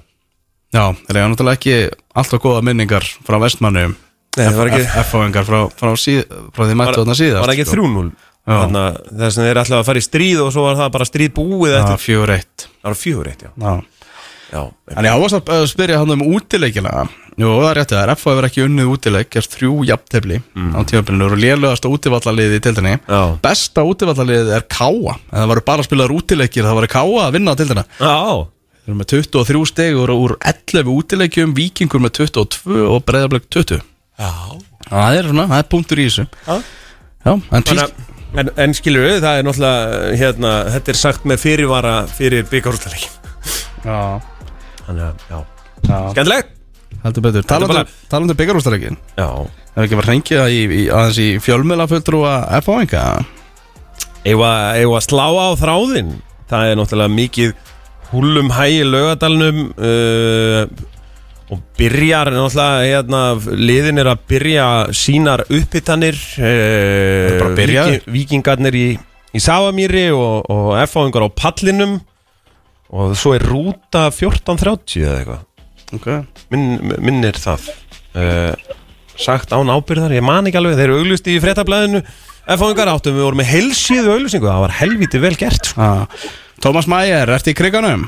Já, 0.76 0.92
það 0.92 1.16
er 1.16 1.30
náttúrulega 1.32 1.56
ekki 1.60 1.76
alltaf 2.20 2.42
góða 2.44 2.64
minningar 2.68 3.06
frá 3.28 3.40
vestmannu 3.40 3.94
F-fáingar 4.36 5.46
frá, 5.48 5.60
frá, 5.72 5.94
frá 5.96 6.66
því 6.68 6.76
mættu 6.76 7.00
þarna 7.00 7.16
síðast 7.16 7.46
var 7.46 7.54
ekki 7.54 7.68
sko. 7.70 7.86
3-0 7.88 8.10
Já. 8.46 8.58
Þannig 8.62 8.82
að 9.26 9.38
þeir 9.40 9.58
ætlaði 9.58 9.80
að 9.80 9.88
fara 9.88 10.02
í 10.02 10.06
stríð 10.06 10.42
og 10.44 10.50
svo 10.54 10.66
var 10.68 10.76
það 10.78 10.90
bara 10.94 11.08
stríð 11.10 11.32
búið 11.34 11.72
Já, 11.72 11.78
eftir 11.80 12.02
fjögur 12.04 12.34
eitt. 12.36 12.66
Það 12.76 12.92
var 12.92 12.98
fjögur 13.02 13.30
eitt, 13.32 13.46
já, 13.46 13.52
Já 13.64 13.72
En 14.54 15.06
ég 15.08 15.12
ávarst 15.16 15.50
að 15.50 15.66
spyrja 15.72 15.98
hann 16.02 16.14
um 16.16 16.22
útileikina. 16.36 17.06
Jú, 17.36 17.50
það 17.50 17.66
er 17.68 17.78
réttið, 17.82 17.98
það 17.98 18.04
er 18.06 18.12
F 18.14 18.26
hefur 18.30 18.46
ekki 18.48 18.62
unnið 18.64 18.90
útileik 18.94 19.30
Gerst 19.34 19.56
þrjú 19.58 19.72
jafntefli 19.90 20.38
á 20.56 20.80
tímabilinu 20.88 21.26
og 21.28 21.34
lélegasta 21.36 21.90
útivallaliði 21.92 22.60
í 22.60 22.62
tildinni 22.64 22.94
Já. 22.96 23.22
Besta 23.44 23.84
útivallaliðið 23.84 24.52
er 24.56 24.64
Káa 24.72 25.16
En 25.18 25.42
það 25.42 25.50
varu 25.52 25.64
bara 25.68 25.84
spilaðar 25.84 26.14
útileikir 26.16 26.64
Það 26.64 26.78
varu 26.80 26.90
Káa 26.94 27.26
að 27.26 27.34
vinna 27.36 27.52
á 27.52 27.60
tildina 27.60 27.84
Já, 28.00 28.14
Þeir 28.86 28.94
eru 28.94 28.96
með 29.02 29.10
23 29.12 29.66
steg 29.74 30.00
úr, 30.00 30.14
úr 30.16 30.36
11 30.54 30.92
útileikjum 30.96 31.56
Víkingur 31.60 32.04
með 32.06 32.14
22 32.22 32.88
og 32.88 33.04
Breiðarbleik 33.04 33.50
20 33.52 33.82
já. 33.84 34.32
Það 34.88 35.18
er 35.20 35.28
svona, 35.34 35.48
það 35.52 35.60
er 35.60 35.68
punktur 35.76 36.00
í 36.00 36.06
þessu. 36.08 36.26
Já. 36.46 36.56
Já, 37.26 37.34
en 37.36 37.66
Þannig 37.68 37.84
að 37.90 38.14
En, 38.36 38.50
en 38.60 38.74
skilur 38.76 39.06
við, 39.08 39.18
það 39.24 39.38
er 39.40 39.46
náttúrulega 39.48 40.16
hérna, 40.20 40.50
þetta 40.74 40.92
er 40.92 40.98
sagt 41.00 41.28
með 41.28 41.38
fyrirvara 41.40 41.94
fyrir 42.12 42.48
byggarústaleikin 42.52 43.14
Já, 43.86 44.00
Þannig 44.86 45.06
að, 45.08 45.24
já, 45.30 45.38
já, 45.90 46.00
skemmtilegt. 46.14 46.52
Heldur 47.06 47.22
betur. 47.26 47.46
Talandi, 47.50 47.74
bara- 47.74 48.10
talandi 48.10 48.34
byggarústareikin 48.40 48.98
Já, 49.18 49.28
Hefur 49.76 49.84
ekki 49.86 49.98
verið 50.00 50.10
hrenkið 50.10 50.44
í, 50.56 50.60
í, 50.66 50.84
aðeins 50.96 51.18
í 51.20 51.28
fjölmjöla 51.44 51.88
fulltrúa 51.92 52.34
F-fáinga 52.62 53.02
eigum 54.26 54.46
að 54.48 54.80
eigum 54.80 54.96
að 54.98 55.04
slá 55.06 55.26
á 55.28 55.48
þráðinn. 55.60 56.12
Það 56.50 56.70
er 56.72 56.78
náttúrulega 56.80 57.14
mikið 57.14 57.52
húlum 58.14 58.52
hæ 58.56 58.64
í 58.72 58.80
laugadalnum 58.88 59.60
uh, 59.76 60.62
og 61.52 61.62
byrjar 61.78 62.32
náttúrulega 62.34 62.88
hérna, 62.88 63.22
liðin 63.60 64.02
er 64.02 64.10
að 64.14 64.24
byrja 64.32 64.66
sínar 64.98 65.44
uppbyttanir 65.46 66.18
uh, 66.40 67.36
bara 67.42 67.54
byrjaðir. 67.60 68.08
vikingarnir 68.16 68.80
í, 68.80 68.88
í 69.36 69.44
Savamýri 69.44 70.08
og, 70.16 70.46
og 70.50 70.74
F-áingar 70.88 71.28
á 71.28 71.30
pallinum 71.36 72.00
og 72.94 73.16
svo 73.18 73.34
er 73.36 73.46
rúta 73.46 74.08
14.30 74.14 75.06
eða 75.06 75.20
eitthvað 75.22 75.44
Ok 75.96 76.08
Minn, 76.54 76.94
minnir 77.02 77.38
það 77.40 77.70
uh, 78.18 78.54
sagt 79.16 79.54
án 79.56 79.72
ábyrðar, 79.72 80.14
ég 80.16 80.26
man 80.26 80.50
ekki 80.50 80.60
alveg 80.60 80.80
þeir 80.80 80.90
eru 80.90 81.04
auglust 81.04 81.30
í 81.32 81.38
fréttablaðinu 81.42 82.02
F-áingar 82.56 82.92
áttum, 82.92 83.16
við 83.16 83.26
vorum 83.26 83.40
með 83.42 83.52
helsíðu 83.54 84.12
auglýsingu 84.14 84.50
það 84.50 84.66
var 84.68 84.76
helviti 84.80 85.22
vel 85.24 85.34
gert 85.40 85.72
sko. 85.72 85.82
ah. 85.82 86.28
Tómas 86.62 86.86
Mæjer, 86.90 87.32
ertu 87.34 87.52
í 87.52 87.58
kriganum? 87.58 88.06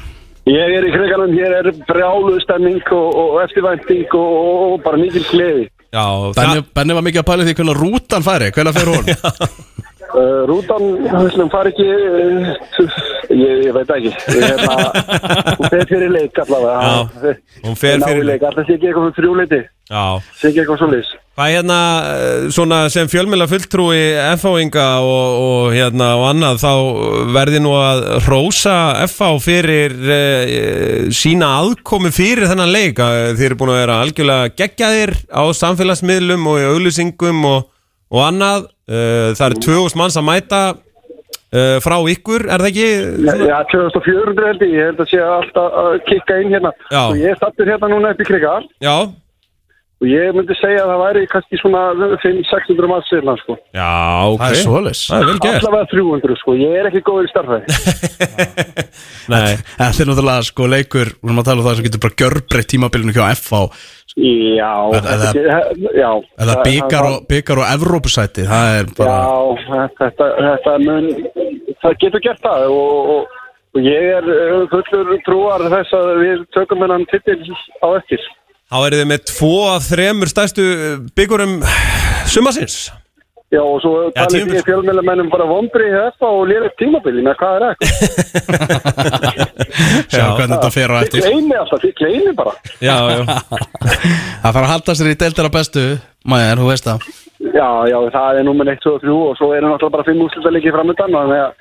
Ég 0.47 0.75
er 0.77 0.85
í 0.87 0.91
kriganum, 0.93 1.33
hér 1.35 1.55
er 1.57 1.71
brjálu 1.89 2.37
stemming 2.43 2.85
og, 2.95 3.07
og 3.17 3.39
eftirvænting 3.43 4.13
og, 4.15 4.29
og, 4.37 4.61
og 4.67 4.85
bara 4.85 5.01
mikil 5.01 5.25
gleði. 5.27 5.65
Já, 5.91 6.05
Benni, 6.37 6.63
Benni 6.75 6.95
var 6.95 7.05
mikið 7.07 7.23
að 7.23 7.27
pæla 7.31 7.47
því 7.47 7.55
hvernig 7.57 7.77
rútan 7.79 8.25
færi 8.25 8.49
Hvernig 8.55 8.75
fer 8.75 8.89
hún? 8.91 9.11
Uh, 10.07 10.45
rútan, 10.47 10.84
hún 11.11 11.49
fari 11.51 11.73
ekki, 11.73 11.85
uh, 11.85 12.97
ég, 13.35 13.63
ég 13.67 13.73
veit 13.75 13.89
ekki, 13.97 14.13
er 14.31 14.45
hérna, 14.45 14.75
hún 15.59 15.71
fer 15.73 15.84
fyrir 15.89 16.11
leik 16.13 16.39
allavega. 16.45 17.35
Hún 17.65 17.75
fer 17.75 17.99
fyrir 18.05 18.23
leik. 18.27 18.45
Alltaf 18.47 18.67
sé 18.69 18.77
ekki 18.77 18.88
eitthvað 18.88 19.09
fyrir 19.09 19.17
þrjúleiti, 19.19 19.59
sé 20.39 20.51
ekki 20.51 20.63
eitthvað 20.63 20.79
svo 20.79 20.91
leys. 20.95 21.11
hvað 21.38 21.51
hérna 21.53 21.79
eh, 22.09 22.47
svona 22.49 22.79
sem 22.89 23.05
fjölmjöla 23.11 23.45
fulltrúi 23.51 23.99
F-áinga 24.39 24.88
og, 25.05 25.35
og 25.43 25.75
hérna 25.75 26.07
og 26.17 26.23
annað 26.31 26.63
þá 26.63 26.71
verði 27.35 27.61
nú 27.61 27.75
að 27.77 28.01
rósa 28.25 28.77
F-á 29.05 29.29
fyrir 29.43 29.93
uh, 30.01 31.11
sína 31.13 31.51
aðkomi 31.59 32.09
fyrir 32.15 32.49
þennan 32.49 32.73
leik 32.73 32.97
þeir 32.97 33.51
eru 33.51 33.59
búin 33.59 33.75
að 33.75 33.81
vera 33.84 33.99
algjörlega 34.01 34.55
geggjaðir 34.57 35.13
á 35.29 35.43
samfélagsmiðlum 35.61 36.49
og 36.49 36.57
í 36.63 36.67
auglýsingum 36.71 37.45
og, 37.51 37.69
og 38.13 38.23
annað 38.23 38.67
uh, 38.67 39.29
það 39.38 39.45
eru 39.51 39.61
2000 39.67 39.99
manns 40.01 40.17
að 40.19 40.27
mæta 40.29 40.61
uh, 40.77 41.77
frá 41.84 41.97
ykkur, 42.13 42.47
er 42.47 42.63
það 42.63 42.71
ekki? 42.71 42.89
Já, 43.51 43.57
2400 43.75 44.49
held 44.51 44.65
ég, 44.67 44.75
ég 44.79 44.91
held 44.91 45.05
að 45.05 45.13
sé 45.13 45.23
alltaf 45.27 45.79
að 45.84 45.95
kikka 46.09 46.41
inn 46.43 46.53
hérna. 46.57 46.73
Já. 46.91 47.01
Og 47.05 47.15
ég 47.21 47.31
er 47.34 47.39
stattur 47.41 47.71
hérna 47.71 47.91
núna 47.93 48.13
upp 48.15 48.21
í 48.23 48.29
kriga 48.29 48.59
Já, 48.84 48.97
og 49.97 50.05
ég 50.05 50.35
myndi 50.38 50.53
segja 50.59 50.84
að 50.84 50.91
það 50.91 50.99
væri 51.01 51.21
kannski 51.31 51.57
svona 51.57 51.79
500-600 52.21 52.89
manns 52.91 53.07
sérna, 53.09 53.34
sko. 53.41 53.55
já, 53.73 53.88
ok 54.29 54.43
Það 54.43 54.51
er 54.53 54.59
svoleiðis. 54.61 54.99
Það 55.09 55.23
er 55.23 55.29
vel 55.31 55.39
gert 55.41 55.57
Allavega 55.63 55.88
300, 55.93 56.35
sko. 56.43 56.53
Ég 56.61 56.75
er 56.77 56.89
ekki 56.91 57.01
góður 57.07 57.25
í 57.25 57.31
starfæði. 57.31 57.65
Nei, 59.34 59.55
Þetta 59.57 60.03
er 60.03 60.09
náttúrulega 60.11 60.45
sko 60.47 60.67
leikur 60.69 61.09
Við 61.17 61.27
erum 61.31 61.41
að 61.41 61.47
tala 61.49 61.63
um 61.63 61.67
það 61.67 61.79
sem 61.79 61.88
getur 61.88 62.03
bara 62.05 62.19
gjörbreytt 62.21 62.69
tímabilinu 62.75 63.15
hjá 63.17 63.25
F 63.34 63.49
Já, 64.18 64.73
Eða- 64.98 65.18
þetta, 65.22 65.57
já. 65.94 66.10
Eða 66.41 66.53
byggar 66.65 67.06
og, 67.06 67.18
byggar 67.30 67.60
og 67.61 67.68
Evrópusæti 67.69 68.45
Það 68.49 68.69
er 68.80 68.88
bara 68.98 69.18
Já, 69.18 69.84
þetta, 69.99 70.30
þetta 70.48 70.73
mun, 70.85 71.10
það 71.84 71.98
getur 72.02 72.23
gert 72.26 72.41
það 72.41 72.65
og, 72.73 73.11
og, 73.14 73.35
og 73.77 73.85
ég 73.85 74.07
er 74.18 74.26
uh, 74.34 74.64
fullur 74.73 75.14
trúar 75.27 75.68
þess 75.69 75.94
að 75.99 76.10
við 76.23 76.41
tökum 76.57 76.81
hennan 76.81 77.06
titil 77.14 77.38
á 77.85 77.88
eftir. 77.99 78.26
þá 78.73 78.77
eru 78.88 79.02
þið 79.03 79.10
með 79.14 79.22
tvo 79.30 79.53
af 79.76 79.85
þremur 79.91 80.34
stærstu 80.34 80.65
byggurum 81.14 81.53
sumasins 82.26 82.80
Já, 83.48 83.61
og 83.64 83.78
svo 83.80 83.91
Já, 84.03 84.10
talið 84.18 84.41
tímabil. 84.41 84.56
því 84.57 84.64
fjölmjölamennum 84.68 85.30
bara 85.32 85.45
vondri 85.48 85.86
í 85.88 85.91
þetta 85.94 86.32
og 86.36 86.41
lérið 86.49 86.74
tímabili 86.82 87.22
með 87.24 87.38
hvað 87.40 87.53
er 87.56 87.64
það? 87.64 87.76
Sjá 90.11 90.24
hvernig 90.36 90.52
þetta 90.57 90.72
fer 90.76 90.91
á 90.91 90.95
Þið 90.98 91.06
eftir 91.06 91.24
gleymi 91.28 91.56
alltaf, 91.61 91.84
þið 91.86 91.94
gleymi 92.02 92.34
bara. 92.36 92.53
Já, 92.84 92.98
já, 93.14 93.22
Það 93.38 94.52
þarf 94.52 94.60
að 94.64 94.69
halda 94.74 94.95
sér 94.99 95.11
í 95.14 95.15
deildara 95.24 95.53
bestu 95.53 95.86
Mæjer, 96.28 96.60
þú 96.60 96.68
veist 96.74 96.90
það 96.90 97.07
Já, 97.53 97.69
já, 97.88 97.98
það 98.18 98.41
er 98.41 98.48
nummer 98.49 98.68
1, 98.74 98.84
2 98.84 98.94
og 98.98 99.02
3 99.06 99.15
og 99.15 99.40
svo 99.40 99.49
eru 99.56 99.69
náttúrulega 99.72 99.95
bara 99.95 100.07
5 100.11 100.22
úrslita 100.28 100.52
leikið 100.57 100.76
framöndan 100.76 101.15
þannig 101.15 101.44
að 101.45 101.52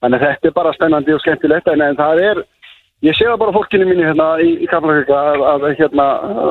þannig 0.00 0.16
að 0.20 0.24
þetta 0.26 0.48
er 0.50 0.56
bara 0.56 0.72
spennandi 0.76 1.14
og 1.14 1.20
skemmtilegt 1.24 1.68
en, 1.72 1.82
en 1.86 1.96
það 1.98 2.22
er, 2.26 2.40
ég 3.06 3.16
sé 3.16 3.28
það 3.28 3.40
bara 3.42 3.54
fólkinu 3.56 3.86
mínu 3.88 4.06
hérna 4.08 4.28
í, 4.44 4.50
í 4.64 4.68
Kaplakvika 4.70 5.18
að, 5.32 5.44
að, 5.54 5.66
hérna, 5.80 6.06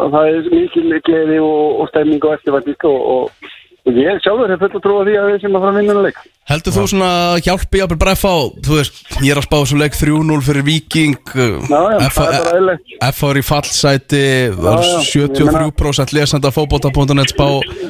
að 0.06 0.14
það 0.16 0.30
er 0.34 0.50
mikil 0.54 0.86
gleði 1.08 1.40
og, 1.46 1.64
og 1.84 1.90
stemming 1.92 2.26
og 2.30 2.36
eftirvænt 2.38 2.86
og, 2.90 3.00
og, 3.16 3.24
og 3.34 3.59
ég 3.98 4.20
sjálfur 4.24 4.52
hef 4.54 4.62
fullt 4.64 4.76
að 4.78 4.84
trúa 4.86 5.06
því 5.08 5.16
að 5.20 5.30
við 5.30 5.42
sem 5.44 5.56
að 5.56 5.64
fara 5.64 5.72
að 5.72 5.80
vinna 5.80 5.94
þennan 5.94 6.08
leik. 6.10 6.20
Heldur 6.50 6.74
þú 6.76 6.84
svona 6.90 7.12
hjálpi 7.46 7.82
jafnvel 7.82 8.00
bara 8.02 8.16
F 8.18 8.26
á 8.26 8.38
Þú 8.66 8.78
veist, 8.80 9.02
ég 9.22 9.32
er 9.34 9.40
að 9.40 9.46
spá 9.46 9.56
þessu 9.60 9.78
leik 9.78 9.98
3-0 10.00 10.40
fyrir 10.48 10.66
Viking 10.66 11.34
Já, 11.70 11.82
já, 11.94 11.98
F 12.10 12.18
það 12.18 13.28
er 13.30 13.40
í 13.40 13.44
fallsæti 13.46 14.24
það 14.58 14.72
er 14.72 14.82
já, 14.82 14.96
ég 15.22 15.36
73% 15.38 16.16
lesanda 16.18 16.50
fótbolta.net 16.56 17.36
spá, 17.36 17.46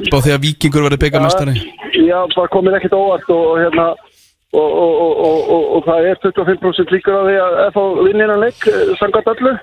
spá 0.10 0.18
því 0.20 0.36
að 0.36 0.44
Vikingur 0.44 0.90
verði 0.90 1.00
byggamestari 1.06 1.56
Já, 2.04 2.20
það 2.36 2.52
komir 2.52 2.76
ekkert 2.76 3.00
óvart 3.00 3.32
og, 3.32 3.48
hérna 3.64 3.88
og, 4.54 4.70
og, 4.84 5.18
og, 5.26 5.64
og, 5.76 5.82
það 5.86 6.10
er 6.10 6.22
25% 6.26 6.94
líkur 6.94 7.18
á 7.18 7.24
því 7.28 7.40
að 7.46 7.58
FH 7.70 7.84
vinni 8.08 8.26
innan 8.26 8.44
leik 8.44 8.68
eh, 8.70 8.94
samkvæmt 9.02 9.32
öllu. 9.36 9.56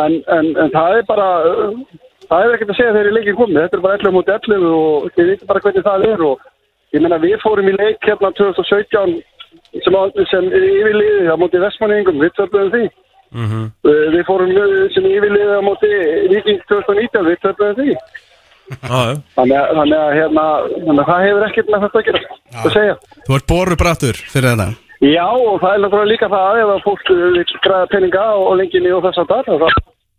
En, 0.00 0.16
en, 0.36 0.48
en 0.62 0.72
það 0.74 0.96
er 1.00 1.06
bara 1.08 1.28
það 2.30 2.46
er 2.46 2.54
ekkert 2.56 2.72
að 2.72 2.78
segja 2.78 2.94
þegar 2.94 3.10
í 3.10 3.16
leikin 3.16 3.38
komið 3.40 3.60
þetta 3.64 3.78
er 3.78 3.84
bara 3.84 3.98
11 4.00 4.16
mútið 4.16 4.38
11 4.38 4.70
og 4.78 5.10
þið 5.16 5.30
veitum 5.30 5.50
bara 5.50 5.64
hvernig 5.66 5.86
það 5.88 6.08
er 6.08 6.24
og 6.30 6.48
ég 6.94 7.04
meina 7.04 7.20
við 7.22 7.36
fórum 7.44 7.70
í 7.70 7.76
leik 7.76 8.08
hérna 8.08 8.32
2017 8.38 9.20
sem, 9.84 10.00
sem 10.30 10.50
yfirliði 10.50 11.30
á 11.30 11.36
móti 11.38 11.62
Vestmanningum, 11.62 12.20
við 12.22 12.36
töfum 12.38 12.74
því 12.74 12.88
Mhm. 13.30 13.70
Eh, 13.86 14.06
við 14.10 14.24
fórum 14.26 14.50
eh, 14.50 14.88
sem 14.90 15.04
yfirliði 15.06 15.54
á 15.54 15.62
móti 15.62 15.90
Viking 16.32 16.58
2019, 16.66 17.28
við 17.28 17.38
töfum 17.44 17.76
því 17.78 17.92
já. 17.94 18.00
Þannig 19.36 19.56
að, 19.58 19.70
þannig 19.78 19.98
að, 19.98 20.10
hérna, 20.18 20.46
þannig 20.74 21.02
að 21.02 21.10
það 21.10 21.22
hefur 21.26 21.46
ekkert 21.46 21.70
með 21.70 21.84
þetta 21.84 22.00
að 22.00 22.08
gera, 22.08 22.20
að 22.64 22.74
segja. 22.74 22.96
Þú 23.26 23.36
ert 23.36 23.46
boru 23.50 23.78
brattur 23.78 24.20
fyrir 24.30 24.50
þetta 24.50 24.68
Já, 25.00 25.26
og 25.32 25.62
það 25.62 25.86
er 25.86 26.10
líka 26.10 26.28
það 26.28 26.58
ef 26.60 26.72
að 26.74 26.82
fólk 26.84 27.06
vil 27.10 27.44
græða 27.64 27.86
peninga 27.94 28.24
og 28.36 28.52
lenginni 28.60 28.92
og 28.92 29.06
þess 29.06 29.22
að 29.22 29.30
það, 29.30 29.78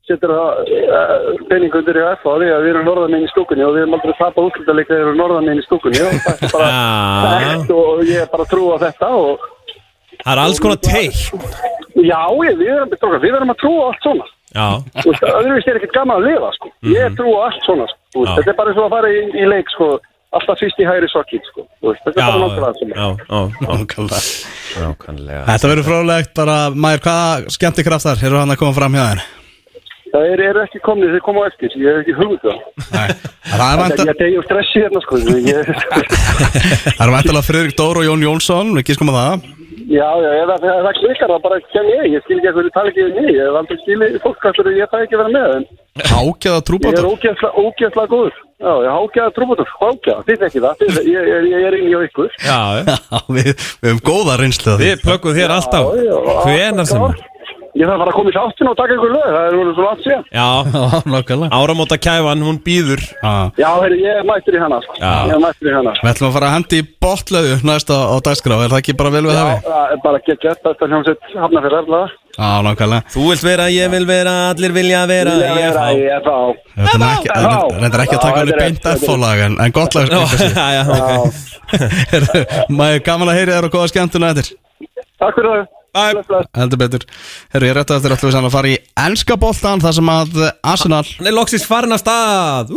setur 0.10 0.34
það 0.34 0.72
eh, 0.76 1.15
pening 1.49 1.76
undir 1.78 1.99
í 2.02 2.03
F 2.15 2.23
á 2.26 2.34
því 2.41 2.49
að 2.56 2.64
við 2.65 2.72
erum 2.73 2.88
norðan 2.90 3.15
inn 3.18 3.26
í 3.28 3.32
stúkunni 3.32 3.64
og 3.68 3.73
við 3.76 3.84
erum 3.86 3.95
aldrei 3.98 4.15
tapað 4.19 4.48
útlítaleik 4.49 4.90
þegar 4.90 5.02
við 5.02 5.07
erum 5.11 5.22
norðan 5.22 5.49
inn 5.53 5.61
í 5.61 5.65
stúkunni 5.68 6.02
og 6.02 6.15
það 6.26 6.45
er 6.48 6.53
bara 6.56 6.69
þekkt 7.45 7.73
og 7.78 8.03
ég 8.10 8.22
er 8.26 8.30
bara 8.34 8.45
að 8.48 8.53
trúa 8.56 8.80
þetta 8.86 9.11
og 9.22 9.49
Það 10.22 10.32
er 10.36 10.40
alls 10.44 10.60
konar 10.61 10.78
teik 10.86 11.18
Já, 12.02 12.19
ég, 12.45 12.53
við 12.60 12.69
erum, 12.72 12.91
strókar, 12.98 13.19
við 13.23 13.36
erum 13.38 13.52
að 13.52 13.57
trúa 13.61 13.82
á 13.82 13.88
allt 13.91 14.06
svona. 14.06 14.28
Öðruvísi 15.02 15.72
er 15.72 15.80
ekkert 15.80 15.94
gaman 15.95 16.22
að 16.22 16.28
lifa, 16.30 16.52
sko. 16.56 16.69
Ég 16.88 17.18
trú 17.18 17.34
á 17.36 17.40
allt 17.49 17.65
svona, 17.65 17.88
sko. 17.91 18.23
Þetta 18.30 18.52
er 18.53 18.57
bara 18.60 18.72
eins 18.72 18.80
og 18.80 18.86
að 18.88 18.94
fara 18.95 19.10
í, 19.11 19.19
í 19.41 19.49
leik, 19.52 19.72
sko. 19.73 19.90
Alltaf 20.38 20.61
fyrst 20.64 20.80
í 20.80 20.88
hægri 20.88 21.10
sokkið, 21.11 21.44
sko. 21.52 21.65
Þetta 21.84 22.14
er 22.14 22.18
bara 22.22 22.40
náttúrulega 22.45 22.80
svona. 22.80 22.95
já, 22.95 23.07
já, 23.28 23.41
Nákvæmlega. 23.68 24.22
nákvæmlega 24.86 25.44
Þetta 25.49 25.72
verður 25.73 25.88
frólægt 25.90 26.34
bara, 26.40 26.57
Mæður, 26.72 27.03
hvaða 27.07 27.56
skemmtikraftar 27.57 28.26
eru 28.30 28.40
hann 28.40 28.56
að 28.56 28.61
koma 28.64 28.78
fram 28.80 28.95
hjá 28.98 29.03
þér? 29.10 29.26
Það 30.11 30.25
eru 30.33 30.43
er 30.49 30.57
ekki 30.65 30.79
komnið, 30.83 31.13
þeir 31.15 31.23
koma 31.23 31.43
á 31.43 31.49
eftir. 31.51 31.71
Ég 31.79 31.88
hef 31.88 32.01
ekki 32.03 32.15
hugmynd 32.17 32.43
það. 32.43 32.57
Nei, 32.91 33.07
það 33.47 33.63
er 33.63 33.71
Ég 33.71 33.81
vænta- 33.81 34.07
ég 34.11 34.17
degi 34.21 34.38
úr 34.41 34.45
stressi 34.49 34.77
hérna, 34.83 34.99
sko. 35.05 35.13
Ég, 35.21 35.71
það 36.97 37.05
er 37.07 37.13
væntalega 37.15 37.47
Friðrik 37.47 37.75
Dór 37.79 37.95
og 38.01 38.05
Jón 38.09 38.25
Jónsson, 38.27 38.67
við 38.77 38.83
kískum 38.91 39.11
að 39.13 39.19
það. 39.21 39.38
já, 39.91 40.07
já, 40.23 40.29
ef 40.41 40.47
það, 40.51 40.59
það 40.85 40.93
klikkar, 40.99 41.29
þá 41.31 41.38
bara 41.47 41.57
kem 41.71 41.88
ég. 41.91 42.03
Ég 42.15 42.21
skil 42.25 42.38
ekki 42.39 42.51
að 42.51 42.55
hverju 42.59 42.71
tala 42.75 42.91
ekki 42.91 43.03
við 43.07 43.13
mig. 43.19 43.31
Ég 43.35 43.43
hef 43.47 43.55
aldrei 43.61 43.77
skilið 43.85 44.19
fólk 44.23 44.43
að 44.51 44.71
ég 44.77 44.91
fæ 44.91 44.97
ekki 45.05 45.15
að 45.15 45.21
vera 45.23 45.33
með. 45.38 45.49
En 45.51 46.07
Hákjaða 46.11 46.55
ég 46.55 46.61
er 46.61 46.67
trúbátur. 46.69 47.05
ógeðslega, 47.11 48.07
góður. 48.11 48.35
Já, 48.61 48.73
ég 48.85 48.91
hákjaða 48.93 49.31
trúbútur. 49.35 49.69
Hákjaða, 49.81 50.21
þið 50.27 50.43
ekki 50.47 50.59
það. 50.63 50.73
Þið, 50.81 50.91
ég, 51.11 51.23
ég, 51.31 51.41
ég 51.51 51.63
er 51.67 51.73
inn 51.79 51.88
í 51.89 51.95
ykkur. 52.07 52.29
Já, 52.45 52.59
já. 52.77 52.83
Já, 53.11 53.19
við, 53.35 53.49
við 53.81 53.89
höfum 53.89 54.03
góða 54.11 54.33
reynslu 54.39 54.75
við 57.72 57.81
er 57.81 57.81
Ég 57.81 57.88
þarf 57.88 58.02
bara 58.02 58.11
að 58.11 58.18
koma 58.18 58.30
í 58.31 58.35
sáttin 58.35 58.69
og 58.72 58.76
taka 58.77 58.95
ykkur 58.98 59.11
lög, 59.15 59.27
það 59.31 59.45
er 59.48 59.56
verið 59.57 59.76
svo 59.77 59.84
langt 59.85 60.02
síðan. 60.06 60.23
Já, 60.35 60.48
nákvæmlega. 61.14 61.52
áramóta 61.61 61.98
kæfan, 62.02 62.43
hún 62.45 62.57
býður 62.65 63.02
Já. 63.02 63.34
Já, 63.57 63.69
heyrðu, 63.81 63.99
ég 64.02 64.19
er 64.22 64.26
mættur 64.27 64.57
í 64.57 64.61
hana, 64.61 64.80
sko. 64.85 64.95
Já. 64.99 65.11
Ég 65.27 65.35
er 65.38 65.43
mættur 65.45 65.69
í 65.72 65.76
hana. 65.77 65.93
Við 66.02 66.11
ætlum 66.11 66.30
að 66.30 66.35
fara 66.38 66.49
að 66.49 66.56
hendi 66.57 66.81
í 66.81 66.88
botlöðu 67.06 67.56
næsta 67.72 67.95
á 68.11 68.15
dagskrá, 68.27 68.57
er 68.65 68.73
það 68.73 68.81
ekki 68.84 68.98
bara 68.99 69.14
vel 69.15 69.23
við 69.27 69.35
Já, 69.35 69.41
það? 69.41 69.64
það 69.72 69.95
er 69.95 70.02
bara 70.03 70.19
að 70.22 70.27
geta 70.27 70.48
þetta, 70.52 70.68
þetta 70.73 70.89
hljómsveit 70.91 71.22
hafna 71.45 71.64
fyrir 71.65 71.77
erflaða. 71.81 72.11
Já, 72.31 72.49
nákvæmlega. 72.68 73.02
Þú 73.11 73.23
vilt 73.27 73.43
vera, 73.43 73.65
ég 73.72 73.91
vil 73.91 74.06
vera, 74.07 74.35
allir 74.52 74.72
vilja 74.72 75.02
vera 75.10 75.34
Ég 75.35 75.65
er 75.68 75.76
fá 75.76 75.88
ég 75.91 76.11
er 76.15 76.23
þá. 76.23 76.38
Þetta 76.77 76.95
er 76.95 78.03
ekki, 78.06 78.15
að 78.15 78.23
taka 78.23 78.39
þetta 78.39 78.56
er 78.56 78.61
beint 78.61 78.85
er 78.88 79.02
F-fólag 79.02 79.43
en, 79.48 79.57
en 79.65 79.76
gott 79.76 79.98
lag 79.98 80.07
Já, 80.07 80.22
sko, 80.22 80.39
þessi. 80.39 80.48
já, 80.77 80.84
ok 80.88 82.72
Maður 82.72 83.03
gaman 83.10 83.31
að 83.34 83.38
heyri 83.41 83.56
þér 83.56 83.68
og 83.68 83.76
góða 83.76 83.91
skemmtuna 83.91 84.31
eftir 84.31 84.53
Takk 85.22 85.35
fyrir 85.38 85.52
það. 85.52 85.68
Heldur 86.55 86.80
betur. 86.80 87.05
Herru, 87.51 87.68
ég 87.68 87.73
er 87.73 87.80
rétt 87.81 87.91
að 87.91 87.99
eftir 87.99 88.15
alltaf 88.15 88.38
að 88.39 88.53
fara 88.53 88.72
í 88.72 88.77
enska 89.03 89.38
boltan 89.39 89.84
þar 89.84 89.97
sem 89.97 90.11
að 90.13 90.39
Arsenal 90.72 91.03
Hann 91.18 91.30
er 91.31 91.35
loksist 91.35 91.68
farin 91.68 91.95
að 91.97 92.03
stað. 92.05 92.73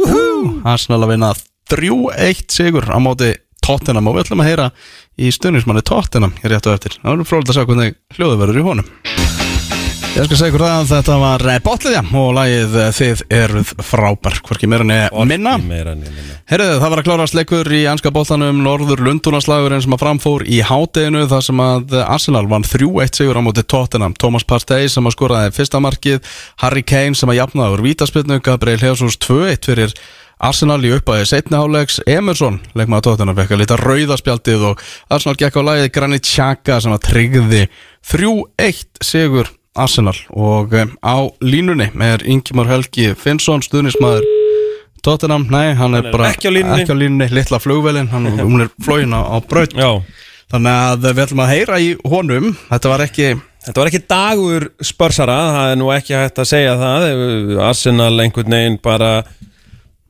Arsenal 0.67 1.01
að 1.05 1.15
vinna 1.15 1.31
3-1 1.71 2.45
sigur 2.59 2.91
á 2.91 2.99
móti 2.99 3.31
Tottenham 3.65 4.11
og 4.11 4.19
við 4.19 4.27
ætlum 4.27 4.45
að 4.45 4.51
heyra 4.51 4.69
í 5.17 5.31
stuðnismanni 5.33 5.87
Tottenham 5.87 6.35
hér 6.43 6.57
rétt 6.57 6.69
og 6.69 6.77
eftir. 6.77 6.99
Það 7.01 7.11
verður 7.15 7.31
frólægt 7.31 7.55
að 7.55 7.61
sjá 7.61 7.67
hvernig 7.71 7.99
hljóðu 8.19 8.43
verður 8.43 8.61
í 8.61 8.69
honum 8.69 9.44
Ég 10.15 10.29
skal 10.29 10.37
segja 10.39 10.53
ykkur 10.53 10.63
það 10.63 10.77
að 10.79 10.91
þetta 10.93 11.15
var 11.19 11.43
botliðja 11.65 12.01
og 12.21 12.29
lagið 12.37 12.75
eh, 12.79 12.91
Þið 12.95 13.23
eruð 13.35 13.71
frábær. 13.83 14.37
Hvorki 14.47 14.69
meira 14.71 14.85
en 14.87 15.27
minna. 15.27 15.55
Herðu, 16.47 16.77
það 16.79 16.93
var 16.93 17.01
að 17.01 17.09
klárast 17.09 17.35
leikur 17.35 17.71
í 17.75 17.81
anska 17.91 18.13
boltanum 18.15 18.61
Norður 18.63 19.03
Lundunarslagurinn 19.03 19.83
sem 19.83 19.97
að 19.97 20.05
framfór 20.05 20.45
í 20.47 20.61
hádeginu 20.63 21.25
þar 21.33 21.43
sem 21.49 21.63
að 21.65 21.97
Arsenal 22.05 22.45
vann 22.53 22.63
3-1 22.63 23.19
sigur 23.19 23.41
á 23.43 23.43
móti 23.43 23.65
Tottenham. 23.67 24.15
Thomas 24.15 24.47
Partey 24.47 24.87
sem 24.93 25.11
að 25.11 25.17
skoraði 25.17 25.51
fyrsta 25.57 25.83
markið 25.83 26.23
Harry 26.63 26.85
Kane 26.87 27.19
sem 27.19 27.35
að 27.35 27.41
jafnaði 27.41 27.75
úr 27.75 27.85
vítaspilnu 27.89 28.39
Gabriel 28.47 28.87
Jesus 28.87 29.19
2-1 29.27 29.67
fyrir 29.67 29.99
Arsenal 30.39 30.79
í 30.87 30.95
uppæði 30.95 31.27
setni 31.33 31.59
hálegs 31.59 31.99
Emerson, 32.07 32.61
leikmaður 32.79 33.09
Tottenham, 33.09 33.41
fekk 33.43 33.59
að 33.59 33.65
lita 33.65 33.83
rauðaspjaldið 33.83 34.71
og 34.71 34.87
Arsenal 35.11 35.35
gekk 35.43 35.59
á 35.59 35.63
lagið 35.73 35.93
Granit 35.99 36.31
Xhaka 36.31 36.79
sem 36.87 36.95
að 36.95 37.05
tryggði 37.11 37.67
3-1 38.15 39.05
sigur 39.11 39.51
Arsenal. 39.75 40.17
Og 40.31 40.75
um, 40.79 40.93
á 41.03 41.17
línunni 41.43 41.91
er 42.07 42.25
Ingimar 42.27 42.71
Helgi 42.71 43.13
Finnsson, 43.19 43.63
stuðnismæður 43.65 44.27
Tottenham, 45.05 45.45
nei, 45.53 45.75
hann 45.77 45.99
er, 45.99 46.07
er 46.09 46.15
bara 46.15 46.31
ekki 46.33 46.49
á 46.49 46.53
línunni. 46.55 46.85
ekki 46.85 46.95
á 46.95 46.99
línunni 46.99 47.27
litla 47.35 47.59
flugvelin, 47.61 48.09
hann, 48.09 48.31
hún 48.41 48.65
er 48.65 48.71
flóin 48.81 49.13
á, 49.13 49.21
á 49.21 49.37
braut. 49.45 49.75
Já. 49.77 50.01
Þannig 50.55 50.79
að 50.79 51.09
við 51.11 51.25
ætlum 51.27 51.43
að 51.45 51.53
heyra 51.53 51.81
í 51.83 51.91
honum. 52.09 52.55
Þetta 52.71 52.93
var 52.93 53.05
ekki, 53.05 53.35
Þetta 53.65 53.81
var 53.81 53.89
ekki 53.89 54.01
dagur 54.13 54.67
spörsara, 54.85 55.37
það 55.55 55.71
er 55.73 55.79
nú 55.81 55.87
ekki 55.95 56.17
hægt 56.19 56.41
að 56.43 56.49
segja 56.51 56.75
það. 56.77 57.05
Arsenal 57.65 58.13
einhvern 58.21 58.57
veginn 58.57 58.77
bara 58.85 59.13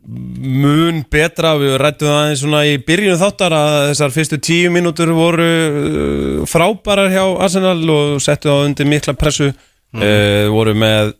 mun 0.04 1.00
betra 1.10 1.54
við 1.60 1.78
rættum 1.80 2.10
það 2.10 2.30
eins 2.30 2.42
svona 2.42 2.62
í 2.68 2.74
byrjunu 2.84 3.16
þáttar 3.20 3.54
að 3.56 3.76
þessar 3.90 4.14
fyrstu 4.14 4.38
tíu 4.44 4.72
mínútur 4.74 5.12
voru 5.16 5.46
uh, 5.48 6.42
frábærar 6.50 7.12
hjá 7.12 7.24
Arsenal 7.46 7.78
og 7.94 8.18
settu 8.24 8.50
það 8.50 8.66
undir 8.70 8.90
mikla 8.90 9.16
pressu. 9.18 9.52
Mm. 9.94 10.50
voru 10.50 10.72
með 10.74 11.12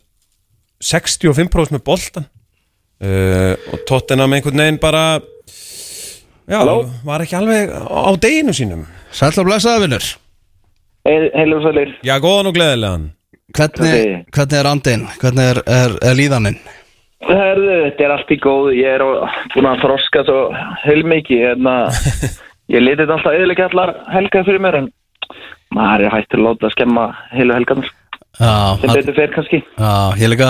65% 0.83 1.71
með 1.71 1.81
boltan 1.87 2.25
uh, 2.27 3.53
og 3.71 3.85
Tottenham 3.87 4.35
einhvern 4.35 4.59
veginn 4.59 4.79
bara 4.83 5.03
já, 6.43 6.59
var 7.07 7.23
ekki 7.23 7.37
alveg 7.39 7.71
á 7.71 8.11
deginu 8.19 8.51
sínum. 8.51 8.83
Sæll 9.15 9.31
og 9.39 9.47
blessaða 9.47 9.85
vinnur 9.85 10.11
Heilu 11.05 11.59
og 11.59 11.63
sælir. 11.69 11.95
Já, 12.03 12.17
góðan 12.19 12.49
og 12.49 12.55
gleðilegan. 12.57 13.11
Hvernig, 13.55 14.25
hvernig 14.33 14.57
er 14.57 14.67
andin, 14.67 15.03
hvernig 15.21 15.49
er, 15.53 15.59
er, 15.69 15.95
er 16.01 16.17
líðaninn 16.17 16.57
Herðu, 17.25 17.75
þetta 17.87 18.05
er 18.05 18.13
allt 18.13 18.31
í 18.31 18.37
góð 18.41 18.71
Ég 18.77 18.95
er 18.97 19.03
búin 19.55 19.67
að 19.69 19.81
þroska 19.81 20.23
svo 20.27 20.39
heilmikið 20.85 21.43
hérna, 21.47 21.75
Ég 22.73 22.85
þetta 22.91 23.17
alltaf 23.17 23.35
eðilega 23.35 23.67
allar 23.69 23.93
helgar 24.13 24.47
fyrir 24.47 24.63
mér 24.63 24.79
en 24.81 24.89
maður 25.75 26.07
er 26.07 26.15
hættur 26.15 26.41
að 26.41 26.47
láta 26.47 26.67
að 26.67 26.75
skemma 26.75 27.05
heilu 27.33 27.55
helgarnar. 27.55 27.91
Já, 28.35 28.51
sem 28.81 28.91
betur 28.91 29.15
fer 29.15 29.31
kannski. 29.31 29.59
Já, 29.79 29.91
ég 30.19 30.31
líka 30.31 30.47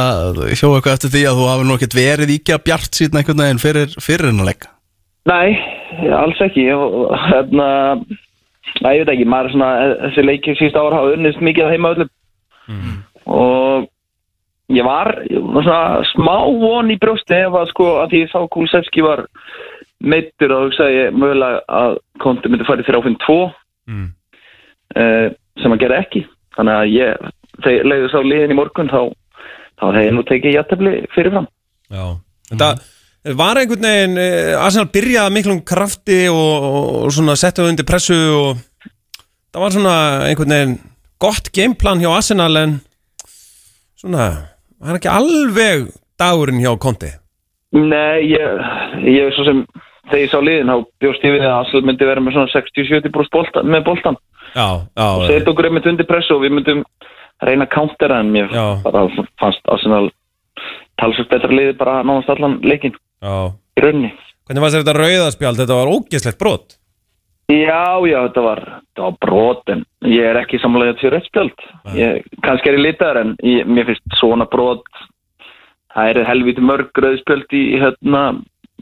hjó 0.57 0.69
eitthvað 0.73 0.95
eftir 0.95 1.11
því 1.13 1.23
að 1.29 1.39
þú 1.39 1.49
hafi 1.51 1.65
nú 1.67 1.75
ekkert 1.75 1.97
verið 1.97 2.31
íkja 2.35 2.59
bjart 2.65 2.97
síðan 2.97 3.19
einhvern 3.21 3.43
veginn 3.43 3.61
fyrir, 3.61 3.97
fyrir 4.01 4.31
hennar 4.31 4.49
leik. 4.49 4.69
Nei, 5.29 5.57
alls 6.17 6.39
ekki. 6.45 6.65
Og 6.73 7.11
hérna 7.27 7.67
Næ, 8.81 8.89
ég 8.91 9.05
veit 9.05 9.11
ekki, 9.13 9.27
maður 9.29 9.47
er 9.47 9.53
svona 9.53 9.69
þessi 10.01 10.23
leikir 10.25 10.57
síst 10.59 10.75
ára 10.75 10.97
hafa 10.99 11.13
unnist 11.15 11.43
mikið 11.43 11.67
að 11.67 11.75
heima 11.75 11.91
öllum 11.95 12.09
og 13.31 13.85
ég 14.73 14.85
var, 14.85 15.11
ég 15.29 15.41
var 15.53 15.65
svona 15.67 16.05
smá 16.13 16.35
von 16.61 16.89
í 16.89 16.97
brjósti 17.01 17.37
ef 17.37 17.53
að 17.59 17.69
sko 17.73 17.89
að 18.01 18.11
því 18.15 18.21
sá 18.31 18.39
Kulusevski 18.53 19.03
var 19.05 19.25
meittur 20.01 20.53
og 20.55 20.67
hugsaði 20.67 20.97
ég 21.03 21.15
mögulega 21.15 21.61
að 21.69 21.97
konti 22.23 22.49
myndi 22.49 22.67
farið 22.67 22.89
fyrir 22.89 23.01
áfinn 23.03 23.21
2 23.27 23.39
Mm. 23.85 24.07
uh, 24.97 25.27
sem 25.61 25.73
að 25.75 25.81
gera 25.83 25.99
ekki. 26.01 26.23
Þannig 26.57 26.73
að 26.73 26.87
ég, 26.89 27.27
þegar 27.61 27.85
leiði 27.91 28.07
sá 28.09 28.17
liðin 28.25 28.53
í 28.55 28.57
morgun 28.57 28.89
þá, 28.89 29.01
þá 29.77 29.83
hefði 29.91 30.05
ég 30.07 30.15
nú 30.15 30.23
tekið 30.25 30.55
jættefli 30.55 30.93
fyrirfram 31.13 31.45
Já, 31.93 32.05
þetta 32.49 32.69
var 33.37 33.59
einhvern 33.61 33.85
veginn, 33.85 34.17
eh, 34.21 34.55
Arsenal 34.57 34.89
byrjaði 34.93 35.35
miklum 35.35 35.61
krafti 35.65 36.17
og, 36.31 36.65
og 37.05 37.13
svona 37.13 37.35
settu 37.37 37.65
undir 37.65 37.85
pressu 37.85 38.17
og 38.33 38.63
það 39.53 39.61
var 39.63 39.75
svona 39.75 39.95
einhvern 40.31 40.55
veginn 40.55 40.75
gott 41.21 41.51
gameplan 41.53 42.01
hjá 42.01 42.09
Arsenal 42.15 42.57
en 42.61 42.75
svona, 44.01 44.27
það 44.85 44.93
er 44.93 44.99
ekki 45.01 45.11
alveg 45.11 45.87
dagurinn 46.21 46.61
hjá 46.63 46.71
Conte. 46.81 47.11
Nei, 47.75 48.29
ég, 48.31 48.61
ég 49.03 49.33
svo 49.35 49.43
sem 49.47 49.65
þegar 50.09 50.21
ég 50.21 50.31
sá 50.31 50.37
liðin 50.39 50.71
þá 50.71 50.77
bjóst 51.03 51.25
ég 51.25 51.35
við 51.35 51.45
að 51.47 51.57
Asl 51.57 51.83
myndi 51.83 52.07
vera 52.07 52.23
með 52.23 52.37
svona 52.37 52.51
60-70% 52.53 53.33
bolta, 53.33 53.63
með 53.65 53.85
boltan 53.87 54.19
Já, 54.55 54.67
já, 54.95 55.07
og 55.09 55.25
setja 55.27 55.51
okkur 55.51 55.67
einmitt 55.67 55.89
undir 55.89 56.07
pressu 56.07 56.37
og 56.37 56.45
við 56.45 56.53
myndum 56.55 56.85
reyna 57.43 57.65
að 57.65 57.73
countera 57.73 58.21
en 58.23 58.31
mér 58.31 58.53
bara 58.85 59.03
fannst 59.41 59.65
Arsenal 59.71 60.05
talsvægt 61.01 61.33
betra 61.33 61.51
liði 61.51 61.75
bara 61.79 61.99
náðast 62.07 62.31
allan 62.35 62.59
leikin 62.63 62.95
já. 62.95 63.51
Í 63.75 63.83
rauninni. 63.83 64.13
Hvernig 64.45 64.63
var 64.63 64.71
þetta 64.77 64.95
rauðaspjald? 64.95 65.59
Þetta 65.59 65.79
var 65.81 65.91
ógeðslegt 65.91 66.39
brot 66.39 66.77
Já, 67.45 68.01
já, 68.09 68.17
þetta 68.25 68.41
var, 68.41 68.61
þetta 68.89 69.03
var 69.05 69.17
brot 69.21 69.69
en 69.69 69.83
ég 70.09 70.25
er 70.31 70.39
ekki 70.39 70.57
samlega 70.63 70.95
til 70.97 71.11
röttspjöld 71.13 71.65
ég, 71.93 72.23
kannski 72.41 72.71
er 72.71 72.77
ég 72.79 72.85
litaður 72.87 73.19
en 73.21 73.35
ég, 73.45 73.67
mér 73.69 73.85
finnst 73.91 74.17
svona 74.17 74.47
brot 74.49 74.87
það 75.93 76.09
er 76.09 76.25
helviti 76.25 76.63
mörg 76.65 76.89
röðspjöld 77.05 77.53
í 77.53 77.63
hérna 77.83 78.23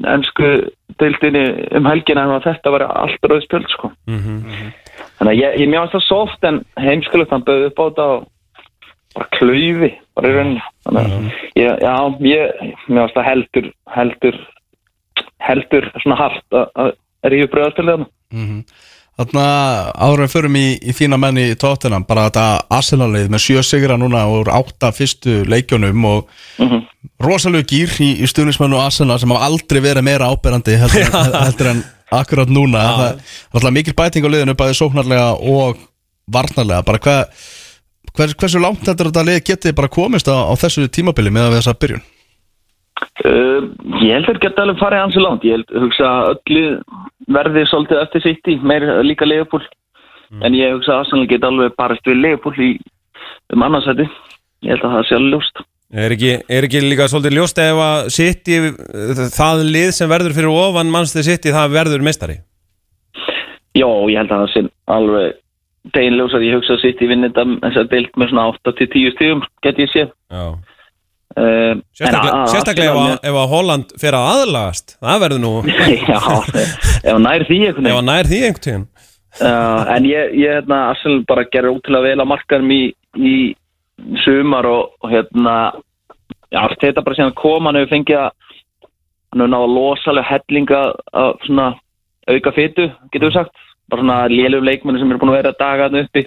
ennsku 0.09 0.53
deildinni 1.01 1.43
um 1.77 1.85
helgina 1.91 2.23
en 2.25 2.41
þetta 2.41 2.71
var 2.73 2.85
allt 2.87 3.27
röðspjöld 3.29 3.67
sko. 3.69 3.91
Þannig 5.19 5.33
að 5.33 5.37
ég, 5.37 5.59
ég 5.61 5.69
mér 5.69 5.83
finnst 5.83 5.93
það 5.99 6.07
soft 6.07 6.47
en 6.49 6.61
heimskulegt 6.81 7.31
hann 7.35 7.43
bauði 7.45 7.67
upp 7.69 7.77
á 7.77 7.85
þetta 7.85 8.07
og 8.15 8.25
bara 9.13 9.27
klaufi 9.37 9.91
bara 10.17 10.31
í 10.31 10.33
rauninni. 10.39 10.63
Þannig 10.87 11.03
að 11.03 11.29
ég, 11.61 11.83
já, 11.83 11.95
ég, 12.31 12.73
mér 12.87 13.03
finnst 13.03 13.19
það 13.19 13.29
heldur 13.29 13.69
heldur 13.99 14.39
heldur 15.43 15.89
svona 16.01 16.17
hart 16.23 16.57
að- 16.57 16.95
að 17.23 17.33
ríðu 17.35 17.51
bröðarspjöldið 17.53 18.09
Þannig 19.13 19.35
að 19.37 19.89
áður 20.01 20.21
en 20.23 20.29
förum 20.33 20.55
í, 20.57 20.65
í 20.89 20.93
þína 20.97 21.17
menni 21.21 21.43
í 21.51 21.57
tóttina 21.61 21.99
bara 22.01 22.23
þetta 22.31 22.45
Arsenal-lið 22.79 23.27
með 23.29 23.43
sjö 23.43 23.61
sigra 23.61 23.97
núna 24.01 24.23
úr 24.25 24.49
átta 24.49 24.89
fyrstu 24.89 25.43
leikjunum 25.45 26.07
og 26.09 26.31
Mhm. 26.57 26.79
rosalegu 27.21 27.67
gýr 27.69 27.93
í, 28.01 28.07
í 28.23 28.25
stuðnismennu 28.25 28.79
Arsenal 28.81 29.19
sem 29.21 29.29
hafa 29.29 29.45
aldrei 29.45 29.81
verið 29.85 30.03
meira 30.07 30.31
áberandi 30.33 30.79
heldur, 30.81 31.13
heldur 31.45 31.69
en 31.75 31.83
akkurat 32.11 32.49
núna. 32.49 32.81
Það 32.81 33.05
er 33.05 33.19
alltaf 33.53 33.73
mikil 33.77 33.93
bæting 33.93 34.25
á 34.25 34.29
liðinu 34.33 34.57
bæði 34.57 34.79
sóknarlega 34.81 35.29
og 35.37 35.77
varnarlega. 36.33 36.81
Bara 36.85 36.97
hvað 36.97 37.51
Hvers, 38.13 38.33
hversu 38.37 38.59
langt 38.61 38.83
þetta 38.85 39.07
þetta 39.07 39.23
lið 39.25 39.39
getið 39.47 39.73
bara 39.77 39.89
komist 39.89 40.27
á, 40.29 40.37
á 40.45 40.53
þessu 40.57 40.85
tímabili 40.89 41.31
með 41.33 41.47
að 41.47 41.53
við 41.53 41.61
þessa 41.61 41.77
byrjun? 41.81 42.03
Uh, 43.25 43.61
ég 44.05 44.13
held 44.13 44.27
að 44.27 44.35
þetta 44.35 44.43
geta 44.43 44.61
alveg 44.65 44.77
farið 44.81 45.01
ansi 45.05 45.23
langt. 45.23 45.45
Ég 45.47 45.55
held, 45.57 45.71
hugsa 45.81 46.09
að 46.09 46.29
öllu 46.33 46.65
verði 47.31 47.65
svolítið 47.69 48.01
eftir 48.01 48.25
sitt 48.25 48.51
í, 48.51 48.57
meir 48.61 48.85
líka 49.05 49.27
Leopold 49.27 49.67
en 50.41 50.55
ég 50.57 50.73
hugsa 50.73 50.95
að 50.95 51.03
Arsenal 51.03 51.27
geta 51.29 51.51
alveg 51.51 51.75
barist 51.77 52.07
við 52.09 52.21
Leopold 52.23 52.57
í 52.63 52.71
um 53.53 53.65
annarsæti. 53.65 54.07
Ég 54.63 54.73
held 54.73 54.87
að 54.87 54.95
það 54.95 55.05
sé 55.07 55.17
alveg 55.19 55.35
ljóst. 55.35 55.61
Er 55.93 56.15
ekki, 56.15 56.31
er 56.49 56.65
ekki 56.65 56.81
líka 56.81 57.05
svolítið 57.11 57.35
ljóst 57.37 57.59
ef 57.61 57.79
að 57.85 58.07
City, 58.15 58.57
það 59.35 59.63
lið 59.75 59.91
sem 59.93 60.09
verður 60.09 60.33
fyrir 60.39 60.55
ofan 60.63 60.89
mannstið 60.93 61.27
City, 61.27 61.53
það 61.53 61.75
verður 61.75 62.05
mestari? 62.07 62.39
Já, 63.77 63.85
ég 63.85 64.17
held 64.17 64.33
að 64.33 64.43
það 64.43 64.51
sé 64.53 64.63
alveg 64.95 65.39
degin 65.93 66.17
ljós 66.17 66.33
að 66.33 66.45
ég 66.47 66.57
hugsa 66.57 66.77
að 66.77 66.83
sitt 66.85 67.01
í 67.03 67.09
vinnit 67.11 67.37
þess 67.37 67.79
að 67.81 67.89
deilt 67.91 68.17
með 68.17 68.31
svona 68.31 68.45
8-10 68.55 69.13
stíðum 69.17 69.43
get 69.65 69.81
ég 69.83 69.91
séð. 69.91 70.13
Já. 70.31 70.45
Uh, 71.37 71.73
Sérstaklega, 71.97 72.41
sérstaklega 72.53 72.91
ef, 72.93 72.99
að, 73.03 73.15
ef 73.29 73.37
að 73.43 73.51
Holland 73.53 73.93
fer 74.01 74.17
að 74.17 74.27
aðlagast, 74.33 74.95
það 74.99 75.21
verður 75.25 75.41
nú, 75.43 75.53
Já, 76.11 76.19
ef 76.59 77.09
hann 77.11 77.25
nær 77.27 77.45
því 77.49 77.59
einhvern 77.67 77.87
ef 77.87 77.93
veginn 77.93 78.01
að 78.01 78.09
nær 78.11 78.29
því 78.31 78.39
einhvern 78.47 78.65
tíðan. 78.67 78.85
uh, 79.41 79.81
En 79.95 80.07
ég, 80.09 80.35
ég 80.41 80.55
hérna, 80.59 80.79
Arsenal 80.93 81.23
bara 81.29 81.47
gerir 81.53 81.73
ótrúlega 81.73 82.09
vel 82.11 82.23
að 82.25 82.31
markaðum 82.33 82.73
í, 82.75 82.81
í 83.17 83.35
sumar 84.25 84.67
og, 84.69 84.93
og 85.03 85.11
hérna 85.13 85.57
allt 86.53 86.81
þetta 86.81 87.01
bara 87.05 87.17
síðan 87.17 87.35
kom 87.37 87.65
hann 87.69 87.79
hefur 87.79 87.93
fengið 87.95 88.19
að 88.19 88.31
hann 89.33 89.41
hefur 89.41 89.53
náða 89.55 89.69
losalega 89.73 90.29
hellinga 90.29 90.81
af 91.17 91.45
svona 91.47 91.71
auka 92.29 92.51
fytu, 92.55 92.85
getur 93.11 93.31
við 93.31 93.37
sagt. 93.39 93.55
Bara 93.91 94.03
svona 94.03 94.17
lélum 94.31 94.63
leikmenni 94.63 95.01
sem 95.01 95.09
eru 95.11 95.19
búin 95.19 95.33
að 95.33 95.39
vera 95.41 95.55
dagarnu 95.59 96.03
uppi. 96.05 96.21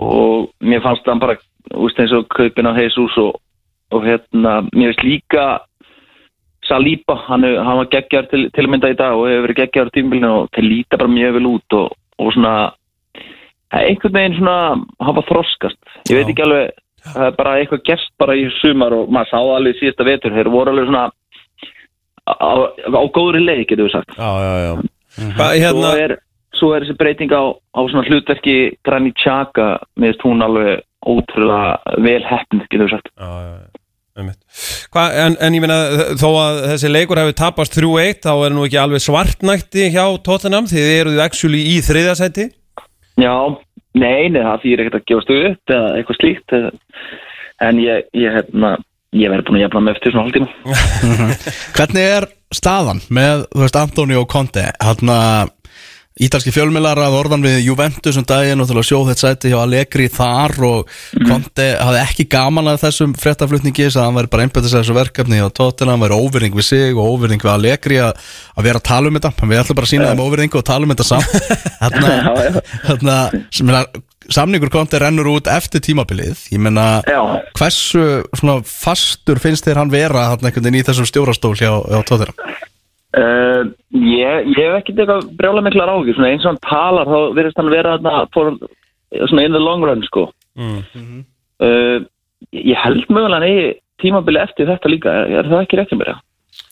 Og 0.00 0.50
mér 0.62 0.82
fannst 0.84 1.06
það 1.08 1.22
bara 1.24 1.36
úst 1.80 1.98
eins 2.00 2.12
og 2.16 2.28
kaupin 2.32 2.68
á 2.70 2.72
Jesus 2.78 3.16
og, 3.20 3.40
og 3.90 4.06
hérna, 4.06 4.60
mér 4.72 4.92
finnst 4.92 5.04
líka 5.06 5.46
Saliba, 6.70 7.16
hann, 7.26 7.42
hann 7.42 7.80
var 7.80 7.88
geggjar 7.90 8.28
til, 8.30 8.44
til 8.54 8.68
mynda 8.70 8.92
í 8.92 8.98
dag 8.98 9.16
og 9.16 9.26
hefur 9.26 9.48
verið 9.48 9.62
geggjar 9.62 9.88
á 9.90 9.94
tímbilinu 9.94 10.30
og 10.42 10.50
þeir 10.54 10.68
líta 10.68 10.98
bara 11.00 11.10
mjög 11.10 11.38
vel 11.38 11.48
út 11.50 11.76
og, 11.78 11.96
og 12.20 12.34
svona 12.36 12.52
er 13.74 13.88
einhvern 13.88 14.14
veginn 14.14 14.36
svona 14.38 14.56
hafa 15.06 15.24
þroskast, 15.28 15.80
ég 16.10 16.18
veit 16.18 16.28
Já. 16.28 16.32
ekki 16.34 16.46
alveg 16.46 16.70
það 17.00 17.26
er 17.26 17.36
bara 17.38 17.56
eitthvað 17.58 17.84
gerst 17.88 18.12
bara 18.20 18.36
í 18.36 18.46
sumar 18.58 18.94
og 18.96 19.12
maður 19.12 19.30
sá 19.30 19.36
það 19.38 19.54
alveg 19.56 19.78
síðasta 19.78 20.06
vetur, 20.10 20.36
þeir 20.36 20.52
voru 20.52 20.74
alveg 20.74 20.90
svona 20.90 21.04
á, 22.28 22.34
á, 22.36 22.52
á 22.86 23.02
góðri 23.16 23.42
leið, 23.44 23.64
getur 23.70 23.88
við 23.88 23.94
sagt 23.96 24.18
Já, 24.18 24.30
já, 24.44 24.54
já. 24.66 24.72
Hvað, 25.20 25.34
svo, 25.40 25.64
hérna, 25.64 25.92
er, 26.04 26.16
svo 26.58 26.72
er 26.76 26.86
þessi 26.86 26.98
breyting 27.00 27.34
á, 27.34 27.42
á 27.50 27.80
svona 27.88 28.06
hlutverki 28.06 28.56
Granit 28.86 29.18
Xhaka, 29.18 29.72
finnst 29.98 30.26
hún 30.26 30.44
alveg 30.44 30.84
ótrúlega 31.00 31.98
vel 32.04 32.22
heppn, 32.26 32.64
getur 32.68 32.86
við 32.86 32.96
sagt 32.98 33.14
Já, 33.16 33.30
já, 33.30 33.54
já. 33.58 33.69
Hva, 34.90 35.06
en, 35.24 35.36
en 35.40 35.56
ég 35.56 35.64
meina 35.64 35.78
þó 36.20 36.28
að 36.34 36.60
þessi 36.74 36.92
leikur 36.92 37.20
hefur 37.22 37.36
tapast 37.38 37.76
3-1 37.78 38.22
þá 38.26 38.32
er 38.34 38.54
nú 38.54 38.66
ekki 38.66 38.80
alveg 38.82 39.04
svartnætti 39.04 39.88
hjá 39.94 40.04
Tottenham 40.26 40.68
því 40.70 40.84
þið 40.84 41.00
eruðu 41.00 41.24
actually 41.24 41.62
í 41.72 41.80
þriðasæti 41.86 42.50
Já, 43.20 43.34
nei, 43.98 44.30
nei, 44.32 44.40
það 44.40 44.62
þýr 44.64 44.84
ekkert 44.84 45.00
að 45.00 45.08
gefast 45.10 45.34
upp 45.36 45.74
eða 45.74 45.90
eitthvað 45.98 46.20
slíkt 46.20 46.56
en 47.60 47.80
ég, 47.82 48.06
ég, 48.16 48.36
hérna, 48.36 48.74
ég 49.16 49.32
verði 49.32 49.46
búin 49.48 49.58
að 49.58 49.64
jafna 49.66 49.82
með 49.84 49.96
eftir 49.96 50.14
svona 50.14 50.26
hálftíma. 50.26 50.48
Hvernig 51.76 52.12
er 52.16 52.28
staðan 52.54 53.02
með, 53.12 53.44
þú 53.52 53.64
veist, 53.64 53.80
Antoni 53.80 54.18
og 54.18 54.28
Conte 54.30 54.66
hann 54.80 55.12
að 55.14 55.52
ítalski 56.18 56.50
fjölmiðlar 56.52 56.98
að 57.00 57.16
orðan 57.20 57.44
við 57.44 57.60
Juventus 57.64 58.18
um 58.18 58.26
daginn 58.26 58.60
og 58.60 58.68
til 58.68 58.78
að 58.80 58.86
sjóð 58.88 59.10
þetta 59.10 59.22
sæti 59.22 59.52
hjá 59.52 59.58
Allegri 59.60 60.08
þar 60.10 60.56
og 60.66 60.90
Conte 61.28 61.68
hafði 61.78 62.00
ekki 62.02 62.26
gaman 62.32 62.70
að 62.72 62.82
þessum 62.82 63.14
fréttaflutningi 63.20 63.86
þess 63.86 64.00
að 64.00 64.08
hann 64.08 64.18
væri 64.18 64.32
bara 64.32 64.46
einbættis 64.46 64.74
að 64.74 64.82
þessu 64.82 64.96
verkefni 64.98 65.40
og 65.44 65.54
tóttina 65.56 65.94
hann 65.94 66.02
væri 66.02 66.18
óvirðing 66.18 66.58
við 66.58 66.66
sig 66.66 66.98
og 66.98 67.14
óvirðing 67.14 67.44
við 67.46 67.52
Allegri 67.54 68.00
að, 68.02 68.18
að 68.56 68.68
vera 68.68 68.82
að 68.82 68.88
tala 68.90 69.10
um 69.10 69.18
þetta. 69.20 69.32
Við 69.46 69.62
ætlum 69.62 69.80
bara 69.80 69.88
að 69.88 69.94
sína 69.94 70.10
þeim 70.10 70.24
óvirðingu 70.26 70.60
og 70.60 70.66
tala 70.66 70.88
um 70.88 70.94
þetta 70.94 71.08
sem 73.60 73.70
er 73.70 73.80
að 73.80 74.00
samningur 74.30 74.70
Conte 74.72 74.98
rennur 75.00 75.30
út 75.30 75.48
eftir 75.50 75.82
tímabilið. 75.84 76.42
Ég 76.52 76.62
menna 76.62 76.88
hversu 77.56 78.26
svona 78.36 78.60
fastur 78.66 79.40
finnst 79.42 79.66
þér 79.66 79.84
hann 79.84 79.94
vera 79.94 80.28
veginn 80.68 80.82
í 80.82 80.84
þessum 80.90 81.08
stjórastól 81.08 81.54
hjá, 81.58 81.70
hjá 81.70 82.02
tóttina 82.06 82.34
uh, 83.18 83.66
ég, 83.96 84.48
ég 84.54 84.60
hef 84.60 84.78
ekkert 84.78 85.02
eitthvað 85.02 85.28
brjála 85.38 85.64
miklar 85.66 85.92
ágjur, 85.94 86.16
svona 86.16 86.30
eins 86.30 86.46
og 86.46 86.52
hann 86.52 86.62
talar 86.66 87.10
þá 87.10 87.18
verðist 87.38 87.60
hann 87.60 87.74
vera 87.74 87.98
þarna 87.98 88.24
for, 88.36 88.56
svona 89.26 89.46
in 89.48 89.56
the 89.56 89.62
long 89.62 89.84
run, 89.86 90.06
sko. 90.08 90.30
mm. 90.58 91.20
Uh, 91.60 92.00
ég 92.56 92.78
held 92.80 93.04
mögulega 93.12 93.44
eigi 93.44 93.70
tímabili 94.00 94.40
eftir 94.40 94.68
þetta 94.70 94.90
líka, 94.90 95.14
er, 95.28 95.48
það 95.50 95.64
ekki 95.66 95.80
rétt 95.80 95.94
um 95.94 96.00
mér? 96.00 96.14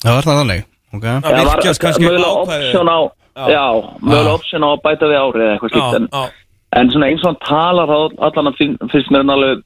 Já, 0.01 0.09
var 0.09 0.25
það 0.25 0.39
þannig 0.41 0.63
okay. 0.95 1.15
Það 1.23 1.37
Já, 1.37 1.45
var 1.45 1.65
mögulega 2.01 2.35
option 2.43 2.89
á, 2.89 2.99
Já. 3.39 3.45
já, 3.53 3.65
mögulega 4.01 4.29
Já. 4.31 4.37
option 4.39 4.65
á 4.65 4.69
að 4.71 4.85
bæta 4.87 5.09
við 5.11 5.19
árið 5.19 5.43
eða 5.45 5.53
eitthvað 5.53 5.75
slíkt, 5.75 5.99
en 5.99 6.07
Já, 6.09 6.23
já, 6.25 6.37
En 6.77 6.91
svona 6.93 7.09
eins 7.09 7.23
og 7.23 7.31
hann 7.31 7.41
talar 7.47 7.89
þá 7.89 8.25
allan 8.27 8.55
finnst 8.59 9.09
mér 9.09 9.23
hann 9.23 9.33
alveg 9.33 9.61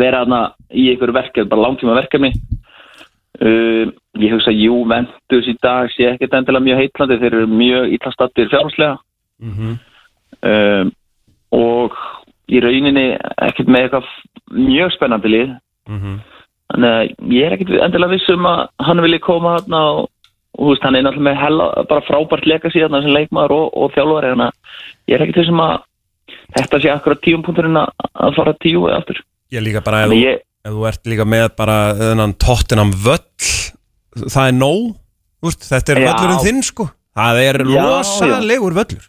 vera 0.00 0.22
þarna 0.24 0.40
í 0.74 0.88
einhverju 0.90 1.14
verkefni, 1.14 1.50
bara 1.50 1.66
langtíma 1.66 1.94
verkefni. 1.98 2.32
Uh, 3.42 3.88
ég 4.22 4.30
hugsa 4.30 4.52
að 4.52 4.60
Juventus 4.62 5.48
í 5.50 5.56
dag 5.64 5.88
sé 5.90 6.12
ekkert 6.12 6.34
endilega 6.38 6.62
mjög 6.62 6.82
heitlandi, 6.82 7.16
þeir 7.18 7.36
eru 7.40 7.48
mjög 7.50 7.94
ítlastattir 7.96 8.50
fjárháslega 8.52 8.98
mhm. 9.42 9.72
uh, 10.46 10.84
og 11.58 11.96
í 12.52 12.60
rauninni 12.62 13.06
ekkert 13.48 13.72
með 13.72 13.86
eitthvað 13.88 14.12
mjög 14.52 14.94
spennandi 14.94 15.32
lið. 15.32 15.56
Mhm. 15.90 16.20
Þannig 16.72 16.92
að 16.92 17.32
ég 17.34 17.46
er 17.46 17.56
ekkert 17.56 17.74
endilega 17.84 18.14
viss 18.14 18.32
um 18.32 18.46
að 18.48 18.60
hann 18.86 19.04
vilji 19.04 19.22
koma 19.26 19.56
þarna 19.58 19.80
og, 19.90 20.06
veist, 20.70 20.86
hann 20.86 20.96
er 20.96 21.04
náttúrulega 21.04 21.28
með 21.28 21.42
hella, 21.42 21.66
bara 21.90 22.06
frábært 22.06 22.48
legacy 22.48 22.80
þarna 22.84 23.02
sem 23.02 23.16
leikmaður 23.16 23.56
og, 23.58 23.66
og 23.74 23.98
að 23.98 24.46
ég 25.10 25.16
er 25.16 25.26
ekkert 25.26 25.42
viss 25.42 25.52
um 25.52 25.60
að 25.66 25.82
þetta 26.56 26.80
sé 26.80 26.92
akkurat 26.92 27.22
tíumpunkturinn 27.26 27.82
að, 27.82 27.92
að 28.14 28.38
fara 28.38 28.56
tíu 28.62 28.86
eða 28.86 29.02
aftur. 29.02 29.20
Ég 29.52 29.64
líka 29.66 29.82
bara 29.84 30.06
þú- 30.06 30.20
ég, 30.20 30.40
ef 30.62 30.72
þú 30.76 30.86
ert 30.88 31.08
líka 31.10 31.26
með 31.28 31.46
bara 31.58 31.76
þennan 31.98 32.34
Tottenham 32.38 32.92
völl 33.04 34.28
það 34.30 34.48
er 34.50 34.56
nóg 34.58 34.82
úst, 35.42 35.64
þetta 35.66 35.94
er 35.96 36.02
Já. 36.02 36.06
völlurinn 36.10 36.44
þinn 36.46 36.62
sko 36.66 36.88
það 37.18 37.40
er 37.48 37.60
Já, 37.66 37.82
rosalegur 37.86 38.76
völlur 38.76 39.06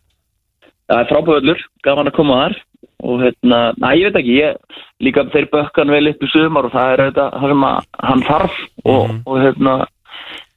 það 0.90 1.00
er 1.04 1.10
frábæðullur, 1.12 1.62
gaman 1.86 2.10
að 2.12 2.16
koma 2.18 2.40
þar 2.44 2.56
og 3.04 3.20
hérna, 3.20 3.58
næ, 3.84 3.88
ég 4.00 4.06
veit 4.10 4.18
ekki 4.22 4.36
ég, 4.40 4.58
líka 5.04 5.26
þeir 5.34 5.48
bökkan 5.52 5.92
vel 5.92 6.06
upp 6.14 6.22
í 6.24 6.30
sumar 6.32 6.68
og 6.70 6.72
það 6.76 6.92
er 6.94 7.02
þetta, 7.10 7.26
það 7.36 7.52
sem 7.54 7.66
að 7.68 7.88
hann 8.10 8.24
þarf 8.30 8.58
og, 8.86 9.02
Mhm. 9.10 9.18
og 9.28 9.40
hérna 9.44 9.74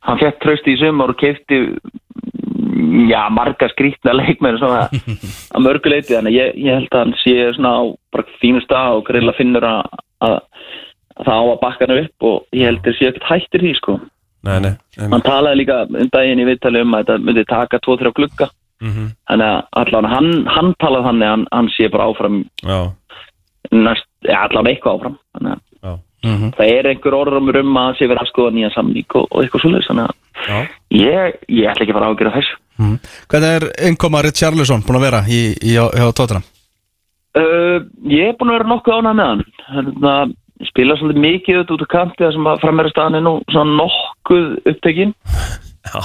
hann 0.07 0.21
fekk 0.23 0.37
trösti 0.45 0.75
í 0.77 0.79
sumar 0.79 1.11
og 1.11 1.19
keipti 1.19 1.59
já, 3.11 3.23
marga 3.35 3.69
skrítna 3.73 4.15
leikmenn 4.15 4.59
svona 4.61 4.87
að 5.55 5.65
mörguleiti 5.67 6.15
þannig 6.15 6.37
ég, 6.39 6.53
ég 6.63 6.79
held 6.79 6.93
að 6.95 7.03
hann 7.05 7.15
sé 7.25 7.35
svona 7.57 7.73
á 7.75 7.83
bara 8.15 8.29
fínu 8.43 8.63
stað 8.65 8.99
og 9.01 9.05
greila 9.11 9.35
finnur 9.39 9.67
að 9.67 10.39
það 11.25 11.41
á 11.41 11.45
að 11.53 11.61
bakka 11.63 11.87
hann 11.89 12.03
upp 12.05 12.27
og 12.31 12.45
ég 12.53 12.67
held 12.71 12.85
að 12.87 12.99
sé 12.99 13.09
ekkert 13.11 13.29
hættir 13.31 13.61
því 13.65 13.73
sko. 13.79 13.97
Nei, 14.47 14.59
nei, 14.61 14.75
nei. 14.99 15.09
hann 15.11 15.23
talaði 15.27 15.59
líka 15.63 15.77
um 15.89 16.11
daginn 16.13 16.39
í 16.43 16.47
viðtali 16.47 16.81
um 16.85 16.95
að 16.95 17.05
þetta 17.07 17.25
myndi 17.27 17.45
taka 17.51 17.79
2-3 17.87 18.13
glugga. 18.15 18.51
Mm 18.85 19.07
þannig 19.31 19.47
að 19.49 19.63
allan 19.81 20.05
hann, 20.13 20.31
hann 20.53 20.75
talaði 20.79 21.07
þannig 21.09 21.27
að 21.27 21.31
hann, 21.33 21.47
hann 21.53 21.69
sé 21.73 21.89
bara 21.89 22.05
áfram 22.13 22.37
já, 22.61 22.77
næst, 23.73 24.07
ja, 24.29 24.43
allan 24.45 24.69
eitthvað 24.71 24.99
áfram. 24.99 25.17
Þannig 25.35 25.53
að 25.57 25.61
já, 25.87 25.95
Mhm. 26.27 26.51
það 26.59 26.71
er 26.77 26.89
einhver 26.91 27.15
orður 27.17 27.59
um 27.61 27.75
að 27.81 27.97
sé 27.99 28.07
verið 28.11 28.23
að 28.23 28.31
skoða 28.33 28.53
nýja 28.55 28.71
samník 28.75 29.15
og, 29.17 29.27
og 29.31 29.43
eitthvað 29.43 29.63
svolítið 29.65 29.89
þannig 29.89 30.07
að 30.11 30.69
ég, 30.91 31.37
ég 31.49 31.71
ætla 31.71 31.83
ekki 31.87 31.93
að 31.93 31.99
fara 31.99 32.07
að 32.07 32.15
ágjöra 32.17 32.35
þessu. 32.37 32.57
Mhm. 32.79 32.97
Hvernig 33.31 33.57
er 33.57 33.67
innkoma 33.89 34.23
Richarlison 34.23 34.83
búin 34.85 34.99
að 35.01 35.07
vera 35.09 35.21
í, 35.25 35.41
í, 35.57 35.73
hjá, 35.77 35.85
hjá 35.97 36.13
Tottenham? 36.13 36.45
uh, 37.37 37.79
ég 38.09 38.29
er 38.29 38.37
búin 38.37 38.51
að 38.53 38.59
vera 38.59 38.71
nokkuð 38.71 38.97
ánað 39.01 39.17
með 39.17 39.31
hann. 39.31 39.45
Þannig 39.73 40.11
að 40.13 40.35
spila 40.65 40.97
svolítið 40.97 41.25
mikið 41.25 41.63
út 41.63 41.73
út 41.75 41.85
á 41.85 41.89
kanti 41.93 42.25
það 42.25 42.35
sem 42.37 42.51
að 42.51 42.61
frammeira 42.63 42.93
staðan 42.93 43.19
er 43.19 43.25
nú 43.27 43.33
svona 43.53 43.77
nokkuð 43.81 44.47
upptekinn 44.73 45.13
já. 45.13 46.01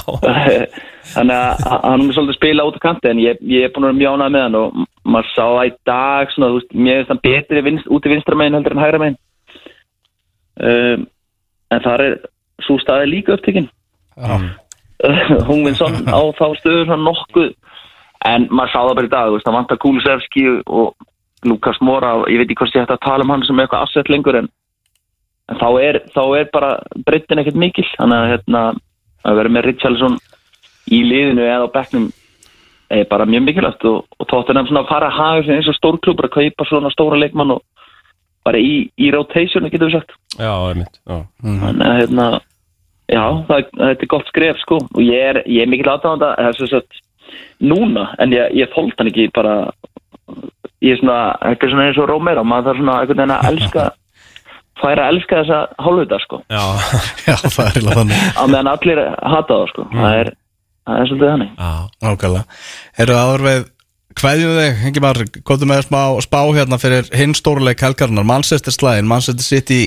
þannig 1.14 1.36
að 1.36 1.62
hann 1.86 2.04
er 2.04 2.16
svolítið 2.16 2.34
að 2.34 2.38
spila 2.38 2.66
út 2.68 2.76
á 2.76 2.84
kanti 2.84 3.12
en 3.12 3.22
ég, 3.22 3.40
ég 3.48 3.66
er 3.66 3.72
búin 3.72 3.88
að 3.88 3.92
vera 3.92 4.00
mjög 4.00 4.16
ánað 4.18 4.34
með 4.34 4.44
hann 4.46 4.58
og 4.60 4.82
maður 5.14 5.30
sá 5.32 5.44
það 5.44 5.68
í 5.68 5.72
dag 5.88 6.34
svona, 6.34 6.50
þú 6.50 6.58
veist, 6.58 6.74
mér 6.74 6.98
finnst 7.00 7.12
hann 7.14 7.22
betri 7.26 7.64
vinst, 7.68 7.88
út 7.88 8.08
í 8.08 8.12
vinstra 8.12 8.38
megin 8.38 8.58
heldur 8.58 8.76
en 8.76 8.82
hægra 8.84 9.02
megin 9.02 9.18
um, 10.68 11.06
en 11.72 11.86
þar 11.86 12.06
er 12.06 12.18
svo 12.66 12.78
staði 12.82 13.08
líka 13.14 13.36
upptekinn 13.38 13.70
Já. 14.12 14.36
Hungvinsson 15.48 16.04
á 16.12 16.20
þá 16.36 16.46
stöður 16.60 16.84
svona 16.90 17.06
nokkuð 17.08 17.50
en 18.28 18.46
maður 18.52 18.74
sá 18.74 18.80
það 18.82 18.94
bara 18.98 19.08
í 19.08 19.14
dag 19.16 19.40
það 19.42 19.56
vantar 19.56 19.80
Kulusevski 19.82 20.44
og 20.66 20.92
Lukas 21.48 21.80
Mora, 21.82 22.14
ég 22.30 22.40
veit 22.40 22.48
ekki 22.50 22.60
hvort 22.62 22.76
ég 22.76 22.84
ætti 22.84 22.96
að 22.96 23.04
tala 23.06 23.26
um 23.26 23.32
hann 23.34 23.44
sem 23.46 23.62
eitthvað 23.62 23.86
asset 23.86 24.10
lengur 24.12 24.38
en, 24.38 24.48
en 25.50 25.60
þá, 25.60 25.68
er, 25.82 26.00
þá 26.14 26.22
er 26.38 26.50
bara 26.54 26.72
breyttin 27.06 27.42
ekkert 27.42 27.58
mikil. 27.58 27.86
Þannig 27.96 28.18
að 28.18 28.32
hérna, 28.32 28.62
að 29.26 29.38
vera 29.40 29.54
með 29.56 29.68
Richarlison 29.68 30.18
í 30.92 31.02
liðinu 31.06 31.46
eða 31.46 31.66
á 31.66 31.74
bekknum 31.74 32.10
er 32.92 33.06
bara 33.08 33.26
mjög 33.26 33.46
mikilvægt 33.46 33.84
og, 33.88 34.02
og 34.20 34.28
tóttunum 34.28 34.68
svona 34.68 34.82
að 34.84 34.90
fara 34.90 35.08
að 35.08 35.18
hafa 35.18 35.54
eins 35.54 35.68
og 35.70 35.76
stórklubur 35.78 36.28
að 36.28 36.34
kaupa 36.36 36.66
svona 36.68 36.90
stóra 36.92 37.18
leikmann 37.20 37.54
og 37.54 37.62
bara 38.44 38.58
í, 38.60 38.88
í 38.98 39.10
rotationu 39.14 39.70
getur 39.72 39.88
við 39.88 40.00
sagt. 40.00 40.16
Já, 40.36 40.52
einmitt 40.68 40.98
Já, 41.06 41.22
þannig 41.42 41.86
að 41.86 42.00
hérna 42.00 42.26
já, 43.12 43.22
það, 43.48 43.70
þetta 43.78 44.06
er 44.06 44.10
gott 44.14 44.28
skref 44.30 44.60
sko. 44.62 44.80
Og 44.92 45.02
ég 45.04 45.30
er, 45.30 45.40
ég 45.46 45.64
er 45.64 45.70
mikil 45.72 45.88
aðdáðanda 45.92 46.34
þess 46.40 46.66
að 46.66 46.74
sagt 46.76 47.00
núna, 47.62 48.08
en 48.22 48.34
ég, 48.34 48.58
ég 48.58 48.72
þólt 48.74 48.98
hann 48.98 49.10
ekki 49.12 49.28
bara 49.34 49.56
ég 50.82 50.94
er 50.96 51.00
svona, 51.02 51.18
eitthvað 51.48 51.74
svona 51.74 51.88
eins 51.88 52.00
og 52.02 52.08
Romero 52.10 52.44
maður 52.44 52.70
þarf 52.72 52.80
svona 52.82 52.96
einhvern 53.00 53.20
veginn 53.22 53.34
að 53.36 53.48
elska 53.52 53.84
færa 54.82 55.04
að 55.06 55.12
elska 55.14 55.40
þessa 55.42 55.60
hálfvita 55.86 56.20
sko. 56.24 56.40
Já, 56.50 56.62
Já, 57.28 57.34
það 57.44 57.60
er 57.64 57.76
eiginlega 57.76 57.98
þannig. 58.00 58.24
Á 58.34 58.42
meðan 58.50 58.72
allir 58.72 59.02
hata 59.34 59.58
það 59.60 59.68
sko. 59.72 59.86
Það 59.92 60.16
er, 60.22 60.32
það 60.88 61.02
er 61.02 61.10
svolítið 61.12 61.30
þannig. 61.32 61.52
Já. 61.58 61.72
Nákvæmlega. 62.06 62.60
Eru 63.06 63.20
áður 63.22 63.46
við 63.50 63.68
Kveðjum 64.12 64.50
þig, 64.58 64.80
Ingimar, 64.90 65.18
komdu 65.48 65.66
með 65.70 65.86
smá 65.86 66.00
spá 66.20 66.40
hérna 66.52 66.76
fyrir 66.76 67.06
hinn 67.16 67.32
stóruleik 67.32 67.80
helgarinnar 67.80 68.26
Manchester 68.28 68.74
slæðin, 68.74 69.08
Manchester 69.08 69.46
City 69.46 69.78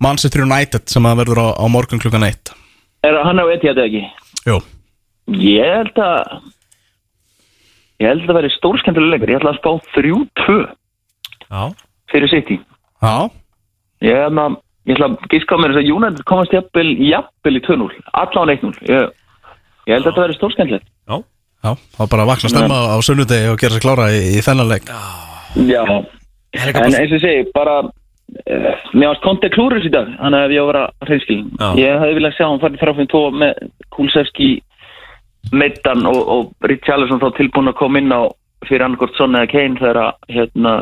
Manchester 0.00 0.44
United 0.46 0.86
sem 0.88 1.04
að 1.04 1.18
verður 1.20 1.40
á, 1.44 1.48
á 1.60 1.64
morgun 1.68 2.00
klukkan 2.00 2.24
1 2.24 2.54
er 3.04 3.18
hann 3.26 3.42
á 3.42 3.44
Etihad 3.52 3.76
eða 3.76 3.90
ekki? 3.90 4.02
Jú, 4.48 4.56
Ég 5.36 5.68
held 5.68 6.00
að 6.00 6.38
ég 8.02 8.10
held 8.10 8.24
að 8.24 8.30
það 8.30 8.38
veri 8.40 8.54
stórskemmtilega 8.54 9.14
leikur. 9.14 9.32
Ég 9.32 9.40
ætla 9.40 9.52
að 9.54 9.60
spá 9.60 9.70
3-2 9.96 10.58
já. 11.48 11.62
fyrir 12.12 12.32
City. 12.32 12.58
Já, 13.02 13.14
ég, 14.04 14.20
ætla, 14.28 14.46
ég 14.88 14.98
ætla 14.98 15.10
að 15.10 15.32
gíska 15.32 15.58
á 15.58 15.60
mér 15.62 15.74
þess 15.74 15.82
að 15.82 15.92
United 15.96 16.28
komast 16.28 16.54
jafnvel, 16.54 16.92
jafnvel 17.08 17.58
í 17.58 17.64
2-0 17.66 17.90
allan 18.22 18.54
1-0 18.54 18.72
ég, 18.90 19.10
ég 19.88 19.96
held 19.96 20.06
að 20.06 20.10
þetta 20.10 20.26
veri 20.26 20.38
stórskemmtilegt. 20.38 20.88
Já, 21.08 21.72
þá 21.98 22.02
bara 22.06 22.24
að 22.24 22.30
vakna 22.32 22.52
stemma 22.52 22.82
á 22.94 22.96
sunnudegi 23.02 23.50
og 23.50 23.58
gera 23.58 23.74
sér 23.74 23.82
klára 23.82 24.10
í, 24.14 24.20
í 24.38 24.42
þennan 24.46 24.70
leik. 24.70 24.92
Já, 25.66 25.82
en 26.54 26.94
eins 26.94 27.14
og 27.16 27.22
segi, 27.22 27.48
bara 27.54 27.80
uh, 27.82 28.86
mér 28.94 29.10
varst 29.10 29.24
konti 29.24 29.50
klúrus 29.52 29.86
í 29.86 29.92
dag 29.92 30.10
þannig 30.20 30.46
að 30.46 30.54
ég 30.54 30.60
á 30.60 30.64
að 30.64 30.70
vera 30.70 30.84
hreinskilin 31.06 31.50
Já. 31.56 31.68
ég 31.80 32.02
hefði 32.02 32.16
viljað 32.18 32.36
sjá 32.36 32.46
hann 32.46 32.62
farið 32.62 32.82
frá 32.82 32.92
fyrir 32.94 33.10
tvo 33.12 33.22
með 33.42 33.62
Kulsevski 33.96 34.50
Meittan 35.52 36.04
og, 36.06 36.18
og 36.28 36.68
Richarlison 36.68 37.20
þá 37.22 37.30
tilbúin 37.38 37.70
að 37.72 37.78
koma 37.80 37.98
inn 38.02 38.12
á 38.12 38.26
fyrir 38.68 38.84
annarkort 38.84 39.14
Son 39.16 39.36
eða 39.38 39.50
Kane 39.52 39.78
þegar 39.80 40.00
að 40.02 40.12
hérna, 40.34 40.74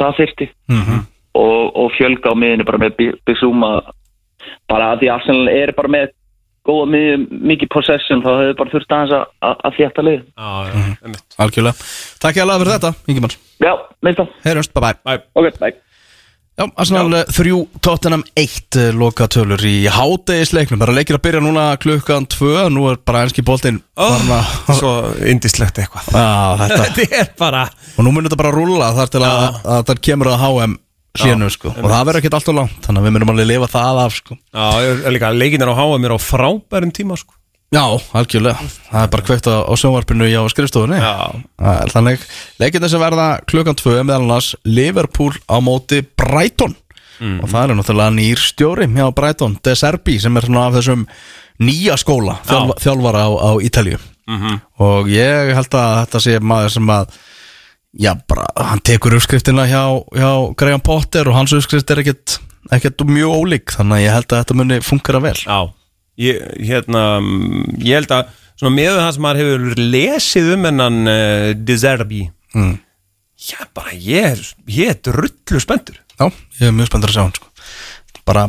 það 0.00 0.16
þyrfti. 0.22 0.50
Mm 0.72 1.04
og, 1.38 1.76
og 1.76 1.92
fjölga 1.94 2.32
á 2.32 2.34
miðinu 2.34 2.64
bara 2.66 2.80
með 2.82 2.94
Bi- 2.98 3.16
Bissouma 3.28 3.68
bara 4.66 4.92
að 4.94 5.02
því 5.04 5.10
Arsenal 5.12 5.50
er 5.52 5.70
bara 5.76 5.90
með 5.92 6.08
góða 6.66 6.86
miðju, 6.92 7.18
mikið 7.52 7.70
possession 7.72 8.22
þá 8.24 8.30
hefur 8.40 8.56
bara 8.58 8.72
þurft 8.74 8.94
aðeins 8.96 9.14
að, 9.14 9.76
þétta 9.78 10.04
lið. 10.04 10.24
Einmitt. 11.04 11.36
Algjörlega. 11.38 11.86
Takk 12.24 12.40
ég 12.40 12.44
alveg 12.44 12.64
fyrir 12.64 12.74
þetta, 12.74 12.92
Ingimar 13.12 13.36
Já, 13.62 13.72
minnst 14.02 14.20
það, 14.24 14.34
Heyrjumst, 14.48 14.74
bye 14.74 14.92
bye. 15.06 15.20
Ok, 15.38 15.60
bye 15.62 15.72
Já, 16.58 16.64
Arsenal 16.74 17.12
3, 17.30 17.52
Tottenham 17.86 18.24
1 18.34 18.78
loka 18.98 19.28
tölur 19.30 19.62
í 19.62 19.84
hátegisleiknum 19.94 20.80
bara 20.82 20.94
leikir 20.96 21.14
að 21.14 21.22
byrja 21.28 21.42
núna 21.44 21.66
klukkan 21.78 22.26
2 22.26 22.64
nú 22.74 22.88
er 22.90 22.98
bara 23.06 23.22
enski 23.28 23.44
boltinn 23.46 23.78
farin 23.94 24.32
að 24.34 24.74
Svo 24.80 24.90
indislegt 25.22 25.78
eitthvað. 25.78 26.10
Já, 26.10 26.26
þetta 26.64 26.80
Þetta 26.98 27.22
er 27.22 27.30
bara 27.38 27.62
og 27.94 28.02
nú 28.02 28.10
munir 28.10 28.26
þetta 28.26 28.40
bara 28.42 28.54
rúlla 28.56 28.90
þar 28.98 29.14
til 29.14 29.22
að, 29.22 29.46
að 29.62 29.86
það 29.92 30.04
kemur 30.08 30.32
að 30.34 30.42
HM 30.42 30.76
sínu 31.18 31.50
sko. 31.54 31.70
Og 31.78 31.86
það 31.86 32.04
verður 32.10 32.20
ekkert 32.24 32.38
alltaf 32.40 32.58
langt 32.58 32.82
þannig 32.88 33.00
að 33.04 33.06
við 33.06 33.16
munum 33.16 33.32
alveg 33.36 33.50
lifa 33.52 33.70
það 33.78 34.02
af 34.08 34.18
sko. 34.18 34.38
Já, 34.50 34.66
er 35.06 35.14
líka 35.14 35.30
leikinnir 35.34 35.70
á 35.70 35.78
HM 35.78 36.10
er 36.10 36.14
á 36.14 36.18
frábærum 36.26 36.94
tíma 36.98 37.22
sko 37.22 37.37
Já, 37.68 37.84
algjörlega, 38.16 38.64
það 38.88 39.02
er 39.02 39.08
bara 39.12 39.24
kveikt 39.26 39.48
á, 39.52 39.60
á 39.60 39.72
sjónvarpinu 39.76 40.24
hjá 40.24 40.40
skrifstofunni. 40.48 40.98
Þannig, 41.92 42.22
leikinni 42.62 42.88
sem 42.88 43.02
verða 43.02 43.26
klukkan 43.44 43.76
2 43.76 43.98
meðal 44.08 44.22
annars 44.24 44.54
Liverpool 44.64 45.34
á 45.44 45.60
móti 45.60 46.00
Brighton. 46.16 46.72
Og 47.42 47.50
það 47.50 47.60
er 47.66 47.76
náttúrulega 47.76 48.14
nýr 48.16 48.40
stjóri 48.40 48.88
hjá 48.88 49.10
Brighton, 49.12 49.58
De 49.60 49.74
Serbi 49.76 50.16
sem 50.22 50.36
er 50.40 50.48
svona 50.48 50.64
af 50.70 50.78
þessum 50.78 51.04
nýja 51.60 51.98
skóla 52.00 52.38
þjálfa, 52.48 52.78
þjálfara 52.86 53.24
á, 53.26 53.30
á 53.36 53.50
Ítalíu. 53.68 53.98
Og 54.80 55.08
ég 55.12 55.52
held 55.58 55.74
að 55.74 55.94
þetta 56.06 56.20
sé 56.24 56.38
maður 56.40 56.72
sem 56.78 56.92
að 56.94 57.16
já, 57.98 58.14
bara, 58.28 58.46
hann 58.56 58.80
tekur 58.80 59.16
uppskriftina 59.18 59.68
hjá, 59.68 59.82
hjá 60.16 60.32
Graham 60.56 60.80
Potter 60.80 61.28
og 61.28 61.36
hans 61.36 61.52
uppskrift 61.52 61.90
er 61.90 62.00
ekkert, 62.00 62.38
ekkert 62.72 63.04
mjög 63.04 63.42
ólík 63.42 63.76
þannig 63.76 63.98
að 63.98 64.04
ég 64.06 64.16
held 64.16 64.32
að 64.32 64.40
þetta 64.40 64.56
muni 64.62 64.80
funkara 64.80 65.20
vel. 65.20 65.36
Já 65.44 65.60
Ég, 66.18 66.38
hérna, 66.66 67.02
mm, 67.22 67.78
ég 67.86 67.94
held 68.00 68.10
að 68.16 68.30
svona 68.58 68.74
með 68.74 68.96
það 68.98 69.10
sem 69.14 69.22
maður 69.22 69.40
hefur 69.44 69.82
lesið 69.94 70.48
um 70.56 70.64
hennan 70.66 70.96
uh, 71.06 71.50
Deserbi 71.68 72.24
mm. 72.56 72.72
Já, 73.38 73.58
bara 73.76 73.92
ég 73.94 74.24
er, 74.32 74.40
ég 74.74 74.88
er 74.90 74.98
drullu 75.06 75.60
spenntur 75.62 76.00
Já, 76.18 76.26
ég 76.58 76.64
er 76.66 76.74
mjög 76.74 76.88
spenntur 76.90 77.12
að 77.12 77.14
sjá 77.14 77.22
hann 77.22 77.36
sko. 77.38 77.52
bara, 78.26 78.48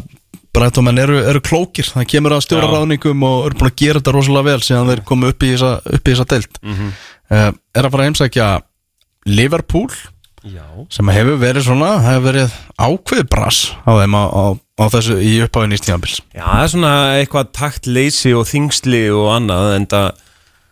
Brættómenn 0.57 0.97
eru, 0.97 1.19
eru 1.29 1.43
klókir 1.45 1.85
það 1.85 2.07
kemur 2.09 2.33
að 2.33 2.41
stjóra 2.47 2.71
ráðningum 2.71 3.21
og 3.27 3.43
eru 3.51 3.59
búin 3.59 3.69
að 3.69 3.75
gera 3.83 3.99
þetta 4.01 4.13
rosalega 4.15 4.47
vel 4.49 4.63
síðan 4.65 4.89
þeir 4.89 5.03
komu 5.05 5.29
upp 5.29 5.45
í 5.45 5.51
þessa, 5.53 5.69
upp 5.85 6.09
í 6.09 6.15
þessa 6.15 6.25
deild 6.33 6.57
Mhm. 6.65 6.89
uh, 7.29 7.51
er 7.77 7.85
að 7.85 7.91
fara 7.93 8.01
að 8.01 8.09
heimsækja 8.09 8.47
Liverpool 9.29 9.91
Já. 10.47 10.63
sem 10.93 11.09
hefur 11.11 11.35
verið 11.41 11.65
svona, 11.67 11.89
hefur 12.05 12.25
verið 12.29 12.53
ákveð 12.79 13.25
brass 13.31 13.59
á 13.83 13.91
þeim 13.99 14.15
á, 14.15 14.23
á, 14.23 14.43
á 14.55 14.85
þessu 14.93 15.17
í 15.19 15.33
uppáðin 15.43 15.75
í 15.75 15.79
stíðanbils 15.81 16.19
Já, 16.31 16.45
það 16.45 16.63
er 16.63 16.71
svona 16.73 16.91
eitthvað 17.17 17.49
taktleysi 17.59 18.31
og 18.39 18.47
þingsli 18.47 19.01
og 19.11 19.27
annað 19.35 19.71
en 19.75 19.87
það 19.91 20.09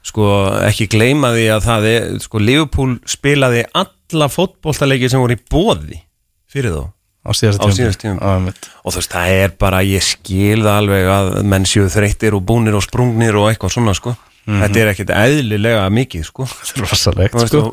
sko 0.07 0.27
ekki 0.64 0.88
gleyma 0.94 1.34
því 1.35 1.48
að 1.52 1.65
það 1.68 1.88
er 1.91 2.06
sko 2.23 2.39
Liverpool 2.39 2.94
spilaði 3.11 3.65
alla 3.76 4.30
fótboltaleiki 4.31 5.10
sem 5.11 5.19
voru 5.19 5.35
í 5.35 5.41
bóði 5.52 5.99
fyrir 6.48 6.77
þó 6.77 6.84
á 7.27 7.31
síðast 7.35 7.60
tíðanbils 7.60 8.72
og 8.88 8.94
þú 8.95 9.02
veist, 9.02 9.11
það 9.11 9.34
er 9.35 9.57
bara, 9.60 9.84
ég 9.84 10.06
skil 10.06 10.61
það 10.64 10.77
alveg 10.80 11.11
að 11.11 11.34
menn 11.52 11.68
séu 11.68 11.89
þreyttir 11.91 12.38
og 12.39 12.45
búnir 12.48 12.77
og 12.80 12.85
sprungnir 12.88 13.35
og 13.35 13.49
eitthvað 13.52 13.76
svona 13.76 13.98
sko 13.98 14.15
þetta 14.48 14.82
er 14.82 14.91
ekkit 14.94 15.11
eðlilega 15.11 15.84
mikið 15.91 16.26
sko 16.30 16.48
rosalegt 16.82 17.36
sko. 17.49 17.64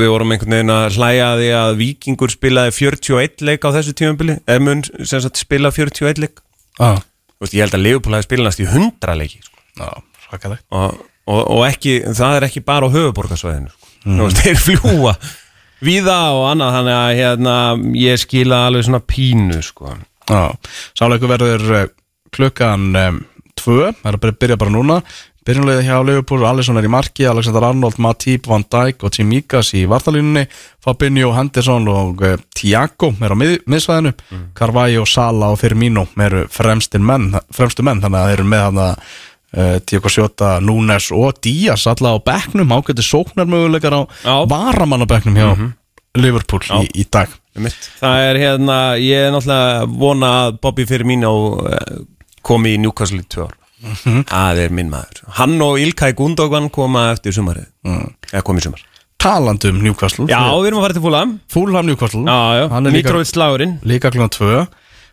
við 0.00 0.12
vorum 0.12 0.32
einhvern 0.34 0.56
veginn 0.56 0.74
að 0.74 0.96
hlæja 0.96 1.28
að 1.28 1.42
því 1.42 1.50
að 1.60 1.72
Víkingur 1.82 2.32
spilaði 2.32 2.74
41 2.78 3.46
leik 3.48 3.66
á 3.68 3.74
þessu 3.76 3.94
tímabili 3.98 4.38
eða 4.46 4.64
mun 4.64 4.82
sem 4.88 5.22
sagt 5.24 5.42
spila 5.42 5.72
41 5.74 6.22
leik 6.24 6.42
ah, 6.80 7.02
Þú 7.36 7.46
veist, 7.46 7.56
ég 7.58 7.64
held 7.66 7.76
að 7.76 7.84
Leopold 7.84 8.16
hafi 8.16 8.28
spilast 8.28 8.62
í 8.62 8.68
100 8.68 9.16
leiki 9.18 9.40
sko. 9.42 9.56
já, 9.82 9.88
svakalegt 10.28 10.64
og, 10.70 11.00
og, 11.26 11.40
og 11.58 11.64
ekki, 11.68 11.98
það 12.16 12.38
er 12.38 12.48
ekki 12.48 12.64
bara 12.64 12.88
á 12.88 12.94
höfuborgarsvæðinu 12.96 13.72
sko. 13.72 13.90
veist, 14.22 14.42
þeir 14.46 14.62
fljúa 14.62 15.16
víða 15.82 16.18
og 16.36 16.46
annað 16.52 16.76
þannig 16.78 16.96
að 17.00 17.16
hérna, 17.18 17.56
ég 17.98 18.22
skila 18.22 18.62
alveg 18.68 18.86
svona 18.86 19.02
pínu 19.02 19.58
sko. 19.66 19.96
Já, 20.30 20.54
sáleiku 20.98 21.30
verður 21.30 21.64
eh, 21.80 21.88
klukkan 22.32 22.92
um, 22.94 23.20
tvö, 23.58 23.90
það 23.98 24.10
er 24.12 24.18
að 24.18 24.38
byrja 24.44 24.58
bara 24.60 24.74
núna 24.74 25.00
Byrjunlega 25.42 25.82
hjá 25.82 25.96
Leopold, 26.06 26.44
Alisson 26.46 26.78
er 26.78 26.86
í 26.86 26.90
marki 26.92 27.24
Alexander 27.26 27.64
Arnold, 27.66 27.96
Matip, 27.98 28.44
Van 28.46 28.62
Dijk 28.62 29.02
og 29.02 29.10
Tsimikas 29.10 29.72
í 29.74 29.80
vartalínunni 29.90 30.44
Fabinho, 30.82 31.32
Henderson 31.34 31.88
og 31.90 32.22
uh, 32.22 32.36
Tiago 32.54 33.08
er 33.18 33.34
á 33.34 33.36
mið, 33.40 33.54
miðsvæðinu. 33.66 34.12
Carvalho, 34.54 35.02
Sala 35.08 35.48
og 35.50 35.58
Firmino 35.58 36.04
eru 36.22 36.44
fremstir 36.52 37.02
menn, 37.02 37.32
fremstu 37.50 37.82
menn 37.82 38.02
þannig 38.04 38.20
að 38.20 38.30
þeir 38.30 38.38
eru 38.38 38.46
með 38.52 38.62
hann 38.68 38.78
að 38.84 38.92
uh, 39.02 39.72
Tiago 39.90 40.12
Sjóta, 40.14 40.50
Núnes 40.62 41.08
og 41.16 41.40
Díaz 41.42 41.88
alla 41.90 42.14
á 42.14 42.18
bekknum, 42.22 42.74
ágæti 42.78 43.02
sóknarmöguleikar 43.06 43.96
á 43.98 44.02
Já. 44.22 44.36
varamann 44.50 45.02
á 45.02 45.10
bekknum 45.10 45.40
hjá 45.40 45.48
Liverpool 46.22 46.62
í, 46.84 46.86
í 47.02 47.06
dag. 47.10 47.34
Það 47.98 48.28
er 48.28 48.38
hérna, 48.44 48.78
ég 49.00 49.26
er 49.26 49.34
náttúrulega 49.34 49.90
vona 50.06 50.30
að 50.44 50.62
Bobby 50.62 50.86
Firmino 50.86 51.32
eh, 51.66 51.98
komi 52.46 52.76
í 52.76 52.80
Newcastle 52.84 53.24
í 53.24 53.26
tvö 53.26 53.48
ár 53.48 53.58
það 53.82 54.60
er 54.64 54.72
minn 54.74 54.90
maður. 54.92 55.22
Hann 55.38 55.56
og 55.64 55.78
Ilkay 55.82 56.14
Gundogan 56.18 56.68
koma 56.74 57.08
eftir 57.12 57.34
sumarið. 57.36 57.66
Eða 58.32 58.42
komi 58.46 58.62
í 58.62 58.66
sumar. 58.66 58.82
Talandi 59.22 59.68
um 59.70 59.78
Newcastle 59.84 60.26
já, 60.26 60.40
við 60.58 60.66
erum 60.72 60.80
að 60.80 60.86
fara 60.88 60.96
til 60.96 61.02
Fulham. 61.04 61.32
Fulham 61.52 61.86
Newcastle. 61.86 62.22
Já, 62.26 62.38
já, 62.58 62.64
Hann 62.72 62.86
er 62.90 62.94
Mitrovic 62.96 63.28
slagurinn. 63.30 63.76
líka 63.86 64.10
klukkan 64.10 64.32
2 64.34 64.66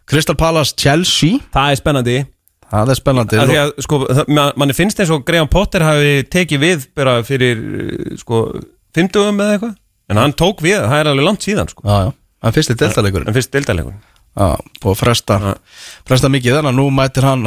Crystal 0.10 0.36
Palace 0.36 0.74
Chelsea. 0.76 1.38
Það 1.54 1.72
er 1.72 1.76
spennandi. 1.82 2.16
Það 2.72 2.90
er 2.90 2.98
spennandi. 2.98 3.38
Sko, 3.86 4.00
það- 4.10 4.28
ma- 4.34 4.52
manni 4.58 4.74
finnst 4.74 4.98
eins 5.00 5.12
og 5.14 5.24
Graham 5.26 5.48
Potter 5.48 5.82
hafi 5.86 6.24
tekið 6.26 6.60
við 6.66 6.88
bara 6.96 7.20
fyrir 7.22 8.18
sko, 8.18 8.62
50 8.96 9.38
eða 9.38 9.54
eitthvað. 9.60 9.76
En 10.10 10.18
hann 10.18 10.34
tók 10.34 10.62
við, 10.66 10.82
það 10.82 11.00
er 11.04 11.06
alveg 11.12 11.26
langt 11.28 11.46
síðan 11.46 11.70
sko. 11.70 11.82
Já, 11.86 12.10
já, 12.10 12.14
en 12.44 12.52
fyrst 12.56 12.70
er 12.74 12.76
deltaleikurinn 12.82 13.28
en 13.28 13.34
fyrst 13.36 13.52
deildalegun 13.54 13.94
Já, 13.94 14.19
að 14.40 14.94
fresta 14.99 15.38
fresta 16.07 16.30
mikið 16.32 16.60
þannig 16.60 16.72
að 16.72 16.78
nú 16.80 16.86
mætir 16.95 17.28
hann 17.28 17.45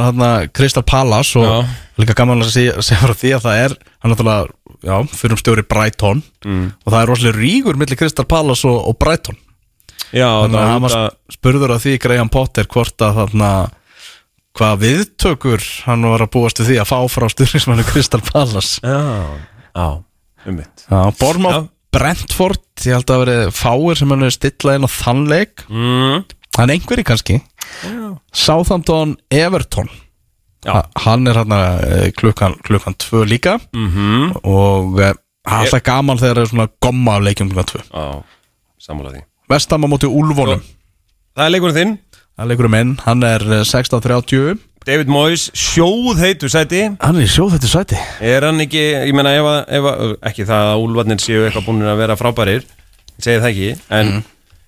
Crystal 0.53 0.83
Palace 0.85 1.39
og 1.39 1.47
Já. 1.47 1.55
líka 2.01 2.15
gaman 2.17 2.43
að 2.45 2.51
segja, 2.53 2.75
frá 3.03 3.15
því 3.17 3.31
að 3.37 3.47
það 3.47 3.61
er 3.63 3.75
hann 4.03 4.13
náttúrulega, 4.13 4.99
fyrir 5.13 5.35
um 5.37 5.41
stjóri 5.41 5.65
Brighton 5.69 6.23
Mm. 6.43 6.73
og 6.83 6.91
það 6.91 6.99
er 6.99 7.07
rosalega 7.07 7.39
rígur 7.39 7.77
millir 7.79 7.95
Crystal 7.95 8.25
Palace 8.27 8.67
og, 8.67 8.81
og 8.89 8.97
Brighton 8.99 9.37
já, 10.11 10.27
þannig 10.27 10.59
að 10.59 10.71
hann 10.73 10.83
var 10.83 10.95
spurður 11.31 11.71
að 11.77 11.85
því 11.85 11.93
Graham 12.03 12.31
Potter 12.33 12.67
hvort 12.67 13.05
að 13.05 13.21
þarna 13.21 13.51
hvað 14.53 14.81
viðtökur 14.83 15.63
hann 15.87 16.03
var 16.11 16.25
að 16.25 16.33
búast 16.35 16.59
við 16.59 16.73
því 16.73 16.79
að 16.83 16.89
fá 16.91 16.97
frá 17.09 17.29
styrnismannu 17.31 17.85
Crystal 17.87 18.21
Palace 18.27 18.83
já, 18.83 18.99
já 19.73 19.87
um 20.51 20.59
Bormóð 21.19 21.55
Já. 21.55 21.63
Brentford 21.93 22.61
Ég 22.83 22.97
held 22.97 23.05
að 23.05 23.13
það 23.13 23.21
verið 23.23 23.51
fáir 23.55 23.99
sem 23.99 24.13
hann 24.13 24.25
er 24.27 24.33
stilla 24.33 24.75
inn 24.77 24.87
á 24.87 24.91
þann 24.91 25.23
leik 25.29 25.63
mm. 25.69 26.23
En 26.61 26.69
einhverji 26.69 27.03
kannski. 27.07 27.39
Southampton 28.33 29.15
Everton. 29.31 29.89
Já. 30.65 30.71
Ha- 30.73 30.89
Hann 31.05 31.27
er 31.27 31.33
hann 31.35 31.51
klukkan, 32.15 32.55
klukkan 32.63 32.95
tvö 32.95 33.25
líka. 33.27 33.57
Mm 33.73 34.31
Og 34.43 34.99
eh, 35.01 35.13
það 35.43 35.57
er 35.57 35.65
alltaf 35.65 35.83
gaman 35.83 36.17
þegar 36.21 36.35
það 36.39 36.43
er 36.45 36.51
svona 36.53 36.67
gomma 36.81 37.15
af 37.17 37.23
leikjum 37.25 37.49
klukkan 37.51 37.69
tvö. 37.71 37.81
Já, 37.89 38.23
sammála 38.79 39.11
því. 39.15 39.23
Vestam 39.49 39.83
á 39.83 39.87
móti 39.91 40.07
Úlfónum 40.07 40.61
Það 41.35 41.45
er 41.45 41.49
leikurinn 41.55 41.75
þinn. 41.79 41.97
Það 42.37 42.43
er 42.45 42.49
leikurinn 42.53 42.71
minn, 42.73 42.93
hann 43.05 43.23
er 43.27 43.41
eh, 43.41 43.63
16.30 43.65 44.61
David 44.83 45.07
Moyes, 45.07 45.45
sjóð 45.55 46.17
heitu 46.19 46.49
sæti. 46.51 46.81
Hann 46.99 47.15
er 47.19 47.23
í 47.23 47.29
sjóð 47.31 47.53
þetta 47.55 47.69
sæti. 47.71 47.99
Er 48.19 48.43
hann 48.43 48.59
ekki, 48.59 48.81
ég 49.07 49.13
meina 49.15 49.31
ef 49.37 49.45
að, 49.47 49.59
ef 49.77 49.85
að 49.91 50.15
ekki 50.29 50.45
það 50.49 50.71
að 50.73 50.81
úlfarnir 50.87 51.21
séu 51.23 51.45
eitthvað 51.47 51.67
búin 51.69 51.85
að 51.87 52.01
vera 52.01 52.17
frábærir 52.19 52.63
ég 52.65 53.23
segi 53.23 53.39
það 53.39 53.49
ekki, 53.53 53.69
en 53.95 54.09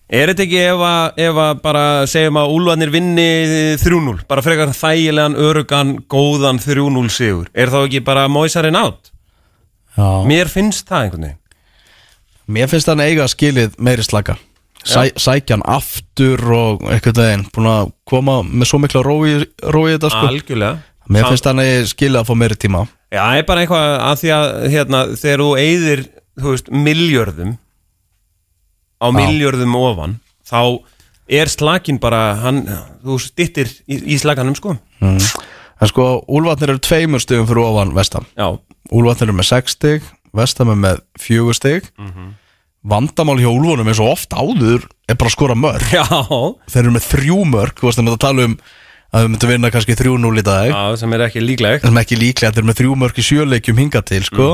er 0.09 0.31
þetta 0.31 0.45
ekki 0.45 0.61
ef 0.61 0.83
að, 0.85 1.19
ef 1.25 1.39
að 1.45 1.61
bara 1.63 1.85
segjum 2.09 2.39
að 2.41 2.53
úlfarnir 2.55 2.93
vinni 2.93 3.27
3-0 3.81 4.19
bara 4.29 4.43
frekar 4.45 4.73
þægilegan, 4.75 5.37
örugan, 5.41 5.95
góðan 6.11 6.61
3-0 6.61 7.09
sigur, 7.13 7.49
er 7.53 7.73
þá 7.73 7.79
ekki 7.85 8.03
bara 8.05 8.27
Moyesarinn 8.31 8.77
átt? 8.79 9.11
Já. 9.95 10.09
Mér 10.27 10.51
finnst 10.51 10.89
það 10.89 11.05
einhvern 11.05 11.25
veginn. 11.29 11.39
Mér 12.55 12.69
finnst 12.69 12.89
hann 12.91 13.01
eiga 13.01 13.25
skilið 13.31 13.77
meiri 13.81 14.05
slaka. 14.05 14.35
Sæ, 14.85 15.07
Sækja 15.17 15.55
hann 15.55 15.65
aftur 15.65 16.41
og 16.53 16.83
eitthvað 16.93 17.23
veginn 17.23 17.45
Búin 17.55 17.69
að 17.71 17.87
koma 18.05 18.35
með 18.45 18.69
svo 18.69 18.77
mikla 18.83 19.01
rói 19.01 19.31
í 19.39 19.45
þetta 19.63 20.11
sko. 20.13 20.27
Algjörlega. 20.29 20.75
Mér 21.09 21.29
finnst 21.31 21.47
hann 21.49 21.63
eiga 21.63 21.87
skilið 21.89 22.19
að 22.21 22.27
fá 22.29 22.37
meiri 22.37 22.57
tíma. 22.59 22.83
Já, 23.13 23.21
það 23.23 23.39
er 23.39 23.47
bara 23.47 23.63
eitthvað 23.63 23.91
að 24.05 24.21
því 24.21 24.31
að 24.35 24.47
hérna, 24.75 25.01
þegar 25.21 25.43
þú 25.43 25.49
eyðir, 25.63 26.03
þú 26.41 26.53
veist, 26.53 26.71
miljörðum 26.85 27.55
á 29.01 29.07
miljörðum 29.15 29.75
ofan 29.79 30.17
þá 30.47 30.61
er 31.25 31.49
slakin 31.49 31.97
bara 32.01 32.35
hann, 32.43 32.63
þú 33.03 33.17
stittir 33.21 33.71
í, 33.89 33.97
í 34.13 34.17
slakanum 34.21 34.55
sko. 34.57 34.75
En 35.01 35.89
sko, 35.89 36.05
Úlfarnir 36.31 36.75
eru 36.75 36.81
tveimur 36.85 37.23
stigum 37.23 37.47
fyrir 37.49 37.65
ofan 37.65 37.95
Vestam 37.97 38.27
Já, 38.37 38.53
Úlfarnir 38.93 39.27
eru 39.27 39.35
með 39.41 39.49
6 39.51 39.75
stig 39.75 40.05
Vestam 40.35 40.71
er 40.71 40.79
með 40.79 41.01
4 41.19 41.55
stig. 41.57 41.89
Vandamál 42.85 43.39
hjá 43.41 43.49
Úlfunum 43.49 43.89
er 43.89 43.97
svo 43.97 44.07
oft 44.13 44.35
áður 44.35 44.85
er 45.09 45.17
bara 45.17 45.29
að 45.31 45.35
skora 45.35 45.57
mörg 45.57 45.91
já, 45.95 46.05
Þeir 46.05 46.81
eru 46.83 46.95
með 46.95 47.07
þrjú 47.09 47.37
mörg 47.49 47.79
Þú 47.79 47.89
veist 47.89 48.03
að 48.03 48.17
tala 48.21 48.47
um 48.49 48.57
að 49.15 49.23
við 49.23 49.31
myndum 49.31 49.51
vinna 49.53 49.71
kannski 49.71 49.95
3-0 49.95 50.41
í 50.41 50.43
dag. 50.43 50.71
Já 50.73 50.97
sem 50.99 51.13
er 51.15 51.23
ekki 51.27 51.43
líklegt. 51.43 51.85
Sem 51.87 51.99
ekki 52.01 52.17
líklega, 52.19 52.51
þeir 52.51 52.61
eru 52.63 52.69
með 52.69 52.79
þrjú 52.81 52.95
mörg 52.99 53.19
í 53.21 53.25
sjöleikjum 53.25 53.79
hinga 53.79 54.01
til 54.03 54.21
sko, 54.27 54.47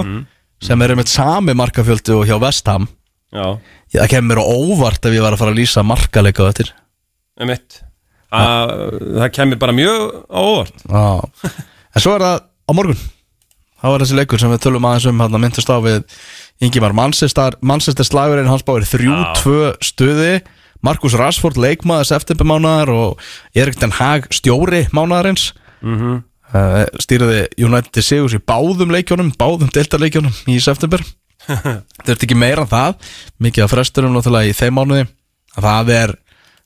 sem 0.61 0.84
eru 0.85 0.97
með 0.99 1.09
sami 1.09 1.55
markafjöldu 1.57 2.19
og 2.19 2.27
hjá 2.30 2.38
Vestham 2.43 2.85
Já, 3.32 3.48
það 3.95 4.12
kemur 4.12 4.28
mér 4.34 4.41
á 4.44 4.45
óvart 4.52 5.08
ef 5.08 5.16
ég 5.16 5.24
var 5.24 5.36
að 5.36 5.41
fara 5.41 5.53
að 5.53 5.60
lýsa 5.62 5.84
markaleika 5.88 6.44
á 6.44 6.52
að, 8.32 8.72
Það 9.18 9.32
kemur 9.38 9.60
bara 9.62 9.76
mjög 9.76 10.02
á 10.28 10.40
óvart. 10.40 10.84
Já. 10.84 11.52
en 11.95 12.03
svo 12.03 12.16
er 12.16 12.26
það 12.26 12.40
á 12.44 12.72
morgun. 12.76 13.03
Þá 13.82 13.88
er 13.90 14.03
þessi 14.03 14.18
leikur 14.20 14.41
sem 14.41 14.52
við 14.52 14.64
tölum 14.66 14.86
aðeins 14.86 15.08
um 15.10 15.22
hann 15.24 15.38
að 15.38 15.44
myndast 15.45 15.72
á 15.72 15.78
við 15.82 16.18
Ingimar 16.62 16.94
Manchester, 16.94 17.56
Manchester 17.66 18.06
slagurinn 18.06 18.52
hans 18.52 18.66
báir 18.68 18.86
3-2 18.86 19.56
stuði. 19.82 20.34
Markus 20.86 21.16
Rashford 21.18 21.58
leikmaður 21.62 22.10
september 22.12 22.48
mánaðar 22.49 22.91
og 22.94 23.26
Erik 23.58 23.80
Den 23.82 23.94
Haag 23.95 24.28
stjóri 24.34 24.84
mánaðarins. 24.94 25.52
Mm 25.82 25.98
-hmm. 25.98 26.22
stýrði 26.99 27.48
United 27.58 28.03
Sigurs 28.03 28.36
í 28.36 28.41
báðum 28.44 28.91
leikjónum 28.91 29.32
báðum 29.40 29.72
deltaleikjónum 29.72 30.34
í 30.52 30.60
september 30.60 31.02
er 32.13 32.18
ekki 32.18 32.38
meira 32.38 32.65
en 32.65 32.72
það. 32.72 33.13
Mikið 33.41 33.65
af 33.65 33.73
fresturum 33.76 34.15
náttúrulega 34.15 34.51
í 34.51 34.57
þeim 34.57 34.77
mánuði. 34.77 35.05
Að 35.57 35.68
það 35.68 35.93
er 35.97 36.15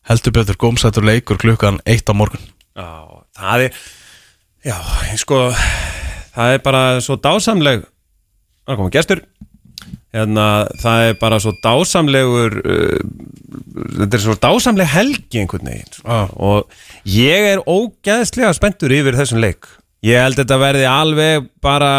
heldur 0.10 0.36
betur 0.36 0.60
gómsættur 0.62 1.08
leikur 1.08 1.42
klukkan 1.42 1.82
1 1.86 2.12
á 2.12 2.14
morgun. 2.14 2.50
Já, 2.76 2.90
það 3.40 3.68
er 3.68 3.80
Já, 4.66 4.80
sko 5.22 5.52
það 6.34 6.56
er 6.56 6.62
bara 6.66 6.80
svo 7.06 7.20
dásamleg 7.22 7.84
það 8.66 8.80
komið 8.80 8.96
gestur. 8.96 9.22
Hérna, 10.16 10.46
það 10.80 11.10
er 11.10 11.18
bara 11.20 11.38
svo 11.44 11.52
dásamlegur 11.62 12.56
uh, 12.64 13.00
þetta 14.00 14.18
er 14.18 14.24
svo 14.24 14.38
dásamleg 14.42 14.90
helgi 14.90 15.42
einhvern 15.42 15.70
veginn. 15.70 15.98
Já. 16.02 16.20
og 16.34 16.72
ég 17.12 17.50
er 17.52 17.64
ógeðslega 17.68 18.54
spenntur 18.58 18.96
yfir 18.96 19.18
þessum 19.20 19.44
leik. 19.44 19.70
Ég 20.06 20.22
held 20.22 20.40
þetta 20.40 20.58
verði 20.62 20.88
alveg 20.90 21.50
bara 21.64 21.92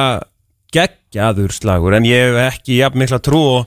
geggjaður 1.16 1.52
slagur 1.56 1.96
en 1.96 2.04
ég 2.06 2.30
hef 2.30 2.38
ekki 2.52 2.80
jafn 2.82 3.00
mikla 3.00 3.18
trú 3.24 3.40
og, 3.60 3.66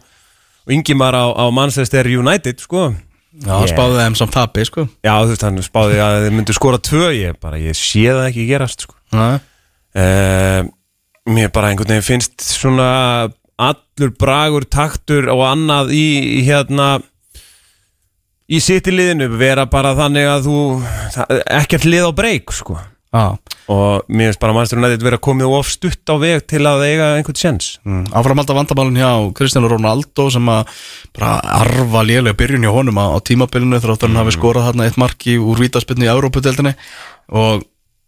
yngimar 0.70 1.16
á, 1.18 1.26
á 1.34 1.46
Manchester 1.52 2.06
United 2.06 2.62
sko 2.62 2.92
Já, 3.30 3.46
hann 3.54 3.68
Yeah. 3.68 3.76
spáði 3.78 3.98
þeim 4.02 4.16
sem 4.18 4.30
tapi, 4.34 4.64
sko 4.66 4.84
Já, 5.06 5.14
þú 5.22 5.28
veist, 5.30 5.44
hann 5.46 5.60
spáði 5.62 6.00
að 6.02 6.16
þið 6.26 6.32
myndu 6.34 6.54
skora 6.58 6.80
tvö 6.82 7.10
ég 7.14 7.36
bara, 7.40 7.60
ég 7.62 7.78
sé 7.78 8.08
það 8.10 8.26
ekki 8.32 8.46
gerast 8.50 8.86
sko. 8.88 8.96
Nei. 9.14 9.38
uh, 9.96 10.62
Mér 11.30 11.52
bara 11.54 11.70
einhvern 11.70 11.92
veginn 11.94 12.08
finnst 12.08 12.42
svona 12.42 13.30
allur 13.60 14.12
bragur, 14.18 14.66
taktur 14.66 15.28
og 15.30 15.44
annað 15.46 15.92
í, 15.94 16.40
í 16.40 16.42
hérna 16.48 16.88
í 18.50 18.58
sitt 18.66 18.88
í 18.90 18.96
liðinu 18.98 19.28
vera 19.38 19.68
bara 19.70 19.94
þannig 19.94 20.26
að 20.26 20.48
þú 20.50 20.58
ekkert 21.60 21.86
lið 21.86 22.08
á 22.10 22.12
breyk 22.18 22.50
sko. 22.56 22.80
Já, 23.10 23.40
og 23.74 24.06
mér 24.06 24.30
finnst 24.30 24.42
bara 24.44 24.54
mannstur 24.54 24.78
nættið 24.78 25.08
vera 25.08 25.18
komið 25.18 25.54
of 25.58 25.70
stutt 25.74 26.12
á 26.14 26.16
veg 26.22 26.44
til 26.46 26.62
að 26.70 26.84
eiga 26.86 27.08
einhvern 27.18 27.40
sjens 27.42 27.70
mm. 27.82 28.04
áframhalda 28.14 28.54
vandamálun 28.54 29.00
hjá 29.00 29.10
Kristján 29.38 29.66
Ronaldo 29.66 30.28
sem 30.30 30.52
að 30.54 30.70
bara 31.18 31.40
arfa 31.56 32.04
lélega 32.06 32.38
byrjun 32.38 32.68
hjá 32.68 32.76
honum 32.76 33.02
á, 33.02 33.18
tímabilinu 33.26 33.80
þráttur 33.82 34.12
hann 34.12 34.22
hafi 34.22 34.36
skorað 34.38 34.68
þarna 34.70 34.86
eitt 34.86 35.02
marki 35.02 35.40
úr 35.42 35.58
vítaspilnu 35.64 36.06
í 36.06 36.12
Európa-deldinni 36.14 36.76
og 37.34 37.66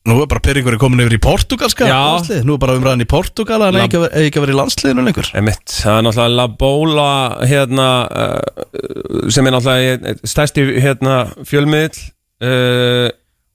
nú 0.09 0.17
er 0.21 0.29
bara 0.29 0.41
Pyrringur 0.45 0.77
komin 0.81 1.01
yfir 1.03 1.17
í 1.17 1.21
portugalska 1.21 1.87
landslið, 1.89 2.45
nú 2.45 2.55
er 2.57 2.61
bara 2.61 2.77
umræðin 2.77 3.05
í 3.05 3.09
Portugal 3.09 3.59
að 3.59 3.67
hann 3.67 3.79
eigi 3.81 3.89
ekki, 3.89 3.97
að 3.97 4.05
vera- 4.05 4.45
að 4.45 4.53
í 4.53 4.57
landsliðinu 4.59 5.05
lengur. 5.05 5.31
Emitt, 5.37 5.65
það 5.77 5.97
er 5.97 6.05
náttúrulega 6.07 6.37
La 6.37 6.47
Bola 6.61 7.11
hérna, 7.49 7.89
uh, 8.09 9.29
sem 9.29 9.45
er 9.45 9.57
náttúrulega 9.57 10.15
stærsti 10.33 10.65
hérna, 10.81 11.17
fjölmiðl 11.45 12.01
uh, 12.41 13.09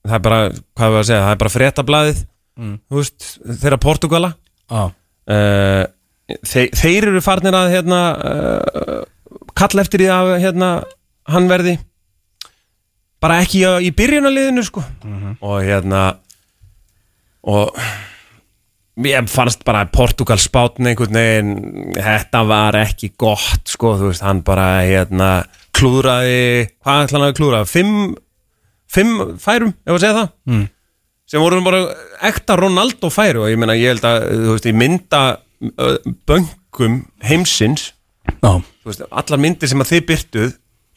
það 0.06 0.16
er 0.18 0.24
bara, 0.28 0.40
hvað 0.78 0.94
við 0.94 1.00
að 1.00 1.06
segja, 1.10 1.24
það 1.26 1.34
er 1.34 1.42
bara 1.42 1.54
fréttablaðið 1.56 2.24
þú 2.56 3.00
veist, 3.00 3.26
þeirra 3.62 3.78
Portugala. 3.82 4.30
Já, 4.70 4.82
uh, 5.36 5.82
þeir, 6.46 6.70
þeir 6.74 7.08
eru 7.12 7.22
farnir 7.24 7.56
að 7.58 7.74
hérna, 7.74 8.00
uh, 8.16 9.44
kalla 9.56 9.84
eftir 9.84 10.04
því 10.04 10.10
að 10.14 10.32
hérna, 10.44 10.70
hann 11.30 11.50
verði. 11.50 11.76
Bara 13.22 13.40
ekki 13.44 13.62
í, 13.62 13.68
í 13.88 13.92
byrjunarliðinu 13.96 14.64
sko. 14.66 14.82
og 15.40 15.56
hérna 15.64 16.02
og 17.46 17.76
ég 19.06 19.28
fannst 19.30 19.62
bara 19.66 19.84
að 19.84 19.92
Portugal 19.94 20.38
spátn 20.40 20.88
einhvern 20.88 21.16
veginn 21.16 21.94
þetta 21.94 22.42
var 22.48 22.78
ekki 22.80 23.12
gott 23.18 23.68
sko, 23.70 23.94
þú 24.00 24.10
veist, 24.10 24.24
hann 24.24 24.42
bara 24.46 24.82
hérna, 24.86 25.30
klúðraði 25.76 26.68
hvað 26.80 27.02
ætla 27.04 27.18
hann 27.20 27.28
að 27.28 27.36
klúðra? 27.38 27.64
Fimm, 27.68 28.14
fimm 28.96 29.36
færum, 29.42 29.74
ef 29.86 29.96
að 29.96 30.02
segja 30.02 30.18
það. 30.20 30.32
Mm. 30.50 30.64
sem 31.26 31.42
voru 31.42 31.62
bara 31.66 31.82
ekta 32.28 32.56
Ronaldo 32.58 33.10
færu 33.10 33.42
og 33.44 33.50
ég 33.50 33.58
meina, 33.58 33.74
ég 33.78 33.94
held 33.94 34.06
að 34.06 34.28
þú 34.30 34.54
veist, 34.54 34.70
í 34.70 34.74
mynda 34.76 35.22
böngum 36.28 37.02
heimsins 37.26 37.92
þú 38.82 38.90
veist, 38.90 39.04
allar 39.10 39.42
myndir 39.42 39.70
sem 39.70 39.82
að 39.82 39.92
þið 39.92 40.04
byrtuð 40.10 40.56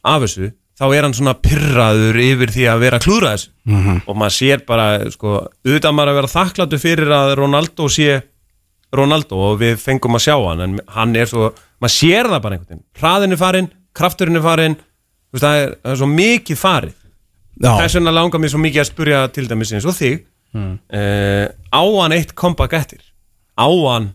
af 0.10 0.26
þessu, 0.26 0.52
þá 0.80 0.86
er 0.88 1.06
hann 1.06 1.16
svona 1.18 1.36
pyrraður 1.44 2.20
yfir 2.24 2.54
því 2.56 2.68
að 2.72 2.84
vera 2.86 3.00
að 3.00 3.06
klúðra 3.08 3.32
þessu 3.36 3.50
-hmm. 3.68 4.02
og 4.06 4.20
maður 4.20 4.36
sér 4.38 4.66
bara, 4.68 4.88
sko 5.12 5.36
auðvitað 5.66 5.96
maður 5.96 6.12
að 6.12 6.20
vera 6.20 6.36
þakkláttu 6.36 6.80
fyrir 6.80 7.16
að 7.16 7.36
Ronaldo 7.40 7.90
sé 7.90 8.22
Ronaldo 8.96 9.42
og 9.50 9.60
við 9.60 9.76
fengum 9.78 10.18
að 10.18 10.26
sjá 10.26 10.36
hann, 10.38 10.62
en 10.62 10.80
hann 10.88 11.16
er 11.16 11.28
svo 11.30 11.52
maður 11.80 11.96
sér 11.96 12.30
það 12.30 12.42
bara 12.42 12.56
einhvern 12.56 12.70
veginn, 12.70 12.86
hraðin 13.00 13.36
er 13.36 13.38
farin 13.38 13.70
krafturinn 13.94 14.40
er 14.40 14.46
farin, 14.46 14.76
þú 14.76 15.38
veist, 15.38 15.46
það 15.46 15.60
er, 15.62 15.76
það 15.84 15.92
er 15.92 16.00
svo 16.02 16.10
mikið 16.14 16.58
farið 16.58 16.96
þess 17.64 18.00
vegna 18.00 18.16
langar 18.16 18.42
mér 18.42 18.54
svo 18.54 18.62
mikið 18.64 18.84
að 18.84 18.92
spurja 18.92 19.26
til 19.36 19.48
dæmis 19.50 19.74
eins 19.76 19.88
og 19.90 19.98
þig 19.98 20.24
mm. 20.56 20.74
á 21.76 21.82
hann 21.84 22.16
eitt 22.16 22.36
comeback 22.38 22.78
eftir? 22.80 23.04
Á 23.60 23.68
hann 23.68 24.14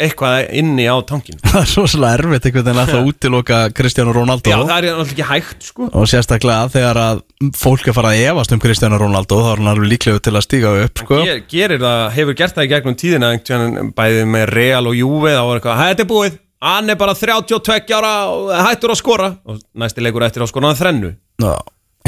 eitthvað 0.00 0.48
inni 0.56 0.86
á 0.88 0.96
tankin 1.06 1.38
það 1.50 1.58
er 1.60 1.70
svo 1.70 1.84
svolítið 1.90 2.24
erfitt 2.24 2.48
einhvern 2.48 2.66
veginn 2.66 2.82
að 2.82 2.90
það 2.94 3.08
útiloka 3.10 3.60
Kristján 3.76 4.12
Ronaldo. 4.14 4.52
Já 4.52 4.58
það 4.58 4.76
er 4.76 4.86
náttúrulega 4.86 5.14
ekki 5.14 5.28
hægt 5.30 5.66
sko. 5.70 5.88
Og 5.92 6.10
sérstaklega 6.10 6.68
þegar 6.74 7.00
að 7.04 7.22
fólk 7.58 7.90
er 7.90 7.96
farað 7.96 8.16
að 8.16 8.28
efast 8.32 8.54
um 8.54 8.62
Kristján 8.62 8.98
Ronaldo 9.00 9.40
þá 9.40 9.50
er 9.52 9.62
hann 9.62 9.72
alveg 9.74 9.92
líklegur 9.94 10.22
til 10.24 10.36
að 10.36 10.46
stíga 10.46 10.76
upp 10.84 11.02
sko. 11.04 11.22
Ger, 11.26 11.42
gerir 11.50 11.82
það, 11.82 12.04
hefur 12.16 12.38
gert 12.40 12.56
það 12.56 12.68
í 12.68 12.72
gegnum 12.74 13.00
tíðina 13.02 13.32
einhvern 13.34 13.92
bæðið 13.96 14.30
með 14.36 14.46
Real 14.54 14.86
og 14.90 14.96
Juve 14.98 15.34
þá 15.34 15.42
var 15.48 15.60
eitthvað, 15.60 15.82
þetta 15.84 16.06
er 16.06 16.10
búið, 16.14 16.38
hann 16.70 16.94
er 16.94 17.00
bara 17.00 17.16
32 17.18 17.98
ára 17.98 18.14
og 18.30 18.54
hættur 18.68 18.94
að 18.94 19.02
skora. 19.02 19.34
Og 19.48 19.60
næsti 19.84 20.04
leikur 20.04 20.26
eftir 20.26 20.46
að 20.46 20.52
skora 20.52 20.72
hann 20.72 20.80
þrennu. 20.80 21.12
Já. 21.40 21.54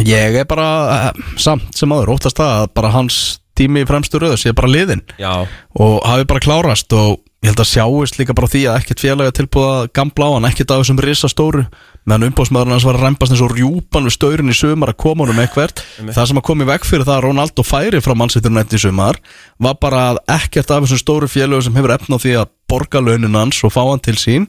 Ég 0.00 0.38
er 0.40 0.48
bara 0.48 0.68
eh, 1.10 1.22
samt 1.36 1.76
sem 1.76 1.92
aður 1.92 2.14
óttast 2.14 2.38
það 2.40 2.62
að 2.62 2.70
bara 2.78 2.94
hans 2.94 3.18
tími 3.58 3.82
í 3.84 3.88
fremstu 3.88 4.16
röðu 4.16 4.38
sé 4.40 4.54
bara 4.56 4.70
liðin 4.72 5.02
já, 5.20 5.44
og 5.76 5.98
hafi 6.08 6.24
bara 6.24 6.40
klárast 6.40 6.94
og 6.96 7.18
ég 7.42 7.50
held 7.50 7.60
að 7.60 7.68
sjáist 7.68 8.16
líka 8.16 8.32
bara 8.38 8.48
því 8.48 8.62
að 8.70 8.78
ekkert 8.80 9.02
félag 9.02 9.28
er 9.28 9.34
tilbúið 9.36 9.68
að 9.68 9.88
gamla 9.98 10.28
á 10.30 10.32
hann, 10.32 10.46
ekkert 10.48 10.72
af 10.72 10.80
þessum 10.80 11.00
risastóru. 11.02 11.64
Meðan 12.06 12.28
umbóðsmaðurinn 12.28 12.74
hans 12.76 12.86
var 12.86 12.96
að 12.98 13.04
rempast 13.04 13.34
eins 13.34 13.42
og 13.42 13.52
rjúpan 13.52 14.06
við 14.06 14.14
staurin 14.14 14.50
í 14.50 14.54
sumar 14.56 14.92
að 14.92 14.98
koma 15.02 15.26
honum 15.26 15.40
eitthvert. 15.42 15.82
Það 16.14 16.28
sem 16.30 16.38
að 16.38 16.46
komi 16.48 16.66
veg 16.70 16.86
fyrir 16.86 17.04
það 17.06 17.16
að 17.18 17.24
Ronaldo 17.26 17.64
færi 17.66 18.00
frá 18.02 18.14
mannsýttur 18.18 18.54
nætti 18.54 18.78
í 18.78 18.82
sumar 18.86 19.18
var 19.62 19.76
bara 19.82 20.04
að 20.12 20.22
ekkert 20.38 20.70
af 20.70 20.86
þessum 20.86 21.02
stóru 21.02 21.28
félögum 21.30 21.66
sem 21.66 21.76
hefur 21.78 21.94
efna 21.98 22.18
á 22.18 22.22
því 22.22 22.36
að 22.44 22.52
borga 22.70 23.02
launin 23.02 23.38
hans 23.38 23.58
og 23.66 23.74
fá 23.74 23.82
hann 23.90 24.02
til 24.06 24.16
sín 24.22 24.46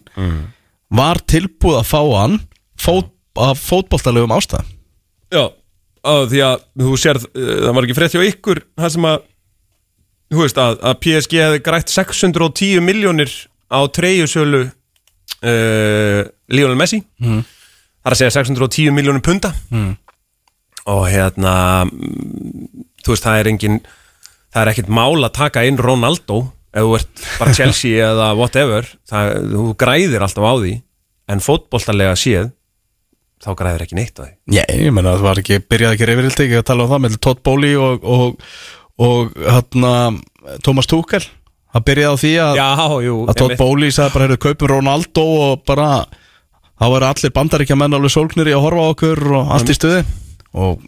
var 0.94 1.18
tilbúið 1.34 1.82
að 1.82 1.90
fá 1.90 2.02
hann 2.22 2.40
fót, 2.78 3.10
af 3.38 3.57
fótboltalegum 3.57 4.38
ástæðum 4.38 4.70
Já, 5.34 5.43
á, 6.05 6.14
því 6.30 6.39
að 6.45 6.64
þú 6.84 6.95
sér 7.01 7.19
það 7.34 7.73
var 7.73 7.88
ekki 7.88 7.97
frétt 7.97 8.14
hjá 8.18 8.23
ykkur 8.30 8.60
það 8.77 8.93
sem 8.95 9.07
að 9.10 9.18
þú 10.34 10.41
veist 10.43 10.60
að, 10.61 10.77
að 10.89 10.99
PSG 11.05 11.39
hefði 11.41 11.64
grætt 11.65 11.93
610 11.93 12.81
miljónir 12.85 13.34
á 13.73 13.80
treyjusölu 13.93 14.64
uh, 15.43 16.22
Lionel 16.53 16.77
Messi 16.80 17.01
Mhm. 17.22 17.43
það 18.03 18.10
er 18.10 18.15
að 18.15 18.19
segja 18.22 18.35
610 18.43 18.91
miljónir 18.95 19.23
punta 19.26 19.53
Mhm. 19.72 19.93
og 20.85 21.05
hérna 21.10 21.53
mm, 21.85 22.85
þú 23.03 23.14
veist 23.14 23.23
það 23.27 23.39
er 23.39 23.47
engin 23.51 23.80
það 24.53 24.61
er 24.61 24.72
ekkert 24.73 24.89
mál 24.89 25.23
að 25.23 25.34
taka 25.34 25.64
inn 25.65 25.77
Ronaldo 25.80 26.51
ef 26.73 26.81
þú 26.84 26.95
ert 26.99 27.23
bara 27.39 27.53
Chelsea 27.57 28.03
eða 28.05 28.34
whatever 28.38 28.84
það, 29.10 29.31
þú 29.53 29.68
græðir 29.77 30.22
alltaf 30.26 30.43
á 30.43 30.53
því 30.60 30.73
en 31.34 31.39
fótboltalega 31.39 32.15
séð 32.19 32.51
þá 33.44 33.52
græðir 33.60 33.86
ekki 33.86 33.98
neitt 33.98 34.20
á 34.20 34.24
því. 34.24 34.32
Já, 34.56 34.64
ég 34.72 34.95
menna 34.95 35.15
það 35.15 35.26
var 35.28 35.41
ekki, 35.41 35.60
byrjaði 35.72 35.98
ekki 35.98 36.10
reyfirildi 36.10 36.45
ekki 36.45 36.60
að 36.60 36.68
tala 36.70 36.86
um 36.86 36.91
það 36.94 37.03
með 37.06 37.18
Todd 37.28 37.41
Bowley 37.45 37.80
og, 37.80 38.06
og, 38.15 38.52
og 39.03 39.34
hérna 39.44 39.94
Thomas 40.65 40.90
Tuchel. 40.90 41.24
Það 41.74 41.86
byrjaði 41.90 42.14
á 42.14 42.22
því 42.22 42.34
að, 42.44 42.60
Já, 42.60 42.68
jú 43.07 43.18
að 43.26 43.40
Todd 43.41 43.56
Bowley 43.60 43.94
sagði 43.95 44.15
bara, 44.15 44.28
heyrðu, 44.28 44.40
kaupum 44.45 44.72
Ronaldo 44.76 45.26
og 45.48 45.64
bara, 45.68 45.90
þá 46.78 46.88
eru 46.90 47.10
allir 47.10 47.36
bandaríkja 47.40 47.80
menn 47.80 47.98
alveg 47.98 48.14
sólknir 48.14 48.52
í 48.52 48.56
að 48.56 48.65
horfa 48.68 48.86
á 48.86 48.91
okkur 48.94 49.24
og 49.34 49.53
allt 49.57 49.74
í 49.74 49.78
stuði. 49.78 50.03
Og 50.53 50.84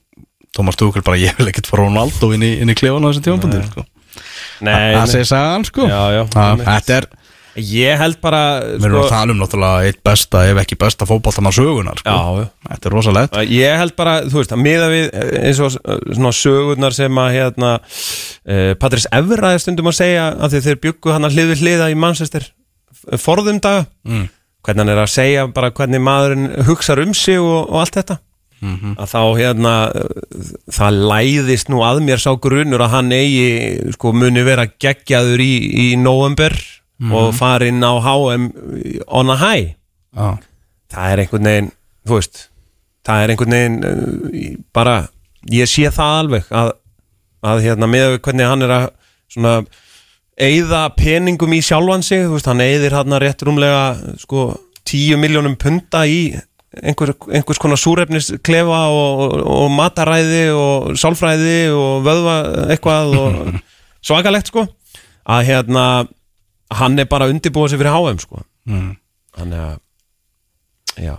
Thomas 0.56 0.78
Tuchel 0.80 1.04
bara, 1.04 1.20
ég 1.20 1.36
vil 1.40 1.50
ekkert 1.52 1.68
fá 1.72 1.80
Ronaldo 1.82 2.32
inn 2.36 2.46
í, 2.46 2.54
í 2.62 2.78
klefana 2.78 3.12
þessum 3.12 3.28
tímanbundir 3.28 3.68
sko. 3.72 3.86
Nei, 4.64 4.72
það 4.72 5.02
nei. 5.02 5.12
segir 5.12 5.28
sagan 5.28 5.66
sko. 5.68 5.88
Já, 5.90 6.02
já. 6.16 6.22
Þetta 6.32 7.00
er, 7.00 7.08
Ég 7.56 7.96
held 8.02 8.18
bara 8.20 8.40
við 8.66 8.84
erum 8.90 9.00
að 9.06 9.10
tala 9.14 9.32
um 9.32 9.40
náttúrulega 9.40 9.88
eitt 9.88 10.00
besta, 10.04 10.42
ef 10.50 10.58
ekki 10.60 10.76
besta 10.82 11.06
fótballtamann 11.08 11.56
sögunar 11.56 12.02
sko. 12.02 12.12
Já, 12.12 12.48
Þetta 12.70 12.90
er 12.90 12.96
rosalegt 12.98 13.38
Ég 13.48 13.78
held 13.80 13.96
bara, 13.96 14.16
þú 14.28 14.42
veist, 14.42 14.52
að 14.56 14.64
miða 14.66 14.90
við 14.92 15.06
eh, 15.14 15.48
eins 15.48 15.62
og 15.64 15.78
eh, 15.80 16.02
svona 16.18 16.34
sögurnar 16.36 16.98
sem 16.98 17.22
að 17.24 17.32
hérna 17.38 17.72
uh, 17.80 18.74
Patrís 18.82 19.08
Evra 19.16 19.54
er 19.56 19.64
stundum 19.64 19.88
að 19.92 20.00
segja 20.02 20.28
að 20.36 20.58
þeir 20.68 20.82
byggu 20.90 21.16
hann 21.16 21.30
að 21.30 21.38
hlið 21.38 21.52
við 21.54 21.64
hliða 21.64 21.90
í 21.94 21.98
Manchester 22.04 22.50
forðum 23.22 23.60
daga 23.64 23.86
Mm. 24.06 24.28
hvernig 24.66 24.82
hann 24.86 24.90
er 24.98 25.04
að 25.06 25.12
segja 25.14 25.48
bara 25.54 25.72
hvernig 25.72 26.02
maðurinn 26.02 26.48
hugsar 26.68 27.00
um 27.04 27.14
sig 27.14 27.40
og, 27.40 27.70
og 27.72 27.80
allt 27.86 27.96
þetta 28.02 28.20
Mhm. 28.66 28.94
að 28.98 29.10
þá 29.12 29.22
hérna 29.36 29.72
eh, 29.94 30.46
það 30.72 31.00
læðist 31.12 31.68
nú 31.70 31.82
að 31.86 32.00
mér 32.08 32.22
sá 32.24 32.32
grunur 32.40 32.82
að 32.82 32.94
hann 32.96 33.12
eigi 33.12 33.92
sko 33.94 34.14
muni 34.16 34.42
vera 34.48 34.64
geggjaður 34.66 35.44
í, 35.44 35.52
í 35.76 35.88
november 36.00 36.56
og 37.12 37.34
farin 37.36 37.84
á 37.84 37.92
HM 38.00 38.46
on 39.08 39.30
a 39.30 39.36
high. 39.36 39.74
Já, 40.16 40.38
það 40.94 41.12
er 41.12 41.22
einhvern 41.26 41.50
veginn 41.50 41.72
þú 42.08 42.16
veist, 42.20 42.44
það 43.06 43.24
er 43.26 43.34
einhvern 43.34 43.56
veginn 43.58 43.80
í- 44.34 44.58
bara, 44.74 44.94
ég 45.52 45.68
sé 45.68 45.90
það 45.92 46.20
alveg 46.22 46.52
að, 46.56 46.72
að 47.44 47.64
hérna 47.66 47.90
með 47.92 48.20
hvernig 48.24 48.48
hann 48.48 48.64
er 48.64 48.76
að 48.78 48.88
svona 49.36 49.56
eigða 50.40 50.86
peningum 50.96 51.54
í 51.56 51.62
sjálfan 51.64 52.04
sig 52.04 52.26
þú 52.26 52.38
veist, 52.38 52.48
hann 52.52 52.64
eigðir 52.64 52.96
hann 52.96 53.20
rétt 53.24 53.44
rúmlega 53.48 53.84
sko 54.22 54.48
10 54.86 55.18
miljónum 55.20 55.56
punta 55.60 56.06
í 56.08 56.36
einhver, 56.76 57.14
einhvers 57.32 57.60
konar 57.60 57.80
súrefnisklefa 57.80 58.82
og, 58.92 59.22
og, 59.26 59.36
og 59.48 59.70
mataræði 59.72 60.42
og 60.56 60.96
sálfræði 61.00 61.60
og 61.76 62.04
vöðva 62.08 62.36
eitthvað 62.72 63.16
og 63.20 63.56
svakalegt 64.08 64.52
sko 64.52 64.66
að 65.26 65.48
hérna 65.48 65.86
hann 66.74 66.98
er 67.00 67.06
bara 67.10 67.28
að 67.28 67.36
undirbúa 67.36 67.70
sig 67.70 67.80
fyrir 67.82 67.94
HM 67.94 68.20
sko. 68.24 68.42
Mm. 68.66 68.96
þannig 69.38 69.62
að 69.62 69.76
já, 71.06 71.16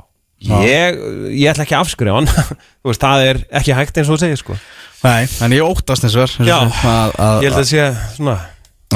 ég, 0.66 0.98
ég 1.36 1.50
ætla 1.52 1.66
ekki 1.66 1.76
að 1.76 1.84
afskrifa 1.84 2.16
hann. 2.18 2.28
Veist, 2.86 3.02
það 3.04 3.24
er 3.30 3.40
ekki 3.60 3.76
hægt 3.76 4.00
eins 4.00 4.10
og 4.10 4.16
þú 4.16 4.24
segir 4.24 4.40
sko. 4.42 4.58
Nei, 5.04 5.26
en 5.44 5.54
ég 5.54 5.66
óttast 5.66 6.06
eins 6.06 6.16
og 6.16 6.24
verð 6.24 6.50
ég 6.50 7.50
held 7.50 7.60
að 7.60 7.68
sé 7.68 7.86
svona 8.16 8.38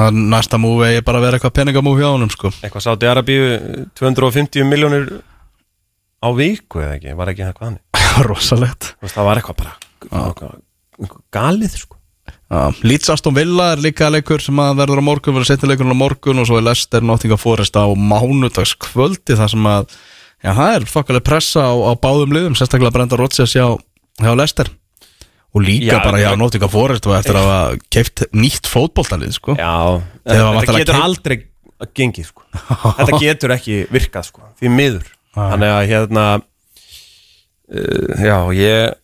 að 0.01 0.17
næsta 0.33 0.59
múfi 0.63 0.87
eigi 0.87 1.05
bara 1.05 1.19
að 1.21 1.25
vera 1.27 1.39
eitthvað 1.39 1.55
peningamúfi 1.59 2.05
á 2.07 2.11
honum 2.15 2.31
sko. 2.33 2.51
eitthvað 2.63 2.85
sátti 2.87 3.09
Arabíu 3.11 3.47
250 3.99 4.65
miljónir 4.71 5.09
á 6.23 6.29
viku 6.37 6.81
eða 6.83 6.97
ekki, 6.97 7.15
var 7.19 7.33
ekki 7.33 7.45
eitthvað 7.47 7.73
hann 7.73 8.27
rosalegt. 8.31 8.95
Veist, 9.03 9.15
það 9.19 9.29
var 9.29 9.43
eitthvað 9.43 9.63
bara 9.63 11.21
galið 11.35 11.77
sko 11.85 12.00
Leeds 12.83 13.11
Aston 13.15 13.35
Villa 13.37 13.69
er 13.77 13.83
líka 13.85 14.09
leikur 14.11 14.43
sem 14.43 14.59
að 14.59 14.81
verður 14.81 14.99
á 14.99 15.05
morgun, 15.07 15.37
verður 15.37 15.47
setni 15.53 15.69
leikurinn 15.71 15.95
á 15.95 16.03
morgun 16.03 16.41
og 16.43 16.49
svo 16.49 16.57
er 16.59 16.65
Leicester 16.67 17.05
Nottingham 17.07 17.39
Forest 17.39 17.77
á 17.79 17.87
mánudags 17.95 18.73
kvöldi 18.83 19.37
þar 19.39 19.53
sem 19.53 19.69
að 19.71 19.85
já, 20.43 20.51
það 20.57 20.73
er 20.75 20.87
fokkalega 20.91 21.27
pressa 21.31 21.63
á, 21.71 21.75
á 21.79 21.93
báðum 22.03 22.35
liðum, 22.35 22.57
sérstaklega 22.59 22.91
Brenda 22.97 23.19
Rodgers 23.21 23.55
hjá, 23.55 23.69
hjá 24.19 24.33
Leicester. 24.35 24.73
Og 25.55 25.63
líka 25.67 25.97
Já, 25.97 26.03
bara 26.03 26.19
hjá 26.23 26.35
Nottingham 26.39 26.71
Forest 26.75 27.07
og 27.11 27.15
eftir 27.21 27.39
að 27.39 27.47
hafa 27.47 27.79
keift 27.91 28.25
nýtt 28.39 28.67
fótboltalið 28.71 29.33
sko. 29.39 29.55
já, 29.59 29.71
þetta 30.27 30.77
getur 30.77 30.95
keypt- 30.95 31.07
aldrei 31.07 31.39
gengið 31.99 32.29
sko. 32.33 32.45
Þetta 32.99 33.19
getur 33.25 33.55
ekki 33.57 33.81
virkað 33.95 34.27
sko 34.29 34.47
því 34.61 34.71
miður, 34.75 35.07
þannig 35.39 35.73
að 35.75 35.89
hérna 35.91 36.25
uh, 37.75 38.15
já, 38.27 38.37
ég 38.59 38.97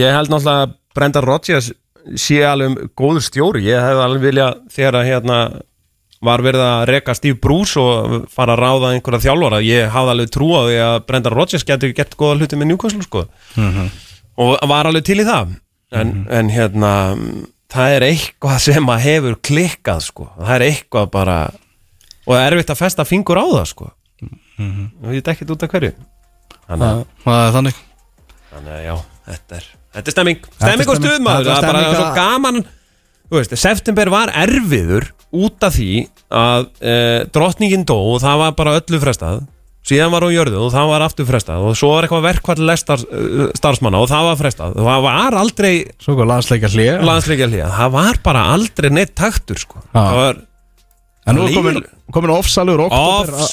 ég 0.00 0.16
held 0.16 0.32
náttúrulega 0.32 0.66
að 0.68 0.74
Brendan 0.96 1.24
Rodgers 1.28 1.72
sé 2.18 2.40
alveg 2.46 2.72
um 2.72 2.90
góður 2.98 3.26
stjóri. 3.26 3.64
Ég 3.66 3.82
hefði 3.82 4.06
alveg 4.06 4.24
vilja 4.26 4.48
þegar 4.72 4.98
að 5.00 5.08
hérna 5.10 5.38
var 6.22 6.42
verið 6.44 6.62
að 6.62 6.84
reka 6.92 7.14
Steve 7.18 7.38
Bruce 7.42 7.80
og 7.82 8.28
fara 8.30 8.54
að 8.54 8.62
ráða 8.62 8.92
einhverja 8.94 9.24
þjálfara. 9.26 9.62
Ég 9.66 9.90
hafði 9.90 10.14
alveg 10.14 10.32
trú 10.34 10.50
á 10.54 10.62
því 10.68 10.76
að 10.86 10.98
Brendan 11.08 11.36
Rodgers 11.36 11.66
getur 11.66 11.94
gert 11.96 12.14
góða 12.18 12.38
hluti 12.38 12.58
með 12.60 12.70
Newcastle 12.70 13.06
sko. 13.06 13.24
Og 14.42 14.54
var 14.70 14.88
alveg 14.90 15.06
til 15.08 15.18
í 15.22 15.26
það. 15.26 15.56
En, 15.92 16.12
en 16.32 16.48
hérna 16.48 16.92
það 17.72 17.96
er 17.96 18.06
eitthvað 18.06 18.62
sem 18.64 18.88
að 18.94 19.02
hefur 19.06 19.36
klikkað 19.44 20.06
sko, 20.06 20.28
það 20.38 20.54
er 20.54 20.64
eitthvað 20.70 21.10
bara 21.12 21.36
og 22.22 22.32
það 22.32 22.44
er 22.44 22.54
erfitt 22.54 22.72
að 22.72 22.80
festa 22.80 23.06
fingur 23.08 23.40
á 23.42 23.46
það 23.50 23.68
sko. 23.72 23.90
Og 24.62 25.12
ég 25.16 25.26
ekkert 25.26 25.54
út 25.56 25.66
af 25.66 25.72
hverju. 25.74 25.92
Þannig 26.68 27.04
er 27.34 27.54
þannig. 27.56 27.80
Þannig 28.52 28.82
já, 28.86 28.94
þetta 29.26 29.58
er 29.58 29.70
þetta 29.92 30.08
er 30.08 30.16
stemming, 30.16 30.44
stemming 30.58 30.92
og 30.92 31.00
stuð 31.00 31.18
maður. 31.24 31.50
Það 31.52 31.58
er 31.58 31.70
bara 31.70 31.96
svo 31.96 32.06
gaman. 32.16 32.62
Þú 33.32 33.38
veist, 33.38 33.56
september 33.62 34.12
var 34.12 34.32
erfiður 34.42 35.08
út 35.32 35.64
af 35.64 35.78
því 35.78 35.92
að 36.32 36.68
e, 36.84 36.94
drottningin 37.32 37.86
dó 37.88 37.96
og 37.96 38.20
það 38.20 38.42
var 38.42 38.54
bara 38.58 38.76
öllu 38.80 39.00
frestað. 39.00 39.42
Síðan 39.82 40.12
var 40.12 40.22
hún 40.22 40.34
jörðu 40.36 40.60
og 40.62 40.70
það 40.70 40.90
var 40.92 41.02
aftur 41.08 41.26
frestað 41.26 41.64
og 41.66 41.72
svo 41.74 41.88
var 41.96 42.06
eitthvað 42.06 42.26
verkvall 42.28 42.70
uh, 42.70 43.48
starfsmanna 43.58 44.02
og 44.04 44.10
það 44.12 44.28
var 44.28 44.36
frestað. 44.38 44.76
Og 44.78 44.86
það 44.86 45.06
var 45.08 45.36
aldrei 45.40 45.72
landsleika 47.02 47.48
hlýja 47.50 47.66
það 47.80 47.96
var 47.96 48.20
bara 48.22 48.44
aldrei 48.52 48.92
neitt 48.94 49.16
taktur 49.18 49.58
sko. 49.58 49.82
Það 49.90 50.18
var, 50.20 50.38
En 51.26 51.36
nú 51.38 51.44
er 51.46 51.52
komin, 52.12 52.30
ofsalegur 52.34 52.80
oktober 52.88 53.30
á- 53.38 53.46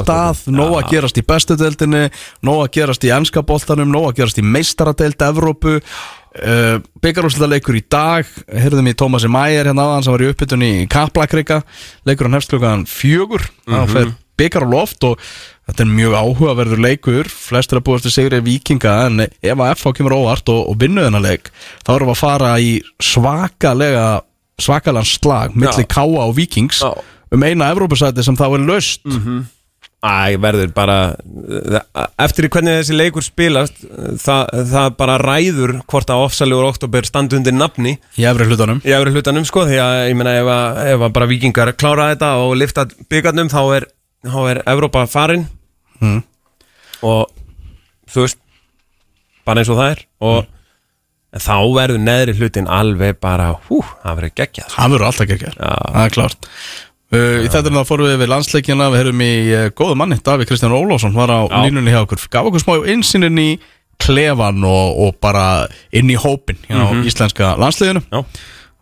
stað, 0.00 0.38
nóg 0.56 0.72
að 0.78 0.90
gerast 0.94 1.18
í 1.20 1.22
bestu 1.26 1.56
deildinni 1.60 2.06
nóg 2.42 2.62
að 2.64 2.70
gerast 2.78 3.04
í 3.04 3.10
ennska 3.12 3.42
boltanum 3.44 3.90
nóg 3.92 4.08
að 4.10 4.16
gerast 4.22 4.38
í 4.40 4.42
meistaradeild 4.42 5.20
Evrópu. 5.20 5.80
Uh, 6.30 6.78
byggarúsleikur 7.02 7.74
í 7.76 7.82
dag 7.90 8.24
heyrðum 8.54 8.86
í 8.86 8.94
Tómasi 8.94 9.26
Mæger 9.28 9.66
hérna 9.66 9.82
aðan 9.82 10.04
sem 10.06 10.12
var 10.14 10.22
í 10.22 10.28
uppbytun 10.30 10.62
í 10.62 10.72
Kaplakrika. 10.88 11.62
Leikur 12.06 12.28
hann 12.28 12.38
hefst 12.38 12.50
klukkan 12.54 12.86
fjögur. 12.86 13.42
Mm 13.66 13.74
Mhm. 13.74 13.84
-hmm. 13.84 13.92
fer 13.92 14.14
byggar 14.38 14.62
á 14.64 14.68
loft 14.70 15.04
og 15.04 15.18
þetta 15.68 15.80
er 15.80 15.86
mjög 15.86 16.14
áhugaverður 16.14 16.80
leikur. 16.80 17.24
Flestur 17.28 17.80
að 17.80 17.84
búast 17.84 18.04
við 18.06 18.14
sigri 18.16 18.40
vikinga 18.40 19.06
en 19.06 19.20
ef 19.20 19.58
að 19.58 19.74
FH 19.76 19.92
kemur 19.92 20.12
óvart 20.16 20.48
og, 20.48 20.68
og 20.70 20.76
vinnu 20.78 21.02
þennan 21.02 21.22
leik. 21.22 21.50
Þá 21.84 21.94
erum 21.96 22.08
við 22.08 22.14
að 22.16 22.24
fara 22.24 22.58
í 22.60 22.80
svakalega 23.02 24.22
svakalega 24.64 25.06
slag 25.08 25.56
milli 25.56 25.84
Já. 25.86 25.88
Káa 25.96 26.26
og 26.28 26.36
Vikings 26.36 26.82
Já. 26.84 26.92
um 27.32 27.42
eina 27.46 27.70
Evrópusæti 27.74 28.24
sem 28.26 28.36
þá 28.38 28.46
er 28.50 28.66
löst 28.68 29.06
Æ, 30.00 30.38
verður 30.40 30.70
bara 30.72 30.94
eftir 32.24 32.46
hvernig 32.48 32.78
þessi 32.78 32.94
leikur 32.96 33.20
spilast 33.24 33.82
það, 34.22 34.46
það 34.70 34.94
bara 34.96 35.16
ræður 35.20 35.74
hvort 35.84 36.08
að 36.08 36.22
ofsalegur 36.24 36.68
oktober 36.70 37.04
standi 37.04 37.36
undir 37.36 37.52
nafni. 37.52 37.98
Í 38.16 38.24
efri 38.24 38.46
hlutanum. 38.48 38.80
Í 38.80 38.94
efri 38.96 39.12
hlutanum 39.12 39.44
sko 39.44 39.66
því 39.68 39.76
að 39.84 39.96
ég 40.08 40.16
meina 40.16 40.32
ef 40.40 40.48
að, 40.54 40.80
ef 40.94 41.04
að 41.04 41.12
bara 41.18 41.28
vikingar 41.28 41.72
klára 41.76 42.06
þetta 42.14 42.30
og 42.46 42.54
lifta 42.56 42.86
byggarnum 43.12 43.52
þá 43.52 43.60
er, 43.76 43.88
þá 44.24 44.38
er 44.54 44.62
Evrópa 44.72 45.04
farin. 45.04 45.44
Mm. 46.00 46.22
og 47.04 47.28
þú 48.08 48.24
veist 48.24 48.40
bara 49.44 49.60
eins 49.60 49.68
og 49.68 49.82
það 49.82 49.92
er. 49.98 50.02
Og 50.24 50.48
en 51.30 51.42
þá 51.44 51.54
verður 51.76 52.00
neðri 52.04 52.34
hlutin 52.40 52.66
alveg 52.70 53.18
bara 53.22 53.52
hú, 53.68 53.80
það 54.02 54.16
verður 54.20 54.32
geggjað. 54.42 54.70
Það 54.76 54.94
verður 54.94 55.08
alltaf 55.10 55.28
Já. 55.60 55.74
það 55.96 56.04
er 56.06 56.16
klart 56.18 56.48
Uh, 57.10 57.40
í 57.42 57.48
þetta 57.50 57.72
þá 57.74 57.80
fórum 57.88 58.06
við 58.06 58.20
við 58.22 58.28
landsleikina. 58.30 58.84
Við 58.92 59.00
höfum 59.00 59.22
í 59.26 59.30
uh, 59.50 59.62
góðu 59.74 59.96
manni 59.98 60.14
Davíð 60.22 60.46
Kristján 60.46 60.70
Ólásson 60.78 61.10
var 61.16 61.26
á 61.34 61.42
Já. 61.50 61.56
línunni 61.64 61.90
hjá 61.90 62.04
okkur. 62.04 62.20
Gaf 62.30 62.46
okkur 62.46 62.62
smá 62.62 62.76
innsinin 62.92 63.40
í 63.42 63.46
klefan 63.98 64.62
og, 64.62 65.00
og 65.02 65.16
bara 65.18 65.66
inn 65.90 66.06
í 66.06 66.14
hópin 66.14 66.60
hjá 66.68 66.84
íslenska 67.10 67.56
landsliðinu. 67.58 68.04
Já. 68.14 68.22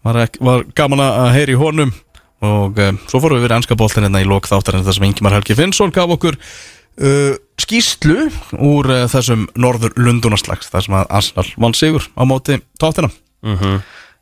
var, 0.05 0.21
ek- 0.27 0.37
var 0.45 0.67
gaman 0.77 1.01
að 1.07 1.31
heyri 1.39 1.57
í 1.57 1.61
honum. 1.63 1.95
Og 2.45 2.77
uh, 2.85 2.93
svo 3.09 3.23
fórum 3.25 3.41
við 3.41 3.49
við 3.49 3.57
ennska 3.63 3.81
boltin 3.81 4.05
hérna 4.05 4.21
í 4.21 4.29
lok 4.29 4.45
þáttarinn 4.53 4.85
þar 4.85 4.99
sem 5.01 5.09
Ingimar 5.09 5.39
Helgi 5.39 5.57
Finnsson 5.63 5.97
gaf 5.97 6.13
okkur 6.19 6.37
uh, 6.37 7.33
skýslu 7.59 8.29
úr 8.59 8.91
uh, 8.95 9.05
þessum 9.11 9.47
norður 9.59 9.95
lundunaslags 9.99 10.71
þar 10.73 10.85
sem 10.87 10.95
að 11.01 11.09
Arsenal 11.21 11.47
vann 11.59 11.75
sigur 11.79 12.07
á 12.19 12.23
móti 12.29 12.61
tóttina 12.81 13.11
Mhm. 13.43 13.79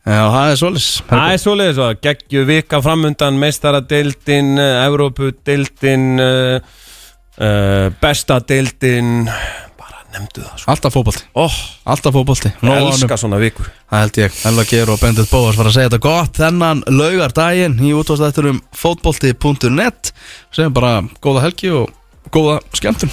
Já, 0.06 0.22
það 0.30 0.50
er 0.52 0.58
svolis 0.60 0.84
Það 1.08 1.30
er 1.32 1.38
svoleiðis 1.42 1.78
að 1.82 1.94
geggju 2.04 2.42
vika 2.46 2.78
framundan 2.84 3.38
meistaradeildin, 3.42 4.50
Evrópudeildin 4.60 6.04
uh, 6.20 6.60
uh, 7.40 7.88
bestadeildin 8.02 9.24
bara 9.80 10.04
nefndu 10.14 10.44
það 10.44 10.60
svo 10.62 10.70
Alltaf 10.74 10.94
fótbolti. 10.94 11.24
Oh, 11.34 11.56
Alltaf 11.90 12.14
fótbolti. 12.14 12.52
Ég 12.52 12.62
Nóg 12.62 12.76
á 12.76 12.78
honum. 12.84 12.92
elska 12.92 13.18
svona 13.18 13.40
vikur. 13.42 13.72
Það 13.90 14.04
held 14.04 14.20
ég, 14.22 14.38
Elva 14.52 14.64
Geir 14.70 14.92
og 14.94 15.00
Bendit 15.02 15.32
Bóas 15.32 15.58
var 15.58 15.72
að 15.72 15.76
segja 15.80 15.90
þetta 15.90 16.02
gott 16.06 16.38
þennan 16.44 16.84
laugardaginn 16.86 17.76
í 17.82 17.90
útváðstætturum 17.98 18.60
fótbolti.net 18.78 20.12
segjum 20.54 20.76
bara 20.76 21.00
góða 21.24 21.48
helgi 21.48 21.72
og 21.82 21.90
góða 22.34 22.60
skemmtun 22.76 23.12